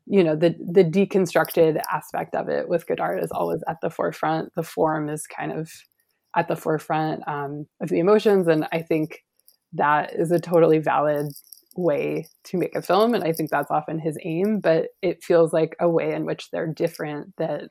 you 0.07 0.23
know 0.23 0.37
the 0.37 0.55
the 0.61 0.85
deconstructed 0.85 1.81
aspect 1.93 2.35
of 2.35 2.49
it 2.49 2.69
with 2.69 2.87
Godard 2.87 3.23
is 3.23 3.31
always 3.33 3.63
at 3.69 3.81
the 3.83 3.91
forefront. 3.91 4.55
The 4.55 4.63
form 4.63 5.09
is 5.09 5.27
kind 5.27 5.53
of 5.53 5.71
at 6.37 6.49
the 6.49 6.57
forefront 6.57 7.27
um, 7.27 7.67
of 7.81 7.89
the 7.89 7.99
emotions, 7.99 8.47
and 8.47 8.67
I 8.73 8.83
think 8.83 9.25
that 9.73 10.15
is 10.15 10.31
a 10.31 10.39
totally 10.39 10.79
valid 10.79 11.27
way 11.77 12.27
to 12.45 12.57
make 12.57 12.75
a 12.77 12.83
film, 12.83 13.15
and 13.15 13.25
I 13.25 13.33
think 13.33 13.51
that's 13.51 13.71
often 13.71 13.99
his 13.99 14.17
aim. 14.23 14.61
But 14.61 14.89
it 15.03 15.25
feels 15.25 15.53
like 15.53 15.77
a 15.81 15.89
way 15.89 16.13
in 16.13 16.25
which 16.25 16.51
they're 16.51 16.73
different. 16.73 17.35
That 17.39 17.71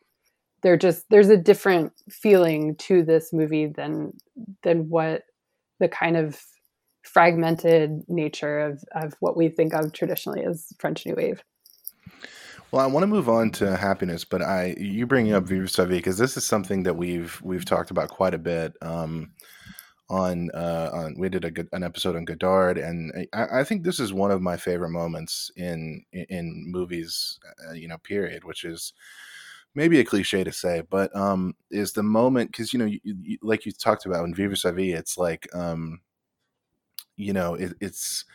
they're 0.61 0.77
just 0.77 1.05
there's 1.09 1.29
a 1.29 1.37
different 1.37 1.93
feeling 2.09 2.75
to 2.77 3.03
this 3.03 3.31
movie 3.31 3.67
than 3.67 4.11
than 4.63 4.89
what 4.89 5.23
the 5.79 5.87
kind 5.87 6.17
of 6.17 6.41
fragmented 7.03 8.01
nature 8.09 8.59
of 8.59 8.83
of 8.93 9.13
what 9.21 9.37
we 9.37 9.47
think 9.47 9.73
of 9.73 9.93
traditionally 9.93 10.43
as 10.43 10.67
French 10.79 11.05
New 11.05 11.15
Wave. 11.15 11.41
Well, 12.75 12.83
I 12.83 12.87
want 12.87 13.03
to 13.03 13.07
move 13.07 13.29
on 13.29 13.51
to 13.51 13.77
happiness, 13.77 14.25
but 14.25 14.41
I 14.41 14.75
you 14.77 15.07
bringing 15.07 15.31
up 15.31 15.45
Vivre 15.45 15.69
sa 15.69 15.85
vie 15.85 15.95
because 15.95 16.17
this 16.17 16.35
is 16.35 16.43
something 16.43 16.83
that 16.83 16.97
we've 16.97 17.41
we've 17.41 17.63
talked 17.63 17.89
about 17.89 18.09
quite 18.09 18.33
a 18.33 18.37
bit. 18.37 18.73
Um, 18.81 19.31
on 20.09 20.51
uh, 20.53 20.89
on 20.91 21.15
we 21.17 21.29
did 21.29 21.45
a 21.45 21.51
good, 21.51 21.69
an 21.71 21.83
episode 21.83 22.17
on 22.17 22.25
Godard, 22.25 22.77
and 22.77 23.29
I, 23.31 23.59
I, 23.59 23.63
think 23.63 23.83
this 23.83 24.01
is 24.01 24.11
one 24.11 24.29
of 24.29 24.41
my 24.41 24.57
favorite 24.57 24.89
moments 24.89 25.49
in 25.55 26.03
in, 26.11 26.65
movies, 26.69 27.39
uh, 27.65 27.71
you 27.71 27.87
know, 27.87 27.97
period. 27.99 28.43
Which 28.43 28.65
is 28.65 28.91
maybe 29.73 30.01
a 30.01 30.03
cliche 30.03 30.43
to 30.43 30.51
say, 30.51 30.81
but 30.89 31.15
um, 31.15 31.55
is 31.71 31.93
the 31.93 32.03
moment 32.03 32.51
because 32.51 32.73
you 32.73 32.79
know, 32.79 32.85
you, 32.85 32.99
you, 33.05 33.37
like 33.41 33.65
you 33.65 33.71
talked 33.71 34.05
about 34.05 34.25
in 34.25 34.35
Viva 34.35 34.57
sa 34.57 34.73
vie, 34.73 34.91
it's 34.91 35.17
like 35.17 35.47
um, 35.55 36.01
you 37.15 37.31
know, 37.31 37.55
it, 37.55 37.71
it's 37.79 38.25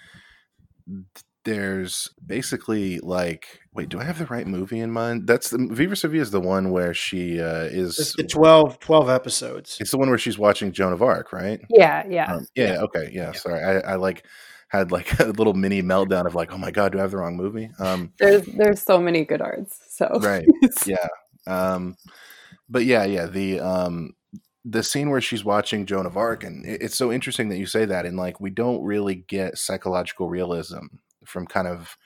there's 1.44 2.10
basically 2.24 2.98
like 3.00 3.60
wait 3.72 3.88
do 3.88 3.98
i 3.98 4.04
have 4.04 4.18
the 4.18 4.26
right 4.26 4.46
movie 4.46 4.80
in 4.80 4.90
mind? 4.90 5.26
That's 5.26 5.50
the 5.50 5.68
vivre 5.70 5.96
sa 5.96 6.08
vie 6.08 6.18
is 6.18 6.30
the 6.30 6.40
one 6.40 6.70
where 6.70 6.92
she 6.92 7.40
uh 7.40 7.64
is 7.64 7.98
it's 7.98 8.16
the 8.16 8.24
12 8.24 8.78
12 8.78 9.08
episodes. 9.08 9.78
It's 9.80 9.90
the 9.90 9.98
one 9.98 10.08
where 10.08 10.18
she's 10.18 10.38
watching 10.38 10.72
joan 10.72 10.92
of 10.92 11.02
arc 11.02 11.32
right? 11.32 11.60
Yeah 11.70 12.04
yeah. 12.08 12.34
Um, 12.34 12.46
yeah, 12.54 12.72
yeah, 12.72 12.80
okay 12.82 13.10
yeah, 13.12 13.26
yeah. 13.26 13.32
sorry. 13.32 13.62
I, 13.62 13.92
I 13.92 13.94
like 13.96 14.24
had 14.68 14.92
like 14.92 15.18
a 15.20 15.26
little 15.26 15.54
mini 15.54 15.82
meltdown 15.82 16.26
of 16.26 16.34
like 16.34 16.52
oh 16.52 16.58
my 16.58 16.70
god 16.70 16.92
do 16.92 16.98
i 16.98 17.02
have 17.02 17.10
the 17.10 17.16
wrong 17.16 17.36
movie? 17.36 17.70
Um 17.78 18.12
there's 18.18 18.44
there's 18.46 18.82
so 18.82 19.00
many 19.00 19.24
Godards 19.24 19.78
so. 19.88 20.08
Right. 20.20 20.46
Yeah. 20.86 21.08
Um 21.46 21.96
but 22.68 22.84
yeah 22.84 23.04
yeah 23.04 23.26
the 23.26 23.60
um 23.60 24.14
the 24.62 24.82
scene 24.82 25.08
where 25.08 25.22
she's 25.22 25.42
watching 25.42 25.86
Joan 25.86 26.04
of 26.04 26.18
Arc, 26.18 26.44
and 26.44 26.66
it's 26.66 26.94
so 26.94 27.10
interesting 27.10 27.48
that 27.48 27.56
you 27.56 27.64
say 27.64 27.86
that. 27.86 28.04
And 28.04 28.18
like, 28.18 28.40
we 28.40 28.50
don't 28.50 28.82
really 28.82 29.14
get 29.14 29.56
psychological 29.56 30.28
realism 30.28 30.84
from 31.30 31.46
kind 31.46 31.68
of 31.68 31.96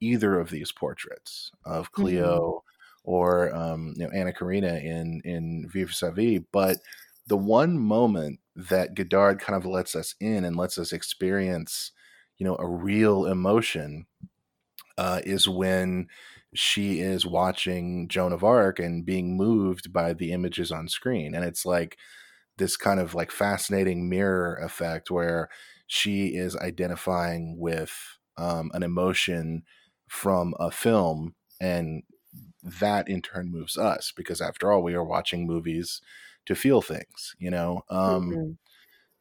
either 0.00 0.38
of 0.38 0.50
these 0.50 0.72
portraits 0.72 1.50
of 1.64 1.86
mm-hmm. 1.86 2.02
Cleo 2.02 2.38
mm-hmm. 2.38 3.10
or 3.10 3.54
um, 3.54 3.94
you 3.96 4.04
know 4.04 4.12
Anna 4.12 4.32
Karina 4.32 4.76
in 4.76 5.22
in 5.24 5.68
Vivre 5.72 5.94
sa 5.94 6.10
vie, 6.10 6.40
but 6.52 6.78
the 7.26 7.36
one 7.36 7.78
moment 7.78 8.40
that 8.56 8.94
Godard 8.94 9.38
kind 9.38 9.56
of 9.56 9.64
lets 9.64 9.94
us 9.94 10.14
in 10.20 10.44
and 10.44 10.56
lets 10.56 10.76
us 10.76 10.92
experience, 10.92 11.92
you 12.38 12.44
know, 12.44 12.56
a 12.56 12.66
real 12.66 13.26
emotion 13.26 14.06
uh, 14.98 15.20
is 15.24 15.48
when 15.48 16.08
she 16.54 17.00
is 17.00 17.24
watching 17.24 18.08
Joan 18.08 18.32
of 18.32 18.44
Arc 18.44 18.78
and 18.78 19.06
being 19.06 19.36
moved 19.36 19.92
by 19.92 20.12
the 20.12 20.32
images 20.32 20.70
on 20.70 20.88
screen. 20.88 21.34
And 21.34 21.44
it's 21.44 21.64
like 21.64 21.96
this 22.58 22.76
kind 22.76 23.00
of 23.00 23.14
like 23.14 23.30
fascinating 23.30 24.08
mirror 24.08 24.56
effect 24.56 25.10
where 25.10 25.48
she 25.86 26.28
is 26.28 26.56
identifying 26.56 27.56
with 27.58 28.18
um, 28.36 28.70
an 28.74 28.82
emotion 28.82 29.62
from 30.08 30.54
a 30.60 30.70
film 30.70 31.34
and 31.60 32.02
that 32.62 33.08
in 33.08 33.22
turn 33.22 33.50
moves 33.50 33.76
us 33.76 34.12
because 34.14 34.40
after 34.40 34.70
all 34.70 34.82
we 34.82 34.94
are 34.94 35.04
watching 35.04 35.46
movies 35.46 36.00
to 36.46 36.54
feel 36.54 36.82
things 36.82 37.34
you 37.38 37.50
know 37.50 37.82
um 37.88 38.30
mm-hmm. 38.30 38.50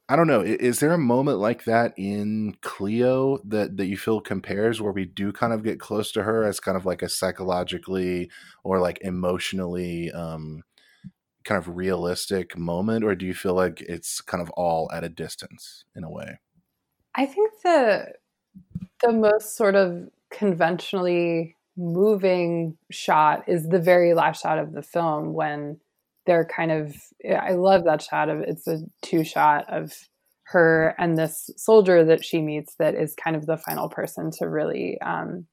i 0.09 0.16
don't 0.16 0.28
know 0.28 0.41
is 0.41 0.80
there 0.80 0.93
a 0.93 0.97
moment 0.97 1.39
like 1.39 1.64
that 1.64 1.93
in 1.97 2.55
cleo 2.62 3.39
that 3.43 3.78
that 3.78 3.88
you 3.88 3.97
feel 3.97 4.22
compares 4.22 4.82
where 4.82 4.91
we 4.91 5.05
do 5.05 5.32
kind 5.32 5.53
of 5.53 5.64
get 5.64 5.80
close 5.80 6.12
to 6.12 6.24
her 6.24 6.43
as 6.43 6.59
kind 6.59 6.78
of 6.78 6.86
like 6.86 7.01
a 7.01 7.09
psychologically 7.09 8.30
or 8.64 8.80
like 8.80 8.99
emotionally 9.01 10.12
um 10.12 10.62
kind 11.43 11.57
of 11.57 11.76
realistic 11.76 12.57
moment 12.57 13.03
or 13.03 13.16
do 13.16 13.26
you 13.26 13.34
feel 13.34 13.55
like 13.55 13.82
it's 13.82 14.22
kind 14.22 14.43
of 14.43 14.49
all 14.51 14.89
at 14.93 15.03
a 15.03 15.09
distance 15.09 15.86
in 15.95 16.03
a 16.03 16.12
way 16.12 16.39
i 17.16 17.26
think 17.26 17.51
the 17.64 18.14
the 19.02 19.12
most 19.12 19.56
sort 19.56 19.76
of 19.76 20.10
conventionally 20.32 21.56
moving 21.78 22.78
shot 22.91 23.43
is 23.47 23.68
the 23.68 23.80
very 23.80 24.14
last 24.14 24.41
shot 24.41 24.60
of 24.60 24.74
the 24.74 24.82
film 24.82 25.34
when 25.34 25.80
they're 26.26 26.45
kind 26.45 26.72
of 26.72 26.95
I 27.28 27.54
love 27.54 27.86
that 27.86 28.02
shot 28.02 28.30
of 28.30 28.41
it's 28.41 28.68
a 28.68 28.80
two 29.02 29.24
shot 29.24 29.66
of 29.70 29.93
her 30.52 30.95
and 30.97 31.18
this 31.18 31.49
soldier 31.58 32.04
that 32.06 32.24
she 32.24 32.41
meets 32.41 32.76
that 32.76 32.93
is 32.93 33.16
kind 33.16 33.36
of 33.36 33.45
the 33.45 33.58
final 33.58 33.89
person 33.89 34.32
to 34.39 34.47
really 34.47 34.99
um, 35.02 35.47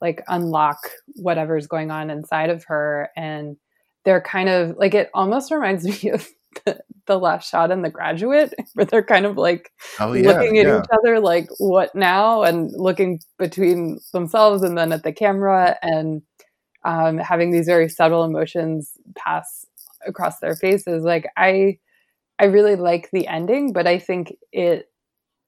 like 0.00 0.22
unlock 0.28 0.78
whatever's 1.14 1.66
going 1.66 1.90
on 1.90 2.10
inside 2.10 2.50
of 2.50 2.64
her. 2.64 3.10
And 3.16 3.56
they're 4.04 4.20
kind 4.20 4.48
of 4.48 4.76
like 4.76 4.94
it 4.94 5.10
almost 5.14 5.50
reminds 5.52 5.84
me 5.84 6.10
of 6.10 6.28
the, 6.64 6.80
the 7.06 7.18
last 7.18 7.50
shot 7.50 7.70
in 7.70 7.82
The 7.82 7.90
Graduate, 7.90 8.54
where 8.74 8.86
they're 8.86 9.02
kind 9.02 9.26
of 9.26 9.36
like 9.36 9.70
oh, 9.98 10.12
yeah, 10.12 10.28
looking 10.28 10.58
at 10.58 10.66
yeah. 10.66 10.78
each 10.78 10.90
other, 10.92 11.20
like 11.20 11.48
what 11.58 11.94
now, 11.94 12.42
and 12.42 12.70
looking 12.74 13.20
between 13.38 13.98
themselves 14.12 14.62
and 14.62 14.76
then 14.76 14.92
at 14.92 15.02
the 15.02 15.12
camera, 15.12 15.76
and 15.82 16.22
um, 16.84 17.18
having 17.18 17.50
these 17.50 17.66
very 17.66 17.88
subtle 17.88 18.24
emotions 18.24 18.92
pass 19.16 19.66
across 20.06 20.38
their 20.40 20.56
faces. 20.56 21.04
Like 21.04 21.26
I, 21.36 21.78
I 22.38 22.44
really 22.44 22.76
like 22.76 23.10
the 23.12 23.26
ending, 23.26 23.72
but 23.72 23.86
I 23.86 23.98
think 23.98 24.34
it, 24.52 24.86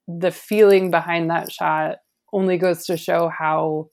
the 0.06 0.30
feeling 0.30 0.90
behind 0.90 1.30
that 1.30 1.50
shot 1.50 1.98
only 2.32 2.58
goes 2.58 2.86
to 2.86 2.96
show 2.96 3.28
how 3.28 3.88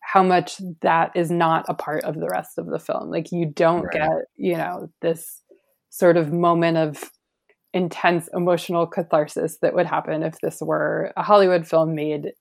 how 0.00 0.22
much 0.22 0.60
that 0.80 1.12
is 1.14 1.30
not 1.30 1.64
a 1.68 1.74
part 1.74 2.02
of 2.02 2.18
the 2.18 2.28
rest 2.28 2.58
of 2.58 2.66
the 2.66 2.78
film. 2.78 3.10
Like 3.10 3.30
you 3.30 3.46
don't 3.46 3.82
right. 3.82 3.92
get, 3.92 4.10
you 4.36 4.56
know, 4.56 4.90
this 5.02 5.39
sort 5.90 6.16
of 6.16 6.32
moment 6.32 6.76
of 6.76 7.10
intense 7.72 8.28
emotional 8.34 8.86
catharsis 8.86 9.58
that 9.62 9.74
would 9.74 9.86
happen 9.86 10.22
if 10.22 10.40
this 10.40 10.60
were 10.60 11.12
a 11.16 11.22
Hollywood 11.22 11.66
film 11.66 11.94
made 11.94 12.32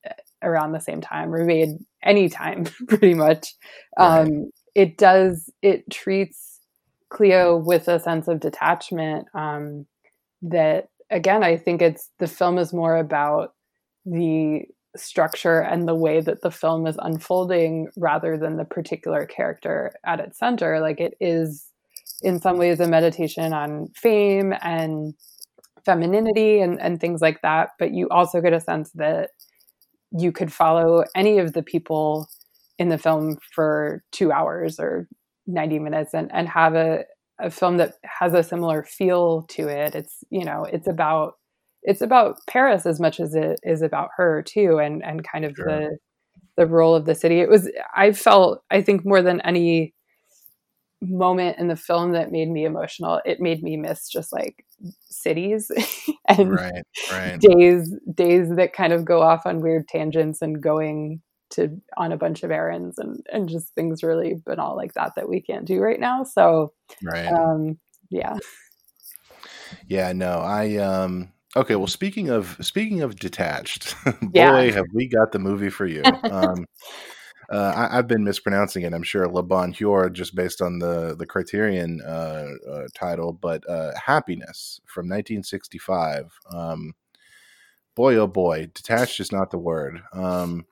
around 0.42 0.72
the 0.72 0.80
same 0.80 1.02
time 1.02 1.34
or 1.34 1.46
made 1.46 1.70
any 2.04 2.30
time, 2.30 2.64
pretty 2.88 3.14
much. 3.14 3.54
Right. 3.98 4.22
Um, 4.22 4.52
it 4.76 4.98
does, 4.98 5.50
it 5.62 5.90
treats 5.92 6.60
Cleo 7.10 7.58
with 7.58 7.88
a 7.88 8.00
sense 8.00 8.28
of 8.28 8.40
detachment 8.40 9.28
um, 9.34 9.86
that, 10.42 10.90
again, 11.10 11.44
I 11.44 11.58
think 11.58 11.82
it's 11.82 12.10
the 12.20 12.28
film 12.28 12.58
is 12.58 12.74
more 12.74 12.98
about 12.98 13.54
the 14.06 14.64
structure 14.96 15.60
and 15.60 15.88
the 15.88 15.96
way 15.96 16.22
that 16.22 16.42
the 16.42 16.52
film 16.52 16.88
is 16.88 16.98
unfolding 17.00 17.90
rather 17.98 18.38
than 18.38 18.58
the 18.58 18.66
particular 18.66 19.26
character 19.26 19.94
at 20.06 20.20
its 20.20 20.40
center. 20.40 20.80
Like 20.80 21.00
it 21.00 21.16
is 21.20 21.69
in 22.22 22.40
some 22.40 22.58
ways 22.58 22.80
a 22.80 22.88
meditation 22.88 23.54
on 23.54 23.88
fame 23.96 24.54
and 24.62 25.14
femininity 25.86 26.60
and, 26.60 26.80
and 26.82 27.00
things 27.00 27.22
like 27.22 27.42
that. 27.42 27.70
But 27.80 27.94
you 27.94 28.08
also 28.10 28.42
get 28.42 28.54
a 28.54 28.60
sense 28.60 28.92
that 28.96 29.32
you 30.12 30.32
could 30.32 30.52
follow 30.52 31.06
any 31.16 31.40
of 31.40 31.54
the 31.54 31.64
people 31.64 32.28
in 32.78 32.90
the 32.90 32.98
film 32.98 33.38
for 33.54 34.04
two 34.12 34.32
hours 34.32 34.80
or 34.80 35.08
90 35.48 35.80
minutes 35.80 36.14
and, 36.14 36.30
and 36.34 36.48
have 36.48 36.76
a, 36.76 37.04
a 37.40 37.50
film 37.50 37.78
that 37.78 37.94
has 38.04 38.34
a 38.34 38.44
similar 38.44 38.84
feel 38.84 39.44
to 39.50 39.68
it. 39.68 39.96
It's, 39.96 40.24
you 40.30 40.46
know, 40.46 40.66
it's 40.66 40.88
about 40.88 41.34
it's 41.84 42.02
about 42.02 42.36
Paris 42.50 42.86
as 42.86 43.00
much 43.00 43.20
as 43.20 43.34
it 43.36 43.60
is 43.64 43.82
about 43.82 44.10
her 44.18 44.42
too 44.42 44.80
and 44.80 45.04
and 45.04 45.24
kind 45.24 45.46
of 45.46 45.56
sure. 45.56 45.66
the 45.66 45.98
the 46.58 46.68
role 46.68 46.96
of 46.96 47.06
the 47.06 47.16
city. 47.16 47.40
It 47.40 47.50
was 47.50 47.72
I 47.96 48.12
felt 48.12 48.64
I 48.70 48.82
think 48.82 49.06
more 49.06 49.22
than 49.22 49.42
any 49.42 49.94
moment 51.02 51.58
in 51.58 51.68
the 51.68 51.76
film 51.76 52.12
that 52.12 52.32
made 52.32 52.50
me 52.50 52.66
emotional. 52.66 53.22
It 53.26 53.40
made 53.40 53.64
me 53.64 53.78
miss 53.78 54.10
just 54.10 54.34
like 54.34 54.66
cities 55.10 55.72
and 56.28 56.52
right, 56.52 56.84
right. 57.12 57.40
days 57.40 57.94
days 58.14 58.50
that 58.56 58.74
kind 58.74 58.94
of 58.94 59.06
go 59.06 59.22
off 59.22 59.46
on 59.46 59.62
weird 59.62 59.88
tangents 59.88 60.42
and 60.42 60.62
going 60.62 61.22
to 61.52 61.82
on 61.98 62.12
a 62.12 62.18
bunch 62.18 62.44
of 62.44 62.52
errands 62.52 62.98
and 62.98 63.26
and 63.32 63.50
just 63.50 63.74
things 63.76 64.04
really 64.04 64.36
banal 64.46 64.76
like 64.76 64.94
that 64.94 65.14
that 65.16 65.30
we 65.30 65.42
can't 65.42 65.66
do 65.66 65.80
right 65.80 66.00
now. 66.00 66.24
So 66.24 66.74
right. 67.04 67.28
um 67.28 67.80
yeah. 68.10 68.38
Yeah, 69.88 70.14
no, 70.14 70.40
I 70.40 70.78
um 70.78 71.32
okay, 71.56 71.76
well 71.76 71.88
speaking 71.88 72.30
of 72.30 72.58
speaking 72.62 73.02
of 73.02 73.16
detached, 73.16 73.96
boy 74.22 74.30
yeah. 74.34 74.62
have 74.72 74.86
we 74.94 75.08
got 75.08 75.32
the 75.32 75.40
movie 75.40 75.70
for 75.70 75.86
you. 75.86 76.04
Um 76.24 76.66
uh, 77.50 77.88
I, 77.92 77.96
have 77.96 78.08
been 78.08 78.24
mispronouncing 78.24 78.84
it. 78.84 78.94
I'm 78.94 79.04
sure 79.04 79.28
Le 79.28 79.42
Bonheur, 79.42 80.10
just 80.10 80.36
based 80.36 80.62
on 80.62 80.80
the 80.80 81.16
the 81.18 81.26
Criterion 81.26 82.00
uh, 82.02 82.48
uh, 82.70 82.88
title, 82.94 83.34
but 83.34 83.68
uh, 83.68 83.92
Happiness 84.06 84.80
from 84.86 85.08
1965. 85.08 86.32
Um, 86.54 86.94
boy, 87.96 88.16
oh 88.16 88.28
boy, 88.28 88.70
detached 88.74 89.20
is 89.20 89.32
not 89.32 89.50
the 89.50 89.58
word 89.58 90.02
um, 90.14 90.66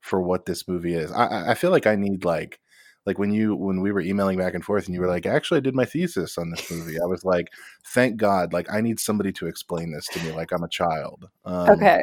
for 0.00 0.20
what 0.20 0.46
this 0.46 0.66
movie 0.66 0.94
is. 0.94 1.12
I, 1.12 1.52
I 1.52 1.54
feel 1.54 1.70
like 1.70 1.86
I 1.86 1.94
need 1.94 2.24
like 2.24 2.58
like 3.06 3.18
when 3.18 3.32
you 3.32 3.54
when 3.54 3.80
we 3.80 3.92
were 3.92 4.00
emailing 4.00 4.36
back 4.36 4.54
and 4.54 4.64
forth 4.64 4.86
and 4.86 4.94
you 4.94 5.00
were 5.00 5.06
like 5.06 5.26
actually 5.26 5.58
i 5.58 5.60
did 5.60 5.74
my 5.74 5.84
thesis 5.84 6.36
on 6.36 6.50
this 6.50 6.70
movie 6.70 6.96
i 7.00 7.06
was 7.06 7.24
like 7.24 7.48
thank 7.94 8.16
god 8.16 8.52
like 8.52 8.70
i 8.72 8.80
need 8.80 9.00
somebody 9.00 9.32
to 9.32 9.46
explain 9.46 9.92
this 9.92 10.06
to 10.06 10.20
me 10.24 10.32
like 10.32 10.52
i'm 10.52 10.64
a 10.64 10.68
child 10.68 11.28
um, 11.44 11.70
okay. 11.70 12.02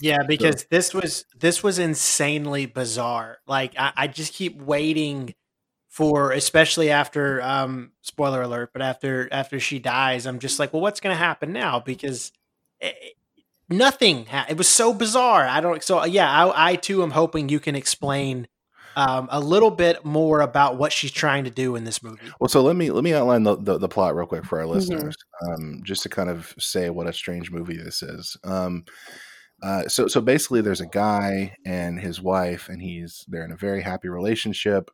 Yeah, 0.00 0.22
because 0.26 0.64
this 0.70 0.94
was 0.94 1.26
this 1.38 1.62
was 1.62 1.78
insanely 1.78 2.64
bizarre. 2.64 3.38
Like 3.46 3.74
I, 3.78 3.92
I 3.96 4.06
just 4.06 4.32
keep 4.32 4.60
waiting 4.60 5.34
for, 5.88 6.32
especially 6.32 6.90
after 6.90 7.42
um 7.42 7.92
spoiler 8.00 8.42
alert, 8.42 8.70
but 8.72 8.80
after 8.80 9.28
after 9.30 9.60
she 9.60 9.78
dies, 9.78 10.26
I'm 10.26 10.38
just 10.38 10.58
like, 10.58 10.72
well, 10.72 10.80
what's 10.82 11.00
going 11.00 11.14
to 11.14 11.22
happen 11.22 11.52
now? 11.52 11.80
Because 11.80 12.32
it, 12.80 12.94
nothing. 13.68 14.24
Ha- 14.26 14.46
it 14.48 14.56
was 14.56 14.68
so 14.68 14.94
bizarre. 14.94 15.46
I 15.46 15.60
don't. 15.60 15.82
So 15.82 16.04
yeah, 16.06 16.30
I, 16.30 16.72
I 16.72 16.76
too 16.76 17.02
am 17.02 17.10
hoping 17.10 17.50
you 17.50 17.60
can 17.60 17.76
explain 17.76 18.48
um, 18.96 19.28
a 19.30 19.40
little 19.40 19.70
bit 19.70 20.04
more 20.04 20.40
about 20.40 20.76
what 20.78 20.92
she's 20.92 21.12
trying 21.12 21.44
to 21.44 21.50
do 21.50 21.76
in 21.76 21.84
this 21.84 22.02
movie. 22.02 22.20
well 22.40 22.48
so 22.48 22.62
let 22.62 22.76
me 22.76 22.90
let 22.90 23.04
me 23.04 23.14
outline 23.14 23.42
the, 23.42 23.56
the, 23.56 23.78
the 23.78 23.88
plot 23.88 24.14
real 24.16 24.26
quick 24.26 24.44
for 24.44 24.58
our 24.60 24.66
Mhm. 24.66 24.70
listeners 24.74 25.16
um, 25.48 25.80
just 25.84 26.02
to 26.02 26.08
kind 26.08 26.28
of 26.30 26.54
say 26.58 26.90
what 26.90 27.06
a 27.06 27.12
strange 27.12 27.50
movie 27.50 27.76
this 27.76 28.02
is 28.02 28.36
um, 28.44 28.84
uh, 29.62 29.86
so 29.88 30.06
so 30.08 30.20
basically 30.20 30.60
there's 30.60 30.80
a 30.80 30.86
guy 30.86 31.54
and 31.66 32.00
his 32.00 32.20
wife 32.20 32.68
and 32.68 32.80
he's 32.82 33.24
they're 33.28 33.44
in 33.44 33.52
a 33.52 33.56
very 33.56 33.82
happy 33.82 34.08
relationship 34.08 34.90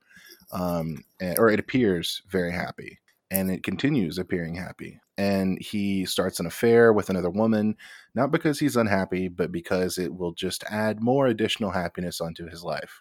um, 0.52 1.04
and, 1.20 1.38
or 1.38 1.48
it 1.50 1.60
appears 1.60 2.22
very 2.28 2.52
happy 2.52 2.98
and 3.30 3.50
it 3.50 3.62
continues 3.64 4.18
appearing 4.18 4.54
happy 4.54 5.00
and 5.18 5.58
he 5.60 6.04
starts 6.04 6.38
an 6.40 6.46
affair 6.46 6.92
with 6.92 7.10
another 7.10 7.30
woman 7.30 7.74
not 8.14 8.30
because 8.30 8.58
he's 8.60 8.76
unhappy 8.76 9.26
but 9.28 9.50
because 9.50 9.98
it 9.98 10.14
will 10.14 10.32
just 10.32 10.62
add 10.70 11.00
more 11.02 11.26
additional 11.26 11.70
happiness 11.70 12.20
onto 12.20 12.48
his 12.48 12.62
life 12.62 13.00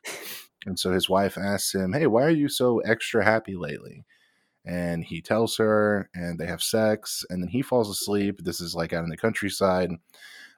and 0.66 0.80
so 0.80 0.91
his 0.91 1.09
wife 1.09 1.38
asks 1.38 1.74
him 1.74 1.93
hey 1.93 2.07
why 2.07 2.24
are 2.24 2.30
you 2.30 2.49
so 2.49 2.80
extra 2.80 3.24
happy 3.24 3.55
lately 3.55 4.05
and 4.66 5.03
he 5.03 5.22
tells 5.22 5.57
her 5.57 6.09
and 6.13 6.39
they 6.39 6.47
have 6.47 6.61
sex 6.61 7.24
and 7.30 7.41
then 7.41 7.49
he 7.49 7.61
falls 7.61 7.89
asleep 7.89 8.39
this 8.43 8.59
is 8.59 8.76
like 8.76 8.93
out 8.93 9.03
in 9.03 9.09
the 9.09 9.18
countryside 9.18 9.91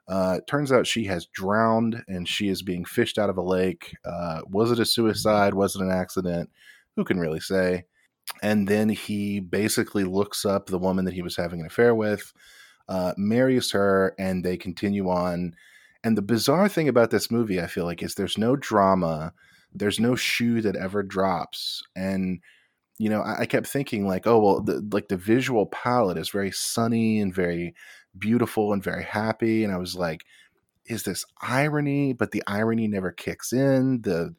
uh, 0.08 0.36
it 0.38 0.47
turns 0.47 0.72
out 0.72 0.88
she 0.88 1.05
has 1.05 1.26
drowned 1.26 2.03
and 2.08 2.28
she 2.28 2.47
is 2.47 2.62
being 2.62 2.86
fished 2.86 3.18
out 3.18 3.30
of 3.30 3.38
a 3.38 3.41
lake. 3.41 3.95
Uh, 4.05 4.41
was 4.47 4.72
it 4.72 4.80
a 4.80 4.86
suicide? 4.86 5.53
Was 5.53 5.76
it 5.76 5.82
an 5.82 5.91
accident? 5.91 6.49
Who 6.95 7.03
can 7.03 7.20
really 7.20 7.41
say? 7.41 7.86
And 8.41 8.68
then 8.68 8.89
he 8.89 9.39
basically 9.39 10.03
looks 10.03 10.45
up 10.45 10.68
the 10.68 10.80
woman 10.80 11.05
that 11.05 11.14
he 11.14 11.22
was 11.22 11.36
having 11.36 11.60
an 11.60 11.66
affair 11.66 11.93
with, 11.93 12.34
uh, 12.88 13.14
marries 13.18 13.72
her, 13.72 14.16
and 14.18 14.43
they 14.43 14.58
continue 14.58 15.10
on. 15.10 15.55
And 16.03 16.18
the 16.18 16.22
bizarre 16.22 16.70
thing 16.70 16.88
about 16.88 17.10
this 17.10 17.30
movie, 17.32 17.62
I 17.62 17.68
feel 17.68 17.86
like, 17.86 18.01
is 18.01 18.16
there's 18.16 18.38
no 18.38 18.55
drama, 18.55 19.34
there's 19.78 19.99
no 19.99 20.15
shoe 20.15 20.61
that 20.61 20.75
ever 20.75 21.03
drops. 21.03 21.84
And 21.95 22.41
you 22.99 23.09
know, 23.09 23.21
I, 23.21 23.41
I 23.41 23.45
kept 23.45 23.67
thinking 23.67 24.07
like, 24.07 24.25
oh 24.28 24.39
well, 24.39 24.61
the, 24.61 24.88
like 24.91 25.07
the 25.07 25.17
visual 25.17 25.67
palette 25.67 26.17
is 26.17 26.30
very 26.30 26.51
sunny 26.51 27.19
and 27.19 27.34
very 27.34 27.75
beautiful 28.17 28.73
and 28.73 28.84
very 28.84 29.03
happy, 29.03 29.63
and 29.63 29.73
I 29.73 29.78
was 29.78 29.95
like, 29.95 30.23
is 30.86 31.03
this 31.03 31.25
irony? 31.41 32.13
But 32.13 32.32
the 32.32 32.43
irony 32.47 32.88
never 32.88 33.11
kicks 33.11 33.53
in. 33.53 34.01
The, 34.01 34.34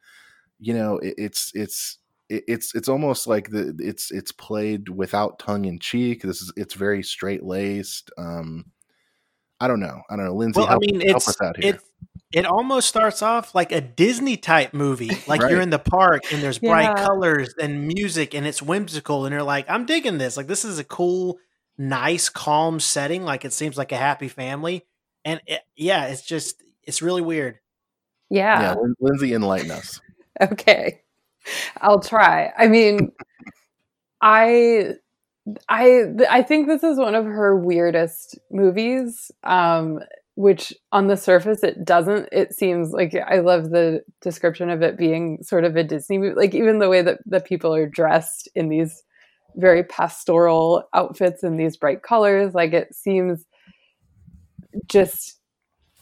you 0.59 0.74
know, 0.74 0.99
it, 0.99 1.14
it's 1.18 1.53
it's 1.55 1.99
it- 2.28 2.45
it's 2.49 2.74
it's 2.74 2.89
almost 2.89 3.26
like 3.26 3.51
the 3.51 3.74
it's 3.78 4.11
it's 4.11 4.32
played 4.32 4.89
without 4.89 5.39
tongue 5.39 5.64
in 5.64 5.78
cheek. 5.78 6.22
This 6.22 6.43
is 6.43 6.53
it's 6.57 6.74
very 6.74 7.03
straight 7.03 7.45
laced. 7.45 8.11
Um, 8.18 8.66
I 9.61 9.68
don't 9.68 9.80
know. 9.80 10.03
I 10.11 10.16
don't 10.16 10.26
know, 10.26 10.34
Lindsay. 10.34 10.59
Well, 10.61 10.66
I 10.66 10.70
help, 10.72 10.82
mean, 10.82 11.01
help 11.01 11.16
it's 11.16 11.28
us 11.28 11.41
out 11.41 11.57
here. 11.57 11.78
It 12.33 12.41
it 12.41 12.47
almost 12.47 12.89
starts 12.89 13.22
off 13.22 13.55
like 13.55 13.72
a 13.72 13.81
Disney 13.81 14.37
type 14.37 14.74
movie. 14.74 15.11
Like 15.26 15.43
Right. 15.43 15.51
you're 15.51 15.61
in 15.61 15.70
the 15.70 15.79
park 15.79 16.33
and 16.33 16.43
there's 16.43 16.59
bright 16.59 16.97
colors 16.97 17.55
and 17.61 17.87
music 17.87 18.35
and 18.35 18.47
it's 18.47 18.62
whimsical 18.62 19.24
and 19.26 19.33
you're 19.33 19.43
like, 19.43 19.68
I'm 19.68 19.87
digging 19.87 20.18
this. 20.18 20.37
Like 20.37 20.47
this 20.47 20.64
is 20.64 20.79
a 20.79 20.85
cool, 20.85 21.39
nice, 21.79 22.29
calm 22.29 22.81
setting. 22.81 23.24
Like 23.24 23.45
it 23.45 23.53
seems 23.53 23.76
like 23.79 23.93
a 23.93 23.97
happy 23.97 24.29
family. 24.29 24.85
And 25.24 25.41
it, 25.47 25.62
yeah, 25.76 26.07
it's 26.07 26.22
just 26.22 26.62
it's 26.85 27.03
really 27.03 27.22
weird. 27.22 27.59
yeah, 28.31 28.61
Yeah. 28.61 28.74
Lindsay, 29.01 29.33
enlighten 29.35 29.70
us. 29.70 30.01
Okay. 30.41 31.03
I'll 31.81 31.99
try. 32.01 32.53
I 32.57 32.68
mean, 32.68 33.11
I 34.20 34.93
I 35.68 36.03
I 36.31 36.43
think 36.43 36.68
this 36.68 36.83
is 36.85 36.99
one 36.99 37.14
of 37.14 37.24
her 37.24 37.57
weirdest 37.57 38.39
movies. 38.51 39.31
Um 39.43 40.01
which 40.39 40.72
on 40.93 41.09
the 41.09 41.16
surface 41.16 41.64
it 41.64 41.84
doesn't. 41.84 42.28
It 42.30 42.55
seems 42.55 42.93
like 42.93 43.12
I 43.26 43.41
love 43.41 43.70
the 43.70 44.03
description 44.20 44.70
of 44.70 44.82
it 44.82 44.97
being 44.97 45.43
sort 45.43 45.64
of 45.64 45.74
a 45.74 45.82
Disney 45.82 46.16
movie 46.16 46.36
like 46.36 46.55
even 46.55 46.78
the 46.78 46.89
way 46.89 47.03
that 47.03 47.18
the 47.26 47.41
people 47.41 47.74
are 47.74 47.89
dressed 47.89 48.49
in 48.55 48.68
these 48.68 49.03
very 49.57 49.82
pastoral 49.82 50.84
outfits 50.95 51.43
and 51.43 51.59
these 51.59 51.76
bright 51.76 52.05
colors 52.05 52.55
like 52.55 52.72
it 52.72 52.95
seems 52.95 53.47
just 54.86 55.41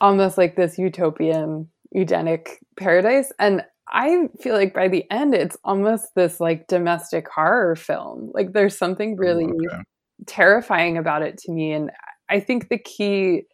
almost 0.03 0.37
like 0.37 0.55
this 0.55 0.77
utopian 0.77 1.71
Edenic 1.95 2.59
paradise. 2.77 3.33
And 3.39 3.63
I 3.89 4.29
feel 4.43 4.55
like 4.55 4.75
by 4.75 4.89
the 4.89 5.11
end 5.11 5.35
it's 5.35 5.57
almost 5.65 6.15
this 6.15 6.41
like 6.41 6.67
domestic 6.67 7.27
horror 7.35 7.75
film. 7.75 8.33
Like 8.35 8.53
there's 8.53 8.77
something 8.77 9.17
really 9.17 9.47
mm, 9.47 9.67
Okay. 9.73 9.83
terrifying 10.27 10.99
about 10.99 11.23
it 11.23 11.39
to 11.39 11.53
me. 11.53 11.73
And 11.73 11.91
I 12.29 12.41
think 12.41 12.69
the 12.69 12.77
key 12.77 13.45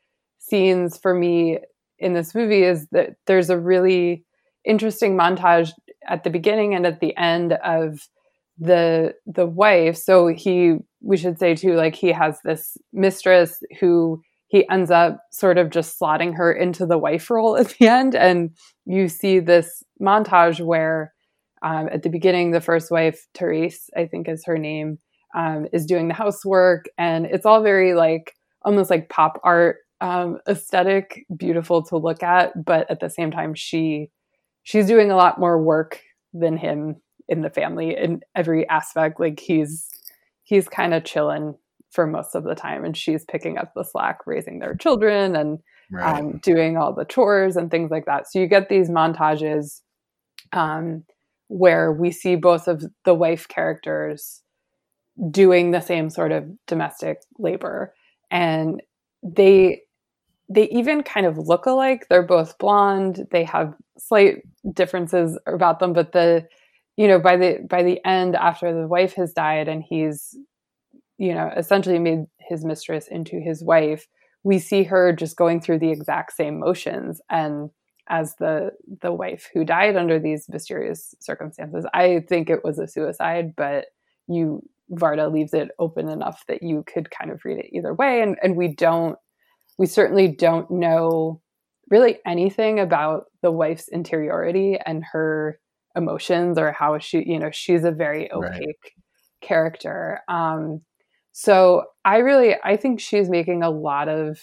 scenes 0.48 0.98
for 0.98 1.14
me 1.14 1.58
in 1.98 2.14
this 2.14 2.34
movie 2.34 2.64
is 2.64 2.86
that 2.92 3.10
there's 3.26 3.50
a 3.50 3.58
really 3.58 4.24
interesting 4.64 5.16
montage 5.16 5.72
at 6.08 6.24
the 6.24 6.30
beginning 6.30 6.74
and 6.74 6.86
at 6.86 7.00
the 7.00 7.16
end 7.16 7.52
of 7.64 8.00
the 8.58 9.14
the 9.26 9.46
wife. 9.46 9.96
So 9.96 10.28
he 10.28 10.76
we 11.00 11.16
should 11.16 11.38
say 11.38 11.54
too 11.54 11.74
like 11.74 11.94
he 11.94 12.12
has 12.12 12.38
this 12.44 12.76
mistress 12.92 13.58
who 13.80 14.20
he 14.48 14.68
ends 14.68 14.90
up 14.90 15.18
sort 15.30 15.56
of 15.56 15.70
just 15.70 15.98
slotting 15.98 16.36
her 16.36 16.52
into 16.52 16.84
the 16.86 16.98
wife 16.98 17.30
role 17.30 17.56
at 17.60 17.68
the 17.78 17.88
end. 17.88 18.14
And 18.14 18.50
you 18.84 19.08
see 19.08 19.38
this 19.38 19.82
montage 20.00 20.60
where 20.60 21.12
um, 21.62 21.88
at 21.92 22.02
the 22.02 22.10
beginning 22.10 22.50
the 22.50 22.60
first 22.60 22.90
wife 22.90 23.24
therese 23.34 23.88
i 23.96 24.04
think 24.04 24.28
is 24.28 24.44
her 24.44 24.58
name 24.58 24.98
um, 25.34 25.66
is 25.72 25.86
doing 25.86 26.08
the 26.08 26.14
housework. 26.14 26.86
And 26.98 27.26
it's 27.26 27.46
all 27.46 27.62
very 27.62 27.94
like 27.94 28.34
almost 28.64 28.90
like 28.90 29.08
pop 29.08 29.40
art 29.42 29.76
um, 30.02 30.38
aesthetic 30.48 31.24
beautiful 31.36 31.82
to 31.84 31.96
look 31.96 32.22
at 32.22 32.64
but 32.64 32.90
at 32.90 33.00
the 33.00 33.08
same 33.08 33.30
time 33.30 33.54
she 33.54 34.10
she's 34.64 34.86
doing 34.86 35.10
a 35.10 35.16
lot 35.16 35.38
more 35.38 35.62
work 35.62 36.00
than 36.34 36.56
him 36.56 36.96
in 37.28 37.40
the 37.42 37.50
family 37.50 37.96
in 37.96 38.20
every 38.34 38.68
aspect 38.68 39.20
like 39.20 39.38
he's 39.40 39.88
he's 40.42 40.68
kind 40.68 40.92
of 40.92 41.04
chilling 41.04 41.54
for 41.90 42.06
most 42.06 42.34
of 42.34 42.42
the 42.44 42.54
time 42.54 42.84
and 42.84 42.96
she's 42.96 43.24
picking 43.24 43.58
up 43.58 43.72
the 43.74 43.84
slack 43.84 44.26
raising 44.26 44.58
their 44.58 44.74
children 44.74 45.36
and 45.36 45.58
Right. 45.90 46.20
um, 46.20 46.38
doing 46.38 46.78
all 46.78 46.94
the 46.94 47.04
chores 47.04 47.54
and 47.54 47.70
things 47.70 47.90
like 47.90 48.06
that. 48.06 48.26
So 48.26 48.38
you 48.38 48.46
get 48.46 48.70
these 48.70 48.88
montages 48.88 49.82
um, 50.52 51.04
where 51.48 51.92
we 51.92 52.10
see 52.10 52.34
both 52.34 52.66
of 52.66 52.82
the 53.04 53.12
wife 53.12 53.46
characters 53.46 54.42
doing 55.30 55.70
the 55.70 55.82
same 55.82 56.08
sort 56.08 56.32
of 56.32 56.46
domestic 56.66 57.18
labor, 57.38 57.92
and 58.30 58.82
they 59.22 59.82
they 60.52 60.68
even 60.68 61.02
kind 61.02 61.26
of 61.26 61.38
look 61.38 61.66
alike. 61.66 62.06
They're 62.08 62.22
both 62.22 62.58
blonde. 62.58 63.26
They 63.30 63.44
have 63.44 63.74
slight 63.98 64.42
differences 64.72 65.38
about 65.46 65.78
them, 65.78 65.92
but 65.92 66.12
the 66.12 66.46
you 66.96 67.08
know 67.08 67.18
by 67.18 67.36
the 67.36 67.58
by 67.68 67.82
the 67.82 68.04
end 68.06 68.36
after 68.36 68.72
the 68.72 68.86
wife 68.86 69.14
has 69.14 69.32
died 69.32 69.68
and 69.68 69.82
he's 69.82 70.36
you 71.18 71.34
know 71.34 71.50
essentially 71.56 71.98
made 71.98 72.24
his 72.38 72.64
mistress 72.64 73.08
into 73.08 73.40
his 73.40 73.62
wife 73.62 74.06
we 74.44 74.58
see 74.58 74.82
her 74.82 75.12
just 75.12 75.36
going 75.36 75.60
through 75.60 75.78
the 75.78 75.90
exact 75.90 76.32
same 76.34 76.58
motions 76.58 77.20
and 77.30 77.70
as 78.08 78.34
the 78.36 78.70
the 79.00 79.12
wife 79.12 79.48
who 79.54 79.64
died 79.64 79.96
under 79.96 80.18
these 80.18 80.48
mysterious 80.48 81.14
circumstances 81.20 81.86
i 81.94 82.22
think 82.28 82.50
it 82.50 82.64
was 82.64 82.78
a 82.78 82.86
suicide 82.86 83.54
but 83.56 83.86
you 84.28 84.62
varda 84.90 85.32
leaves 85.32 85.54
it 85.54 85.70
open 85.78 86.08
enough 86.08 86.44
that 86.48 86.62
you 86.62 86.84
could 86.92 87.10
kind 87.10 87.30
of 87.30 87.40
read 87.44 87.58
it 87.58 87.70
either 87.72 87.94
way 87.94 88.20
and 88.20 88.36
and 88.42 88.56
we 88.56 88.68
don't 88.74 89.16
we 89.78 89.86
certainly 89.86 90.28
don't 90.28 90.70
know 90.70 91.40
really 91.90 92.18
anything 92.26 92.80
about 92.80 93.24
the 93.42 93.50
wife's 93.50 93.88
interiority 93.88 94.78
and 94.86 95.04
her 95.12 95.58
emotions 95.96 96.56
or 96.58 96.72
how 96.72 96.98
she 96.98 97.22
you 97.26 97.38
know 97.38 97.50
she's 97.52 97.84
a 97.84 97.90
very 97.90 98.30
Right. 98.34 98.54
opaque 98.62 98.92
character 99.42 100.20
um 100.28 100.80
so 101.32 101.84
I 102.04 102.18
really 102.18 102.54
I 102.62 102.76
think 102.76 103.00
she's 103.00 103.28
making 103.28 103.62
a 103.62 103.70
lot 103.70 104.08
of 104.08 104.38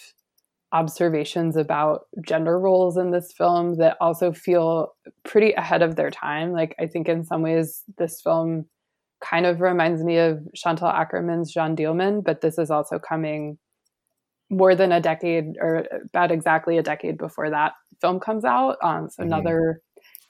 observations 0.72 1.56
about 1.56 2.02
gender 2.24 2.58
roles 2.58 2.96
in 2.96 3.10
this 3.10 3.32
film 3.32 3.76
that 3.76 3.96
also 4.00 4.32
feel 4.32 4.92
pretty 5.24 5.52
ahead 5.52 5.82
of 5.82 5.96
their 5.96 6.10
time. 6.10 6.52
Like 6.52 6.74
I 6.78 6.86
think 6.86 7.08
in 7.08 7.24
some 7.24 7.42
ways 7.42 7.82
this 7.98 8.20
film 8.22 8.66
kind 9.20 9.46
of 9.46 9.60
reminds 9.60 10.02
me 10.04 10.18
of 10.18 10.38
Chantal 10.54 10.88
Akerman's 10.88 11.52
Jeanne 11.52 11.76
Dielman, 11.76 12.22
but 12.24 12.40
this 12.40 12.56
is 12.58 12.70
also 12.70 12.98
coming 12.98 13.58
more 14.50 14.74
than 14.74 14.92
a 14.92 15.00
decade 15.00 15.56
or 15.60 15.86
about 16.08 16.32
exactly 16.32 16.78
a 16.78 16.82
decade 16.82 17.16
before 17.18 17.50
that 17.50 17.72
film 18.00 18.20
comes 18.20 18.44
out. 18.44 18.76
Um, 18.82 19.08
so 19.08 19.22
Mhm. 19.22 19.26
another 19.26 19.80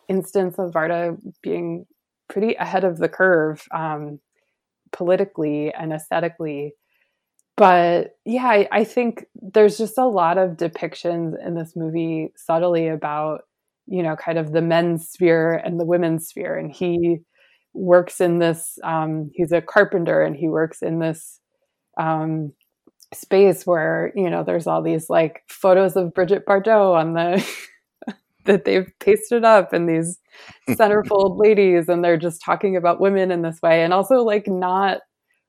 instance 0.08 0.58
of 0.58 0.72
Varda 0.72 1.18
being 1.42 1.86
pretty 2.28 2.54
ahead 2.54 2.84
of 2.84 2.98
the 2.98 3.08
curve 3.08 3.66
um, 3.72 4.20
politically 4.92 5.72
and 5.72 5.92
aesthetically. 5.92 6.74
But 7.56 8.16
yeah, 8.24 8.46
I, 8.46 8.68
I 8.72 8.84
think 8.84 9.26
there's 9.34 9.76
just 9.78 9.98
a 9.98 10.06
lot 10.06 10.38
of 10.38 10.56
depictions 10.56 11.34
in 11.44 11.54
this 11.54 11.74
movie 11.76 12.32
subtly 12.36 12.88
about, 12.88 13.42
you 13.86 14.02
know, 14.02 14.16
kind 14.16 14.38
of 14.38 14.52
the 14.52 14.62
men's 14.62 15.08
sphere 15.08 15.54
and 15.54 15.78
the 15.78 15.84
women's 15.84 16.28
sphere. 16.28 16.56
And 16.56 16.72
he 16.72 17.18
works 17.74 18.20
in 18.20 18.38
this, 18.38 18.78
um, 18.82 19.30
he's 19.34 19.52
a 19.52 19.60
carpenter 19.60 20.22
and 20.22 20.34
he 20.36 20.48
works 20.48 20.82
in 20.82 21.00
this 21.00 21.40
um, 21.98 22.52
space 23.12 23.66
where, 23.66 24.12
you 24.14 24.30
know, 24.30 24.44
there's 24.44 24.66
all 24.66 24.82
these 24.82 25.10
like 25.10 25.42
photos 25.48 25.96
of 25.96 26.14
Brigitte 26.14 26.46
Bardot 26.46 26.96
on 26.96 27.14
the 27.14 27.46
that 28.44 28.64
they've 28.64 28.90
pasted 29.00 29.44
up 29.44 29.72
and 29.72 29.88
these 29.88 30.18
centerfold 30.70 31.38
ladies 31.38 31.88
and 31.88 32.04
they're 32.04 32.16
just 32.16 32.42
talking 32.44 32.76
about 32.76 33.00
women 33.00 33.30
in 33.30 33.42
this 33.42 33.60
way 33.62 33.82
and 33.82 33.92
also 33.92 34.22
like 34.22 34.46
not 34.46 34.98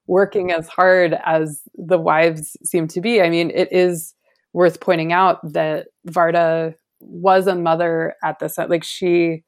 working 0.07 0.51
as 0.51 0.67
hard 0.67 1.17
as 1.25 1.61
the 1.75 1.97
wives 1.97 2.57
seem 2.63 2.87
to 2.87 3.01
be. 3.01 3.21
I 3.21 3.29
mean, 3.29 3.51
it 3.51 3.69
is 3.71 4.13
worth 4.53 4.81
pointing 4.81 5.13
out 5.13 5.39
that 5.53 5.87
Varda 6.07 6.75
was 6.99 7.47
a 7.47 7.55
mother 7.55 8.15
at 8.23 8.39
the 8.39 8.49
set. 8.49 8.69
Like 8.69 8.83
she, 8.83 9.43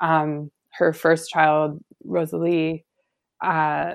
um, 0.00 0.50
her 0.72 0.92
first 0.92 1.30
child, 1.30 1.78
Rosalie, 2.04 2.84
uh, 3.44 3.92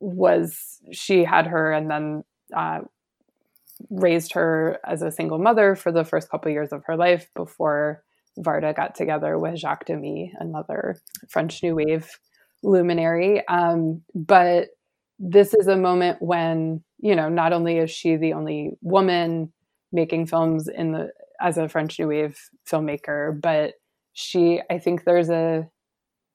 was 0.00 0.78
she 0.92 1.24
had 1.24 1.46
her 1.46 1.72
and 1.72 1.90
then 1.90 2.22
uh, 2.54 2.80
raised 3.90 4.32
her 4.34 4.78
as 4.84 5.02
a 5.02 5.10
single 5.10 5.38
mother 5.38 5.74
for 5.74 5.92
the 5.92 6.04
first 6.04 6.30
couple 6.30 6.50
years 6.50 6.72
of 6.72 6.82
her 6.86 6.96
life 6.96 7.28
before 7.34 8.02
Varda 8.38 8.74
got 8.74 8.94
together 8.94 9.38
with 9.38 9.58
Jacques 9.58 9.86
Demy, 9.86 10.32
another 10.38 11.00
French 11.28 11.62
New 11.62 11.76
Wave 11.76 12.08
luminary. 12.62 13.46
Um, 13.48 14.02
but 14.14 14.68
this 15.18 15.54
is 15.54 15.68
a 15.68 15.76
moment 15.76 16.18
when, 16.20 16.82
you 16.98 17.14
know, 17.14 17.28
not 17.28 17.52
only 17.52 17.78
is 17.78 17.90
she 17.90 18.16
the 18.16 18.32
only 18.32 18.72
woman 18.80 19.52
making 19.92 20.26
films 20.26 20.68
in 20.68 20.92
the 20.92 21.10
as 21.40 21.58
a 21.58 21.68
French 21.68 21.98
New 21.98 22.08
Wave 22.08 22.38
filmmaker, 22.70 23.40
but 23.40 23.74
she 24.12 24.60
I 24.70 24.78
think 24.78 25.04
there's 25.04 25.30
a 25.30 25.68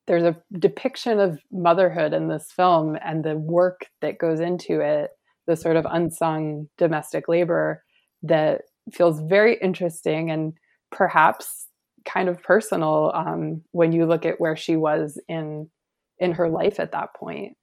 there's 0.07 0.24
a 0.24 0.38
depiction 0.57 1.20
of 1.20 1.39
motherhood 1.51 2.13
in 2.13 2.28
this 2.30 2.51
film 2.51 2.97
and 3.05 3.24
the 3.24 3.36
work 3.36 3.86
that 4.01 4.17
goes 4.17 4.39
into 4.39 4.80
it, 4.82 5.11
the 5.50 5.56
sort 5.56 5.76
of 5.76 5.88
unsung 5.89 6.70
domestic 6.78 7.28
labor 7.28 7.84
that 8.22 8.62
feels 8.93 9.20
very 9.22 9.58
interesting 9.62 10.30
and 10.30 10.54
perhaps 10.91 11.68
kind 12.06 12.30
of 12.30 12.41
personal 12.43 13.12
um, 13.16 13.64
when 13.72 13.91
you 13.91 14.06
look 14.06 14.28
at 14.28 14.39
where 14.39 14.56
she 14.56 14.76
was 14.76 15.20
in 15.28 15.68
in 16.20 16.34
her 16.34 16.50
life 16.50 16.80
at 16.80 16.91
that 16.91 17.16
point. 17.16 17.58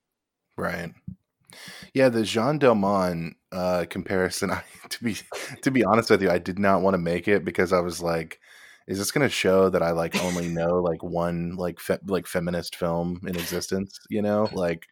Right. 0.59 0.91
Yeah, 1.95 2.09
the 2.09 2.25
Jeanne 2.25 2.59
Dielman 2.59 3.35
uh, 3.53 3.85
comparison. 3.89 4.51
I, 4.51 4.65
to 4.89 5.05
be 5.05 5.17
to 5.63 5.71
be 5.71 5.85
honest 5.85 6.11
with 6.11 6.23
you, 6.23 6.31
I 6.31 6.39
did 6.39 6.59
not 6.59 6.83
want 6.83 6.95
to 6.95 6.99
make 6.99 7.29
it 7.29 7.45
because 7.45 7.73
I 7.73 7.79
was 7.79 8.03
like, 8.03 8.41
is 8.89 8.99
this 8.99 9.13
going 9.13 9.27
to 9.27 9.33
show 9.33 9.69
that 9.71 9.83
I 9.83 9.93
like 9.93 10.21
only 10.25 10.49
know 10.59 10.83
like 10.83 11.05
one 11.05 11.55
like 11.55 11.79
fe- 11.79 11.99
like 12.09 12.27
feminist 12.27 12.75
film 12.75 13.21
in 13.23 13.37
existence? 13.37 13.97
You 14.11 14.23
know, 14.23 14.49
like 14.53 14.89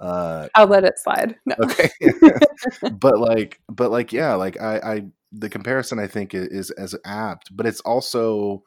uh, 0.00 0.48
I'll 0.54 0.66
let 0.66 0.84
it 0.84 0.98
slide. 0.98 1.36
No. 1.46 1.54
Okay, 1.60 1.90
but 2.92 3.18
like, 3.18 3.60
but 3.68 3.90
like, 3.90 4.12
yeah, 4.12 4.34
like 4.34 4.60
I, 4.60 4.76
I 4.78 5.02
the 5.32 5.48
comparison 5.48 5.98
I 5.98 6.06
think 6.06 6.34
is, 6.34 6.48
is 6.48 6.70
as 6.72 6.94
apt, 7.04 7.54
but 7.56 7.66
it's 7.66 7.80
also 7.80 8.62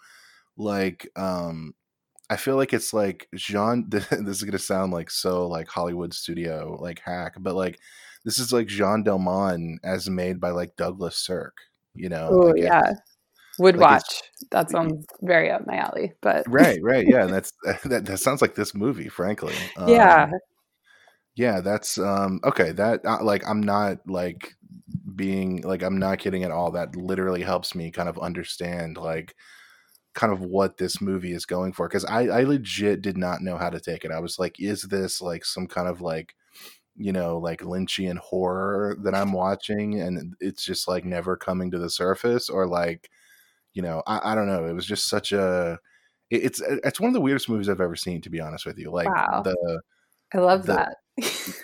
like 0.57 1.09
um 1.15 1.73
I 2.29 2.35
feel 2.35 2.55
like 2.55 2.73
it's 2.73 2.93
like 2.93 3.27
Jean. 3.35 3.89
This 3.91 4.11
is 4.11 4.43
gonna 4.43 4.59
sound 4.59 4.93
like 4.93 5.09
so 5.09 5.47
like 5.47 5.67
Hollywood 5.67 6.13
studio 6.13 6.77
like 6.79 7.01
hack, 7.03 7.35
but 7.39 7.55
like 7.55 7.79
this 8.25 8.37
is 8.37 8.51
like 8.51 8.67
Jeanne 8.67 9.03
Dielman 9.03 9.77
as 9.83 10.09
made 10.09 10.39
by 10.39 10.51
like 10.51 10.75
Douglas 10.75 11.17
Sirk. 11.17 11.55
You 11.95 12.09
know? 12.09 12.29
Oh 12.31 12.47
like 12.47 12.61
yeah, 12.61 12.93
would 13.57 13.77
like 13.77 13.91
watch. 13.91 14.21
That 14.51 14.69
sounds 14.69 15.05
very 15.21 15.49
up 15.49 15.65
my 15.65 15.77
alley. 15.77 16.13
But 16.21 16.45
right, 16.47 16.79
right, 16.81 17.05
yeah. 17.07 17.25
That's 17.25 17.51
that. 17.85 18.05
That 18.05 18.19
sounds 18.19 18.41
like 18.41 18.55
this 18.55 18.75
movie, 18.75 19.09
frankly. 19.09 19.55
Um, 19.75 19.89
yeah, 19.89 20.29
yeah. 21.39 21.61
That's 21.61 21.97
um 21.97 22.41
okay. 22.43 22.73
That 22.73 23.05
uh, 23.05 23.23
like 23.23 23.47
I'm 23.47 23.61
not 23.61 23.99
like 24.05 24.55
being 25.15 25.61
like 25.61 25.81
I'm 25.83 25.97
not 25.97 26.19
kidding 26.19 26.43
at 26.43 26.51
all. 26.51 26.71
That 26.71 26.97
literally 26.97 27.41
helps 27.43 27.73
me 27.73 27.91
kind 27.91 28.09
of 28.09 28.19
understand 28.19 28.97
like 28.97 29.35
kind 30.13 30.33
of 30.33 30.41
what 30.41 30.77
this 30.77 30.99
movie 30.99 31.31
is 31.31 31.45
going 31.45 31.71
for 31.71 31.87
because 31.87 32.03
I, 32.03 32.23
I 32.23 32.43
legit 32.43 33.01
did 33.01 33.15
not 33.17 33.41
know 33.41 33.57
how 33.57 33.69
to 33.69 33.79
take 33.79 34.03
it. 34.03 34.11
I 34.11 34.19
was 34.19 34.37
like, 34.37 34.59
is 34.59 34.81
this 34.81 35.21
like 35.21 35.45
some 35.45 35.65
kind 35.65 35.87
of 35.87 36.01
like 36.01 36.35
you 36.97 37.13
know 37.13 37.37
like 37.37 37.61
Lynchian 37.61 38.17
horror 38.17 38.97
that 39.03 39.15
I'm 39.15 39.31
watching 39.31 40.01
and 40.01 40.35
it's 40.41 40.65
just 40.65 40.89
like 40.89 41.05
never 41.05 41.37
coming 41.37 41.71
to 41.71 41.79
the 41.79 41.89
surface 41.89 42.49
or 42.49 42.67
like 42.67 43.09
you 43.73 43.81
know 43.81 44.03
I, 44.07 44.33
I 44.33 44.35
don't 44.35 44.47
know. 44.47 44.65
It 44.65 44.73
was 44.73 44.85
just 44.85 45.07
such 45.07 45.31
a 45.31 45.79
it, 46.29 46.43
it's 46.43 46.61
it's 46.61 46.99
one 46.99 47.07
of 47.07 47.13
the 47.13 47.21
weirdest 47.21 47.47
movies 47.47 47.69
I've 47.69 47.79
ever 47.79 47.95
seen 47.95 48.19
to 48.23 48.29
be 48.29 48.41
honest 48.41 48.65
with 48.65 48.77
you. 48.77 48.91
Like 48.91 49.07
wow. 49.07 49.41
the 49.41 49.81
I 50.33 50.39
love 50.39 50.65
the, 50.65 50.73
that. 50.73 50.97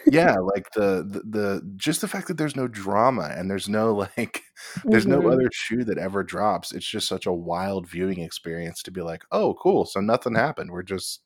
Yeah 0.08 0.36
like 0.54 0.72
the, 0.76 1.06
the, 1.08 1.22
the 1.26 1.74
just 1.76 2.02
the 2.02 2.08
fact 2.08 2.28
that 2.28 2.38
there's 2.38 2.56
no 2.56 2.68
drama 2.68 3.34
and 3.36 3.50
there's 3.50 3.70
no 3.70 3.94
like 4.18 4.42
there's 4.84 5.06
mm-hmm. 5.06 5.22
no 5.22 5.32
other 5.32 5.50
shoe 5.54 5.84
that 5.84 5.98
ever 5.98 6.24
drops 6.24 6.72
it's 6.72 6.88
just 6.88 7.08
such 7.08 7.26
a 7.26 7.34
wild 7.34 7.88
viewing 7.88 8.20
experience 8.20 8.84
to 8.84 8.92
be 8.92 9.02
like 9.02 9.24
oh 9.32 9.54
cool 9.56 9.86
so 9.86 10.00
nothing 10.00 10.36
happened 10.36 10.72
we're 10.72 10.84
just 10.84 11.22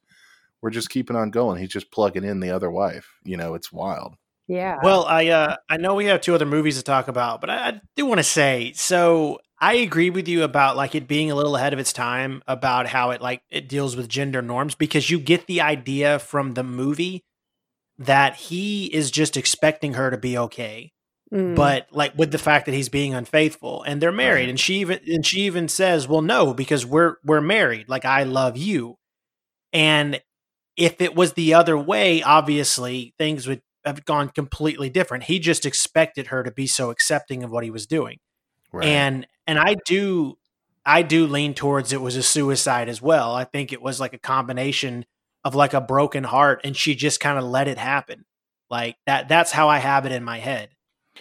we're 0.62 0.70
just 0.70 0.90
keeping 0.90 1.16
on 1.16 1.32
going 1.32 1.60
he's 1.60 1.70
just 1.70 1.92
plugging 1.92 2.24
in 2.24 2.40
the 2.40 2.52
other 2.52 2.70
wife 2.70 3.10
you 3.24 3.38
know 3.38 3.54
it's 3.54 3.72
wild. 3.72 4.16
Yeah. 4.48 4.78
Well 4.84 5.06
i 5.06 5.28
uh 5.28 5.56
i 5.70 5.78
know 5.78 5.96
we 5.96 6.06
have 6.06 6.22
two 6.22 6.36
other 6.36 6.46
movies 6.46 6.78
to 6.78 6.84
talk 6.84 7.08
about 7.08 7.42
but 7.42 7.50
i, 7.50 7.70
I 7.70 7.82
do 7.96 8.06
want 8.06 8.20
to 8.20 8.24
say 8.24 8.74
so 8.76 9.40
I 9.62 9.74
agree 9.74 10.10
with 10.10 10.30
you 10.30 10.44
about 10.44 10.78
like 10.78 10.96
it 10.96 11.06
being 11.06 11.32
a 11.32 11.36
little 11.36 11.58
ahead 11.58 11.74
of 11.74 11.80
its 11.80 11.92
time 11.92 12.42
about 12.48 12.88
how 12.88 13.12
it 13.12 13.22
like 13.22 13.42
it 13.50 13.68
deals 13.68 13.98
with 13.98 14.08
gender 14.08 14.42
norms 14.42 14.74
because 14.74 15.10
you 15.10 15.20
get 15.20 15.48
the 15.48 15.60
idea 15.60 16.18
from 16.20 16.54
the 16.54 16.64
movie 16.64 17.26
that 18.00 18.36
he 18.36 18.86
is 18.86 19.12
just 19.12 19.38
expecting 19.38 19.94
her 19.94 20.10
to 20.10 20.18
be 20.18 20.38
okay. 20.38 20.94
Mm. 21.32 21.56
But 21.56 21.88
like 21.92 22.18
with 22.18 22.32
the 22.32 22.38
fact 22.40 22.66
that 22.66 22.74
he's 22.74 22.90
being 22.90 23.14
unfaithful 23.14 23.84
and 23.84 24.02
they're 24.02 24.12
married 24.12 24.44
right. 24.44 24.50
and 24.50 24.60
she 24.60 24.76
even 24.76 25.00
and 25.06 25.24
she 25.24 25.42
even 25.42 25.68
says, 25.68 26.08
"Well, 26.08 26.24
no, 26.24 26.54
because 26.54 26.86
we're 26.86 27.18
we're 27.24 27.42
married. 27.42 27.88
Like 27.88 28.06
I 28.06 28.24
love 28.24 28.58
you." 28.58 28.98
And 29.72 30.22
if 30.76 31.02
it 31.02 31.14
was 31.14 31.34
the 31.34 31.54
other 31.54 31.78
way, 31.78 32.24
obviously 32.24 33.14
things 33.20 33.46
would 33.48 33.62
have 33.86 34.06
gone 34.06 34.30
completely 34.30 34.90
different. 34.90 35.26
He 35.26 35.38
just 35.38 35.66
expected 35.66 36.28
her 36.28 36.42
to 36.42 36.52
be 36.52 36.66
so 36.66 36.90
accepting 36.90 37.44
of 37.44 37.52
what 37.52 37.64
he 37.64 37.70
was 37.70 37.86
doing. 37.86 38.18
Right. 38.72 38.88
And 38.88 39.28
and 39.46 39.60
I 39.60 39.76
do 39.86 40.38
I 40.86 41.04
do 41.04 41.28
lean 41.28 41.54
towards 41.54 41.94
it 41.94 42.02
was 42.02 42.16
a 42.16 42.24
suicide 42.24 42.90
as 42.90 43.02
well. 43.02 43.36
I 43.36 43.44
think 43.44 43.72
it 43.72 43.82
was 43.82 44.00
like 44.00 44.14
a 44.14 44.20
combination 44.20 45.06
of 45.44 45.56
like 45.56 45.74
a 45.74 45.82
broken 45.82 46.24
heart 46.24 46.62
and 46.64 46.76
she 46.76 46.96
just 46.96 47.20
kind 47.20 47.38
of 47.38 47.44
let 47.44 47.68
it 47.68 47.78
happen. 47.78 48.26
Like 48.70 48.98
that 49.06 49.30
that's 49.30 49.52
how 49.52 49.70
I 49.70 49.78
have 49.80 50.06
it 50.06 50.12
in 50.12 50.24
my 50.24 50.38
head. 50.40 50.70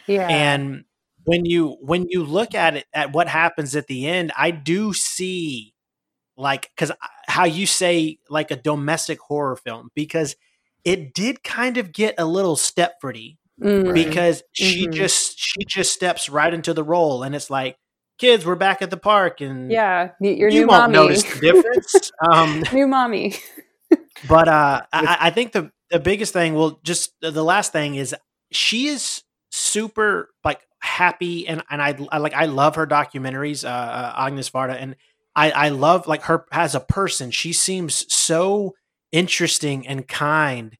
Yeah. 0.06 0.28
And 0.28 0.84
when 1.24 1.44
you 1.44 1.76
when 1.80 2.06
you 2.08 2.24
look 2.24 2.54
at 2.54 2.76
it 2.76 2.86
at 2.92 3.12
what 3.12 3.28
happens 3.28 3.76
at 3.76 3.86
the 3.86 4.06
end, 4.06 4.32
I 4.36 4.50
do 4.50 4.92
see 4.92 5.74
like 6.36 6.70
cuz 6.76 6.92
how 7.26 7.44
you 7.44 7.66
say 7.66 8.18
like 8.28 8.50
a 8.50 8.56
domestic 8.56 9.20
horror 9.20 9.56
film 9.56 9.90
because 9.94 10.36
it 10.84 11.14
did 11.14 11.42
kind 11.42 11.76
of 11.76 11.92
get 11.92 12.14
a 12.18 12.24
little 12.24 12.56
Stepfordy 12.56 13.36
mm-hmm. 13.60 13.92
because 13.92 14.42
she 14.52 14.84
mm-hmm. 14.84 14.92
just 14.92 15.38
she 15.38 15.64
just 15.66 15.92
steps 15.92 16.28
right 16.28 16.52
into 16.52 16.72
the 16.72 16.84
role 16.84 17.22
and 17.22 17.34
it's 17.34 17.50
like 17.50 17.76
kids 18.18 18.44
we're 18.44 18.56
back 18.56 18.82
at 18.82 18.90
the 18.90 18.96
park 18.96 19.40
and 19.40 19.70
yeah 19.70 20.10
meet 20.20 20.38
your 20.38 20.48
you 20.48 20.62
new 20.62 20.66
won't 20.66 20.92
mommy. 20.92 20.92
notice 20.92 21.22
the 21.22 21.40
difference 21.40 22.10
um 22.30 22.62
new 22.72 22.86
mommy 22.86 23.34
but 24.26 24.48
uh, 24.48 24.82
I, 24.92 25.16
I, 25.20 25.30
think 25.30 25.52
the 25.52 25.70
the 25.90 26.00
biggest 26.00 26.32
thing, 26.32 26.54
well, 26.54 26.80
just 26.82 27.12
the 27.20 27.44
last 27.44 27.72
thing 27.72 27.94
is 27.94 28.14
she 28.50 28.88
is 28.88 29.22
super 29.50 30.30
like 30.44 30.60
happy, 30.80 31.46
and 31.46 31.62
and 31.70 31.80
I, 31.82 31.98
I 32.10 32.18
like 32.18 32.34
I 32.34 32.46
love 32.46 32.76
her 32.76 32.86
documentaries, 32.86 33.64
uh, 33.64 33.68
uh, 33.68 34.28
Agnès 34.28 34.50
Varda, 34.50 34.76
and 34.78 34.96
I 35.36 35.50
I 35.50 35.68
love 35.68 36.06
like 36.06 36.22
her 36.22 36.46
as 36.50 36.74
a 36.74 36.80
person. 36.80 37.30
She 37.30 37.52
seems 37.52 38.12
so 38.12 38.74
interesting 39.12 39.86
and 39.86 40.08
kind, 40.08 40.76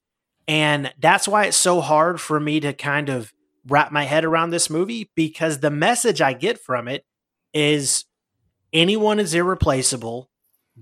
and 0.46 0.92
that's 0.98 1.28
why 1.28 1.46
it's 1.46 1.56
so 1.56 1.80
hard 1.80 2.20
for 2.20 2.40
me 2.40 2.60
to 2.60 2.72
kind 2.72 3.08
of 3.08 3.32
wrap 3.66 3.92
my 3.92 4.04
head 4.04 4.24
around 4.24 4.50
this 4.50 4.70
movie 4.70 5.10
because 5.14 5.58
the 5.58 5.70
message 5.70 6.20
I 6.22 6.32
get 6.32 6.58
from 6.58 6.88
it 6.88 7.04
is 7.52 8.04
anyone 8.72 9.20
is 9.20 9.34
irreplaceable 9.34 10.30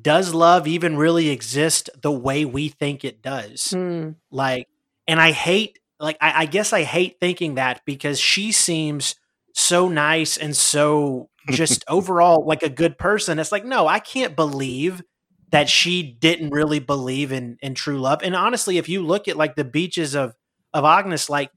does 0.02 0.34
love 0.34 0.66
even 0.66 0.96
really 0.96 1.28
exist 1.28 1.90
the 2.00 2.12
way 2.12 2.44
we 2.44 2.68
think 2.68 3.04
it 3.04 3.22
does? 3.22 3.68
Mm. 3.68 4.16
Like, 4.30 4.68
and 5.06 5.20
I 5.20 5.32
hate, 5.32 5.78
like, 6.00 6.16
I, 6.20 6.42
I, 6.42 6.46
guess 6.46 6.72
I 6.72 6.82
hate 6.82 7.18
thinking 7.20 7.54
that 7.54 7.82
because 7.84 8.18
she 8.18 8.52
seems 8.52 9.14
so 9.54 9.88
nice 9.88 10.36
and 10.36 10.54
so 10.56 11.30
just 11.50 11.84
overall 11.88 12.44
like 12.46 12.62
a 12.62 12.68
good 12.68 12.98
person. 12.98 13.38
It's 13.38 13.52
like, 13.52 13.64
no, 13.64 13.86
I 13.86 13.98
can't 13.98 14.36
believe 14.36 15.02
that 15.50 15.68
she 15.68 16.02
didn't 16.02 16.50
really 16.50 16.80
believe 16.80 17.32
in 17.32 17.56
in 17.62 17.74
true 17.74 17.98
love. 17.98 18.20
And 18.22 18.34
honestly, 18.34 18.78
if 18.78 18.88
you 18.88 19.02
look 19.02 19.28
at 19.28 19.36
like 19.36 19.54
the 19.54 19.64
beaches 19.64 20.14
of 20.14 20.34
of 20.74 20.84
Agnès, 20.84 21.30
like 21.30 21.50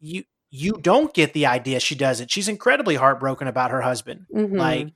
you 0.00 0.24
you 0.50 0.72
don't 0.80 1.12
get 1.12 1.34
the 1.34 1.46
idea 1.46 1.80
she 1.80 1.94
does 1.94 2.20
it. 2.20 2.30
She's 2.30 2.48
incredibly 2.48 2.94
heartbroken 2.94 3.48
about 3.48 3.70
her 3.70 3.82
husband. 3.82 4.26
Mhm. 4.34 4.56
Like 4.56 4.88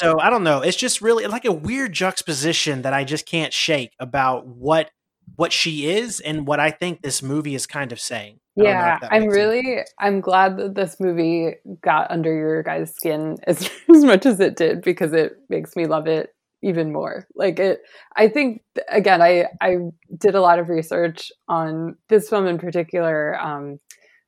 so 0.00 0.18
I 0.18 0.30
don't 0.30 0.44
know. 0.44 0.62
It's 0.62 0.76
just 0.76 1.02
really 1.02 1.26
like 1.26 1.44
a 1.44 1.52
weird 1.52 1.92
juxtaposition 1.92 2.82
that 2.82 2.94
I 2.94 3.04
just 3.04 3.26
can't 3.26 3.52
shake 3.52 3.92
about 3.98 4.46
what 4.46 4.90
what 5.36 5.52
she 5.52 5.90
is 5.90 6.20
and 6.20 6.46
what 6.46 6.58
I 6.58 6.70
think 6.70 7.02
this 7.02 7.22
movie 7.22 7.54
is 7.54 7.66
kind 7.66 7.92
of 7.92 8.00
saying. 8.00 8.40
I 8.58 8.62
don't 8.62 8.72
know 8.72 8.78
yeah 8.78 8.98
i'm 9.10 9.22
makes 9.22 9.34
sense. 9.34 9.36
really 9.36 9.78
i'm 9.98 10.20
glad 10.20 10.56
that 10.56 10.74
this 10.74 10.98
movie 10.98 11.54
got 11.82 12.10
under 12.10 12.34
your 12.34 12.62
guys 12.62 12.92
skin 12.94 13.36
as, 13.46 13.70
as 13.88 14.04
much 14.04 14.26
as 14.26 14.40
it 14.40 14.56
did 14.56 14.82
because 14.82 15.12
it 15.12 15.34
makes 15.48 15.76
me 15.76 15.86
love 15.86 16.06
it 16.06 16.30
even 16.62 16.92
more 16.92 17.26
like 17.36 17.58
it 17.58 17.80
i 18.16 18.28
think 18.28 18.60
again 18.88 19.22
i 19.22 19.46
i 19.62 19.76
did 20.18 20.34
a 20.34 20.40
lot 20.40 20.58
of 20.58 20.68
research 20.68 21.30
on 21.48 21.96
this 22.08 22.28
film 22.28 22.46
in 22.46 22.58
particular 22.58 23.38
um 23.40 23.78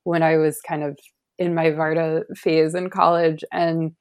when 0.05 0.23
i 0.23 0.37
was 0.37 0.61
kind 0.67 0.83
of 0.83 0.97
in 1.39 1.55
my 1.55 1.67
varda 1.67 2.23
phase 2.37 2.75
in 2.75 2.89
college 2.89 3.45
and 3.53 3.93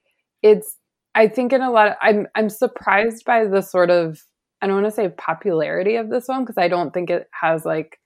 it's 0.44 0.78
i 1.16 1.28
think 1.28 1.54
in 1.54 1.62
a 1.62 1.72
lot 1.72 1.88
of, 1.90 1.94
i'm 2.02 2.28
i'm 2.36 2.50
surprised 2.50 3.26
by 3.26 3.46
the 3.46 3.62
sort 3.62 3.90
of 3.90 4.20
i 4.62 4.68
don't 4.68 4.82
want 4.82 4.88
to 4.88 4.92
say 4.92 5.10
popularity 5.10 5.96
of 5.96 6.10
this 6.10 6.28
one 6.28 6.44
because 6.44 6.58
i 6.58 6.68
don't 6.68 6.94
think 6.94 7.10
it 7.10 7.28
has 7.32 7.66
like 7.66 8.00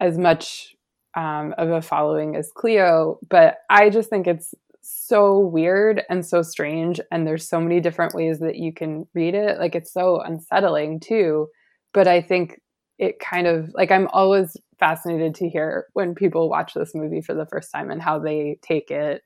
as 0.00 0.18
much 0.18 0.76
um, 1.16 1.54
of 1.56 1.70
a 1.70 1.82
following 1.82 2.36
as 2.36 2.52
Cleo, 2.54 3.18
but 3.28 3.56
I 3.70 3.88
just 3.90 4.10
think 4.10 4.26
it's 4.26 4.54
so 4.82 5.40
weird 5.40 6.02
and 6.08 6.24
so 6.24 6.42
strange, 6.42 7.00
and 7.10 7.26
there's 7.26 7.48
so 7.48 7.60
many 7.60 7.80
different 7.80 8.14
ways 8.14 8.38
that 8.40 8.56
you 8.56 8.72
can 8.72 9.06
read 9.14 9.34
it. 9.34 9.58
Like 9.58 9.74
it's 9.74 9.92
so 9.92 10.20
unsettling 10.20 11.00
too. 11.00 11.48
But 11.92 12.06
I 12.06 12.20
think 12.20 12.60
it 12.98 13.18
kind 13.18 13.46
of 13.46 13.70
like 13.74 13.90
I'm 13.90 14.08
always 14.08 14.56
fascinated 14.78 15.34
to 15.36 15.48
hear 15.48 15.86
when 15.94 16.14
people 16.14 16.50
watch 16.50 16.74
this 16.74 16.94
movie 16.94 17.22
for 17.22 17.34
the 17.34 17.46
first 17.46 17.72
time 17.72 17.90
and 17.90 18.00
how 18.00 18.18
they 18.18 18.58
take 18.62 18.90
it. 18.90 19.22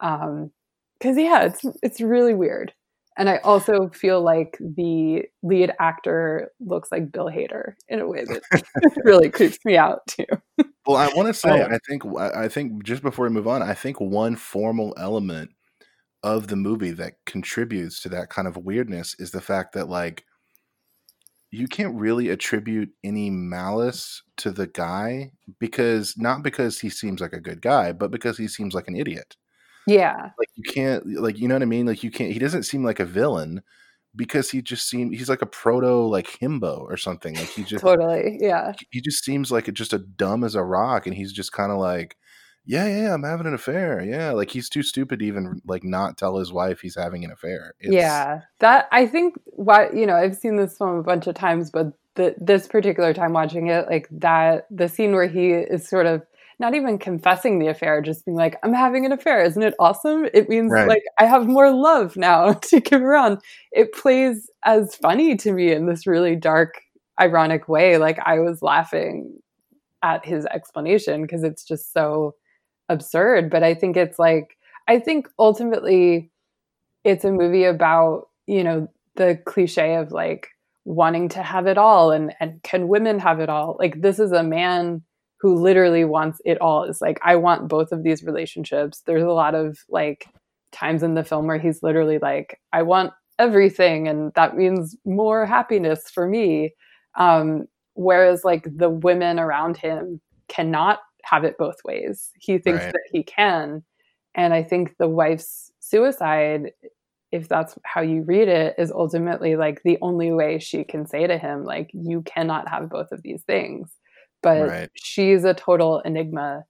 Um, 0.00 0.50
because 1.00 1.16
yeah, 1.16 1.44
it's 1.44 1.64
it's 1.82 2.00
really 2.00 2.34
weird. 2.34 2.72
And 3.16 3.28
I 3.28 3.38
also 3.38 3.90
feel 3.90 4.22
like 4.22 4.56
the 4.60 5.24
lead 5.42 5.72
actor 5.78 6.52
looks 6.60 6.90
like 6.92 7.12
Bill 7.12 7.26
Hader 7.26 7.74
in 7.88 8.00
a 8.00 8.08
way 8.08 8.24
that 8.24 8.42
really 9.04 9.28
creeps 9.28 9.58
me 9.64 9.76
out 9.76 10.06
too. 10.06 10.24
Well, 10.86 10.96
I 10.96 11.08
want 11.14 11.26
to 11.26 11.34
say. 11.34 11.62
I 11.62 11.78
think, 11.86 12.04
I 12.18 12.44
I 12.44 12.48
think 12.48 12.82
just 12.84 13.02
before 13.02 13.26
we 13.26 13.32
move 13.32 13.48
on, 13.48 13.62
I 13.62 13.74
think 13.74 14.00
one 14.00 14.36
formal 14.36 14.94
element 14.96 15.50
of 16.22 16.48
the 16.48 16.56
movie 16.56 16.92
that 16.92 17.14
contributes 17.26 18.00
to 18.02 18.08
that 18.10 18.30
kind 18.30 18.46
of 18.46 18.56
weirdness 18.56 19.14
is 19.18 19.30
the 19.30 19.40
fact 19.40 19.74
that, 19.74 19.88
like, 19.88 20.24
you 21.50 21.66
can't 21.66 21.94
really 21.96 22.28
attribute 22.28 22.90
any 23.02 23.28
malice 23.28 24.22
to 24.36 24.50
the 24.50 24.68
guy 24.68 25.32
because 25.58 26.14
not 26.16 26.42
because 26.42 26.78
he 26.80 26.88
seems 26.88 27.20
like 27.20 27.32
a 27.32 27.40
good 27.40 27.60
guy, 27.60 27.92
but 27.92 28.10
because 28.10 28.38
he 28.38 28.46
seems 28.46 28.72
like 28.72 28.86
an 28.86 28.96
idiot. 28.96 29.36
Yeah. 29.86 30.30
Like, 30.38 30.48
you 30.54 30.62
can't, 30.72 31.04
like, 31.20 31.38
you 31.38 31.48
know 31.48 31.54
what 31.54 31.62
I 31.62 31.66
mean? 31.66 31.86
Like, 31.86 32.02
you 32.04 32.10
can't, 32.10 32.32
he 32.32 32.38
doesn't 32.38 32.64
seem 32.64 32.84
like 32.84 33.00
a 33.00 33.04
villain 33.04 33.62
because 34.16 34.50
he 34.50 34.60
just 34.62 34.88
seems, 34.88 35.16
he's 35.18 35.28
like 35.28 35.42
a 35.42 35.46
proto, 35.46 36.06
like, 36.06 36.26
himbo 36.40 36.80
or 36.80 36.96
something. 36.96 37.34
Like, 37.34 37.48
he 37.48 37.62
just, 37.72 37.82
Totally. 37.84 38.38
Yeah. 38.40 38.72
he 38.90 39.00
just 39.00 39.24
seems 39.24 39.50
like 39.52 39.72
just 39.72 39.92
a 39.92 39.98
dumb 39.98 40.44
as 40.44 40.54
a 40.54 40.62
rock 40.62 41.06
and 41.06 41.14
he's 41.16 41.32
just 41.32 41.52
kind 41.52 41.72
of 41.72 41.78
like 41.78 42.16
yeah 42.66 42.86
yeah 42.86 43.14
i'm 43.14 43.22
having 43.22 43.46
an 43.46 43.54
affair 43.54 44.04
yeah 44.04 44.32
like 44.32 44.50
he's 44.50 44.68
too 44.68 44.82
stupid 44.82 45.18
to 45.20 45.24
even 45.24 45.62
like 45.66 45.82
not 45.82 46.18
tell 46.18 46.36
his 46.36 46.52
wife 46.52 46.80
he's 46.82 46.94
having 46.94 47.24
an 47.24 47.30
affair 47.32 47.72
It's- 47.80 47.94
yeah. 47.94 48.42
That 48.58 48.86
I 48.92 49.06
think 49.06 49.34
what 49.46 49.96
you 49.96 50.04
know, 50.06 50.14
I've 50.14 50.36
seen 50.36 50.56
this 50.56 50.76
film 50.76 50.98
a 50.98 51.02
bunch 51.02 51.26
of 51.26 51.34
times, 51.34 51.70
but 51.70 51.94
the, 52.16 52.34
this 52.38 52.68
particular 52.68 53.14
time 53.14 53.32
watching 53.32 53.68
it, 53.68 53.86
like 53.88 54.08
that 54.10 54.66
the 54.70 54.88
scene 54.90 55.12
where 55.14 55.26
he 55.26 55.52
is 55.52 55.88
sort 55.88 56.04
of 56.04 56.20
not 56.60 56.74
even 56.74 56.98
confessing 56.98 57.58
the 57.58 57.68
affair, 57.68 58.02
just 58.02 58.24
being 58.26 58.36
like, 58.36 58.56
I'm 58.62 58.74
having 58.74 59.06
an 59.06 59.12
affair. 59.12 59.42
Isn't 59.42 59.62
it 59.62 59.74
awesome? 59.80 60.26
It 60.34 60.48
means 60.48 60.70
Right. 60.70 60.86
like 60.86 61.02
I 61.18 61.24
have 61.24 61.46
more 61.48 61.70
love 61.70 62.16
now 62.16 62.52
to 62.70 62.80
give 62.80 63.02
around. 63.02 63.38
It 63.72 63.92
plays 63.94 64.48
as 64.64 64.94
funny 64.94 65.36
to 65.38 65.52
me 65.52 65.72
in 65.72 65.86
this 65.86 66.06
really 66.06 66.36
dark, 66.36 66.80
ironic 67.18 67.68
way. 67.68 67.96
Like 67.96 68.18
I 68.24 68.38
was 68.40 68.62
laughing 68.62 69.38
at 70.02 70.24
his 70.24 70.44
explanation 70.46 71.22
because 71.22 71.42
it's 71.42 71.64
just 71.64 71.92
so 71.92 72.34
absurd. 72.90 73.50
But 73.50 73.62
I 73.62 73.74
think 73.74 73.96
it's 73.96 74.18
like, 74.18 74.56
I 74.86 74.98
think 74.98 75.28
ultimately 75.38 76.30
it's 77.04 77.24
a 77.24 77.32
movie 77.32 77.64
about, 77.64 78.28
you 78.46 78.62
know, 78.64 78.88
the 79.16 79.40
cliche 79.46 79.94
of 79.96 80.12
like 80.12 80.48
wanting 80.84 81.28
to 81.30 81.42
have 81.42 81.66
it 81.66 81.78
all 81.78 82.10
and, 82.10 82.34
and 82.40 82.62
can 82.62 82.88
women 82.88 83.18
have 83.18 83.40
it 83.40 83.48
all? 83.48 83.76
Like 83.78 84.02
this 84.02 84.18
is 84.18 84.32
a 84.32 84.42
man 84.42 85.02
who 85.40 85.54
literally 85.54 86.04
wants 86.04 86.40
it 86.44 86.60
all. 86.60 86.84
Is 86.84 87.00
like, 87.00 87.18
I 87.22 87.36
want 87.36 87.68
both 87.68 87.92
of 87.92 88.02
these 88.02 88.22
relationships. 88.22 89.02
There's 89.06 89.22
a 89.22 89.28
lot 89.30 89.54
of 89.54 89.78
like 89.88 90.26
times 90.72 91.02
in 91.02 91.14
the 91.14 91.24
film 91.24 91.46
where 91.46 91.58
he's 91.58 91.82
literally 91.82 92.18
like, 92.18 92.60
I 92.72 92.82
want 92.82 93.12
everything 93.38 94.06
and 94.06 94.32
that 94.34 94.56
means 94.56 94.96
more 95.04 95.46
happiness 95.46 96.10
for 96.10 96.28
me. 96.28 96.74
Um, 97.16 97.64
whereas 97.94 98.44
like 98.44 98.64
the 98.76 98.90
women 98.90 99.38
around 99.38 99.76
him 99.76 100.20
cannot 100.48 101.00
have 101.24 101.44
it 101.44 101.56
both 101.58 101.76
ways. 101.84 102.30
He 102.38 102.58
thinks 102.58 102.84
Right. 102.84 102.92
that 102.92 103.08
he 103.12 103.22
can. 103.22 103.82
And 104.34 104.54
I 104.54 104.62
think 104.62 104.96
the 104.98 105.08
wife's 105.08 105.72
suicide, 105.80 106.72
if 107.32 107.48
that's 107.48 107.76
how 107.84 108.00
you 108.02 108.22
read 108.22 108.48
it, 108.48 108.74
is 108.78 108.92
ultimately 108.92 109.56
like 109.56 109.82
the 109.82 109.98
only 110.02 110.32
way 110.32 110.58
she 110.58 110.84
can 110.84 111.06
say 111.06 111.26
to 111.26 111.38
him, 111.38 111.64
like, 111.64 111.90
you 111.94 112.22
cannot 112.22 112.68
have 112.68 112.90
both 112.90 113.10
of 113.10 113.22
these 113.22 113.42
things. 113.42 113.90
But 114.42 114.68
Right. 114.68 114.90
she's 114.94 115.44
a 115.44 115.54
total 115.54 116.00
enigma 116.00 116.64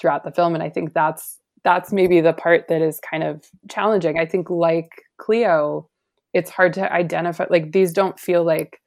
throughout 0.00 0.24
the 0.24 0.32
film. 0.32 0.54
And 0.54 0.62
I 0.62 0.70
think 0.70 0.92
that's 0.92 1.38
that's 1.64 1.92
maybe 1.92 2.20
the 2.20 2.32
part 2.32 2.66
that 2.68 2.82
is 2.82 3.00
kind 3.08 3.22
of 3.22 3.44
challenging. 3.70 4.18
I 4.18 4.26
think 4.26 4.50
like 4.50 4.90
Cleo, 5.18 5.88
it's 6.34 6.50
hard 6.50 6.72
to 6.74 6.92
identify 6.92 7.46
like 7.50 7.72
these 7.72 7.92
don't 7.92 8.18
feel 8.18 8.44
like 8.44 8.80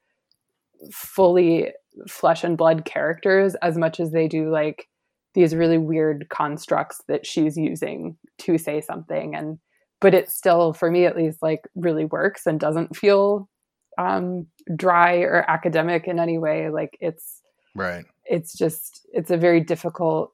fully 0.91 1.71
flesh 2.07 2.43
and 2.43 2.57
blood 2.57 2.85
characters 2.85 3.55
as 3.61 3.77
much 3.77 3.99
as 3.99 4.11
they 4.11 4.27
do 4.27 4.49
like 4.49 4.87
these 5.33 5.55
really 5.55 5.77
weird 5.77 6.27
constructs 6.29 7.01
that 7.07 7.25
she's 7.25 7.57
using 7.57 8.17
to 8.37 8.57
say 8.57 8.81
something 8.81 9.33
and 9.35 9.57
but 10.01 10.13
it 10.13 10.29
still 10.29 10.73
for 10.73 10.91
me 10.91 11.05
at 11.05 11.15
least 11.15 11.41
like 11.41 11.61
really 11.75 12.05
works 12.05 12.45
and 12.45 12.59
doesn't 12.59 12.95
feel 12.95 13.49
um 13.97 14.45
dry 14.75 15.17
or 15.19 15.49
academic 15.49 16.05
in 16.07 16.19
any 16.19 16.37
way 16.37 16.69
like 16.69 16.97
it's 16.99 17.41
right 17.75 18.05
it's 18.25 18.57
just 18.57 19.05
it's 19.13 19.31
a 19.31 19.37
very 19.37 19.61
difficult 19.61 20.31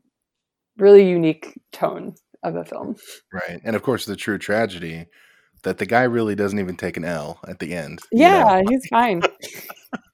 really 0.78 1.08
unique 1.08 1.60
tone 1.72 2.16
of 2.44 2.56
a 2.56 2.66
film 2.66 2.96
right 3.32 3.62
and 3.64 3.76
of 3.76 3.84
course 3.84 4.06
the 4.06 4.16
true 4.16 4.38
tragedy 4.38 5.06
that 5.64 5.78
the 5.78 5.86
guy 5.86 6.04
really 6.04 6.34
doesn't 6.34 6.60
even 6.60 6.76
take 6.76 6.98
an 6.98 7.06
l 7.06 7.39
at 7.48 7.60
the 7.60 7.74
end 7.74 8.00
you 8.12 8.20
know? 8.20 8.26
yeah 8.26 8.62
he's 8.68 8.88
fine 8.88 9.22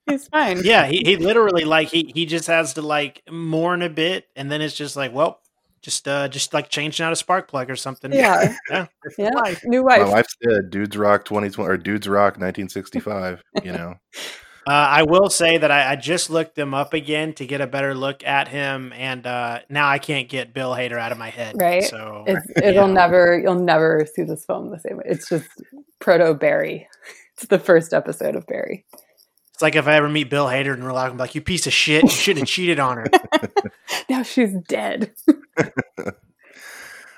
he's 0.07 0.27
fine 0.27 0.63
Yeah, 0.63 0.85
he, 0.87 1.01
he 1.03 1.17
literally 1.17 1.65
like 1.65 1.89
he 1.89 2.11
he 2.13 2.25
just 2.25 2.47
has 2.47 2.73
to 2.75 2.81
like 2.81 3.21
mourn 3.29 3.81
a 3.81 3.89
bit, 3.89 4.25
and 4.35 4.51
then 4.51 4.61
it's 4.61 4.75
just 4.75 4.95
like, 4.95 5.13
well, 5.13 5.39
just 5.81 6.07
uh 6.07 6.27
just 6.27 6.53
like 6.53 6.69
changing 6.69 7.05
out 7.05 7.13
a 7.13 7.15
spark 7.15 7.47
plug 7.47 7.69
or 7.69 7.75
something. 7.75 8.11
Yeah. 8.11 8.55
yeah, 8.69 8.87
yeah 9.17 9.29
life. 9.29 9.61
new 9.65 9.83
wife 9.83 9.99
my 9.99 10.05
wife 10.05 10.13
wife 10.13 10.27
said 10.43 10.69
dudes 10.69 10.97
rock 10.97 11.25
2020 11.25 11.69
or 11.69 11.77
dudes 11.77 12.07
rock 12.07 12.37
1965 12.37 13.41
you 13.63 13.71
know 13.71 13.95
Uh, 14.67 14.71
I 14.71 15.03
will 15.03 15.29
say 15.29 15.57
that 15.57 15.71
I, 15.71 15.93
I 15.93 15.95
just 15.95 16.29
looked 16.29 16.55
them 16.55 16.73
up 16.73 16.93
again 16.93 17.33
to 17.35 17.45
get 17.45 17.61
a 17.61 17.67
better 17.67 17.95
look 17.95 18.23
at 18.25 18.49
him, 18.49 18.91
and 18.93 19.25
uh, 19.25 19.59
now 19.69 19.87
I 19.87 19.97
can't 19.97 20.27
get 20.27 20.53
Bill 20.53 20.71
Hader 20.71 20.99
out 20.99 21.13
of 21.13 21.17
my 21.17 21.29
head. 21.29 21.55
Right. 21.57 21.83
So 21.85 22.25
it's, 22.27 22.45
it'll 22.57 22.87
Yeah. 22.87 22.93
never 22.93 23.39
you'll 23.39 23.55
never 23.55 24.05
see 24.13 24.23
this 24.23 24.43
film 24.45 24.69
the 24.69 24.79
same 24.79 24.97
way 24.97 25.03
it's 25.05 25.29
just 25.29 25.47
proto 25.99 26.33
barry 26.33 26.87
it's 27.33 27.45
the 27.47 27.59
first 27.59 27.93
episode 27.93 28.35
of 28.35 28.45
barry 28.45 28.85
it's 29.53 29.61
like 29.61 29.75
if 29.75 29.87
I 29.87 29.95
ever 29.95 30.09
meet 30.09 30.29
Bill 30.29 30.45
Hader 30.45 30.73
in 30.75 30.83
real 30.83 30.93
life, 30.93 31.09
I'm 31.09 31.17
like, 31.17 31.33
you 31.33 31.41
piece 31.41 31.65
of 31.65 31.73
shit, 31.73 32.03
you 32.03 32.09
should 32.09 32.37
have 32.37 32.45
cheated 32.45 32.79
on 32.79 32.97
her. 32.97 33.05
now 34.09 34.21
she's 34.21 34.53
dead 34.67 35.11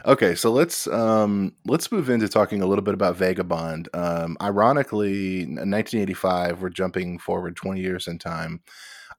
Okay, 0.06 0.34
so 0.36 0.52
let's 0.52 0.88
um 0.88 1.54
let's 1.66 1.92
move 1.92 2.10
into 2.10 2.30
talking 2.30 2.62
a 2.62 2.66
little 2.66 2.84
bit 2.84 2.94
about 2.94 3.18
Vagabond. 3.18 3.90
Um 3.94 4.38
ironically, 4.42 5.42
in 5.44 5.50
1985, 5.56 6.62
we're 6.62 6.70
jumping 6.70 7.20
forward 7.20 7.56
20 7.56 7.82
years 7.82 8.08
in 8.08 8.18
time. 8.18 8.62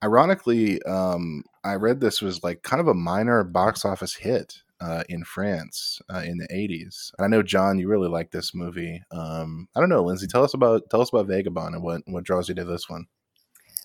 Ironically, 0.02 0.82
um 0.84 1.44
I 1.64 1.74
read 1.74 2.00
this 2.00 2.22
was 2.22 2.42
like 2.42 2.62
kind 2.62 2.80
of 2.80 2.88
a 2.88 2.94
minor 2.94 3.44
box 3.44 3.84
office 3.84 4.14
hit 4.14 4.62
uh 4.80 5.04
in 5.10 5.24
France 5.24 6.00
uh, 6.10 6.22
in 6.24 6.38
the 6.38 6.48
80s. 6.48 7.12
And 7.18 7.24
I 7.26 7.28
know 7.28 7.42
John, 7.42 7.78
you 7.78 7.88
really 7.88 8.08
like 8.08 8.30
this 8.30 8.54
movie. 8.54 9.02
Um 9.12 9.68
I 9.76 9.80
don't 9.80 9.90
know, 9.90 10.02
Lindsay, 10.02 10.26
tell 10.26 10.44
us 10.44 10.54
about 10.54 10.88
tell 10.90 11.02
us 11.02 11.10
about 11.10 11.26
Vagabond 11.26 11.74
and 11.74 11.84
what 11.84 12.02
what 12.06 12.24
draws 12.24 12.48
you 12.48 12.54
to 12.56 12.64
this 12.64 12.88
one. 12.88 13.06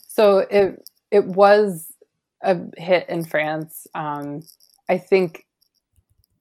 so 0.07 0.39
it 0.39 0.81
it 1.11 1.25
was 1.25 1.93
a 2.41 2.57
hit 2.77 3.07
in 3.09 3.23
france 3.25 3.87
um 3.95 4.43
i 4.89 4.97
think 4.97 5.44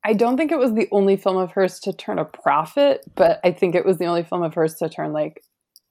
i 0.05 0.13
don't 0.13 0.37
think 0.37 0.53
it 0.53 0.59
was 0.59 0.75
the 0.75 0.89
only 0.93 1.17
film 1.17 1.37
of 1.37 1.51
hers 1.53 1.81
to 1.81 1.93
turn 1.93 2.19
a 2.19 2.25
profit 2.25 3.01
but 3.15 3.41
i 3.45 3.51
think 3.51 3.75
it 3.75 3.85
was 3.85 3.99
the 3.99 4.07
only 4.07 4.23
film 4.23 4.43
of 4.43 4.55
hers 4.55 4.75
to 4.75 4.89
turn 4.89 5.13
like 5.13 5.43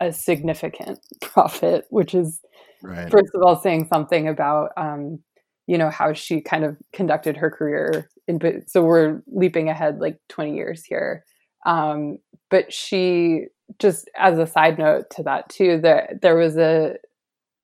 a 0.03 0.11
significant 0.11 0.99
profit, 1.21 1.85
which 1.89 2.13
is 2.13 2.41
Right. 2.85 3.09
first 3.09 3.31
of 3.33 3.41
all 3.41 3.55
saying 3.55 3.85
something 3.85 4.27
about 4.27 4.71
um, 4.75 5.19
you 5.67 5.77
know 5.77 5.89
how 5.89 6.11
she 6.11 6.41
kind 6.41 6.65
of 6.65 6.75
conducted 6.91 7.37
her 7.37 7.49
career. 7.49 8.09
In 8.27 8.39
so 8.67 8.83
we're 8.83 9.21
leaping 9.27 9.69
ahead 9.69 9.99
like 9.99 10.17
twenty 10.27 10.55
years 10.55 10.83
here. 10.83 11.23
Um, 11.65 12.17
but 12.51 12.73
she 12.73 13.45
just 13.79 14.09
as 14.19 14.37
a 14.37 14.45
side 14.45 14.77
note 14.77 15.05
to 15.11 15.23
that 15.23 15.47
too, 15.47 15.79
that 15.83 16.21
there 16.21 16.35
was 16.35 16.57
a 16.57 16.97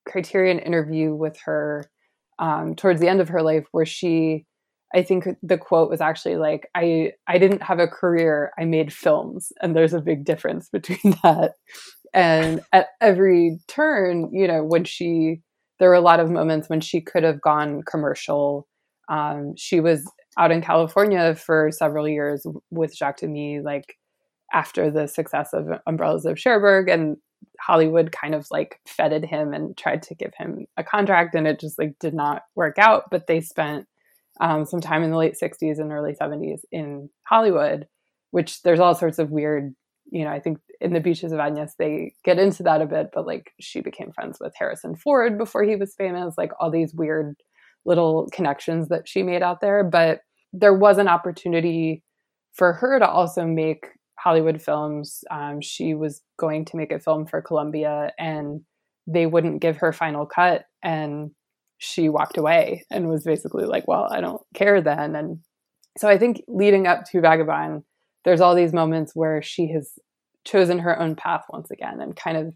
Criterion 0.08 0.60
interview 0.60 1.14
with 1.14 1.38
her 1.44 1.92
um, 2.40 2.76
towards 2.76 3.02
the 3.02 3.10
end 3.10 3.20
of 3.20 3.28
her 3.28 3.42
life 3.42 3.66
where 3.74 3.86
she 3.86 4.46
I 4.94 5.04
think 5.04 5.26
the 5.44 5.58
quote 5.58 5.90
was 5.90 6.02
actually 6.02 6.38
like, 6.38 6.68
I, 6.76 7.14
I 7.28 7.38
didn't 7.38 7.62
have 7.62 7.80
a 7.80 7.88
career, 7.88 8.52
I 8.58 8.66
made 8.66 8.92
films. 8.92 9.52
And 9.62 9.76
there's 9.76 9.94
a 9.94 10.02
big 10.02 10.26
difference 10.26 10.70
between 10.74 11.16
that. 11.24 11.54
And 12.14 12.62
at 12.74 12.88
every 13.02 13.60
turn, 13.68 14.30
you 14.34 14.48
know, 14.48 14.64
when 14.64 14.84
she, 14.84 15.42
there 15.80 15.90
were 15.90 15.96
a 15.96 16.02
lot 16.02 16.20
of 16.20 16.32
moments 16.32 16.70
when 16.70 16.82
she 16.82 17.02
could 17.02 17.24
have 17.24 17.42
gone 17.42 17.84
commercial. 17.84 18.68
Um, 19.10 19.54
she 19.56 19.80
was 19.80 20.10
out 20.38 20.52
in 20.52 20.62
California 20.62 21.36
for 21.36 21.70
several 21.72 22.08
years 22.08 22.46
with 22.72 22.96
Jacques 22.96 23.20
Demy, 23.20 23.62
like 23.62 23.96
after 24.52 24.90
the 24.90 25.08
success 25.08 25.54
of 25.54 25.68
Umbrellas 25.86 26.26
of 26.26 26.40
Cherbourg. 26.40 26.90
And 26.90 27.18
Hollywood 27.60 28.12
kind 28.12 28.36
of 28.36 28.48
like 28.52 28.80
feted 28.88 29.26
him 29.26 29.54
and 29.54 29.78
tried 29.78 30.02
to 30.04 30.16
give 30.16 30.34
him 30.36 30.66
a 30.78 30.84
contract, 30.84 31.36
and 31.36 31.48
it 31.48 31.60
just 31.60 31.78
like 31.78 31.98
did 32.00 32.14
not 32.14 32.44
work 32.56 32.78
out. 32.78 33.04
But 33.12 33.28
they 33.28 33.42
spent 33.42 33.86
um, 34.40 34.66
sometime 34.66 35.04
in 35.04 35.12
the 35.12 35.18
late 35.18 35.36
60s 35.42 35.80
and 35.80 35.92
early 35.92 36.16
70s 36.20 36.62
in 36.72 37.10
Hollywood, 37.28 37.88
which 38.32 38.62
there's 38.62 38.80
all 38.80 38.96
sorts 38.96 39.20
of 39.20 39.32
weird, 39.32 39.74
you 40.12 40.24
know, 40.24 40.32
I 40.32 40.40
think 40.40 40.60
in 40.80 40.94
the 40.94 41.00
Beaches 41.00 41.32
of 41.32 41.40
Agnès, 41.40 41.72
they 41.78 42.14
get 42.24 42.40
into 42.40 42.64
that 42.64 42.82
a 42.82 42.86
bit, 42.86 43.10
but 43.14 43.26
like 43.26 43.52
she 43.60 43.82
became 43.82 44.12
friends 44.12 44.38
with 44.40 44.54
Harrison 44.58 44.96
Ford 44.96 45.38
before 45.38 45.64
he 45.64 45.76
was 45.76 45.96
famous, 45.96 46.36
like 46.38 46.52
all 46.60 46.72
these 46.72 46.94
weird 46.94 47.36
little 47.86 48.28
connections 48.32 48.88
that 48.90 49.08
she 49.08 49.24
made 49.24 49.42
out 49.42 49.62
there. 49.62 49.84
But 49.84 50.22
there 50.54 50.74
was 50.74 50.98
an 50.98 51.08
opportunity 51.08 52.04
for 52.54 52.74
her 52.74 53.00
to 53.00 53.08
also 53.08 53.46
make 53.46 53.88
Hollywood 54.18 54.62
films. 54.62 55.24
Um, 55.32 55.62
she 55.62 55.94
was 55.94 56.22
going 56.38 56.66
to 56.66 56.78
make 56.78 56.92
a 56.92 57.00
film 57.00 57.26
for 57.26 57.42
Columbia 57.42 58.12
and 58.18 58.62
they 59.08 59.26
wouldn't 59.26 59.62
give 59.62 59.78
her 59.78 59.92
final 59.94 60.26
cut. 60.26 60.66
And 60.84 61.32
she 61.80 62.10
walked 62.10 62.38
away 62.38 62.86
and 62.92 63.10
was 63.10 63.24
basically 63.24 63.66
like, 63.66 63.88
well, 63.88 64.08
I 64.12 64.22
don't 64.22 64.42
care 64.54 64.82
then. 64.82 65.16
And 65.16 65.40
so 65.98 66.08
I 66.08 66.18
think 66.18 66.44
leading 66.48 66.86
up 66.86 67.06
to 67.06 67.22
Vagabond, 67.22 67.84
there's 68.26 68.42
all 68.42 68.54
these 68.54 68.74
moments 68.74 69.16
where 69.16 69.42
she 69.42 69.72
has 69.72 69.94
chosen 70.46 70.80
her 70.80 71.00
own 71.00 71.16
path 71.16 71.46
once 71.50 71.72
again 71.72 72.02
and 72.02 72.16
kind 72.16 72.38
of 72.38 72.54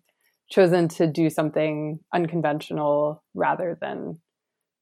chosen 0.51 0.89
to 0.89 1.07
do 1.07 1.29
something 1.29 1.99
unconventional 2.13 3.23
rather 3.33 3.77
than 3.81 4.19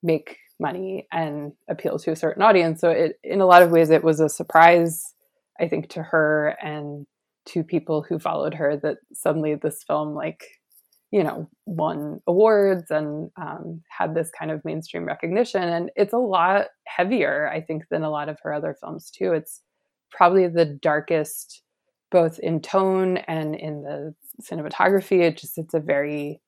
make 0.02 0.38
money 0.60 1.08
and 1.12 1.54
appeal 1.70 2.00
to 2.00 2.12
a 2.12 2.16
certain 2.16 2.42
audience. 2.42 2.82
So 2.82 2.90
it 2.90 3.20
in 3.24 3.42
a 3.42 3.46
lot 3.46 3.62
of 3.62 3.72
ways 3.72 3.92
it 3.92 4.04
was 4.04 4.20
a 4.20 4.28
surprise, 4.28 5.14
I 5.60 5.68
think, 5.68 5.90
to 5.92 6.02
her 6.02 6.56
and 6.62 7.06
to 7.50 7.64
people 7.64 8.04
who 8.08 8.18
followed 8.18 8.56
her 8.56 8.76
that 8.78 8.98
suddenly 9.14 9.56
this 9.56 9.84
film 9.84 10.16
like 10.16 10.44
you 11.12 11.24
know, 11.24 11.50
won 11.66 12.22
awards 12.26 12.90
and 12.90 13.30
um, 13.36 13.82
had 13.90 14.16
this 14.16 14.32
kind 14.38 14.50
of 14.50 14.64
mainstream 14.64 15.04
recognition. 15.04 15.62
And 15.62 15.92
it's 15.98 16.14
a 16.14 16.18
lot 16.18 16.68
heavier, 16.88 17.50
I 17.50 17.60
think, 17.62 17.84
than 17.92 18.04
a 18.04 18.10
lot 18.10 18.30
of 18.30 18.40
her 18.44 18.54
other 18.54 18.78
films, 18.80 19.12
too. 19.12 19.34
It's 19.34 19.62
probably 20.10 20.48
the 20.48 20.66
darkest, 20.66 21.64
both 22.12 22.40
in 22.40 22.62
tone 22.62 23.18
and 23.18 23.56
in 23.56 23.84
the 23.84 24.16
cinematography. 24.42 25.22
It 25.22 25.38
just, 25.38 25.58
it's 25.58 25.74
a 25.74 25.82
very 25.82 26.40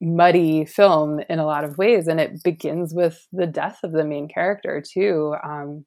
muddy 0.00 0.64
film 0.64 1.20
in 1.28 1.38
a 1.38 1.46
lot 1.46 1.62
of 1.62 1.78
ways. 1.78 2.08
And 2.08 2.18
it 2.18 2.42
begins 2.42 2.92
with 2.92 3.28
the 3.32 3.46
death 3.46 3.78
of 3.84 3.92
the 3.92 4.04
main 4.04 4.26
character, 4.26 4.82
too, 4.82 5.36
um, 5.44 5.84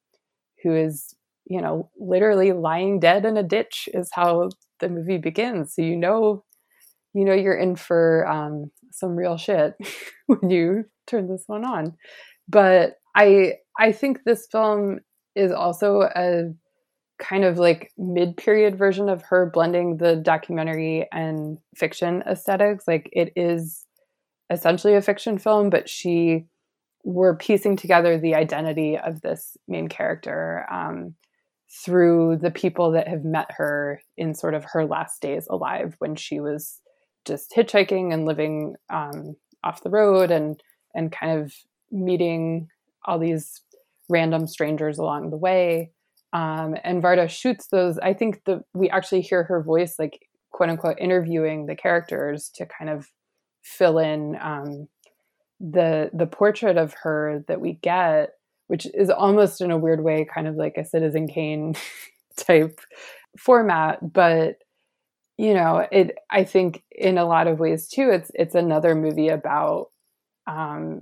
who 0.64 0.74
is, 0.74 1.14
you 1.48 1.62
know, 1.62 1.90
literally 2.00 2.54
lying 2.54 3.02
dead 3.02 3.26
in 3.26 3.36
a 3.36 3.44
ditch, 3.44 3.90
is 3.94 4.10
how 4.14 4.50
the 4.80 4.88
movie 4.88 5.18
begins. 5.18 5.76
So 5.76 5.82
you 5.82 5.98
know 5.98 6.46
you 7.16 7.24
know 7.24 7.34
you're 7.34 7.56
in 7.56 7.76
for 7.76 8.28
um, 8.28 8.70
some 8.92 9.16
real 9.16 9.38
shit 9.38 9.74
when 10.28 10.50
you 10.50 10.84
turn 11.08 11.28
this 11.28 11.46
one 11.48 11.66
on. 11.66 11.94
But 12.48 12.96
I 13.16 13.54
I 13.80 13.92
think 13.94 14.20
this 14.24 14.48
film 14.52 15.00
is 15.36 15.52
also 15.52 16.02
a 16.02 16.54
kind 17.18 17.46
of 17.46 17.58
like 17.58 17.92
mid-period 17.98 18.78
version 18.78 19.08
of 19.08 19.22
her 19.24 19.50
blending 19.50 19.98
the 19.98 20.18
documentary 20.18 21.08
and 21.14 21.58
fiction 21.76 22.22
aesthetics. 22.28 22.86
Like 22.88 23.10
it 23.14 23.32
is 23.38 23.86
essentially 24.52 24.96
a 24.96 25.02
fiction 25.02 25.38
film, 25.38 25.70
but 25.70 25.88
she 25.90 26.46
we're 27.06 27.38
piecing 27.38 27.78
together 27.78 28.18
the 28.18 28.36
identity 28.36 28.98
of 28.98 29.22
this 29.22 29.56
main 29.68 29.88
character 29.88 30.66
um, 30.72 31.16
through 31.84 32.38
the 32.42 32.52
people 32.52 32.92
that 32.92 33.08
have 33.08 33.24
met 33.24 33.48
her 33.52 34.02
in 34.18 34.34
sort 34.34 34.54
of 34.54 34.66
her 34.66 34.86
last 34.86 35.22
days 35.22 35.48
alive 35.50 35.96
when 36.00 36.16
she 36.16 36.40
was 36.40 36.82
just 37.26 37.54
hitchhiking 37.56 38.14
and 38.14 38.26
living 38.26 38.76
um, 38.90 39.36
off 39.64 39.84
the 39.84 39.90
road 39.90 40.32
and 40.32 40.62
and 40.94 41.12
kind 41.12 41.40
of 41.40 41.54
meeting 41.92 42.70
all 43.06 43.20
these 43.20 43.62
random 44.10 44.48
strangers 44.48 44.98
along 44.98 45.30
the 45.30 45.38
way. 45.38 45.92
Um, 46.34 46.76
and 46.84 47.02
Varda 47.02 47.30
shoots 47.30 47.68
those. 47.68 47.98
I 48.00 48.14
think 48.14 48.44
that 48.46 48.64
we 48.74 48.90
actually 48.90 49.22
hear 49.22 49.44
her 49.44 49.62
voice, 49.62 49.96
like 50.00 50.28
quote 50.52 50.70
unquote, 50.70 50.98
interviewing 51.00 51.66
the 51.66 51.76
characters 51.76 52.50
to 52.56 52.66
kind 52.66 52.90
of 52.90 53.10
fill 53.64 53.98
in 53.98 54.38
um, 54.42 54.88
the 55.60 56.10
the 56.14 56.28
portrait 56.28 56.78
of 56.78 56.94
her 57.04 57.44
that 57.48 57.62
we 57.62 57.74
get, 57.82 58.32
which 58.68 58.86
is 58.94 59.10
almost 59.10 59.62
in 59.62 59.72
a 59.72 59.78
weird 59.78 60.04
way, 60.04 60.26
kind 60.32 60.48
of 60.48 60.56
like 60.56 60.78
a 60.78 60.86
Citizen 60.86 61.28
Kane 61.28 61.76
type 62.38 62.80
format, 63.38 64.14
but 64.14 64.58
you 65.38 65.54
know 65.54 65.86
it 65.92 66.16
i 66.32 66.44
think 66.44 66.84
in 66.92 67.18
a 67.18 67.26
lot 67.26 67.48
of 67.48 67.60
ways 67.60 67.88
too 67.88 68.10
it's 68.12 68.32
it's 68.36 68.56
another 68.56 68.96
movie 68.96 69.30
about 69.30 69.88
um 70.48 71.02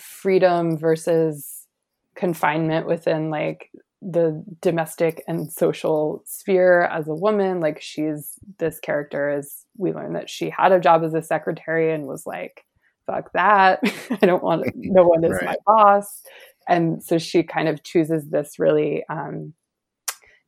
freedom 0.00 0.78
versus 0.78 1.66
confinement 2.14 2.86
within 2.86 3.30
like 3.30 3.70
the 4.00 4.44
domestic 4.60 5.22
and 5.26 5.52
social 5.52 6.22
sphere 6.24 6.82
as 6.84 7.08
a 7.08 7.14
woman. 7.14 7.60
Like 7.60 7.80
she's 7.80 8.34
this 8.58 8.78
character 8.78 9.36
is 9.38 9.64
we 9.76 9.92
learn 9.92 10.12
that 10.12 10.30
she 10.30 10.50
had 10.50 10.70
a 10.72 10.78
job 10.80 11.02
as 11.02 11.14
a 11.14 11.22
secretary 11.22 11.92
and 11.92 12.06
was 12.06 12.26
like 12.26 12.64
fuck 13.06 13.32
that. 13.32 13.80
I 14.22 14.26
don't 14.26 14.42
want 14.42 14.66
no 14.74 15.04
one 15.04 15.24
is 15.24 15.32
Right. 15.32 15.44
my 15.44 15.56
boss. 15.66 16.22
And 16.68 17.02
so 17.02 17.18
she 17.18 17.42
kind 17.42 17.68
of 17.68 17.82
chooses 17.82 18.28
this 18.28 18.58
really 18.58 19.04
um 19.08 19.52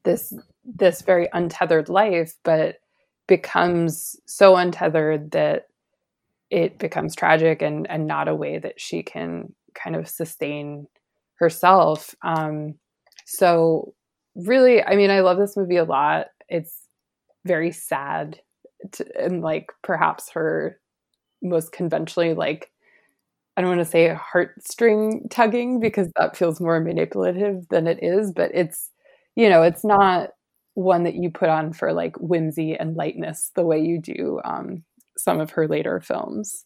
this 0.04 0.32
this 0.64 1.02
very 1.02 1.28
untethered 1.32 1.88
life 1.88 2.34
but 2.44 2.76
becomes 3.31 4.16
so 4.26 4.57
untethered 4.57 5.33
that 5.33 5.68
it 6.51 6.78
becomes 6.78 7.16
tragic 7.16 7.62
and 7.62 7.89
and 7.91 8.07
not 8.07 8.28
a 8.28 8.35
way 8.35 8.59
that 8.59 8.81
she 8.81 9.03
can 9.03 9.55
kind 9.74 9.97
of 9.97 10.09
sustain 10.09 10.87
herself. 11.41 12.14
Um 12.24 12.74
so 13.26 13.95
really 14.37 14.83
i 14.85 14.97
mean 14.97 15.11
i 15.11 15.20
love 15.20 15.39
this 15.39 15.57
movie 15.57 15.76
a 15.78 15.85
lot. 15.85 16.28
It's 16.49 16.83
very 17.47 17.72
sad 17.72 18.41
to, 18.93 19.07
and 19.24 19.43
like 19.43 19.72
perhaps 19.83 20.31
her 20.33 20.81
most 21.43 21.72
conventionally 21.72 22.35
like 22.35 22.70
i 23.57 23.61
don't 23.62 23.70
want 23.70 23.81
to 23.81 23.85
say 23.85 24.16
heartstring 24.35 25.31
tugging 25.31 25.81
because 25.81 26.09
that 26.16 26.37
feels 26.37 26.61
more 26.61 26.81
manipulative 26.81 27.68
than 27.70 27.87
it 27.87 27.99
is 28.03 28.33
but 28.33 28.51
it's 28.55 28.91
you 29.37 29.49
know 29.51 29.62
it's 29.62 29.85
not 29.85 30.31
one 30.74 31.04
that 31.04 31.14
you 31.14 31.30
put 31.30 31.48
on 31.48 31.72
for 31.72 31.92
like 31.92 32.16
whimsy 32.16 32.76
and 32.76 32.96
lightness 32.96 33.50
the 33.54 33.64
way 33.64 33.80
you 33.80 34.00
do 34.00 34.40
um, 34.44 34.84
some 35.16 35.40
of 35.40 35.50
her 35.50 35.66
later 35.68 36.00
films. 36.00 36.64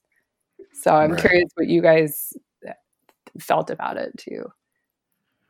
So 0.83 0.95
I'm 0.95 1.13
Right. 1.13 1.21
curious 1.21 1.51
what 1.55 1.69
you 1.69 1.83
guys 1.83 2.33
felt 3.41 3.71
about 3.71 3.97
it 3.97 4.17
too. 4.17 4.53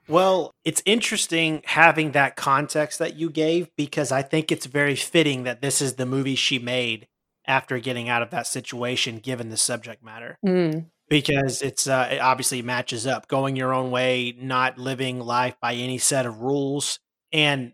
Well, 0.07 0.51
it's 0.65 0.83
interesting 0.85 1.63
having 1.65 2.13
that 2.13 2.37
context 2.37 2.99
that 2.99 3.17
you 3.17 3.31
gave 3.31 3.75
because 3.77 4.13
I 4.13 4.23
think 4.23 4.53
it's 4.53 4.67
very 4.67 4.97
fitting 4.97 5.45
that 5.45 5.63
this 5.63 5.81
is 5.81 5.95
the 5.95 6.05
movie 6.07 6.35
she 6.35 6.59
made 6.59 7.07
after 7.47 7.79
getting 7.79 8.09
out 8.09 8.23
of 8.23 8.31
that 8.31 8.47
situation, 8.47 9.19
given 9.19 9.49
the 9.49 9.57
subject 9.57 10.03
matter. 10.03 10.37
Mm, 10.45 10.87
Because 11.09 11.63
it's 11.63 11.87
uh, 11.87 12.09
it 12.13 12.19
obviously 12.19 12.61
matches 12.63 13.07
up, 13.07 13.29
going 13.29 13.57
your 13.57 13.73
own 13.73 13.91
way, 13.91 14.35
not 14.39 14.79
living 14.79 15.21
life 15.21 15.57
by 15.61 15.75
any 15.75 15.99
set 15.99 16.27
of 16.27 16.41
rules. 16.41 16.99
And 17.33 17.73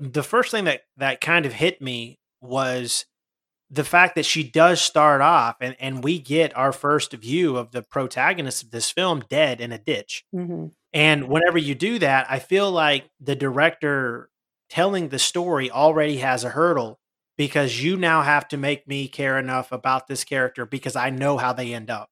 the 0.00 0.24
first 0.24 0.50
thing 0.50 0.64
that 0.64 0.82
that 0.98 1.22
kind 1.22 1.46
of 1.46 1.54
hit 1.54 1.82
me 1.82 2.18
was 2.42 3.06
the 3.70 3.84
fact 3.84 4.16
that 4.16 4.26
she 4.26 4.44
does 4.44 4.80
start 4.80 5.20
off, 5.20 5.56
and 5.60 5.76
and 5.80 6.04
we 6.04 6.18
get 6.18 6.56
our 6.56 6.72
first 6.72 7.12
view 7.14 7.56
of 7.56 7.72
the 7.72 7.82
protagonist 7.82 8.62
of 8.64 8.70
this 8.70 8.90
film 8.90 9.24
dead 9.30 9.60
in 9.60 9.72
a 9.72 9.78
ditch. 9.78 10.24
hmm 10.32 10.68
And 10.92 11.28
whenever 11.28 11.58
you 11.58 11.74
do 11.74 11.98
that, 12.00 12.26
I 12.30 12.38
feel 12.40 12.70
like 12.70 13.10
the 13.20 13.36
director 13.36 14.30
telling 14.70 15.08
the 15.08 15.18
story 15.18 15.70
already 15.70 16.18
has 16.18 16.44
a 16.44 16.50
hurdle 16.50 17.00
because 17.38 17.82
you 17.82 17.96
now 17.96 18.22
have 18.22 18.48
to 18.48 18.56
make 18.58 18.86
me 18.88 19.08
care 19.08 19.38
enough 19.38 19.72
about 19.72 20.08
this 20.08 20.24
character 20.24 20.66
because 20.66 20.96
I 20.96 21.10
know 21.10 21.38
how 21.38 21.52
they 21.52 21.74
end 21.74 21.90
up. 21.90 22.10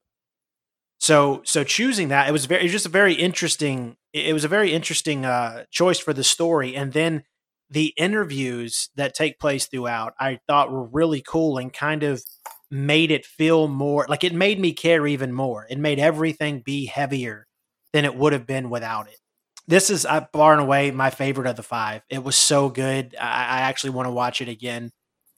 So 1.00 1.42
so 1.44 1.64
choosing 1.64 2.08
that 2.08 2.28
it 2.28 2.32
was 2.32 2.46
very 2.46 2.62
it 2.62 2.64
was 2.64 2.72
just 2.72 2.86
a 2.86 2.90
very 2.90 3.14
interesting 3.14 3.96
it 4.12 4.32
was 4.32 4.44
a 4.44 4.48
very 4.48 4.72
interesting 4.72 5.24
uh, 5.24 5.64
choice 5.70 5.98
for 5.98 6.12
the 6.12 6.24
story 6.24 6.74
and 6.74 6.92
then 6.92 7.24
the 7.70 7.92
interviews 7.96 8.88
that 8.96 9.14
take 9.14 9.38
place 9.38 9.66
throughout 9.66 10.14
I 10.18 10.38
thought 10.48 10.70
were 10.70 10.84
really 10.84 11.20
cool 11.20 11.58
and 11.58 11.72
kind 11.72 12.02
of 12.02 12.22
made 12.70 13.10
it 13.10 13.24
feel 13.26 13.68
more 13.68 14.06
like 14.08 14.24
it 14.24 14.34
made 14.34 14.58
me 14.60 14.72
care 14.72 15.06
even 15.06 15.32
more. 15.32 15.66
It 15.70 15.78
made 15.78 15.98
everything 15.98 16.60
be 16.64 16.86
heavier 16.86 17.46
than 17.92 18.04
it 18.04 18.14
would 18.14 18.32
have 18.32 18.46
been 18.46 18.70
without 18.70 19.08
it. 19.08 19.16
This 19.66 19.90
is 19.90 20.06
uh, 20.06 20.26
far 20.32 20.52
and 20.52 20.62
away 20.62 20.90
my 20.90 21.10
favorite 21.10 21.46
of 21.46 21.56
the 21.56 21.62
five. 21.62 22.02
It 22.08 22.24
was 22.24 22.36
so 22.36 22.70
good. 22.70 23.14
I, 23.20 23.24
I 23.26 23.60
actually 23.62 23.90
want 23.90 24.06
to 24.06 24.12
watch 24.12 24.40
it 24.40 24.48
again. 24.48 24.90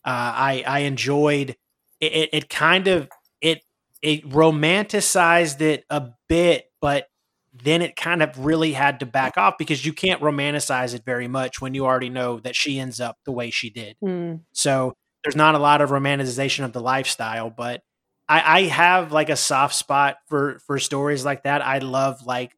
Uh, 0.04 0.10
I 0.34 0.64
I 0.66 0.78
enjoyed 0.80 1.56
it, 2.00 2.12
it. 2.12 2.30
It 2.32 2.48
kind 2.48 2.86
of 2.88 3.08
it 3.40 3.62
it 4.02 4.28
romanticized 4.28 5.60
it 5.60 5.84
a 5.90 6.10
bit, 6.28 6.66
but 6.80 7.06
then 7.52 7.82
it 7.82 7.96
kind 7.96 8.22
of 8.22 8.38
really 8.44 8.72
had 8.72 9.00
to 9.00 9.06
back 9.06 9.36
off 9.36 9.54
because 9.58 9.84
you 9.84 9.92
can't 9.92 10.20
romanticize 10.20 10.94
it 10.94 11.04
very 11.04 11.28
much 11.28 11.60
when 11.60 11.74
you 11.74 11.84
already 11.84 12.08
know 12.08 12.38
that 12.40 12.54
she 12.54 12.78
ends 12.78 13.00
up 13.00 13.18
the 13.24 13.32
way 13.32 13.50
she 13.50 13.70
did. 13.70 13.96
Mm. 14.02 14.40
So 14.52 14.94
there's 15.24 15.36
not 15.36 15.54
a 15.54 15.58
lot 15.58 15.80
of 15.80 15.90
romanticization 15.90 16.64
of 16.64 16.72
the 16.72 16.80
lifestyle, 16.80 17.50
but 17.50 17.82
I, 18.28 18.58
I 18.58 18.62
have 18.62 19.12
like 19.12 19.30
a 19.30 19.36
soft 19.36 19.74
spot 19.74 20.16
for 20.28 20.60
for 20.66 20.78
stories 20.78 21.24
like 21.24 21.42
that. 21.42 21.66
I 21.66 21.78
love 21.78 22.24
like 22.24 22.56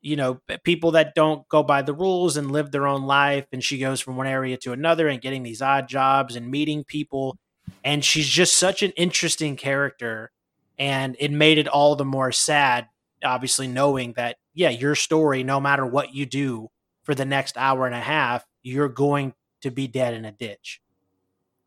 you 0.00 0.16
know 0.16 0.40
people 0.64 0.92
that 0.92 1.14
don't 1.14 1.46
go 1.48 1.62
by 1.62 1.82
the 1.82 1.92
rules 1.92 2.36
and 2.36 2.50
live 2.50 2.70
their 2.70 2.86
own 2.86 3.02
life 3.02 3.46
and 3.52 3.62
she 3.62 3.78
goes 3.78 4.00
from 4.00 4.16
one 4.16 4.26
area 4.26 4.56
to 4.56 4.72
another 4.72 5.08
and 5.08 5.20
getting 5.20 5.42
these 5.42 5.60
odd 5.60 5.88
jobs 5.88 6.36
and 6.36 6.50
meeting 6.50 6.84
people 6.84 7.36
and 7.84 8.04
she's 8.04 8.28
just 8.28 8.58
such 8.58 8.82
an 8.82 8.92
interesting 8.92 9.56
character 9.56 10.30
and 10.78 11.16
it 11.18 11.30
made 11.30 11.58
it 11.58 11.68
all 11.68 11.96
the 11.96 12.04
more 12.04 12.32
sad 12.32 12.86
obviously 13.24 13.66
knowing 13.66 14.12
that 14.14 14.36
yeah 14.54 14.70
your 14.70 14.94
story 14.94 15.42
no 15.42 15.60
matter 15.60 15.86
what 15.86 16.14
you 16.14 16.26
do 16.26 16.68
for 17.02 17.14
the 17.14 17.24
next 17.24 17.56
hour 17.56 17.86
and 17.86 17.94
a 17.94 18.00
half 18.00 18.44
you're 18.62 18.88
going 18.88 19.34
to 19.62 19.70
be 19.70 19.86
dead 19.86 20.14
in 20.14 20.24
a 20.24 20.32
ditch. 20.32 20.80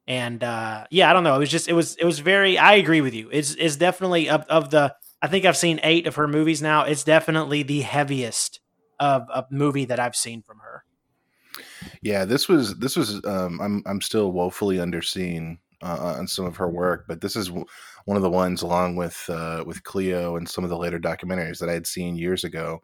And 0.07 0.43
uh 0.43 0.85
yeah 0.89 1.09
i 1.09 1.13
don't 1.13 1.23
know. 1.23 1.35
It 1.35 1.39
was 1.39 1.51
just 1.51 1.67
it 1.67 1.73
was 1.73 1.95
it 1.95 2.05
was 2.05 2.19
very 2.19 2.57
i 2.57 2.73
agree 2.73 3.01
with 3.01 3.13
you. 3.13 3.29
It's 3.31 3.55
it's 3.55 3.75
definitely 3.75 4.29
of, 4.29 4.41
of 4.43 4.69
the 4.69 4.95
i 5.21 5.27
think 5.27 5.45
i've 5.45 5.57
seen 5.57 5.79
eight 5.83 6.07
of 6.07 6.15
her 6.15 6.27
movies 6.27 6.61
now. 6.61 6.83
It's 6.83 7.03
definitely 7.03 7.63
the 7.63 7.81
heaviest 7.81 8.59
of 8.99 9.27
a 9.33 9.45
movie 9.49 9.85
that 9.85 9.99
i've 9.99 10.15
seen 10.15 10.41
from 10.41 10.59
her. 10.59 10.83
Yeah, 12.01 12.25
this 12.25 12.47
was 12.47 12.75
this 12.79 12.95
was. 12.95 13.23
Um, 13.25 13.59
I'm 13.61 13.83
I'm 13.85 14.01
still 14.01 14.31
woefully 14.31 14.77
underseen 14.77 15.57
uh, 15.81 16.15
on 16.17 16.27
some 16.27 16.45
of 16.45 16.55
her 16.57 16.69
work, 16.69 17.05
but 17.07 17.21
this 17.21 17.35
is 17.35 17.51
one 18.05 18.17
of 18.17 18.23
the 18.23 18.29
ones, 18.29 18.61
along 18.61 18.95
with 18.95 19.25
uh, 19.29 19.63
with 19.65 19.83
Cleo 19.83 20.35
and 20.35 20.47
some 20.47 20.63
of 20.63 20.69
the 20.69 20.77
later 20.77 20.99
documentaries 20.99 21.59
that 21.59 21.69
I 21.69 21.73
had 21.73 21.87
seen 21.87 22.15
years 22.15 22.43
ago, 22.43 22.81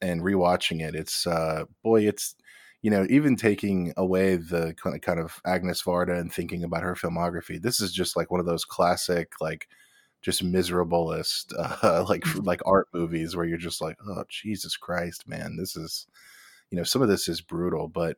and 0.00 0.22
rewatching 0.22 0.80
it. 0.86 0.94
It's 0.94 1.26
uh, 1.26 1.64
boy, 1.82 2.06
it's 2.06 2.34
you 2.82 2.90
know 2.90 3.06
even 3.10 3.36
taking 3.36 3.92
away 3.96 4.36
the 4.36 4.74
kind 4.82 4.96
of 4.96 5.02
kind 5.02 5.20
of 5.20 5.40
Agnès 5.46 5.84
Varda 5.84 6.18
and 6.18 6.32
thinking 6.32 6.64
about 6.64 6.82
her 6.82 6.94
filmography. 6.94 7.60
This 7.60 7.80
is 7.80 7.92
just 7.92 8.16
like 8.16 8.30
one 8.30 8.40
of 8.40 8.46
those 8.46 8.64
classic 8.64 9.32
like 9.40 9.68
just 10.22 10.44
miserablest 10.44 11.52
uh, 11.58 12.04
like 12.08 12.24
like 12.36 12.60
art 12.64 12.88
movies 12.94 13.36
where 13.36 13.44
you're 13.44 13.58
just 13.58 13.80
like 13.80 13.96
oh 14.08 14.24
jesus 14.28 14.76
christ 14.76 15.28
man 15.28 15.56
this 15.58 15.76
is 15.76 16.06
you 16.70 16.78
know 16.78 16.84
some 16.84 17.02
of 17.02 17.08
this 17.08 17.28
is 17.28 17.40
brutal 17.40 17.88
but 17.88 18.16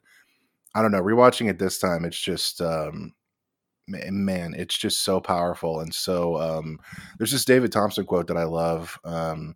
i 0.74 0.82
don't 0.82 0.92
know 0.92 1.02
rewatching 1.02 1.48
it 1.48 1.58
this 1.58 1.78
time 1.78 2.04
it's 2.04 2.20
just 2.20 2.60
um 2.60 3.12
man 3.88 4.54
it's 4.56 4.76
just 4.78 5.02
so 5.04 5.20
powerful 5.20 5.80
and 5.80 5.92
so 5.94 6.40
um 6.40 6.78
there's 7.18 7.32
this 7.32 7.44
david 7.44 7.70
thomson 7.70 8.04
quote 8.06 8.26
that 8.26 8.36
i 8.36 8.44
love 8.44 8.98
um 9.04 9.54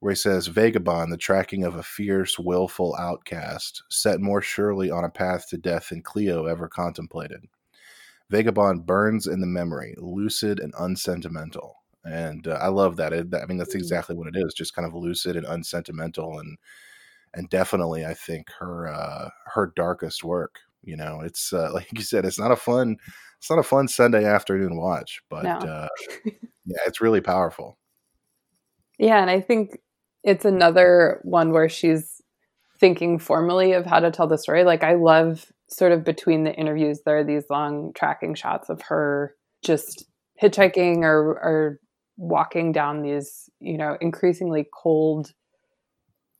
where 0.00 0.10
he 0.12 0.16
says 0.16 0.48
vagabond 0.48 1.12
the 1.12 1.16
tracking 1.16 1.64
of 1.64 1.76
a 1.76 1.82
fierce 1.82 2.38
willful 2.38 2.96
outcast 2.98 3.84
set 3.88 4.20
more 4.20 4.42
surely 4.42 4.90
on 4.90 5.04
a 5.04 5.08
path 5.10 5.48
to 5.48 5.56
death 5.56 5.90
than 5.90 6.02
cleo 6.02 6.46
ever 6.46 6.68
contemplated 6.68 7.44
vagabond 8.30 8.84
burns 8.84 9.26
in 9.28 9.40
the 9.40 9.46
memory 9.46 9.94
lucid 9.98 10.58
and 10.58 10.74
unsentimental 10.78 11.76
and 12.04 12.48
uh, 12.48 12.58
i 12.60 12.66
love 12.68 12.96
that. 12.96 13.12
It, 13.12 13.32
i 13.34 13.46
mean 13.46 13.58
that's 13.58 13.74
Mm. 13.76 13.78
exactly 13.78 14.16
what 14.16 14.26
it 14.26 14.34
is 14.36 14.54
just 14.54 14.74
kind 14.74 14.86
of 14.88 14.94
lucid 14.94 15.36
and 15.36 15.46
unsentimental 15.46 16.38
and 16.40 16.58
and 17.34 17.48
definitely 17.48 18.04
i 18.04 18.14
think 18.14 18.48
her 18.58 18.88
uh 18.88 19.28
her 19.46 19.72
darkest 19.76 20.24
work 20.24 20.60
you 20.82 20.96
know 20.96 21.20
it's 21.20 21.52
uh, 21.52 21.70
like 21.74 21.88
you 21.92 22.02
said 22.02 22.24
it's 22.24 22.38
not 22.38 22.50
a 22.50 22.56
fun 22.56 22.96
it's 23.38 23.50
not 23.50 23.58
a 23.58 23.62
fun 23.62 23.88
sunday 23.88 24.24
afternoon 24.24 24.76
watch 24.76 25.20
but 25.30 25.44
No. 25.44 25.52
uh 25.52 25.88
yeah 26.64 26.78
it's 26.86 27.00
really 27.00 27.20
powerful 27.20 27.78
Yeah, 28.98 29.20
and 29.20 29.30
I 29.30 29.40
think 29.40 29.78
it's 30.22 30.44
another 30.44 31.20
one 31.24 31.50
where 31.50 31.68
she's 31.68 32.20
thinking 32.78 33.18
formally 33.18 33.72
of 33.72 33.86
how 33.86 34.00
to 34.00 34.10
tell 34.10 34.26
the 34.26 34.38
story. 34.38 34.64
Like 34.64 34.82
I 34.84 34.94
love 34.94 35.50
sort 35.68 35.92
of 35.92 36.04
between 36.04 36.44
the 36.44 36.54
interviews 36.54 37.00
there 37.04 37.18
are 37.18 37.24
these 37.24 37.44
long 37.50 37.92
tracking 37.94 38.34
shots 38.34 38.68
of 38.68 38.82
her 38.82 39.34
just 39.64 40.04
hitchhiking 40.40 40.98
or 41.02 41.30
or 41.30 41.80
walking 42.16 42.72
down 42.72 43.02
these, 43.02 43.48
you 43.58 43.78
know, 43.78 43.96
increasingly 44.00 44.68
cold 44.72 45.32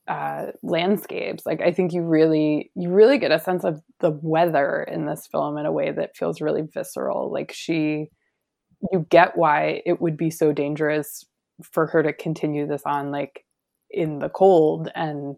uh 0.07 0.47
landscapes. 0.63 1.45
Like 1.45 1.61
I 1.61 1.71
think 1.71 1.93
you 1.93 2.01
really 2.03 2.71
you 2.75 2.89
really 2.89 3.17
get 3.17 3.31
a 3.31 3.39
sense 3.39 3.63
of 3.63 3.81
the 3.99 4.11
weather 4.21 4.83
in 4.83 5.05
this 5.05 5.27
film 5.31 5.57
in 5.57 5.65
a 5.65 5.71
way 5.71 5.91
that 5.91 6.17
feels 6.17 6.41
really 6.41 6.63
visceral. 6.73 7.31
Like 7.31 7.51
she 7.53 8.09
you 8.91 9.05
get 9.09 9.37
why 9.37 9.81
it 9.85 10.01
would 10.01 10.17
be 10.17 10.29
so 10.29 10.51
dangerous 10.51 11.25
for 11.63 11.87
her 11.87 12.03
to 12.03 12.13
continue 12.13 12.67
this 12.67 12.83
on 12.85 13.11
like 13.11 13.45
in 13.91 14.19
the 14.19 14.29
cold 14.29 14.89
and 14.95 15.35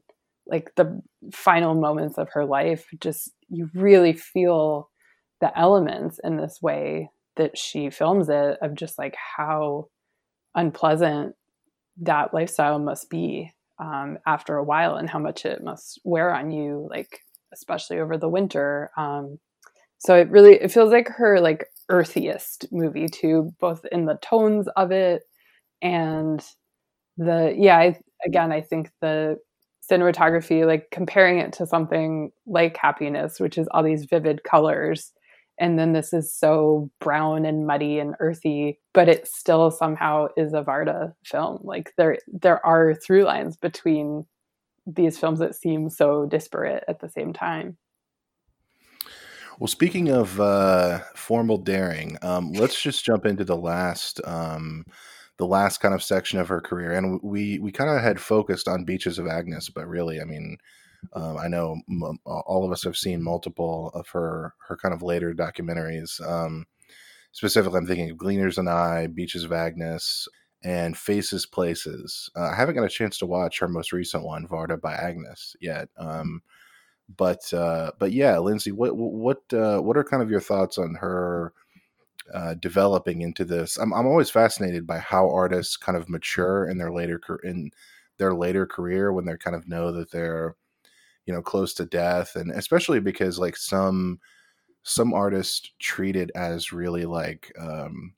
like 0.48 0.74
the 0.76 1.02
final 1.34 1.76
moments 1.76 2.18
of 2.18 2.30
her 2.32 2.46
life 2.46 2.86
just 3.02 3.32
you 3.50 3.70
really 3.74 4.14
feel 4.14 4.90
the 5.42 5.58
elements 5.58 6.20
in 6.24 6.38
this 6.38 6.60
way 6.62 7.10
that 7.36 7.58
she 7.58 7.90
films 7.90 8.30
it 8.30 8.58
of 8.62 8.74
just 8.76 8.98
like 8.98 9.16
how 9.38 9.88
unpleasant 10.56 11.36
that 12.02 12.34
lifestyle 12.34 12.80
must 12.80 13.10
be 13.10 13.52
um, 13.80 14.18
after 14.26 14.58
a 14.58 14.64
while 14.64 14.96
and 14.96 15.10
how 15.10 15.20
much 15.20 15.46
it 15.46 15.64
must 15.64 16.00
wear 16.04 16.34
on 16.34 16.52
you 16.52 16.88
like 16.90 17.20
especially 17.54 18.00
over 18.00 18.18
the 18.18 18.30
winter 18.30 18.92
um, 18.98 19.40
so 19.98 20.16
it 20.16 20.30
really 20.30 20.54
it 20.56 20.72
feels 20.72 20.92
like 20.92 21.08
her 21.08 21.40
like 21.40 21.68
earthiest 21.90 22.68
movie 22.72 23.08
too 23.08 23.52
both 23.60 23.86
in 23.92 24.06
the 24.06 24.18
tones 24.22 24.68
of 24.76 24.92
it 24.92 25.24
and 25.82 26.44
the 27.18 27.54
yeah 27.58 27.78
I, 27.78 28.00
again 28.26 28.52
i 28.52 28.62
think 28.62 28.90
the 29.02 29.38
cinematography 29.90 30.66
like 30.66 30.88
comparing 30.92 31.40
it 31.40 31.54
to 31.54 31.68
something 31.68 32.32
like 32.48 32.78
happiness 32.78 33.40
which 33.40 33.58
is 33.58 33.68
all 33.68 33.84
these 33.84 34.06
vivid 34.06 34.44
colors 34.44 35.12
and 35.58 35.80
then 35.80 35.94
this 35.94 36.14
is 36.14 36.34
so 36.34 36.90
brown 37.00 37.46
and 37.46 37.66
muddy 37.66 38.00
and 38.00 38.16
earthy 38.20 38.80
but 38.96 39.10
it 39.10 39.28
still 39.28 39.70
somehow 39.70 40.28
is 40.38 40.54
a 40.54 40.64
varda 40.64 41.14
film. 41.26 41.60
Like 41.62 41.94
there 41.98 42.18
there 42.28 42.66
are 42.66 42.96
through 42.96 43.26
lines 43.26 43.58
between 43.58 44.26
these 44.88 45.20
films 45.20 45.40
that 45.40 45.54
seem 45.54 45.90
so 45.90 46.26
disparate 46.26 46.86
at 46.88 47.02
the 47.02 47.10
same 47.10 47.34
time. 47.34 47.78
Well 49.60 49.68
speaking 49.68 50.10
of 50.10 50.40
uh 50.40 51.00
formal 51.14 51.58
daring 51.58 52.18
um 52.22 52.54
let's 52.54 52.82
just 52.82 53.04
jump 53.04 53.26
into 53.26 53.44
the 53.44 53.58
last 53.58 54.22
um 54.26 54.86
the 55.38 55.46
last 55.46 55.82
kind 55.82 55.94
of 55.94 56.02
section 56.02 56.40
of 56.40 56.48
her 56.48 56.62
career. 56.62 56.94
And 56.94 57.20
we 57.22 57.60
we 57.60 57.72
kind 57.72 57.90
of 57.90 58.02
had 58.02 58.22
focused 58.22 58.70
on 58.70 58.86
beaches 58.86 59.20
of 59.20 59.26
agnès 59.26 59.70
but 59.74 59.88
really 59.88 60.22
i 60.22 60.24
mean 60.24 60.58
um, 61.14 61.38
I 61.38 61.48
know 61.48 61.78
m- 61.90 62.20
all 62.26 62.66
of 62.66 62.72
us 62.72 62.84
have 62.84 62.98
seen 62.98 63.22
multiple 63.24 63.92
of 63.94 64.08
her 64.10 64.54
her 64.68 64.78
kind 64.78 64.94
of 64.94 65.02
later 65.04 65.34
documentaries. 65.34 66.22
Um, 66.28 66.66
specifically, 67.32 67.78
I'm 67.78 67.88
thinking 67.88 68.10
of 68.10 68.18
Gleaners 68.18 68.58
and 68.58 68.70
I, 68.70 69.08
Beaches 69.08 69.44
of 69.44 69.52
Agnès, 69.52 70.28
and 70.64 70.98
Faces 70.98 71.46
Places. 71.46 72.30
Uh, 72.36 72.50
I 72.52 72.56
haven't 72.56 72.76
got 72.76 72.86
a 72.86 72.90
chance 72.90 73.18
to 73.20 73.26
watch 73.26 73.60
her 73.60 73.68
most 73.68 73.92
recent 73.94 74.24
one, 74.24 74.48
Varda 74.48 74.80
by 74.82 74.96
Agnès, 74.96 75.56
yet. 75.62 75.90
Um, 75.98 76.42
but 77.18 77.54
uh, 77.54 77.92
but 78.00 78.12
yeah, 78.12 78.38
Lindsay, 78.40 78.72
what 78.72 78.96
what 78.96 79.42
uh, 79.54 79.80
what 79.80 79.98
are 79.98 80.04
kind 80.04 80.24
of 80.24 80.30
your 80.32 80.42
thoughts 80.42 80.78
on 80.78 80.96
her? 80.96 81.54
Uh, 82.34 82.56
developing 82.56 83.22
into 83.22 83.46
this, 83.46 83.78
I'm 83.78 83.94
I'm 83.94 84.08
always 84.08 84.32
fascinated 84.32 84.88
by 84.88 84.98
how 84.98 85.30
artists 85.30 85.78
kind 85.78 85.96
of 85.96 86.10
mature 86.10 86.68
in 86.68 86.80
their 86.80 86.92
later 86.92 87.20
in 87.44 87.70
their 88.18 88.34
later 88.34 88.66
career 88.66 89.14
when 89.14 89.26
they 89.26 89.38
kind 89.38 89.56
of 89.56 89.68
know 89.68 89.92
that 89.92 90.10
they're 90.10 90.56
you 91.26 91.34
know 91.34 91.42
close 91.42 91.74
to 91.74 91.86
death 91.86 92.36
and 92.36 92.52
especially 92.52 93.00
because 93.00 93.40
like 93.40 93.58
some 93.58 94.20
some 94.84 95.14
artists 95.14 95.72
treat 95.80 96.16
it 96.16 96.30
as 96.36 96.72
really 96.72 97.06
like 97.06 97.52
um 97.60 98.14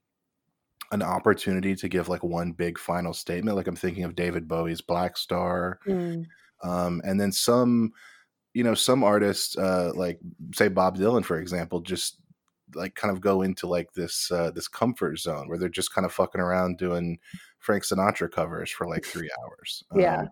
an 0.91 1.01
opportunity 1.01 1.75
to 1.75 1.89
give 1.89 2.07
like 2.07 2.23
one 2.23 2.51
big 2.51 2.77
final 2.79 3.13
statement 3.13 3.57
like 3.57 3.67
i'm 3.67 3.75
thinking 3.75 4.03
of 4.03 4.15
david 4.15 4.47
bowie's 4.47 4.81
blackstar 4.81 5.75
um 6.63 7.01
and 7.03 7.19
then 7.19 7.31
some 7.31 7.91
you 8.53 8.63
know 8.63 8.73
some 8.73 9.03
artists 9.03 9.57
uh 9.57 9.91
like 9.95 10.19
say 10.53 10.67
bob 10.67 10.97
dylan 10.97 11.23
for 11.23 11.39
example 11.39 11.81
just 11.81 12.19
like 12.75 12.95
kind 12.95 13.11
of 13.11 13.21
go 13.21 13.41
into 13.41 13.67
like 13.67 13.93
this 13.93 14.31
uh, 14.31 14.51
this 14.51 14.67
comfort 14.67 15.17
zone 15.19 15.47
where 15.47 15.57
they're 15.57 15.69
just 15.69 15.93
kind 15.93 16.05
of 16.05 16.11
fucking 16.11 16.41
around 16.41 16.77
doing 16.77 17.17
Frank 17.59 17.84
Sinatra 17.84 18.31
covers 18.31 18.69
for 18.69 18.88
like 18.88 19.05
three 19.05 19.29
hours. 19.41 19.84
Yeah. 19.95 20.21
Um, 20.21 20.29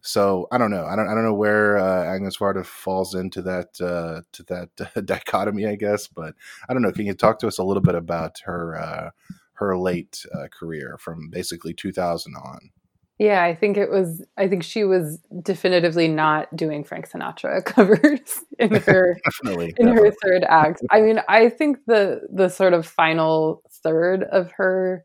so 0.00 0.46
I 0.52 0.58
don't 0.58 0.70
know. 0.70 0.84
I 0.84 0.96
don't. 0.96 1.08
I 1.08 1.14
don't 1.14 1.24
know 1.24 1.34
where 1.34 1.78
uh, 1.78 2.04
Agnès 2.04 2.38
Varda 2.38 2.64
falls 2.64 3.14
into 3.14 3.42
that 3.42 3.80
uh, 3.80 4.22
to 4.32 4.42
that 4.44 4.68
uh, 4.96 5.00
dichotomy. 5.04 5.66
I 5.66 5.76
guess, 5.76 6.06
but 6.06 6.34
I 6.68 6.72
don't 6.72 6.82
know. 6.82 6.92
Can 6.92 7.06
you 7.06 7.14
talk 7.14 7.38
to 7.40 7.48
us 7.48 7.58
a 7.58 7.64
little 7.64 7.82
bit 7.82 7.94
about 7.94 8.40
her 8.44 8.76
uh, 8.78 9.10
her 9.54 9.76
late 9.76 10.24
uh, 10.34 10.48
career 10.48 10.96
from 10.98 11.30
basically 11.30 11.74
2000 11.74 12.34
on? 12.34 12.70
Yeah, 13.18 13.42
I 13.42 13.54
think 13.54 13.76
it 13.76 13.90
was. 13.90 14.24
I 14.36 14.46
think 14.46 14.62
she 14.62 14.84
was 14.84 15.18
definitively 15.42 16.06
not 16.06 16.54
doing 16.54 16.84
Frank 16.84 17.10
Sinatra 17.10 17.64
covers 17.64 18.44
in 18.58 18.74
her 18.86 19.16
Definitely. 19.24 19.74
in 19.76 19.88
her 19.88 20.12
third 20.22 20.44
act. 20.44 20.82
I 20.90 21.00
mean, 21.00 21.20
I 21.28 21.48
think 21.48 21.78
the 21.86 22.20
the 22.32 22.48
sort 22.48 22.74
of 22.74 22.86
final 22.86 23.62
third 23.82 24.22
of 24.22 24.52
her 24.52 25.04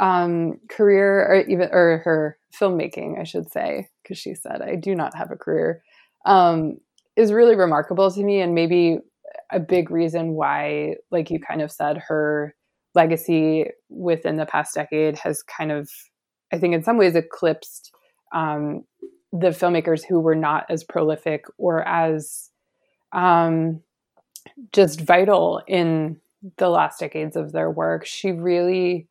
um, 0.00 0.58
career, 0.68 1.24
or 1.24 1.40
even 1.42 1.68
or 1.70 1.98
her 2.04 2.38
filmmaking, 2.58 3.20
I 3.20 3.22
should 3.22 3.50
say, 3.52 3.88
because 4.10 4.20
she 4.20 4.34
said, 4.34 4.60
"I 4.62 4.74
do 4.74 4.94
not 4.94 5.14
have 5.16 5.30
a 5.30 5.36
career," 5.36 5.82
um, 6.26 6.78
is 7.16 7.32
really 7.32 7.56
remarkable 7.56 8.10
to 8.10 8.22
me, 8.22 8.40
and 8.40 8.54
maybe 8.54 8.98
a 9.52 9.60
big 9.60 9.90
reason 9.90 10.34
why, 10.34 10.96
like 11.10 11.30
you 11.30 11.38
kind 11.40 11.62
of 11.62 11.70
said, 11.70 11.98
her 11.98 12.54
legacy 12.94 13.66
within 13.88 14.36
the 14.36 14.46
past 14.46 14.74
decade 14.74 15.16
has 15.18 15.42
kind 15.42 15.70
of, 15.70 15.88
I 16.52 16.58
think, 16.58 16.74
in 16.74 16.82
some 16.82 16.98
ways 16.98 17.14
eclipsed 17.14 17.92
um, 18.34 18.82
the 19.32 19.48
filmmakers 19.48 20.04
who 20.04 20.18
were 20.18 20.34
not 20.34 20.66
as 20.68 20.82
prolific 20.82 21.44
or 21.56 21.86
as 21.86 22.50
um, 23.12 23.80
just 24.72 25.00
vital 25.00 25.62
in 25.68 26.20
the 26.56 26.68
last 26.68 26.98
decades 26.98 27.36
of 27.36 27.52
their 27.52 27.70
work. 27.70 28.06
She 28.06 28.32
really 28.32 29.08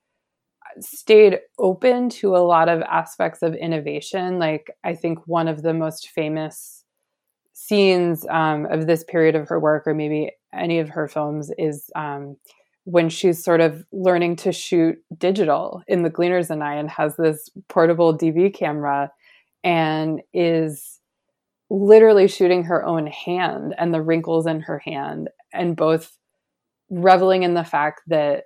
stayed 0.79 1.39
open 1.57 2.09
to 2.09 2.35
a 2.35 2.39
lot 2.39 2.69
of 2.69 2.81
aspects 2.81 3.41
of 3.41 3.55
innovation. 3.55 4.39
Like, 4.39 4.71
I 4.83 4.95
think 4.95 5.19
one 5.25 5.47
of 5.47 5.61
the 5.61 5.73
most 5.73 6.09
famous 6.09 6.83
scenes 7.53 8.25
um, 8.29 8.65
of 8.67 8.87
this 8.87 9.03
period 9.03 9.35
of 9.35 9.47
her 9.49 9.59
work, 9.59 9.85
or 9.85 9.93
maybe 9.93 10.31
any 10.53 10.79
of 10.79 10.89
her 10.89 11.07
films, 11.07 11.51
is 11.57 11.89
um, 11.95 12.37
when 12.85 13.09
she's 13.09 13.43
sort 13.43 13.61
of 13.61 13.85
learning 13.91 14.35
to 14.37 14.51
shoot 14.51 14.97
digital 15.17 15.83
in 15.87 16.03
The 16.03 16.09
Gleaners 16.09 16.49
and 16.49 16.63
I 16.63 16.75
and 16.75 16.89
has 16.89 17.15
this 17.17 17.49
portable 17.67 18.17
DV 18.17 18.53
camera 18.53 19.11
and 19.63 20.21
is 20.33 20.99
literally 21.69 22.27
shooting 22.27 22.63
her 22.63 22.83
own 22.83 23.07
hand 23.07 23.75
and 23.77 23.93
the 23.93 24.01
wrinkles 24.01 24.47
in 24.47 24.61
her 24.61 24.79
hand 24.79 25.29
and 25.53 25.75
both 25.75 26.17
reveling 26.89 27.43
in 27.43 27.53
the 27.53 27.63
fact 27.63 28.01
that 28.07 28.45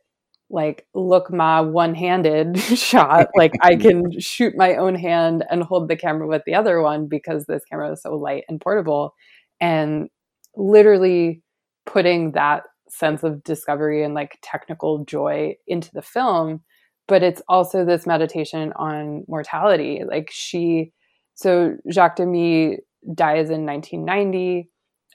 like 0.53 0.85
look 0.93 1.33
ma 1.33 1.61
one-handed 1.61 2.57
shot 2.59 3.27
like 3.35 3.53
i 3.61 3.75
can 3.75 4.03
shoot 4.19 4.55
my 4.55 4.75
own 4.75 4.95
hand 4.95 5.43
and 5.49 5.63
hold 5.63 5.89
the 5.89 5.95
camera 5.95 6.27
with 6.27 6.43
the 6.45 6.53
other 6.53 6.81
one 6.81 7.07
because 7.07 7.45
this 7.45 7.63
camera 7.65 7.91
is 7.91 8.01
so 8.01 8.15
light 8.15 8.43
and 8.47 8.61
portable 8.61 9.13
and 9.59 10.07
literally 10.55 11.41
putting 11.85 12.31
that 12.33 12.63
sense 12.87 13.23
of 13.23 13.43
discovery 13.43 14.03
and 14.03 14.13
like 14.13 14.37
technical 14.43 15.03
joy 15.05 15.55
into 15.67 15.89
the 15.93 16.01
film 16.01 16.61
but 17.07 17.23
it's 17.23 17.41
also 17.49 17.83
this 17.83 18.05
meditation 18.05 18.71
on 18.75 19.23
mortality 19.27 20.03
like 20.07 20.29
she 20.31 20.93
so 21.33 21.75
jacques 21.91 22.17
demy 22.17 22.77
dies 23.15 23.49
in 23.49 23.65
1990 23.65 24.69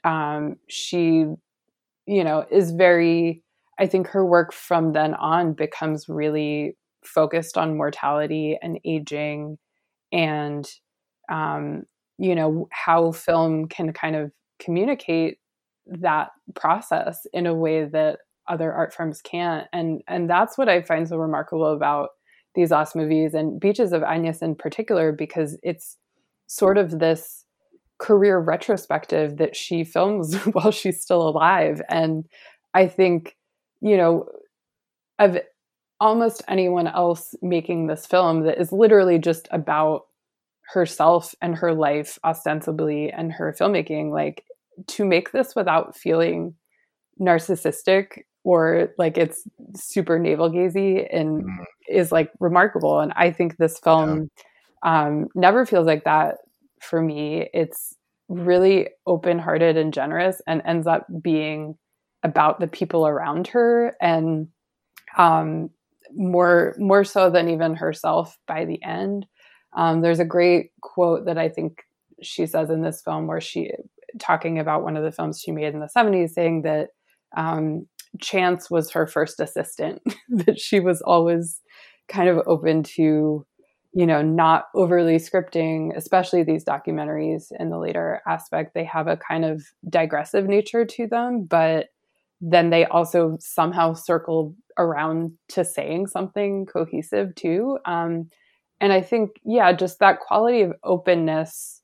um, 0.05 0.56
she 0.69 1.24
you 2.06 2.24
know 2.24 2.44
is 2.51 2.73
very 2.73 3.43
i 3.79 3.87
think 3.87 4.09
her 4.09 4.25
work 4.25 4.53
from 4.53 4.93
then 4.93 5.15
on 5.15 5.53
becomes 5.53 6.09
really 6.09 6.77
focused 7.05 7.57
on 7.57 7.77
mortality 7.77 8.59
and 8.63 8.79
aging 8.85 9.59
and 10.13 10.69
um, 11.31 11.83
you 12.19 12.35
know 12.35 12.69
how 12.73 13.13
film 13.13 13.69
can 13.69 13.93
kind 13.93 14.17
of 14.17 14.33
communicate 14.59 15.39
that 15.87 16.31
process 16.55 17.27
in 17.33 17.47
a 17.47 17.55
way 17.55 17.85
that 17.85 18.19
other 18.49 18.73
art 18.73 18.95
forms 18.95 19.21
can't. 19.23 19.67
And 19.73 20.03
and 20.09 20.29
that's 20.29 20.59
what 20.59 20.69
i 20.69 20.83
find 20.83 21.09
so 21.09 21.17
remarkable 21.17 21.73
about 21.73 22.11
these 22.55 22.71
last 22.71 22.97
movies 22.97 23.35
and 23.35 23.61
beaches 23.61 23.93
of 23.93 24.03
agnès 24.03 24.43
in 24.43 24.55
particular 24.55 25.13
because 25.13 25.59
it's 25.63 25.97
sort 26.47 26.79
of 26.79 26.99
this 26.99 27.45
career 27.99 28.39
retrospective 28.39 29.37
that 29.37 29.55
she 29.55 29.85
films 29.85 30.35
while 30.53 30.71
she's 30.71 31.01
still 31.01 31.29
alive. 31.29 31.81
And 31.89 32.25
i 32.75 32.87
think 32.87 33.37
you 33.81 33.97
know 33.97 34.27
of 35.19 35.39
almost 36.01 36.43
anyone 36.49 36.87
else 36.87 37.35
making 37.43 37.87
this 37.87 38.07
film 38.07 38.43
that 38.45 38.59
is 38.61 38.73
literally 38.73 39.19
just 39.19 39.49
about 39.51 40.03
herself 40.73 41.35
and 41.43 41.57
her 41.57 41.73
life 41.75 42.19
ostensibly 42.25 43.11
and 43.11 43.33
her 43.33 43.55
filmmaking 43.59 44.13
like 44.13 44.45
to 44.87 45.05
make 45.05 45.33
this 45.33 45.55
without 45.57 45.97
feeling 45.97 46.55
narcissistic 47.21 48.23
or 48.45 48.91
like 48.99 49.19
it's 49.19 49.43
super 49.75 50.19
navel 50.19 50.51
gazy 50.51 51.07
and 51.13 51.43
Mhm. 51.45 51.65
is 51.89 52.13
like 52.13 52.31
remarkable. 52.41 53.01
And 53.01 53.13
i 53.17 53.31
think 53.33 53.57
this 53.57 53.79
film 53.81 54.31
um 54.85 55.27
never 55.35 55.67
feels 55.67 55.87
like 55.87 56.05
that 56.05 56.37
for 56.81 57.03
me. 57.03 57.49
It's 57.55 57.95
really 58.29 58.89
open-hearted 59.07 59.77
and 59.77 59.93
generous 59.93 60.41
and 60.47 60.63
ends 60.67 60.87
up 60.87 61.07
being 61.23 61.77
about 62.23 62.61
the 62.61 62.66
people 62.66 63.07
around 63.07 63.49
her 63.49 63.95
and 64.01 64.49
um 65.16 65.70
more 66.15 66.74
more 66.78 67.05
so 67.05 67.31
than 67.31 67.49
even 67.49 67.74
herself 67.74 68.39
by 68.47 68.65
the 68.65 68.82
end. 68.82 69.27
Um, 69.77 70.01
there's 70.01 70.20
a 70.20 70.24
great 70.24 70.70
quote 70.81 71.27
that 71.27 71.36
i 71.36 71.49
think 71.49 71.82
she 72.23 72.47
says 72.47 72.70
in 72.70 72.82
this 72.82 73.03
film 73.03 73.27
where 73.27 73.40
she 73.40 73.70
talking 74.19 74.59
about 74.59 74.82
one 74.82 74.97
of 74.97 75.05
the 75.05 75.12
films 75.12 75.40
she 75.40 75.53
made 75.53 75.74
in 75.74 75.81
the 75.81 75.90
70s 75.95 76.31
saying 76.31 76.62
that 76.62 76.89
um, 77.36 77.86
chance 78.20 78.70
was 78.70 78.90
her 78.90 79.07
first 79.07 79.40
assistant. 79.40 80.03
That 80.31 80.59
she 80.59 80.81
was 80.81 81.01
always 81.03 81.61
kind 82.09 82.28
of 82.28 82.43
open 82.47 82.82
to 82.82 83.47
you 83.95 84.07
know 84.07 84.20
not 84.23 84.65
overly 84.74 85.16
scripting 85.16 85.97
especially 85.97 86.43
these 86.43 86.65
documentaries 86.65 87.47
in 87.59 87.70
the 87.70 87.78
later 87.78 88.20
aspect. 88.27 88.74
They 88.74 88.85
have 88.85 89.07
a 89.07 89.16
kind 89.16 89.45
of 89.45 89.62
digressive 89.89 90.47
nature 90.47 90.85
to 90.85 91.07
them 91.07 91.45
but 91.45 91.86
then 92.40 92.70
they 92.70 92.85
also 92.86 93.36
somehow 93.40 93.93
circle 93.94 94.55
around 94.78 95.32
to 95.48 95.65
saying 95.65 96.06
something 96.06 96.66
cohesive 96.66 97.35
too. 97.35 97.78
Um, 97.85 98.31
and 98.81 98.93
i 98.93 99.01
think 99.01 99.31
yeah 99.44 99.73
just 99.73 99.98
that 99.98 100.20
quality 100.20 100.62
of 100.62 100.73
openness 100.85 101.82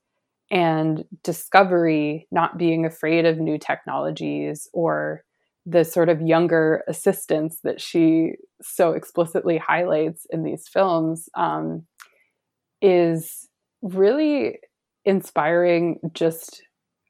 and 0.51 1.05
discovery 1.22 2.26
not 2.31 2.59
being 2.59 2.85
afraid 2.85 3.24
of 3.24 3.39
new 3.39 3.59
technologies 3.59 4.68
or 4.72 5.24
the 5.66 5.85
sort 5.85 6.10
of 6.10 6.20
younger 6.20 6.85
assistance 6.89 7.59
that 7.64 7.81
she 7.81 8.32
so 8.60 8.93
explicitly 8.93 9.56
highlights 9.56 10.26
in 10.31 10.43
these 10.43 10.68
films 10.68 11.28
um, 11.36 11.86
is 12.82 13.48
really 13.81 14.59
inspiring 15.06 15.98
just 16.12 16.62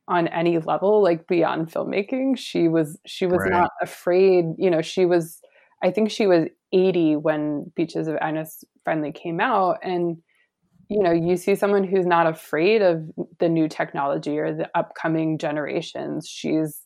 on 0.09 0.29
any 0.29 0.59
level 0.59 1.03
like 1.03 1.27
beyond 1.27 1.71
filmmaking 1.71 2.37
she 2.37 2.69
was 2.69 2.99
she 3.07 3.27
was 3.27 3.39
Right. 3.41 3.51
not 3.53 3.71
afraid 3.81 4.45
you 4.59 4.71
know 4.71 4.83
she 4.83 5.07
was 5.07 5.41
i 5.83 5.91
think 5.91 6.11
she 6.11 6.27
was 6.27 6.49
80 6.73 7.17
when 7.17 7.73
beaches 7.75 8.07
of 8.09 8.17
agnès 8.17 8.65
finally 8.85 9.13
came 9.13 9.41
out 9.41 9.79
and 9.83 10.19
you 10.91 11.03
know 11.03 11.13
you 11.13 11.37
see 11.37 11.55
someone 11.55 11.85
who's 11.85 12.05
not 12.07 12.27
afraid 12.27 12.83
of 12.83 13.03
the 13.39 13.49
new 13.49 13.69
technology 13.69 14.39
or 14.39 14.55
the 14.55 14.69
upcoming 14.77 15.39
generations 15.39 16.29
she's 16.29 16.83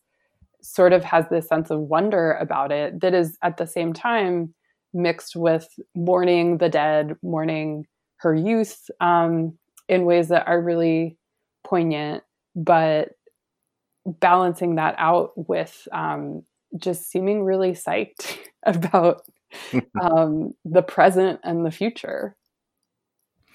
sort 0.62 0.92
of 0.92 1.02
has 1.04 1.24
this 1.28 1.48
sense 1.48 1.70
of 1.70 1.80
wonder 1.80 2.32
about 2.34 2.70
it 2.70 3.00
that 3.00 3.14
is 3.14 3.36
at 3.42 3.56
the 3.56 3.66
same 3.66 3.92
time 3.92 4.54
mixed 4.94 5.34
with 5.36 5.68
mourning 5.96 6.58
the 6.58 6.68
dead 6.68 7.14
mourning 7.22 7.84
her 8.20 8.34
youth 8.34 8.88
um, 9.00 9.56
in 9.88 10.04
ways 10.04 10.28
that 10.28 10.46
are 10.46 10.60
really 10.62 11.16
poignant 11.64 12.22
but 12.58 13.10
balancing 14.06 14.76
that 14.76 14.94
out 14.98 15.32
with 15.36 15.86
um, 15.92 16.42
just 16.76 17.10
seeming 17.10 17.44
really 17.44 17.72
psyched 17.72 18.36
about 18.64 19.22
um, 20.02 20.54
the 20.64 20.82
present 20.82 21.40
and 21.44 21.64
the 21.64 21.70
future 21.70 22.36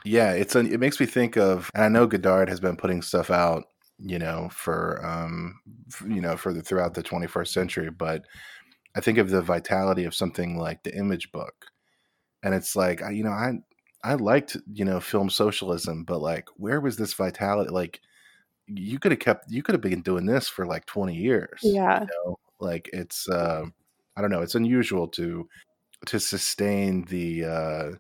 Yeah, 0.06 0.32
it's 0.34 0.56
it 0.56 0.80
makes 0.80 1.00
me 1.00 1.06
think 1.06 1.38
of, 1.38 1.70
and 1.74 1.84
I 1.84 1.90
know 1.90 2.08
Godard 2.08 2.50
has 2.50 2.60
been 2.60 2.76
putting 2.76 3.02
stuff 3.02 3.32
out, 3.32 3.66
you 4.00 4.20
know, 4.20 4.50
for 4.52 5.06
um, 5.06 5.60
f- 5.92 6.04
you 6.08 6.22
know, 6.22 6.36
for 6.36 6.54
the 6.54 6.62
throughout 6.62 6.94
the 6.94 7.04
21st 7.04 7.48
century, 7.48 7.90
but 7.90 8.26
I 8.96 9.02
think 9.02 9.18
of 9.18 9.30
the 9.30 9.42
vitality 9.42 10.06
of 10.06 10.16
something 10.16 10.58
like 10.58 10.84
the 10.84 10.96
Image 10.98 11.32
Book, 11.32 11.68
and 12.44 12.54
it's 12.54 12.76
like, 12.76 13.02
I, 13.04 13.12
you 13.12 13.24
know, 13.24 13.32
I 13.32 13.54
I 14.04 14.16
liked 14.16 14.58
you 14.74 14.86
know 14.86 15.00
film 15.00 15.30
socialism, 15.30 16.04
but 16.06 16.20
like, 16.22 16.48
where 16.58 16.82
was 16.82 16.98
this 16.98 17.14
vitality? 17.14 17.72
Like, 17.72 18.02
you 18.68 19.00
could 19.00 19.12
have 19.12 19.20
kept, 19.20 19.52
you 19.52 19.62
could 19.64 19.74
have 19.74 19.82
been 19.82 20.02
doing 20.02 20.26
this 20.26 20.48
for 20.48 20.66
like 20.66 20.86
20 20.86 21.16
years, 21.16 21.60
yeah 21.62 22.02
you 22.02 22.08
know, 22.26 22.40
Like 22.60 22.90
it's 22.94 23.28
uh, 23.30 23.66
I 24.16 24.22
don't 24.22 24.32
know, 24.32 24.42
it's 24.42 24.56
unusual 24.56 25.08
to 25.10 25.48
to 26.06 26.20
sustain 26.20 27.06
the 27.06 27.46
uh 27.46 27.92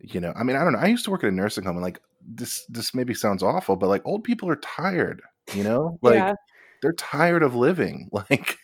you 0.00 0.20
know, 0.20 0.32
I 0.36 0.44
mean, 0.44 0.56
I 0.56 0.62
don't 0.62 0.72
know. 0.74 0.78
I 0.78 0.86
used 0.86 1.04
to 1.06 1.10
work 1.10 1.24
at 1.24 1.30
a 1.30 1.32
nursing 1.32 1.64
home 1.64 1.76
and 1.76 1.84
like 1.84 2.00
this 2.24 2.64
this 2.68 2.94
maybe 2.94 3.14
sounds 3.14 3.42
awful, 3.42 3.76
but 3.76 3.88
like 3.88 4.02
old 4.04 4.24
people 4.24 4.48
are 4.48 4.56
tired, 4.56 5.22
you 5.54 5.64
know? 5.64 5.98
Like 6.02 6.14
yeah. 6.14 6.34
they're 6.82 6.92
tired 6.92 7.42
of 7.42 7.54
living. 7.54 8.08
Like 8.30 8.56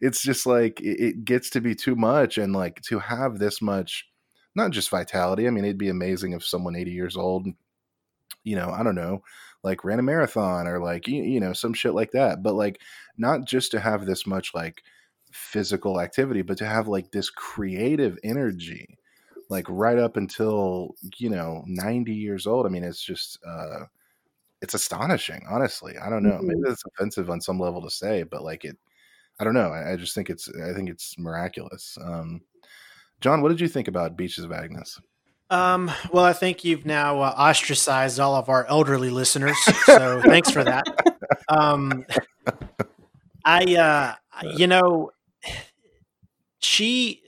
it's 0.00 0.22
just 0.22 0.46
like 0.46 0.80
it, 0.80 1.00
it 1.00 1.24
gets 1.24 1.50
to 1.50 1.60
be 1.60 1.74
too 1.74 1.96
much 1.96 2.38
and 2.38 2.52
like 2.52 2.80
to 2.82 2.98
have 2.98 3.38
this 3.38 3.62
much 3.62 4.06
not 4.54 4.70
just 4.72 4.90
vitality. 4.90 5.46
I 5.46 5.50
mean, 5.50 5.64
it'd 5.64 5.78
be 5.78 5.88
amazing 5.88 6.32
if 6.32 6.44
someone 6.44 6.76
80 6.76 6.90
years 6.90 7.16
old, 7.16 7.46
you 8.42 8.56
know, 8.56 8.70
I 8.70 8.82
don't 8.82 8.94
know, 8.96 9.22
like 9.62 9.84
ran 9.84 9.98
a 9.98 10.02
marathon 10.02 10.66
or 10.66 10.80
like 10.82 11.06
you, 11.08 11.22
you 11.22 11.40
know, 11.40 11.52
some 11.52 11.74
shit 11.74 11.94
like 11.94 12.12
that. 12.12 12.42
But 12.42 12.54
like 12.54 12.80
not 13.18 13.44
just 13.46 13.70
to 13.72 13.80
have 13.80 14.06
this 14.06 14.26
much 14.26 14.54
like 14.54 14.82
physical 15.32 16.00
activity, 16.00 16.42
but 16.42 16.58
to 16.58 16.66
have 16.66 16.88
like 16.88 17.10
this 17.12 17.30
creative 17.30 18.18
energy 18.24 18.96
like 19.48 19.66
right 19.68 19.98
up 19.98 20.16
until 20.16 20.94
you 21.18 21.28
know 21.30 21.64
90 21.66 22.12
years 22.14 22.46
old 22.46 22.66
i 22.66 22.68
mean 22.68 22.84
it's 22.84 23.02
just 23.02 23.38
uh 23.46 23.80
it's 24.62 24.74
astonishing 24.74 25.42
honestly 25.50 25.96
i 25.98 26.10
don't 26.10 26.22
know 26.22 26.40
maybe 26.42 26.60
Mhm. 26.60 26.64
that's 26.64 26.84
offensive 26.86 27.30
on 27.30 27.40
some 27.40 27.58
level 27.58 27.82
to 27.82 27.90
say 27.90 28.22
but 28.24 28.42
like 28.42 28.64
it 28.64 28.76
i 29.40 29.44
don't 29.44 29.54
know 29.54 29.70
i, 29.70 29.92
I 29.92 29.96
just 29.96 30.14
think 30.14 30.30
it's 30.30 30.48
i 30.64 30.72
think 30.74 30.90
it's 30.90 31.18
miraculous 31.18 31.98
um 32.04 32.40
john 33.20 33.42
what 33.42 33.50
did 33.50 33.60
you 33.60 33.68
think 33.68 33.88
about 33.88 34.16
beaches 34.16 34.44
of 34.44 34.50
agnès 34.52 35.00
Um, 35.50 35.90
well, 36.12 36.24
I 36.24 36.32
think 36.32 36.64
you've 36.64 36.86
now 36.86 37.20
uh, 37.20 37.34
ostracized 37.36 38.20
all 38.20 38.36
of 38.36 38.48
our 38.48 38.64
elderly 38.66 39.10
listeners, 39.10 39.56
so 39.84 40.22
thanks 40.24 40.50
for 40.50 40.62
that. 40.62 40.84
Um, 41.48 42.06
I, 43.44 43.74
uh, 43.74 44.14
you 44.56 44.68
know, 44.68 45.10
she, 46.60 47.22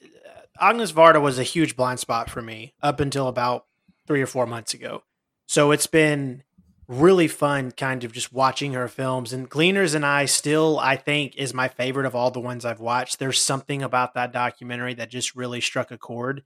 Agnès 0.61 0.93
Varda 0.93 1.20
was 1.20 1.39
a 1.40 1.43
huge 1.43 1.74
blind 1.74 1.99
spot 1.99 2.31
for 2.31 2.40
me 2.40 2.74
up 2.81 3.01
until 3.01 3.27
about 3.27 3.66
three 4.07 4.23
or 4.23 4.27
four 4.27 4.47
months 4.47 4.73
ago. 4.73 5.03
So 5.47 5.73
it's 5.73 5.89
been 5.89 6.44
really 6.89 7.28
fun 7.28 7.73
kind 7.73 8.05
of 8.05 8.12
just 8.12 8.32
watching 8.32 8.74
her 8.74 8.89
films 8.89 9.32
and 9.32 9.49
Gleaners 9.49 9.94
and 9.94 10.05
I 10.05 10.27
still 10.27 10.78
I 10.78 10.97
think 10.97 11.36
is 11.36 11.55
my 11.55 11.69
favorite 11.69 12.07
of 12.07 12.15
all 12.15 12.31
the 12.31 12.40
ones 12.40 12.65
I've 12.65 12.81
watched. 12.81 13.19
There's 13.19 13.40
something 13.40 13.82
about 13.82 14.15
that 14.15 14.32
documentary 14.32 14.94
that 14.94 15.11
just 15.11 15.35
really 15.35 15.61
struck 15.61 15.90
a 15.90 15.97
chord. 15.97 16.43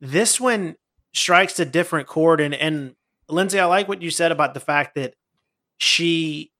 This 0.00 0.40
one 0.40 0.76
strikes 1.16 1.58
a 1.58 1.64
different 1.64 2.06
chord. 2.06 2.40
And 2.40 2.54
and 2.54 2.94
Lindsay, 3.28 3.58
I 3.58 3.66
like 3.66 3.88
what 3.88 4.02
you 4.02 4.10
said 4.10 4.32
about 4.32 4.54
the 4.54 4.60
fact 4.60 4.94
that 4.94 5.14
she 5.78 6.52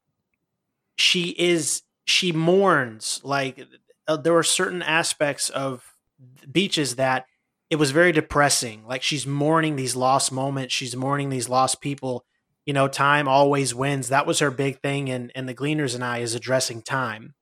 she 0.97 1.35
is 1.39 1.83
she 2.07 2.33
mourns 2.33 3.21
like 3.25 3.67
uh, 4.09 4.17
there 4.17 4.33
were 4.33 4.43
certain 4.43 4.83
aspects 4.83 5.49
of 5.51 5.97
beaches 6.51 6.97
that 6.97 7.27
it 7.69 7.77
was 7.77 7.91
very 7.91 8.13
depressing. 8.13 8.85
Like 8.87 9.03
she's 9.03 9.27
mourning 9.27 9.77
these 9.77 9.97
lost 9.97 10.33
moments. 10.33 10.75
She's 10.75 10.97
mourning 10.97 11.31
these 11.31 11.49
lost 11.49 11.81
people. 11.81 12.25
You 12.65 12.73
know 12.73 12.89
time 12.89 13.29
always 13.29 13.75
wins. 13.75 14.09
That 14.09 14.27
was 14.27 14.39
her 14.39 14.51
big 14.51 14.81
thing 14.81 15.11
and 15.11 15.31
and 15.35 15.49
the 15.49 15.55
gleaners 15.55 15.95
and 15.95 16.05
i 16.05 16.19
is 16.19 16.35
addressing 16.35 16.83
time. 16.83 17.35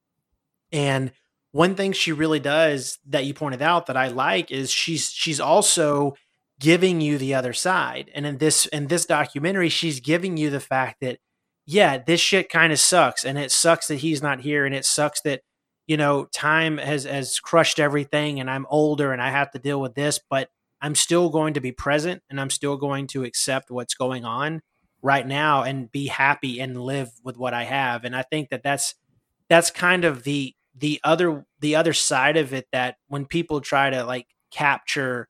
And 0.73 1.13
one 1.53 1.77
thing 1.77 1.93
she 1.93 2.11
really 2.11 2.41
does 2.41 2.99
that 3.07 3.25
you 3.25 3.33
pointed 3.33 3.63
out 3.63 3.87
that 3.87 3.97
i 3.97 4.09
like 4.09 4.51
is 4.51 4.73
she's 4.73 5.11
she's 5.11 5.39
also 5.39 6.15
giving 6.65 7.01
you 7.01 7.19
the 7.19 7.35
other 7.35 7.53
side. 7.53 8.11
And 8.15 8.25
in 8.27 8.39
this 8.39 8.67
in 8.67 8.87
this 8.87 9.05
documentary 9.05 9.69
she's 9.69 10.01
giving 10.01 10.37
you 10.37 10.51
the 10.51 10.61
fact 10.61 11.01
that 11.01 11.19
yeah 11.67 11.99
this 11.99 12.21
shit 12.21 12.49
kind 12.49 12.73
of 12.73 12.79
sucks 12.81 13.25
and 13.25 13.39
it 13.39 13.53
sucks 13.53 13.89
that 13.89 13.97
he's 13.97 14.23
not 14.23 14.41
here 14.41 14.65
and 14.65 14.75
it 14.75 14.85
sucks 14.85 15.21
that 15.23 15.43
you 15.87 15.97
know 15.97 16.25
time 16.27 16.79
has 16.79 17.05
has 17.05 17.39
crushed 17.41 17.81
everything 17.81 18.39
and 18.39 18.51
i'm 18.51 18.67
older 18.69 19.13
and 19.13 19.23
i 19.23 19.31
have 19.31 19.51
to 19.51 19.59
deal 19.59 19.81
with 19.81 19.95
this 19.95 20.21
but 20.29 20.51
i'm 20.83 20.95
still 20.95 21.31
going 21.31 21.55
to 21.55 21.61
be 21.61 21.73
present 21.73 22.23
and 22.29 22.39
i'm 22.39 22.51
still 22.51 22.77
going 22.77 23.07
to 23.07 23.25
accept 23.25 23.71
what's 23.71 23.95
going 23.95 24.27
on 24.27 24.61
right 25.05 25.27
now 25.27 25.63
and 25.63 25.93
be 25.93 26.07
happy 26.07 26.61
and 26.61 26.81
live 26.81 27.11
with 27.23 27.37
what 27.37 27.55
i 27.55 27.65
have. 27.65 28.05
And 28.05 28.17
i 28.17 28.23
think 28.23 28.49
that 28.49 28.63
that's 28.63 28.95
that's 29.49 29.71
kind 29.71 30.05
of 30.05 30.25
the 30.25 30.55
the 30.77 30.99
other 31.05 31.45
the 31.61 31.77
other 31.77 31.93
side 31.93 32.37
of 32.37 32.53
it 32.55 32.67
that 32.73 32.97
when 33.09 33.27
people 33.27 33.61
try 33.61 33.91
to 33.91 34.05
like 34.05 34.27
capture 34.51 35.29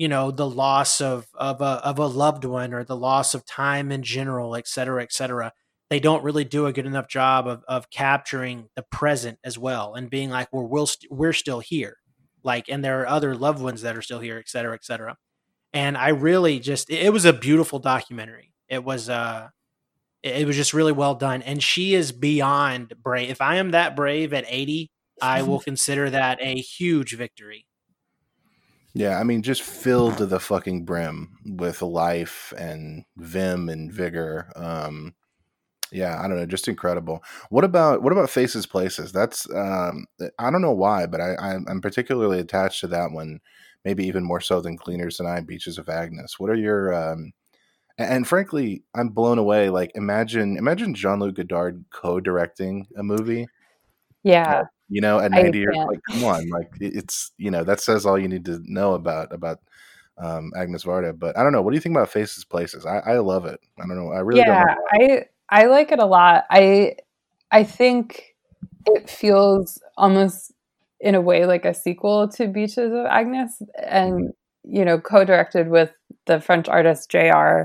you 0.00 0.08
know 0.08 0.30
the 0.30 0.48
loss 0.48 1.02
of 1.02 1.28
of 1.34 1.60
a 1.60 1.64
of 1.84 1.98
a 1.98 2.06
loved 2.06 2.46
one 2.46 2.72
or 2.72 2.84
the 2.84 2.96
loss 2.96 3.34
of 3.34 3.44
time 3.44 3.92
in 3.92 4.02
general 4.02 4.56
et 4.56 4.66
cetera 4.66 5.02
et 5.02 5.12
cetera 5.12 5.52
they 5.90 6.00
don't 6.00 6.24
really 6.24 6.44
do 6.44 6.64
a 6.64 6.72
good 6.72 6.86
enough 6.86 7.06
job 7.06 7.46
of 7.46 7.62
of 7.68 7.90
capturing 7.90 8.68
the 8.76 8.82
present 8.82 9.38
as 9.44 9.58
well 9.58 9.94
and 9.94 10.08
being 10.08 10.30
like 10.30 10.48
well 10.52 10.66
we'll 10.66 10.86
st- 10.86 11.12
we're 11.12 11.34
still 11.34 11.60
here 11.60 11.98
like 12.42 12.70
and 12.70 12.82
there 12.82 13.02
are 13.02 13.08
other 13.08 13.34
loved 13.34 13.60
ones 13.60 13.82
that 13.82 13.94
are 13.94 14.00
still 14.00 14.20
here 14.20 14.38
et 14.38 14.48
cetera 14.48 14.74
et 14.74 14.84
cetera. 14.84 15.16
And 15.74 15.98
i 15.98 16.08
really 16.08 16.60
just 16.60 16.88
it, 16.90 17.06
it 17.06 17.12
was 17.12 17.26
a 17.26 17.32
beautiful 17.34 17.78
documentary. 17.78 18.54
It 18.68 18.82
was 18.84 19.10
uh 19.10 19.48
it, 20.22 20.42
it 20.42 20.46
was 20.46 20.56
just 20.56 20.74
really 20.74 20.92
well 20.92 21.14
done. 21.14 21.42
And 21.42 21.62
she 21.62 21.94
is 21.94 22.12
beyond 22.12 22.94
brave. 23.02 23.30
If 23.30 23.42
i 23.42 23.56
am 23.56 23.72
that 23.72 23.96
brave 23.96 24.32
at 24.32 24.46
80 24.48 24.90
i 25.20 25.42
will 25.42 25.60
consider 25.70 26.10
that 26.10 26.38
a 26.40 26.54
huge 26.56 27.16
victory 27.16 27.66
yeah 28.94 29.18
i 29.18 29.22
mean 29.24 29.42
just 29.42 29.62
filled 29.62 30.18
to 30.18 30.26
the 30.26 30.40
fucking 30.40 30.84
brim 30.84 31.36
with 31.44 31.82
life 31.82 32.52
and 32.58 33.04
vim 33.16 33.68
and 33.68 33.92
vigor 33.92 34.50
um 34.56 35.14
yeah 35.92 36.20
i 36.20 36.28
don't 36.28 36.36
know 36.36 36.46
just 36.46 36.68
incredible. 36.68 37.22
What 37.50 37.64
about 37.64 38.02
what 38.02 38.12
about 38.12 38.30
faces 38.30 38.66
places? 38.66 39.12
That's 39.12 39.48
um 39.54 40.06
i 40.38 40.50
don't 40.50 40.62
know 40.62 40.72
why 40.72 41.06
but 41.06 41.20
i 41.20 41.34
i'm 41.40 41.80
particularly 41.80 42.38
attached 42.38 42.80
to 42.80 42.86
that 42.88 43.12
one 43.12 43.40
maybe 43.84 44.06
even 44.06 44.24
more 44.24 44.40
so 44.40 44.60
than 44.60 44.76
gleaners 44.76 45.18
and 45.20 45.28
i 45.28 45.40
beaches 45.40 45.78
of 45.78 45.86
agnès. 45.86 46.38
What 46.38 46.50
are 46.50 46.54
your 46.54 46.94
um 46.94 47.32
and, 47.98 48.26
frankly 48.26 48.82
i'm 48.94 49.08
blown 49.10 49.38
away 49.38 49.68
like 49.68 49.90
imagine 49.94 50.56
imagine 50.56 50.94
jean-luc 50.94 51.34
godard 51.34 51.84
co-directing 51.90 52.86
a 52.96 53.02
movie. 53.02 53.46
Yeah. 54.22 54.64
You 54.90 55.00
know 55.00 55.18
at 55.18 55.32
I 55.32 55.42
90 55.42 55.58
years 55.58 55.76
like 55.76 56.00
come 56.10 56.24
on 56.24 56.48
like 56.50 56.70
it's 56.80 57.30
you 57.38 57.50
know 57.50 57.64
that 57.64 57.80
says 57.80 58.04
all 58.04 58.18
you 58.18 58.28
need 58.28 58.44
to 58.46 58.60
know 58.64 58.94
about 58.94 59.32
about 59.32 59.60
um 60.18 60.50
agnès 60.56 60.84
varda 60.84 61.16
but 61.16 61.38
i 61.38 61.42
don't 61.42 61.52
know 61.52 61.62
what 61.62 61.70
do 61.70 61.76
you 61.76 61.80
think 61.80 61.96
about 61.96 62.10
faces 62.10 62.44
places 62.44 62.84
i 62.84 62.98
i 62.98 63.18
love 63.18 63.46
it 63.46 63.60
i 63.78 63.86
don't 63.86 63.96
know 63.96 64.10
i 64.10 64.18
really 64.18 64.40
yeah, 64.40 64.74
I 64.92 65.24
I 65.50 65.66
like 65.66 65.92
it 65.92 65.98
a 65.98 66.06
lot. 66.06 66.44
I 66.50 66.96
I 67.50 67.64
think 67.64 68.36
it 68.86 69.10
feels 69.10 69.82
almost 69.96 70.52
in 71.00 71.14
a 71.14 71.20
way 71.20 71.44
like 71.44 71.64
a 71.64 71.74
sequel 71.74 72.28
to 72.28 72.46
Beaches 72.46 72.92
of 72.92 73.06
Agnès, 73.06 73.50
and 73.76 74.32
you 74.62 74.84
know, 74.84 75.00
co-directed 75.00 75.68
with 75.68 75.90
the 76.26 76.40
French 76.40 76.68
artist 76.68 77.10
JR. 77.10 77.64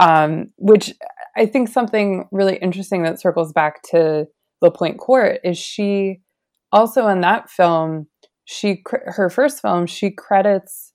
Um, 0.00 0.52
which 0.56 0.92
I 1.36 1.46
think 1.46 1.68
something 1.68 2.28
really 2.32 2.56
interesting 2.56 3.02
that 3.04 3.20
circles 3.20 3.52
back 3.52 3.82
to 3.90 4.26
La 4.60 4.70
Pointe 4.70 4.98
Courte 4.98 5.38
is 5.44 5.58
she 5.58 6.20
also 6.74 7.08
in 7.08 7.22
that 7.22 7.50
film 7.50 8.08
she 8.46 8.82
her 9.06 9.30
first 9.30 9.62
film 9.62 9.86
she 9.86 10.10
credits 10.10 10.92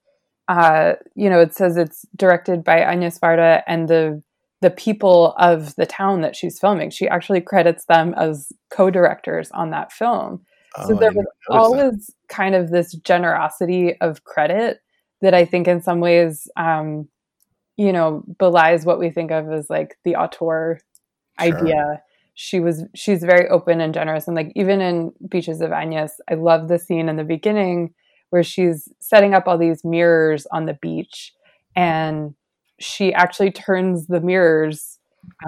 uh, 0.49 0.93
you 1.15 1.29
know 1.31 1.39
it 1.41 1.55
says 1.55 1.77
it's 1.77 2.05
directed 2.17 2.63
by 2.63 2.79
Agnès 2.81 3.19
Varda 3.19 3.63
and 3.67 3.87
the 3.89 4.21
the 4.61 4.71
people 4.71 5.33
of 5.37 5.75
the 5.77 5.85
town 5.85 6.21
that 6.21 6.35
she's 6.35 6.59
filming. 6.59 6.89
She 6.89 7.07
actually 7.07 7.41
credits 7.41 7.85
them 7.85 8.13
as 8.17 8.51
co-directors 8.71 9.51
on 9.51 9.71
that 9.71 9.93
film. 9.93 10.41
So 10.81 10.93
Oh, 10.93 10.99
I 10.99 11.01
there 11.01 11.11
was 11.13 11.27
notice 11.49 11.69
that. 11.71 11.85
always 11.87 12.11
kind 12.29 12.55
of 12.55 12.69
this 12.71 12.93
generosity 12.93 13.95
of 14.01 14.25
credit 14.25 14.79
that 15.21 15.33
I 15.33 15.45
think 15.45 15.67
in 15.69 15.81
some 15.81 16.01
ways, 16.01 16.49
um, 16.57 17.07
you 17.77 17.93
know, 17.93 18.23
belies 18.39 18.85
what 18.85 18.99
we 18.99 19.11
think 19.11 19.31
of 19.31 19.51
as 19.51 19.69
like 19.69 19.97
the 20.05 20.15
auteur 20.17 20.79
Sure. 21.37 21.57
idea. 21.59 22.01
She 22.41 22.61
was 22.61 22.85
she's 22.95 23.21
very 23.21 23.49
open 23.49 23.81
and 23.81 23.93
generous, 23.93 24.25
and 24.25 24.35
like 24.35 24.53
even 24.55 24.79
in 24.79 25.11
Beaches 25.27 25.59
of 25.59 25.71
Agnès, 25.71 26.11
I 26.31 26.35
love 26.35 26.69
the 26.69 26.79
scene 26.79 27.09
in 27.09 27.17
the 27.17 27.25
beginning 27.25 27.93
where 28.29 28.43
she's 28.43 28.87
setting 29.01 29.33
up 29.33 29.45
all 29.45 29.57
these 29.57 29.83
mirrors 29.83 30.47
on 30.53 30.65
the 30.65 30.77
beach, 30.81 31.33
and 31.75 32.33
she 32.79 33.13
actually 33.13 33.51
turns 33.51 34.07
the 34.07 34.21
mirrors 34.21 34.99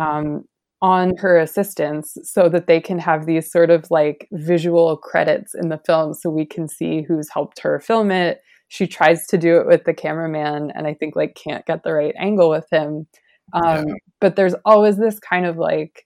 um, 0.02 0.44
on 0.82 1.16
her 1.16 1.38
assistants 1.38 2.18
so 2.24 2.50
that 2.50 2.68
they 2.68 2.82
can 2.82 3.00
have 3.00 3.26
these 3.26 3.50
sort 3.50 3.70
of 3.70 3.86
like 3.90 4.28
visual 4.34 4.98
credits 4.98 5.56
in 5.56 5.70
the 5.70 5.80
film 5.86 6.14
so 6.14 6.30
we 6.30 6.46
can 6.46 6.68
see 6.68 7.04
who's 7.04 7.30
helped 7.30 7.60
her 7.62 7.80
film 7.80 8.12
it. 8.12 8.42
She 8.68 8.86
tries 8.86 9.26
to 9.28 9.38
do 9.38 9.58
it 9.62 9.66
with 9.68 9.86
the 9.86 9.94
cameraman 9.94 10.72
and 10.76 10.88
I 10.88 10.94
think 10.94 11.16
like 11.16 11.36
can't 11.36 11.66
get 11.66 11.84
the 11.84 11.94
right 11.94 12.16
angle 12.18 12.50
with 12.50 12.68
him. 12.70 13.08
Um, 13.54 13.88
Yeah. 13.88 13.94
But 14.20 14.36
there's 14.36 14.56
always 14.66 14.98
this 14.98 15.20
kind 15.20 15.46
of 15.46 15.58
like 15.58 16.06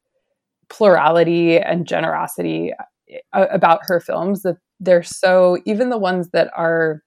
plurality 0.70 1.58
and 1.58 1.88
generosity 1.88 2.74
uh, 3.34 3.46
about 3.52 3.80
her 3.84 4.00
films 4.00 4.44
that 4.44 4.58
they're 4.80 5.04
so, 5.04 5.58
even 5.66 5.90
the 5.90 5.98
ones 5.98 6.30
that 6.32 6.52
are, 6.56 7.02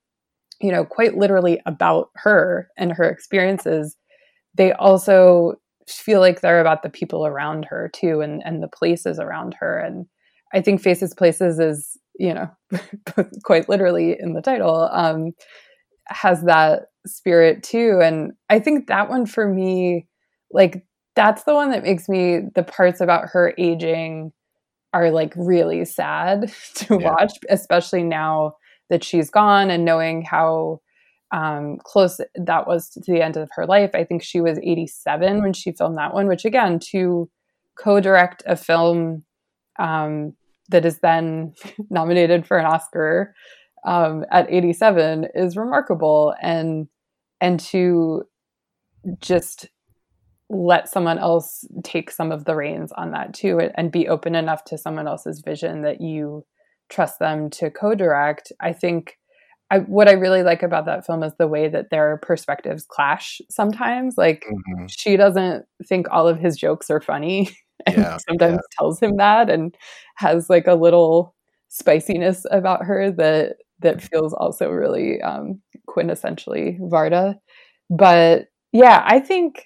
you 0.61 0.71
know, 0.71 0.85
quite 0.85 1.17
literally 1.17 1.61
about 1.65 2.09
her 2.15 2.69
and 2.77 2.91
her 2.93 3.05
experiences, 3.05 3.95
they 4.55 4.73
also 4.73 5.55
feel 5.87 6.19
like 6.19 6.41
they're 6.41 6.61
about 6.61 6.83
the 6.83 6.89
people 6.89 7.25
around 7.25 7.65
her 7.65 7.89
too 7.93 8.21
and 8.21 8.43
and 8.45 8.61
the 8.61 8.67
places 8.67 9.19
around 9.19 9.55
her 9.59 9.79
and 9.79 10.05
i 10.53 10.61
think 10.61 10.79
faces 10.81 11.15
places 11.15 11.59
is 11.59 11.97
you 12.19 12.33
know, 12.33 12.49
quite 13.43 13.69
literally 13.69 14.15
in 14.19 14.33
the 14.33 14.41
title, 14.41 14.89
um, 14.91 15.31
has 16.07 16.43
that 16.43 16.87
spirit 17.07 17.63
too. 17.63 17.99
And 18.03 18.33
I 18.49 18.59
think 18.59 18.87
that 18.87 19.09
one 19.09 19.25
for 19.25 19.47
me, 19.47 20.07
like, 20.51 20.85
that's 21.19 21.43
the 21.43 21.53
one 21.53 21.71
that 21.71 21.83
makes 21.83 22.07
me 22.07 22.39
the 22.55 22.63
parts 22.63 23.01
about 23.01 23.27
her 23.27 23.53
aging 23.57 24.31
are 24.93 25.11
like 25.11 25.33
really 25.35 25.83
sad 25.83 26.49
to 26.75 26.97
yeah. 26.97 27.11
watch, 27.11 27.33
especially 27.49 28.03
now 28.03 28.53
that 28.89 29.03
she's 29.03 29.29
gone 29.29 29.69
and 29.69 29.83
knowing 29.83 30.21
how 30.21 30.79
um, 31.31 31.77
close 31.83 32.21
that 32.35 32.67
was 32.67 32.89
to 32.91 33.11
the 33.11 33.21
end 33.21 33.35
of 33.35 33.49
her 33.51 33.65
life. 33.65 33.91
I 33.93 34.05
think 34.05 34.23
she 34.23 34.39
was 34.39 34.59
87 34.59 35.41
when 35.41 35.51
she 35.51 35.73
filmed 35.73 35.97
that 35.97 36.13
one, 36.13 36.27
which 36.27 36.45
again, 36.45 36.79
to 36.91 37.29
co 37.77 37.99
direct 37.99 38.41
a 38.45 38.55
film 38.55 39.25
um, 39.77 40.37
that 40.69 40.85
is 40.85 40.99
then 40.99 41.53
nominated 41.89 42.47
for 42.47 42.57
an 42.57 42.65
Oscar 42.65 43.35
um, 43.85 44.23
at 44.31 44.49
87 44.49 45.27
is 45.35 45.57
remarkable. 45.57 46.33
And, 46.41 46.87
and 47.41 47.59
to 47.59 48.23
just 49.19 49.67
let 50.49 50.89
someone 50.89 51.19
else 51.19 51.63
take 51.83 52.09
some 52.09 52.31
of 52.31 52.45
the 52.45 52.55
reins 52.55 52.91
on 52.93 53.11
that 53.11 53.33
too 53.33 53.59
and 53.75 53.91
be 53.91 54.07
open 54.07 54.33
enough 54.35 54.63
to 54.63 54.77
someone 54.77 55.07
else's 55.07 55.41
vision 55.41 55.83
that 55.83 56.01
you 56.01 56.43
trust 56.89 57.19
them 57.19 57.49
to 57.49 57.69
co-direct 57.69 58.51
i 58.59 58.73
think 58.73 59.19
I, 59.71 59.79
what 59.79 60.09
I 60.09 60.13
really 60.13 60.41
like 60.41 60.63
about 60.63 60.85
that 60.85 61.05
film 61.05 61.23
is 61.23 61.33
the 61.37 61.47
way 61.47 61.67
that 61.69 61.91
their 61.91 62.17
perspectives 62.17 62.85
clash 62.89 63.39
sometimes. 63.49 64.15
Like 64.17 64.45
mm-hmm. 64.51 64.85
she 64.89 65.15
doesn't 65.15 65.65
think 65.87 66.07
all 66.09 66.27
of 66.27 66.39
his 66.39 66.57
jokes 66.57 66.89
are 66.89 67.01
funny 67.01 67.49
and 67.85 67.97
yeah, 67.97 68.17
sometimes 68.27 68.55
yeah. 68.55 68.77
tells 68.77 68.99
him 68.99 69.17
that 69.17 69.49
and 69.49 69.75
has 70.15 70.49
like 70.49 70.67
a 70.67 70.73
little 70.73 71.35
spiciness 71.67 72.45
about 72.49 72.83
her 72.83 73.11
that 73.11 73.57
that 73.81 74.01
feels 74.01 74.33
also 74.33 74.69
really 74.69 75.21
um, 75.21 75.61
quintessentially 75.87 76.79
Varda. 76.79 77.35
But 77.89 78.47
yeah, 78.73 79.03
I 79.05 79.19
think 79.19 79.65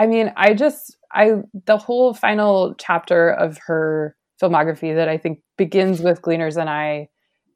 I 0.00 0.06
mean, 0.06 0.32
I 0.34 0.54
just 0.54 0.96
I 1.12 1.42
the 1.66 1.76
whole 1.76 2.14
final 2.14 2.74
chapter 2.78 3.28
of 3.28 3.58
her 3.66 4.16
filmography 4.42 4.94
that 4.94 5.10
I 5.10 5.18
think 5.18 5.40
begins 5.58 6.00
with 6.00 6.22
Gleaners 6.22 6.56
and 6.56 6.70
I 6.70 7.08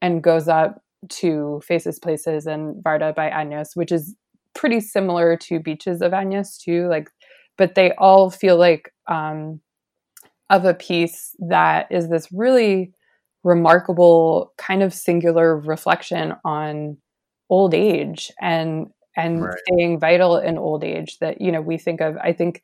and 0.02 0.22
goes 0.22 0.46
up 0.46 0.82
to 1.08 1.62
Faces, 1.66 1.98
Places 1.98 2.46
and 2.46 2.84
Varda 2.84 3.14
by 3.14 3.30
Agnès, 3.30 3.68
which 3.72 3.90
is 3.90 4.14
pretty 4.54 4.80
similar 4.80 5.38
to 5.38 5.58
Beaches 5.58 6.02
of 6.02 6.12
Agnès 6.12 6.58
too. 6.58 6.86
Like, 6.86 7.08
but 7.56 7.76
they 7.76 7.92
all 7.92 8.28
feel 8.28 8.58
like 8.58 8.92
um, 9.06 9.60
of 10.50 10.66
a 10.66 10.74
piece 10.74 11.34
that 11.48 11.86
is 11.90 12.10
this 12.10 12.28
really 12.30 12.92
remarkable 13.42 14.52
kind 14.58 14.82
of 14.82 14.92
singular 14.92 15.58
reflection 15.58 16.34
on 16.44 16.98
old 17.48 17.72
age 17.72 18.30
and 18.38 18.88
and 19.16 19.42
right. 19.42 19.58
staying 19.66 19.98
vital 19.98 20.36
in 20.36 20.58
old 20.58 20.84
age 20.84 21.18
that 21.18 21.40
you 21.40 21.50
know 21.52 21.60
we 21.60 21.78
think 21.78 22.00
of 22.00 22.16
i 22.18 22.32
think 22.32 22.62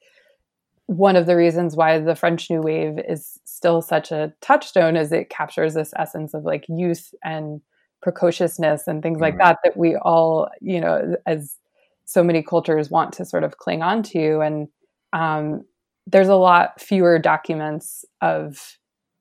one 0.87 1.15
of 1.15 1.27
the 1.27 1.37
reasons 1.37 1.77
why 1.77 1.99
the 1.99 2.17
french 2.17 2.51
new 2.51 2.61
wave 2.61 2.99
is 3.09 3.39
still 3.45 3.81
such 3.81 4.11
a 4.11 4.33
touchstone 4.41 4.97
is 4.97 5.13
it 5.13 5.31
captures 5.31 5.75
this 5.75 5.93
essence 5.97 6.35
of 6.35 6.45
like 6.45 6.65
youth 6.69 7.15
and 7.23 7.61
precociousness 8.03 8.87
and 8.87 9.03
things 9.03 9.17
mm-hmm. 9.17 9.25
like 9.25 9.39
that 9.39 9.59
that 9.63 9.77
we 9.77 9.97
all 9.97 10.49
you 10.61 10.81
know 10.81 11.17
as 11.27 11.57
so 12.05 12.25
many 12.25 12.43
cultures 12.43 12.91
want 12.91 13.13
to 13.13 13.25
sort 13.25 13.45
of 13.45 13.59
cling 13.59 13.83
on 13.83 14.03
to 14.03 14.41
and 14.41 14.69
um, 15.13 15.65
there's 16.07 16.29
a 16.29 16.35
lot 16.35 16.81
fewer 16.81 17.19
documents 17.19 18.05
of 18.21 18.77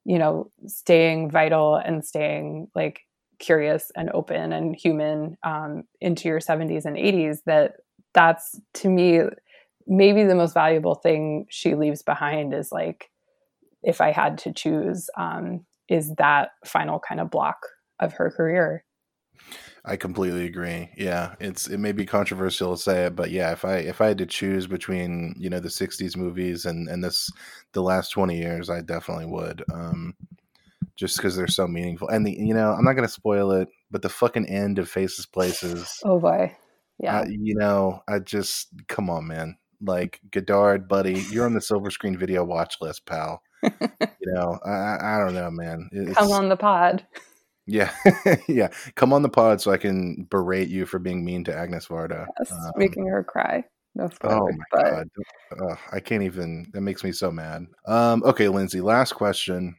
you 0.05 0.17
know 0.17 0.51
staying 0.65 1.29
vital 1.29 1.75
and 1.75 2.03
staying 2.03 2.67
like 2.73 3.01
curious 3.39 3.91
and 3.95 4.09
open 4.13 4.53
and 4.53 4.75
human 4.75 5.37
um, 5.43 5.83
into 6.01 6.27
your 6.27 6.39
70s 6.39 6.85
and 6.85 6.97
80s 6.97 7.39
that 7.45 7.77
that's 8.13 8.59
to 8.75 8.89
me 8.89 9.21
maybe 9.87 10.23
the 10.23 10.35
most 10.35 10.53
valuable 10.53 10.95
thing 10.95 11.45
she 11.49 11.75
leaves 11.75 12.01
behind 12.01 12.53
is 12.53 12.71
like 12.71 13.09
if 13.81 14.01
i 14.01 14.11
had 14.11 14.37
to 14.39 14.51
choose 14.51 15.09
um, 15.17 15.65
is 15.87 16.13
that 16.15 16.51
final 16.65 16.99
kind 16.99 17.21
of 17.21 17.29
block 17.29 17.57
of 17.99 18.13
her 18.13 18.29
career 18.29 18.83
I 19.85 19.95
completely 19.95 20.45
agree. 20.45 20.89
Yeah, 20.97 21.35
it's 21.39 21.67
it 21.67 21.77
may 21.77 21.91
be 21.91 22.05
controversial 22.05 22.75
to 22.75 22.81
say 22.81 23.05
it, 23.05 23.15
but 23.15 23.31
yeah, 23.31 23.51
if 23.51 23.63
I 23.63 23.77
if 23.77 24.01
I 24.01 24.07
had 24.07 24.17
to 24.19 24.25
choose 24.25 24.67
between 24.67 25.33
you 25.37 25.49
know 25.49 25.59
the 25.59 25.69
'60s 25.69 26.17
movies 26.17 26.65
and 26.65 26.87
and 26.89 27.03
this 27.03 27.31
the 27.73 27.81
last 27.81 28.09
20 28.09 28.37
years, 28.37 28.69
I 28.69 28.81
definitely 28.81 29.27
would. 29.27 29.63
Um, 29.73 30.15
just 30.99 31.17
because 31.17 31.35
they're 31.35 31.47
so 31.47 31.67
meaningful, 31.67 32.09
and 32.09 32.25
the 32.25 32.31
you 32.31 32.53
know 32.53 32.71
I'm 32.71 32.83
not 32.83 32.93
gonna 32.93 33.07
spoil 33.07 33.51
it, 33.53 33.69
but 33.89 34.01
the 34.01 34.09
fucking 34.09 34.47
end 34.47 34.77
of 34.77 34.89
Faces 34.89 35.25
Places. 35.25 35.99
Oh 36.03 36.19
boy, 36.19 36.55
yeah. 36.99 37.21
Uh, 37.21 37.25
you 37.29 37.55
know, 37.55 38.03
I 38.07 38.19
just 38.19 38.67
come 38.87 39.09
on, 39.09 39.27
man. 39.27 39.57
Like 39.81 40.19
Godard, 40.29 40.89
buddy, 40.89 41.23
you're 41.31 41.45
on 41.45 41.53
the 41.53 41.61
silver 41.61 41.89
screen 41.89 42.17
video 42.17 42.43
watch 42.43 42.75
list, 42.81 43.05
pal. 43.05 43.41
you 43.63 43.69
know, 44.33 44.59
I 44.65 44.97
I 45.01 45.17
don't 45.19 45.33
know, 45.33 45.49
man. 45.49 45.89
It's, 45.91 46.17
Come 46.17 46.31
on 46.31 46.49
the 46.49 46.57
pod. 46.57 47.05
Yeah, 47.65 47.91
yeah. 48.47 48.69
Come 48.95 49.13
on 49.13 49.21
the 49.21 49.29
pod 49.29 49.61
so 49.61 49.71
I 49.71 49.77
can 49.77 50.27
berate 50.29 50.69
you 50.69 50.85
for 50.85 50.99
being 50.99 51.23
mean 51.23 51.43
to 51.45 51.51
Agnès 51.51 51.87
Varda. 51.87 52.25
Yes, 52.39 52.51
um, 52.51 52.71
making 52.75 53.07
her 53.07 53.23
cry. 53.23 53.63
No 53.95 54.09
oh 54.23 54.47
my 54.47 54.63
but... 54.71 54.83
god, 54.83 55.07
uh, 55.61 55.75
I 55.91 55.99
can't 55.99 56.23
even. 56.23 56.69
That 56.73 56.81
makes 56.81 57.03
me 57.03 57.11
so 57.11 57.31
mad. 57.31 57.67
Um, 57.87 58.23
okay, 58.23 58.49
Lindsay. 58.49 58.81
Last 58.81 59.13
question. 59.13 59.75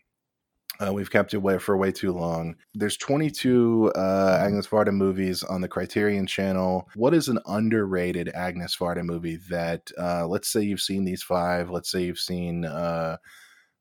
Uh, 0.81 0.93
we've 0.93 1.11
kept 1.11 1.35
it 1.35 1.39
away 1.39 1.59
for 1.59 1.77
way 1.77 1.93
too 1.93 2.11
long. 2.11 2.57
There's 2.75 2.97
22 2.97 3.93
uh, 3.95 4.39
Agnès 4.41 4.67
Varda 4.67 4.93
movies 4.93 5.43
on 5.43 5.61
the 5.61 5.69
Criterion 5.69 6.27
Channel. 6.27 6.89
What 6.95 7.13
is 7.13 7.29
an 7.29 7.39
underrated 7.47 8.31
Agnès 8.35 8.79
Varda 8.79 9.05
movie 9.05 9.39
that, 9.51 9.91
uh, 9.99 10.27
let's 10.27 10.49
say 10.49 10.63
you've 10.63 10.81
seen 10.81 11.05
these 11.05 11.23
five. 11.23 11.69
Let's 11.69 11.91
say 11.91 12.05
you've 12.05 12.19
seen 12.19 12.65
uh, 12.65 13.19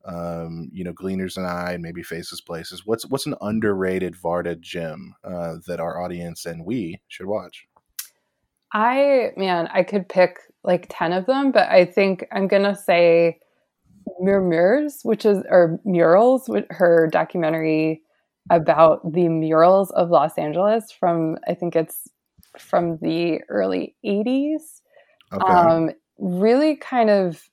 um, 0.06 0.70
you 0.74 0.84
know, 0.84 0.94
Gleaners 0.94 1.38
and 1.38 1.46
I, 1.46 1.78
maybe 1.78 2.04
Faces 2.04 2.42
Places. 2.42 2.86
What's 2.86 3.06
what's 3.06 3.26
an 3.26 3.36
underrated 3.42 4.16
Varda 4.16 4.60
gem 4.60 5.14
uh, 5.24 5.56
that 5.68 5.80
our 5.80 6.02
audience 6.02 6.46
and 6.46 6.66
we 6.66 7.02
should 7.08 7.28
watch? 7.28 7.68
I 8.74 9.32
man, 9.36 9.68
I 9.74 9.84
could 9.84 10.08
pick 10.08 10.38
like 10.64 10.88
ten 10.90 11.14
of 11.14 11.26
them, 11.26 11.52
but 11.52 11.70
I 11.70 11.86
think 11.86 12.26
I'm 12.32 12.48
gonna 12.48 12.76
say 12.76 13.40
Mur 14.20 14.42
Murs, 14.42 15.00
which 15.04 15.26
is 15.26 15.44
or 15.50 15.80
Murals, 15.86 16.48
with 16.48 16.66
her 16.70 17.08
documentary 17.12 18.02
about 18.50 19.12
the 19.12 19.28
murals 19.30 19.92
of 19.92 20.10
Los 20.10 20.38
Angeles 20.38 20.92
from 20.92 21.38
I 21.48 21.54
think 21.54 21.76
it's 21.76 22.08
from 22.58 22.98
the 23.02 23.42
early 23.50 23.96
80s. 24.06 24.82
Okay. 25.34 25.54
Um, 25.54 25.92
really 26.18 26.76
kind 26.76 27.10
of 27.10 27.50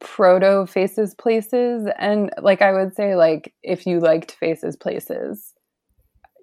proto 0.00 0.66
faces 0.66 1.14
places 1.14 1.88
and 1.98 2.30
like 2.42 2.60
i 2.60 2.70
would 2.70 2.94
say 2.94 3.16
like 3.16 3.54
if 3.62 3.86
you 3.86 3.98
liked 3.98 4.32
faces 4.32 4.76
places 4.76 5.54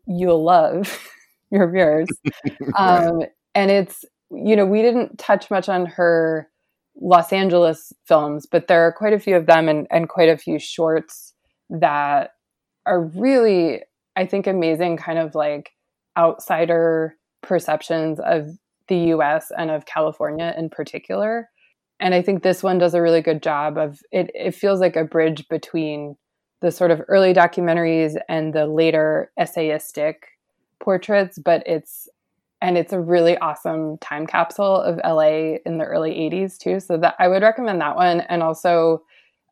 you'll 0.08 0.44
love 0.44 1.00
Mur 1.52 1.72
Murs 1.72 2.10
um 2.78 3.22
and 3.54 3.70
it's 3.70 4.06
you 4.32 4.56
know 4.56 4.66
we 4.66 4.82
didn't 4.82 5.20
touch 5.20 5.52
much 5.52 5.70
on 5.70 5.86
her 5.86 6.50
los 7.00 7.34
angeles 7.34 7.92
films 8.06 8.46
but 8.46 8.68
there 8.68 8.82
are 8.82 8.92
quite 8.92 9.14
a 9.14 9.20
few 9.20 9.36
of 9.36 9.46
them 9.46 9.68
and, 9.68 9.88
and 9.90 10.10
quite 10.10 10.30
a 10.30 10.38
few 10.38 10.60
shorts 10.60 11.34
that 11.70 12.32
are 12.86 13.02
really 13.02 13.82
i 14.16 14.26
think 14.26 14.48
amazing 14.48 14.98
kind 14.98 15.20
of 15.20 15.36
like 15.36 15.72
outsider 16.18 17.16
perceptions 17.42 18.20
of 18.20 18.58
the 18.88 18.96
us 18.96 19.52
and 19.58 19.72
of 19.72 19.86
california 19.86 20.54
in 20.58 20.70
particular 20.70 21.50
and 22.00 22.14
I 22.14 22.22
think 22.22 22.44
this 22.44 22.62
one 22.62 22.80
does 22.80 22.94
a 22.94 23.02
really 23.02 23.22
good 23.22 23.42
job 23.42 23.78
of 23.78 24.02
it. 24.12 24.30
It 24.36 24.54
feels 24.54 24.82
like 24.82 24.98
a 24.98 25.06
bridge 25.06 25.48
between 25.48 26.18
the 26.62 26.70
sort 26.70 26.92
of 26.92 27.02
early 27.08 27.34
documentaries 27.34 28.18
and 28.28 28.54
the 28.54 28.68
later 28.68 29.32
essayistic 29.40 30.16
portraits, 30.82 31.40
but 31.40 31.64
it's 31.66 32.10
and 32.64 32.78
it's 32.78 32.94
a 32.94 33.00
really 33.00 33.38
awesome 33.40 33.98
time 33.98 34.26
capsule 34.26 34.78
of 34.78 34.98
LA 35.04 35.58
in 35.66 35.78
the 35.78 35.84
early 35.84 36.12
80s 36.12 36.58
too. 36.58 36.80
So 36.80 36.98
that 36.98 37.14
I 37.20 37.28
would 37.28 37.44
recommend 37.44 37.82
that 37.82 37.98
one. 37.98 38.22
And 38.22 38.42
also 38.42 39.04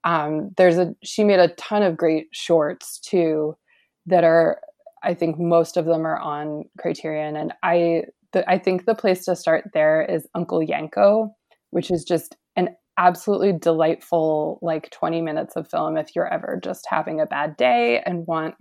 um, 0.05 0.51
there's 0.55 0.77
a 0.77 0.95
she 1.03 1.25
made 1.25 1.39
a 1.39 1.49
ton 1.49 1.83
of 1.83 1.97
great 1.97 2.27
shorts 2.31 2.99
too 2.99 3.57
that 4.05 4.23
are 4.23 4.61
I 5.03 5.13
think 5.13 5.37
most 5.37 5.75
of 5.75 5.85
them 5.85 6.07
are 6.07 6.17
on 6.19 6.63
Criterion. 6.79 7.35
And 7.35 7.53
I 7.63 8.03
the, 8.31 8.49
I 8.49 8.57
think 8.57 8.85
the 8.85 8.95
place 8.95 9.25
to 9.25 9.35
start 9.35 9.65
there 9.73 10.01
is 10.03 10.25
Uncle 10.33 10.65
Yanco, 10.65 11.31
which 11.71 11.91
is 11.91 12.05
just 12.05 12.37
an 12.55 12.69
absolutely 12.97 13.51
delightful 13.51 14.57
like 14.61 14.89
20 14.91 15.21
minutes 15.21 15.57
of 15.57 15.69
film 15.69 15.97
if 15.97 16.15
you're 16.15 16.33
ever 16.33 16.57
just 16.63 16.87
having 16.89 17.19
a 17.19 17.25
bad 17.25 17.57
day 17.57 18.01
and 18.05 18.25
want 18.25 18.55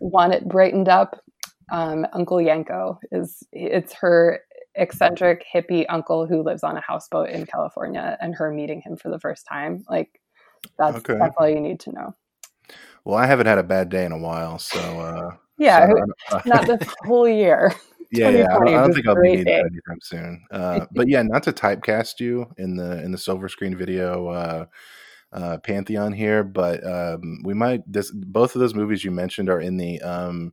want 0.00 0.34
it 0.34 0.46
brightened 0.46 0.88
up 0.88 1.22
um, 1.70 2.06
uncle 2.12 2.38
yanco 2.38 2.98
is 3.12 3.42
it's 3.52 3.92
her 3.92 4.40
eccentric 4.76 5.44
hippie 5.52 5.84
uncle 5.88 6.26
who 6.26 6.42
lives 6.42 6.62
on 6.62 6.76
a 6.76 6.80
houseboat 6.80 7.28
in 7.28 7.44
california 7.46 8.16
and 8.20 8.34
her 8.34 8.52
meeting 8.52 8.80
him 8.80 8.96
for 8.96 9.10
the 9.10 9.18
first 9.18 9.44
time 9.46 9.84
like 9.88 10.20
that's 10.78 10.98
okay. 10.98 11.18
that's 11.18 11.34
all 11.38 11.48
you 11.48 11.60
need 11.60 11.80
to 11.80 11.92
know 11.92 12.14
Well, 13.04 13.16
I 13.16 13.26
haven't 13.26 13.46
had 13.46 13.58
a 13.58 13.62
bad 13.62 13.88
day 13.88 14.04
in 14.04 14.12
a 14.12 14.18
while, 14.18 14.58
so 14.58 14.78
uh, 14.78 15.30
Yeah, 15.58 15.78
so 15.78 15.82
I 15.82 15.86
don't- 15.86 16.46
not 16.46 16.66
this 16.66 16.86
whole 17.04 17.28
year. 17.28 17.74
yeah, 18.10 18.28
yeah. 18.30 18.46
I 18.50 18.58
don't, 18.58 18.68
2020 18.68 18.74
I 18.74 18.80
don't 18.80 18.86
was 18.88 18.96
think 18.96 19.06
I'll 19.08 19.14
be 19.16 19.28
needing 19.28 19.44
that 19.44 19.70
anytime 19.72 20.00
soon. 20.02 20.44
Uh, 20.50 20.86
but 20.92 21.08
yeah, 21.08 21.22
not 21.22 21.42
to 21.44 21.52
typecast 21.52 22.20
you 22.20 22.46
in 22.58 22.76
the 22.76 23.02
in 23.04 23.12
the 23.12 23.18
silver 23.18 23.48
screen 23.48 23.76
video 23.76 24.28
uh, 24.28 24.66
uh, 25.32 25.58
pantheon 25.58 26.12
here, 26.12 26.42
but 26.44 26.84
um, 26.86 27.40
we 27.44 27.54
might. 27.54 27.80
This 27.90 28.10
both 28.10 28.54
of 28.54 28.60
those 28.60 28.74
movies 28.74 29.04
you 29.04 29.10
mentioned 29.10 29.48
are 29.48 29.60
in 29.60 29.76
the 29.76 30.00
um, 30.02 30.52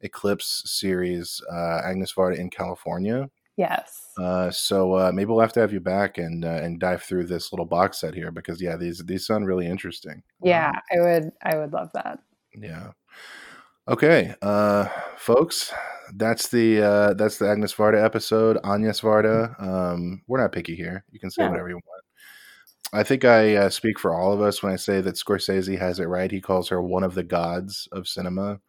Eclipse 0.00 0.62
series, 0.66 1.42
uh, 1.50 1.82
Agnès 1.84 2.14
Varda 2.14 2.36
in 2.38 2.50
California. 2.50 3.28
Yes. 3.56 4.02
Uh, 4.16 4.50
so 4.50 4.92
uh, 4.94 5.10
maybe 5.12 5.26
we'll 5.30 5.40
have 5.40 5.52
to 5.54 5.60
have 5.60 5.72
you 5.72 5.80
back 5.80 6.16
and 6.18 6.44
uh, 6.44 6.48
and 6.62 6.78
dive 6.78 7.02
through 7.02 7.24
this 7.26 7.52
little 7.52 7.66
box 7.66 7.98
set 8.00 8.14
here 8.14 8.30
because 8.30 8.60
yeah, 8.62 8.76
these 8.76 8.98
these 9.04 9.26
sound 9.26 9.46
really 9.46 9.66
interesting. 9.66 10.22
Yeah, 10.42 10.68
Um, 10.70 10.80
I 10.92 11.00
would 11.00 11.32
I 11.42 11.56
would 11.56 11.72
love 11.72 11.90
that. 11.94 12.20
yeah. 12.54 12.92
Okay, 13.88 14.34
uh, 14.42 14.86
folks, 15.16 15.72
that's 16.14 16.48
the 16.48 16.82
uh, 16.82 17.14
that's 17.14 17.38
the 17.38 17.46
Agnès 17.46 17.74
Varda 17.74 18.02
episode. 18.04 18.58
Agnès 18.62 19.00
Varda. 19.00 19.60
Um, 19.62 20.22
we're 20.28 20.40
not 20.40 20.52
picky 20.52 20.76
here. 20.76 21.04
You 21.10 21.18
can 21.18 21.30
say 21.30 21.42
Yeah. 21.42 21.50
whatever 21.50 21.68
you 21.70 21.76
want. 21.76 22.04
I 22.92 23.02
think 23.02 23.24
I 23.24 23.54
uh, 23.56 23.70
speak 23.70 23.98
for 23.98 24.14
all 24.14 24.32
of 24.32 24.40
us 24.40 24.62
when 24.62 24.72
I 24.72 24.76
say 24.76 25.00
that 25.00 25.14
Scorsese 25.16 25.78
has 25.78 26.00
it 26.00 26.04
right. 26.06 26.30
He 26.30 26.40
calls 26.40 26.68
her 26.68 26.80
one 26.82 27.02
of 27.02 27.14
the 27.14 27.22
gods 27.24 27.88
of 27.92 28.06
cinema, 28.08 28.60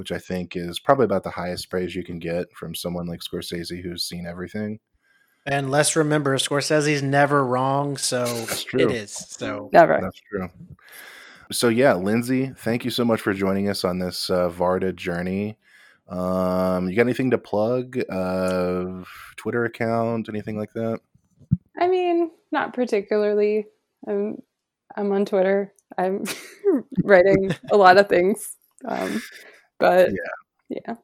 which 0.00 0.12
I 0.12 0.18
think 0.18 0.56
is 0.56 0.80
probably 0.80 1.04
about 1.04 1.24
the 1.24 1.30
highest 1.30 1.68
praise 1.68 1.94
you 1.94 2.02
can 2.02 2.18
get 2.18 2.50
from 2.54 2.74
someone 2.74 3.06
like 3.06 3.20
Scorsese 3.20 3.82
who's 3.82 4.02
seen 4.02 4.26
everything. 4.26 4.80
And 5.44 5.70
let's 5.70 5.94
remember, 5.94 6.38
Scorsese's 6.38 7.02
never 7.02 7.44
wrong, 7.44 7.98
so 7.98 8.24
That's 8.24 8.64
true. 8.64 8.88
it 8.88 8.92
is. 8.92 9.12
So 9.12 9.68
Never. 9.74 9.98
That's 10.00 10.18
true. 10.20 10.48
So 11.52 11.68
yeah, 11.68 11.92
Lindsay, 11.92 12.50
thank 12.56 12.86
you 12.86 12.90
so 12.90 13.04
much 13.04 13.20
for 13.20 13.34
joining 13.34 13.68
us 13.68 13.84
on 13.84 13.98
this 13.98 14.30
uh, 14.30 14.48
Varda 14.48 14.96
journey. 14.96 15.58
Um, 16.08 16.88
you 16.88 16.96
got 16.96 17.02
anything 17.02 17.32
to 17.32 17.38
plug? 17.38 17.98
Uh, 18.08 19.04
Twitter 19.36 19.66
account, 19.66 20.30
anything 20.30 20.56
like 20.56 20.72
that? 20.72 21.00
I 21.78 21.88
mean, 21.88 22.30
not 22.50 22.72
particularly. 22.72 23.66
I'm 24.08 24.38
I'm 24.96 25.12
on 25.12 25.26
Twitter. 25.26 25.74
I'm 25.98 26.24
writing 27.04 27.54
a 27.70 27.76
lot 27.76 27.98
of 27.98 28.08
things. 28.08 28.56
Um, 28.86 29.20
but 29.80 30.10
yeah. 30.68 30.94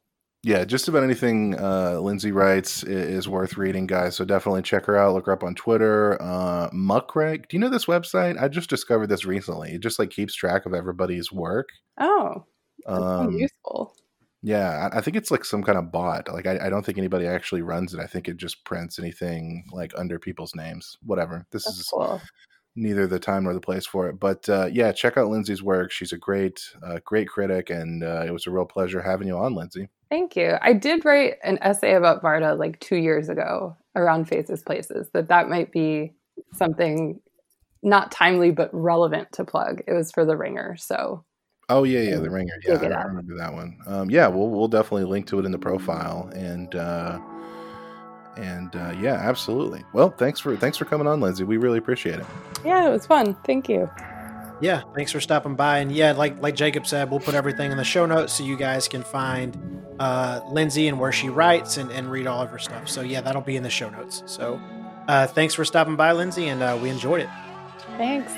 Yeah, 0.43 0.65
just 0.65 0.87
about 0.87 1.03
anything 1.03 1.59
uh, 1.59 1.99
Lindsay 1.99 2.31
writes 2.31 2.85
is 2.85 3.29
worth 3.29 3.57
reading, 3.57 3.89
guys. 3.89 4.15
So 4.15 4.25
definitely 4.25 4.63
check 4.63 4.85
her 4.85 4.97
out. 4.97 5.13
Look 5.13 5.27
her 5.27 5.33
up 5.33 5.43
on 5.43 5.57
Twitter. 5.57 6.23
Uh, 6.23 6.71
Muck 6.73 7.17
Rack. 7.17 7.49
Do 7.49 7.57
you 7.57 7.61
know 7.61 7.69
this 7.69 7.87
website? 7.87 8.41
I 8.41 8.47
just 8.47 8.71
discovered 8.71 9.09
this 9.09 9.25
recently. 9.25 9.73
It 9.73 9.81
just 9.81 9.99
like 9.99 10.11
keeps 10.11 10.37
track 10.37 10.65
of 10.65 10.73
everybody's 10.73 11.33
work. 11.33 11.71
Oh, 11.99 12.45
so 12.87 12.93
Um, 12.95 13.33
useful. 13.33 13.97
Yeah, 14.43 14.89
I 14.93 14.99
I 14.99 15.01
think 15.01 15.17
it's 15.17 15.33
like 15.33 15.45
some 15.45 15.65
kind 15.65 15.79
of 15.79 15.91
bot. 15.91 16.33
Like 16.33 16.47
I, 16.47 16.67
I 16.67 16.71
don't 16.71 16.87
think 16.87 16.99
anybody 16.99 17.27
actually 17.27 17.63
runs 17.63 17.93
it. 17.93 17.99
I 17.99 18.07
think 18.07 18.29
it 18.29 18.37
just 18.37 18.65
prints 18.65 19.01
anything 19.01 19.65
like 19.73 19.93
under 19.99 20.21
people's 20.21 20.55
names. 20.55 20.97
Whatever. 21.03 21.45
This 21.51 21.65
That's 21.65 21.79
is 21.79 21.89
cool. 21.93 22.21
Neither 22.77 23.07
the 23.07 23.19
time 23.19 23.45
nor 23.45 23.55
the 23.55 23.61
place 23.61 23.87
for 23.87 24.09
it. 24.09 24.21
But 24.21 24.49
uh, 24.49 24.69
yeah, 24.71 24.93
check 24.93 25.17
out 25.17 25.29
Lindsay's 25.29 25.63
work. 25.63 25.91
She's 25.91 26.13
a 26.13 26.19
great, 26.19 26.61
uh, 26.83 27.01
great 27.05 27.29
critic, 27.29 27.71
and 27.71 28.05
uh, 28.05 28.25
it 28.27 28.31
was 28.31 28.47
a 28.47 28.51
real 28.51 28.67
pleasure 28.67 29.03
having 29.03 29.27
you 29.27 29.37
on, 29.37 29.55
Lindsay. 29.55 29.89
Thank 30.11 30.37
you. 30.37 30.57
I 30.61 30.73
did 30.73 31.05
write 31.05 31.35
an 31.43 31.59
essay 31.63 31.95
about 31.95 32.23
Varda 32.23 32.57
like 32.57 32.79
two 32.79 32.97
years 32.97 33.29
ago 33.29 33.77
around 33.97 34.27
Faces 34.27 34.63
Places. 34.63 35.09
That 35.13 35.29
that 35.29 35.49
might 35.49 35.73
be 35.73 36.15
something 36.53 37.21
not 37.83 38.13
timely 38.13 38.51
but 38.51 38.71
relevant 38.73 39.33
to 39.33 39.45
plug. 39.45 39.83
It 39.87 39.93
was 39.93 40.13
for 40.13 40.25
the 40.25 40.37
Ringer, 40.37 40.77
so 40.77 41.25
Oh 41.69 41.83
yeah, 41.83 42.01
yeah, 42.01 42.17
the 42.19 42.31
Ringer. 42.31 42.55
Yeah, 42.65 42.75
I 42.75 43.03
remember 43.03 43.37
that 43.39 43.53
one. 43.53 43.79
Um, 43.87 44.09
yeah, 44.09 44.29
we'll 44.29 44.51
we'll 44.51 44.69
definitely 44.69 45.05
link 45.05 45.27
to 45.29 45.41
it 45.41 45.45
in 45.45 45.51
the 45.51 45.59
profile, 45.59 46.31
and 46.33 46.73
uh, 46.77 47.19
and 48.37 48.75
uh, 48.77 48.93
yeah, 49.01 49.15
absolutely. 49.15 49.85
Well, 49.93 50.11
thanks 50.11 50.41
for 50.41 50.57
thanks 50.57 50.77
for 50.77 50.85
coming 50.85 51.07
on, 51.07 51.21
Lindsay. 51.21 51.45
We 51.45 51.57
really 51.57 51.79
appreciate 51.79 52.19
it. 52.21 52.27
yeah, 52.65 52.87
it 52.87 52.91
was 52.91 53.07
fun. 53.07 53.35
Thank 53.45 53.69
you. 53.69 53.91
yeah, 54.61 54.83
thanks 54.95 55.13
for 55.13 55.21
stopping 55.21 55.55
by. 55.57 55.79
And 55.79 55.91
yeah, 55.93 56.13
like 56.13 56.41
like 56.43 56.55
Jacob 56.55 56.87
said, 56.87 57.11
we'll 57.11 57.21
put 57.21 57.35
everything 57.35 57.71
in 57.71 57.77
the 57.77 57.85
show 57.85 58.07
notes 58.07 58.33
so 58.35 58.45
you 58.45 58.57
guys 58.57 58.89
can 58.89 59.03
find 59.03 59.85
uh, 59.99 60.41
Lindsay 60.51 60.89
and 60.89 60.99
where 61.01 61.13
she 61.13 61.29
writes 61.29 61.77
and, 61.79 61.91
and 61.91 62.11
read 62.11 62.27
all 62.27 62.43
of 62.43 62.51
her 62.51 62.59
stuff. 62.59 62.89
So 62.89 63.01
yeah, 63.01 63.21
that'll 63.21 63.43
be 63.43 63.57
in 63.57 63.63
the 63.63 63.71
show 63.71 63.89
notes. 63.91 64.23
So 64.27 64.61
uh, 65.09 65.27
thanks 65.27 65.55
for 65.55 65.65
stopping 65.65 65.97
by, 65.97 66.13
Lindsay, 66.13 66.49
and 66.49 66.63
uh, 66.63 66.79
we 66.81 66.91
enjoyed 66.91 67.21
it. 67.21 67.29
Thanks. 67.97 68.33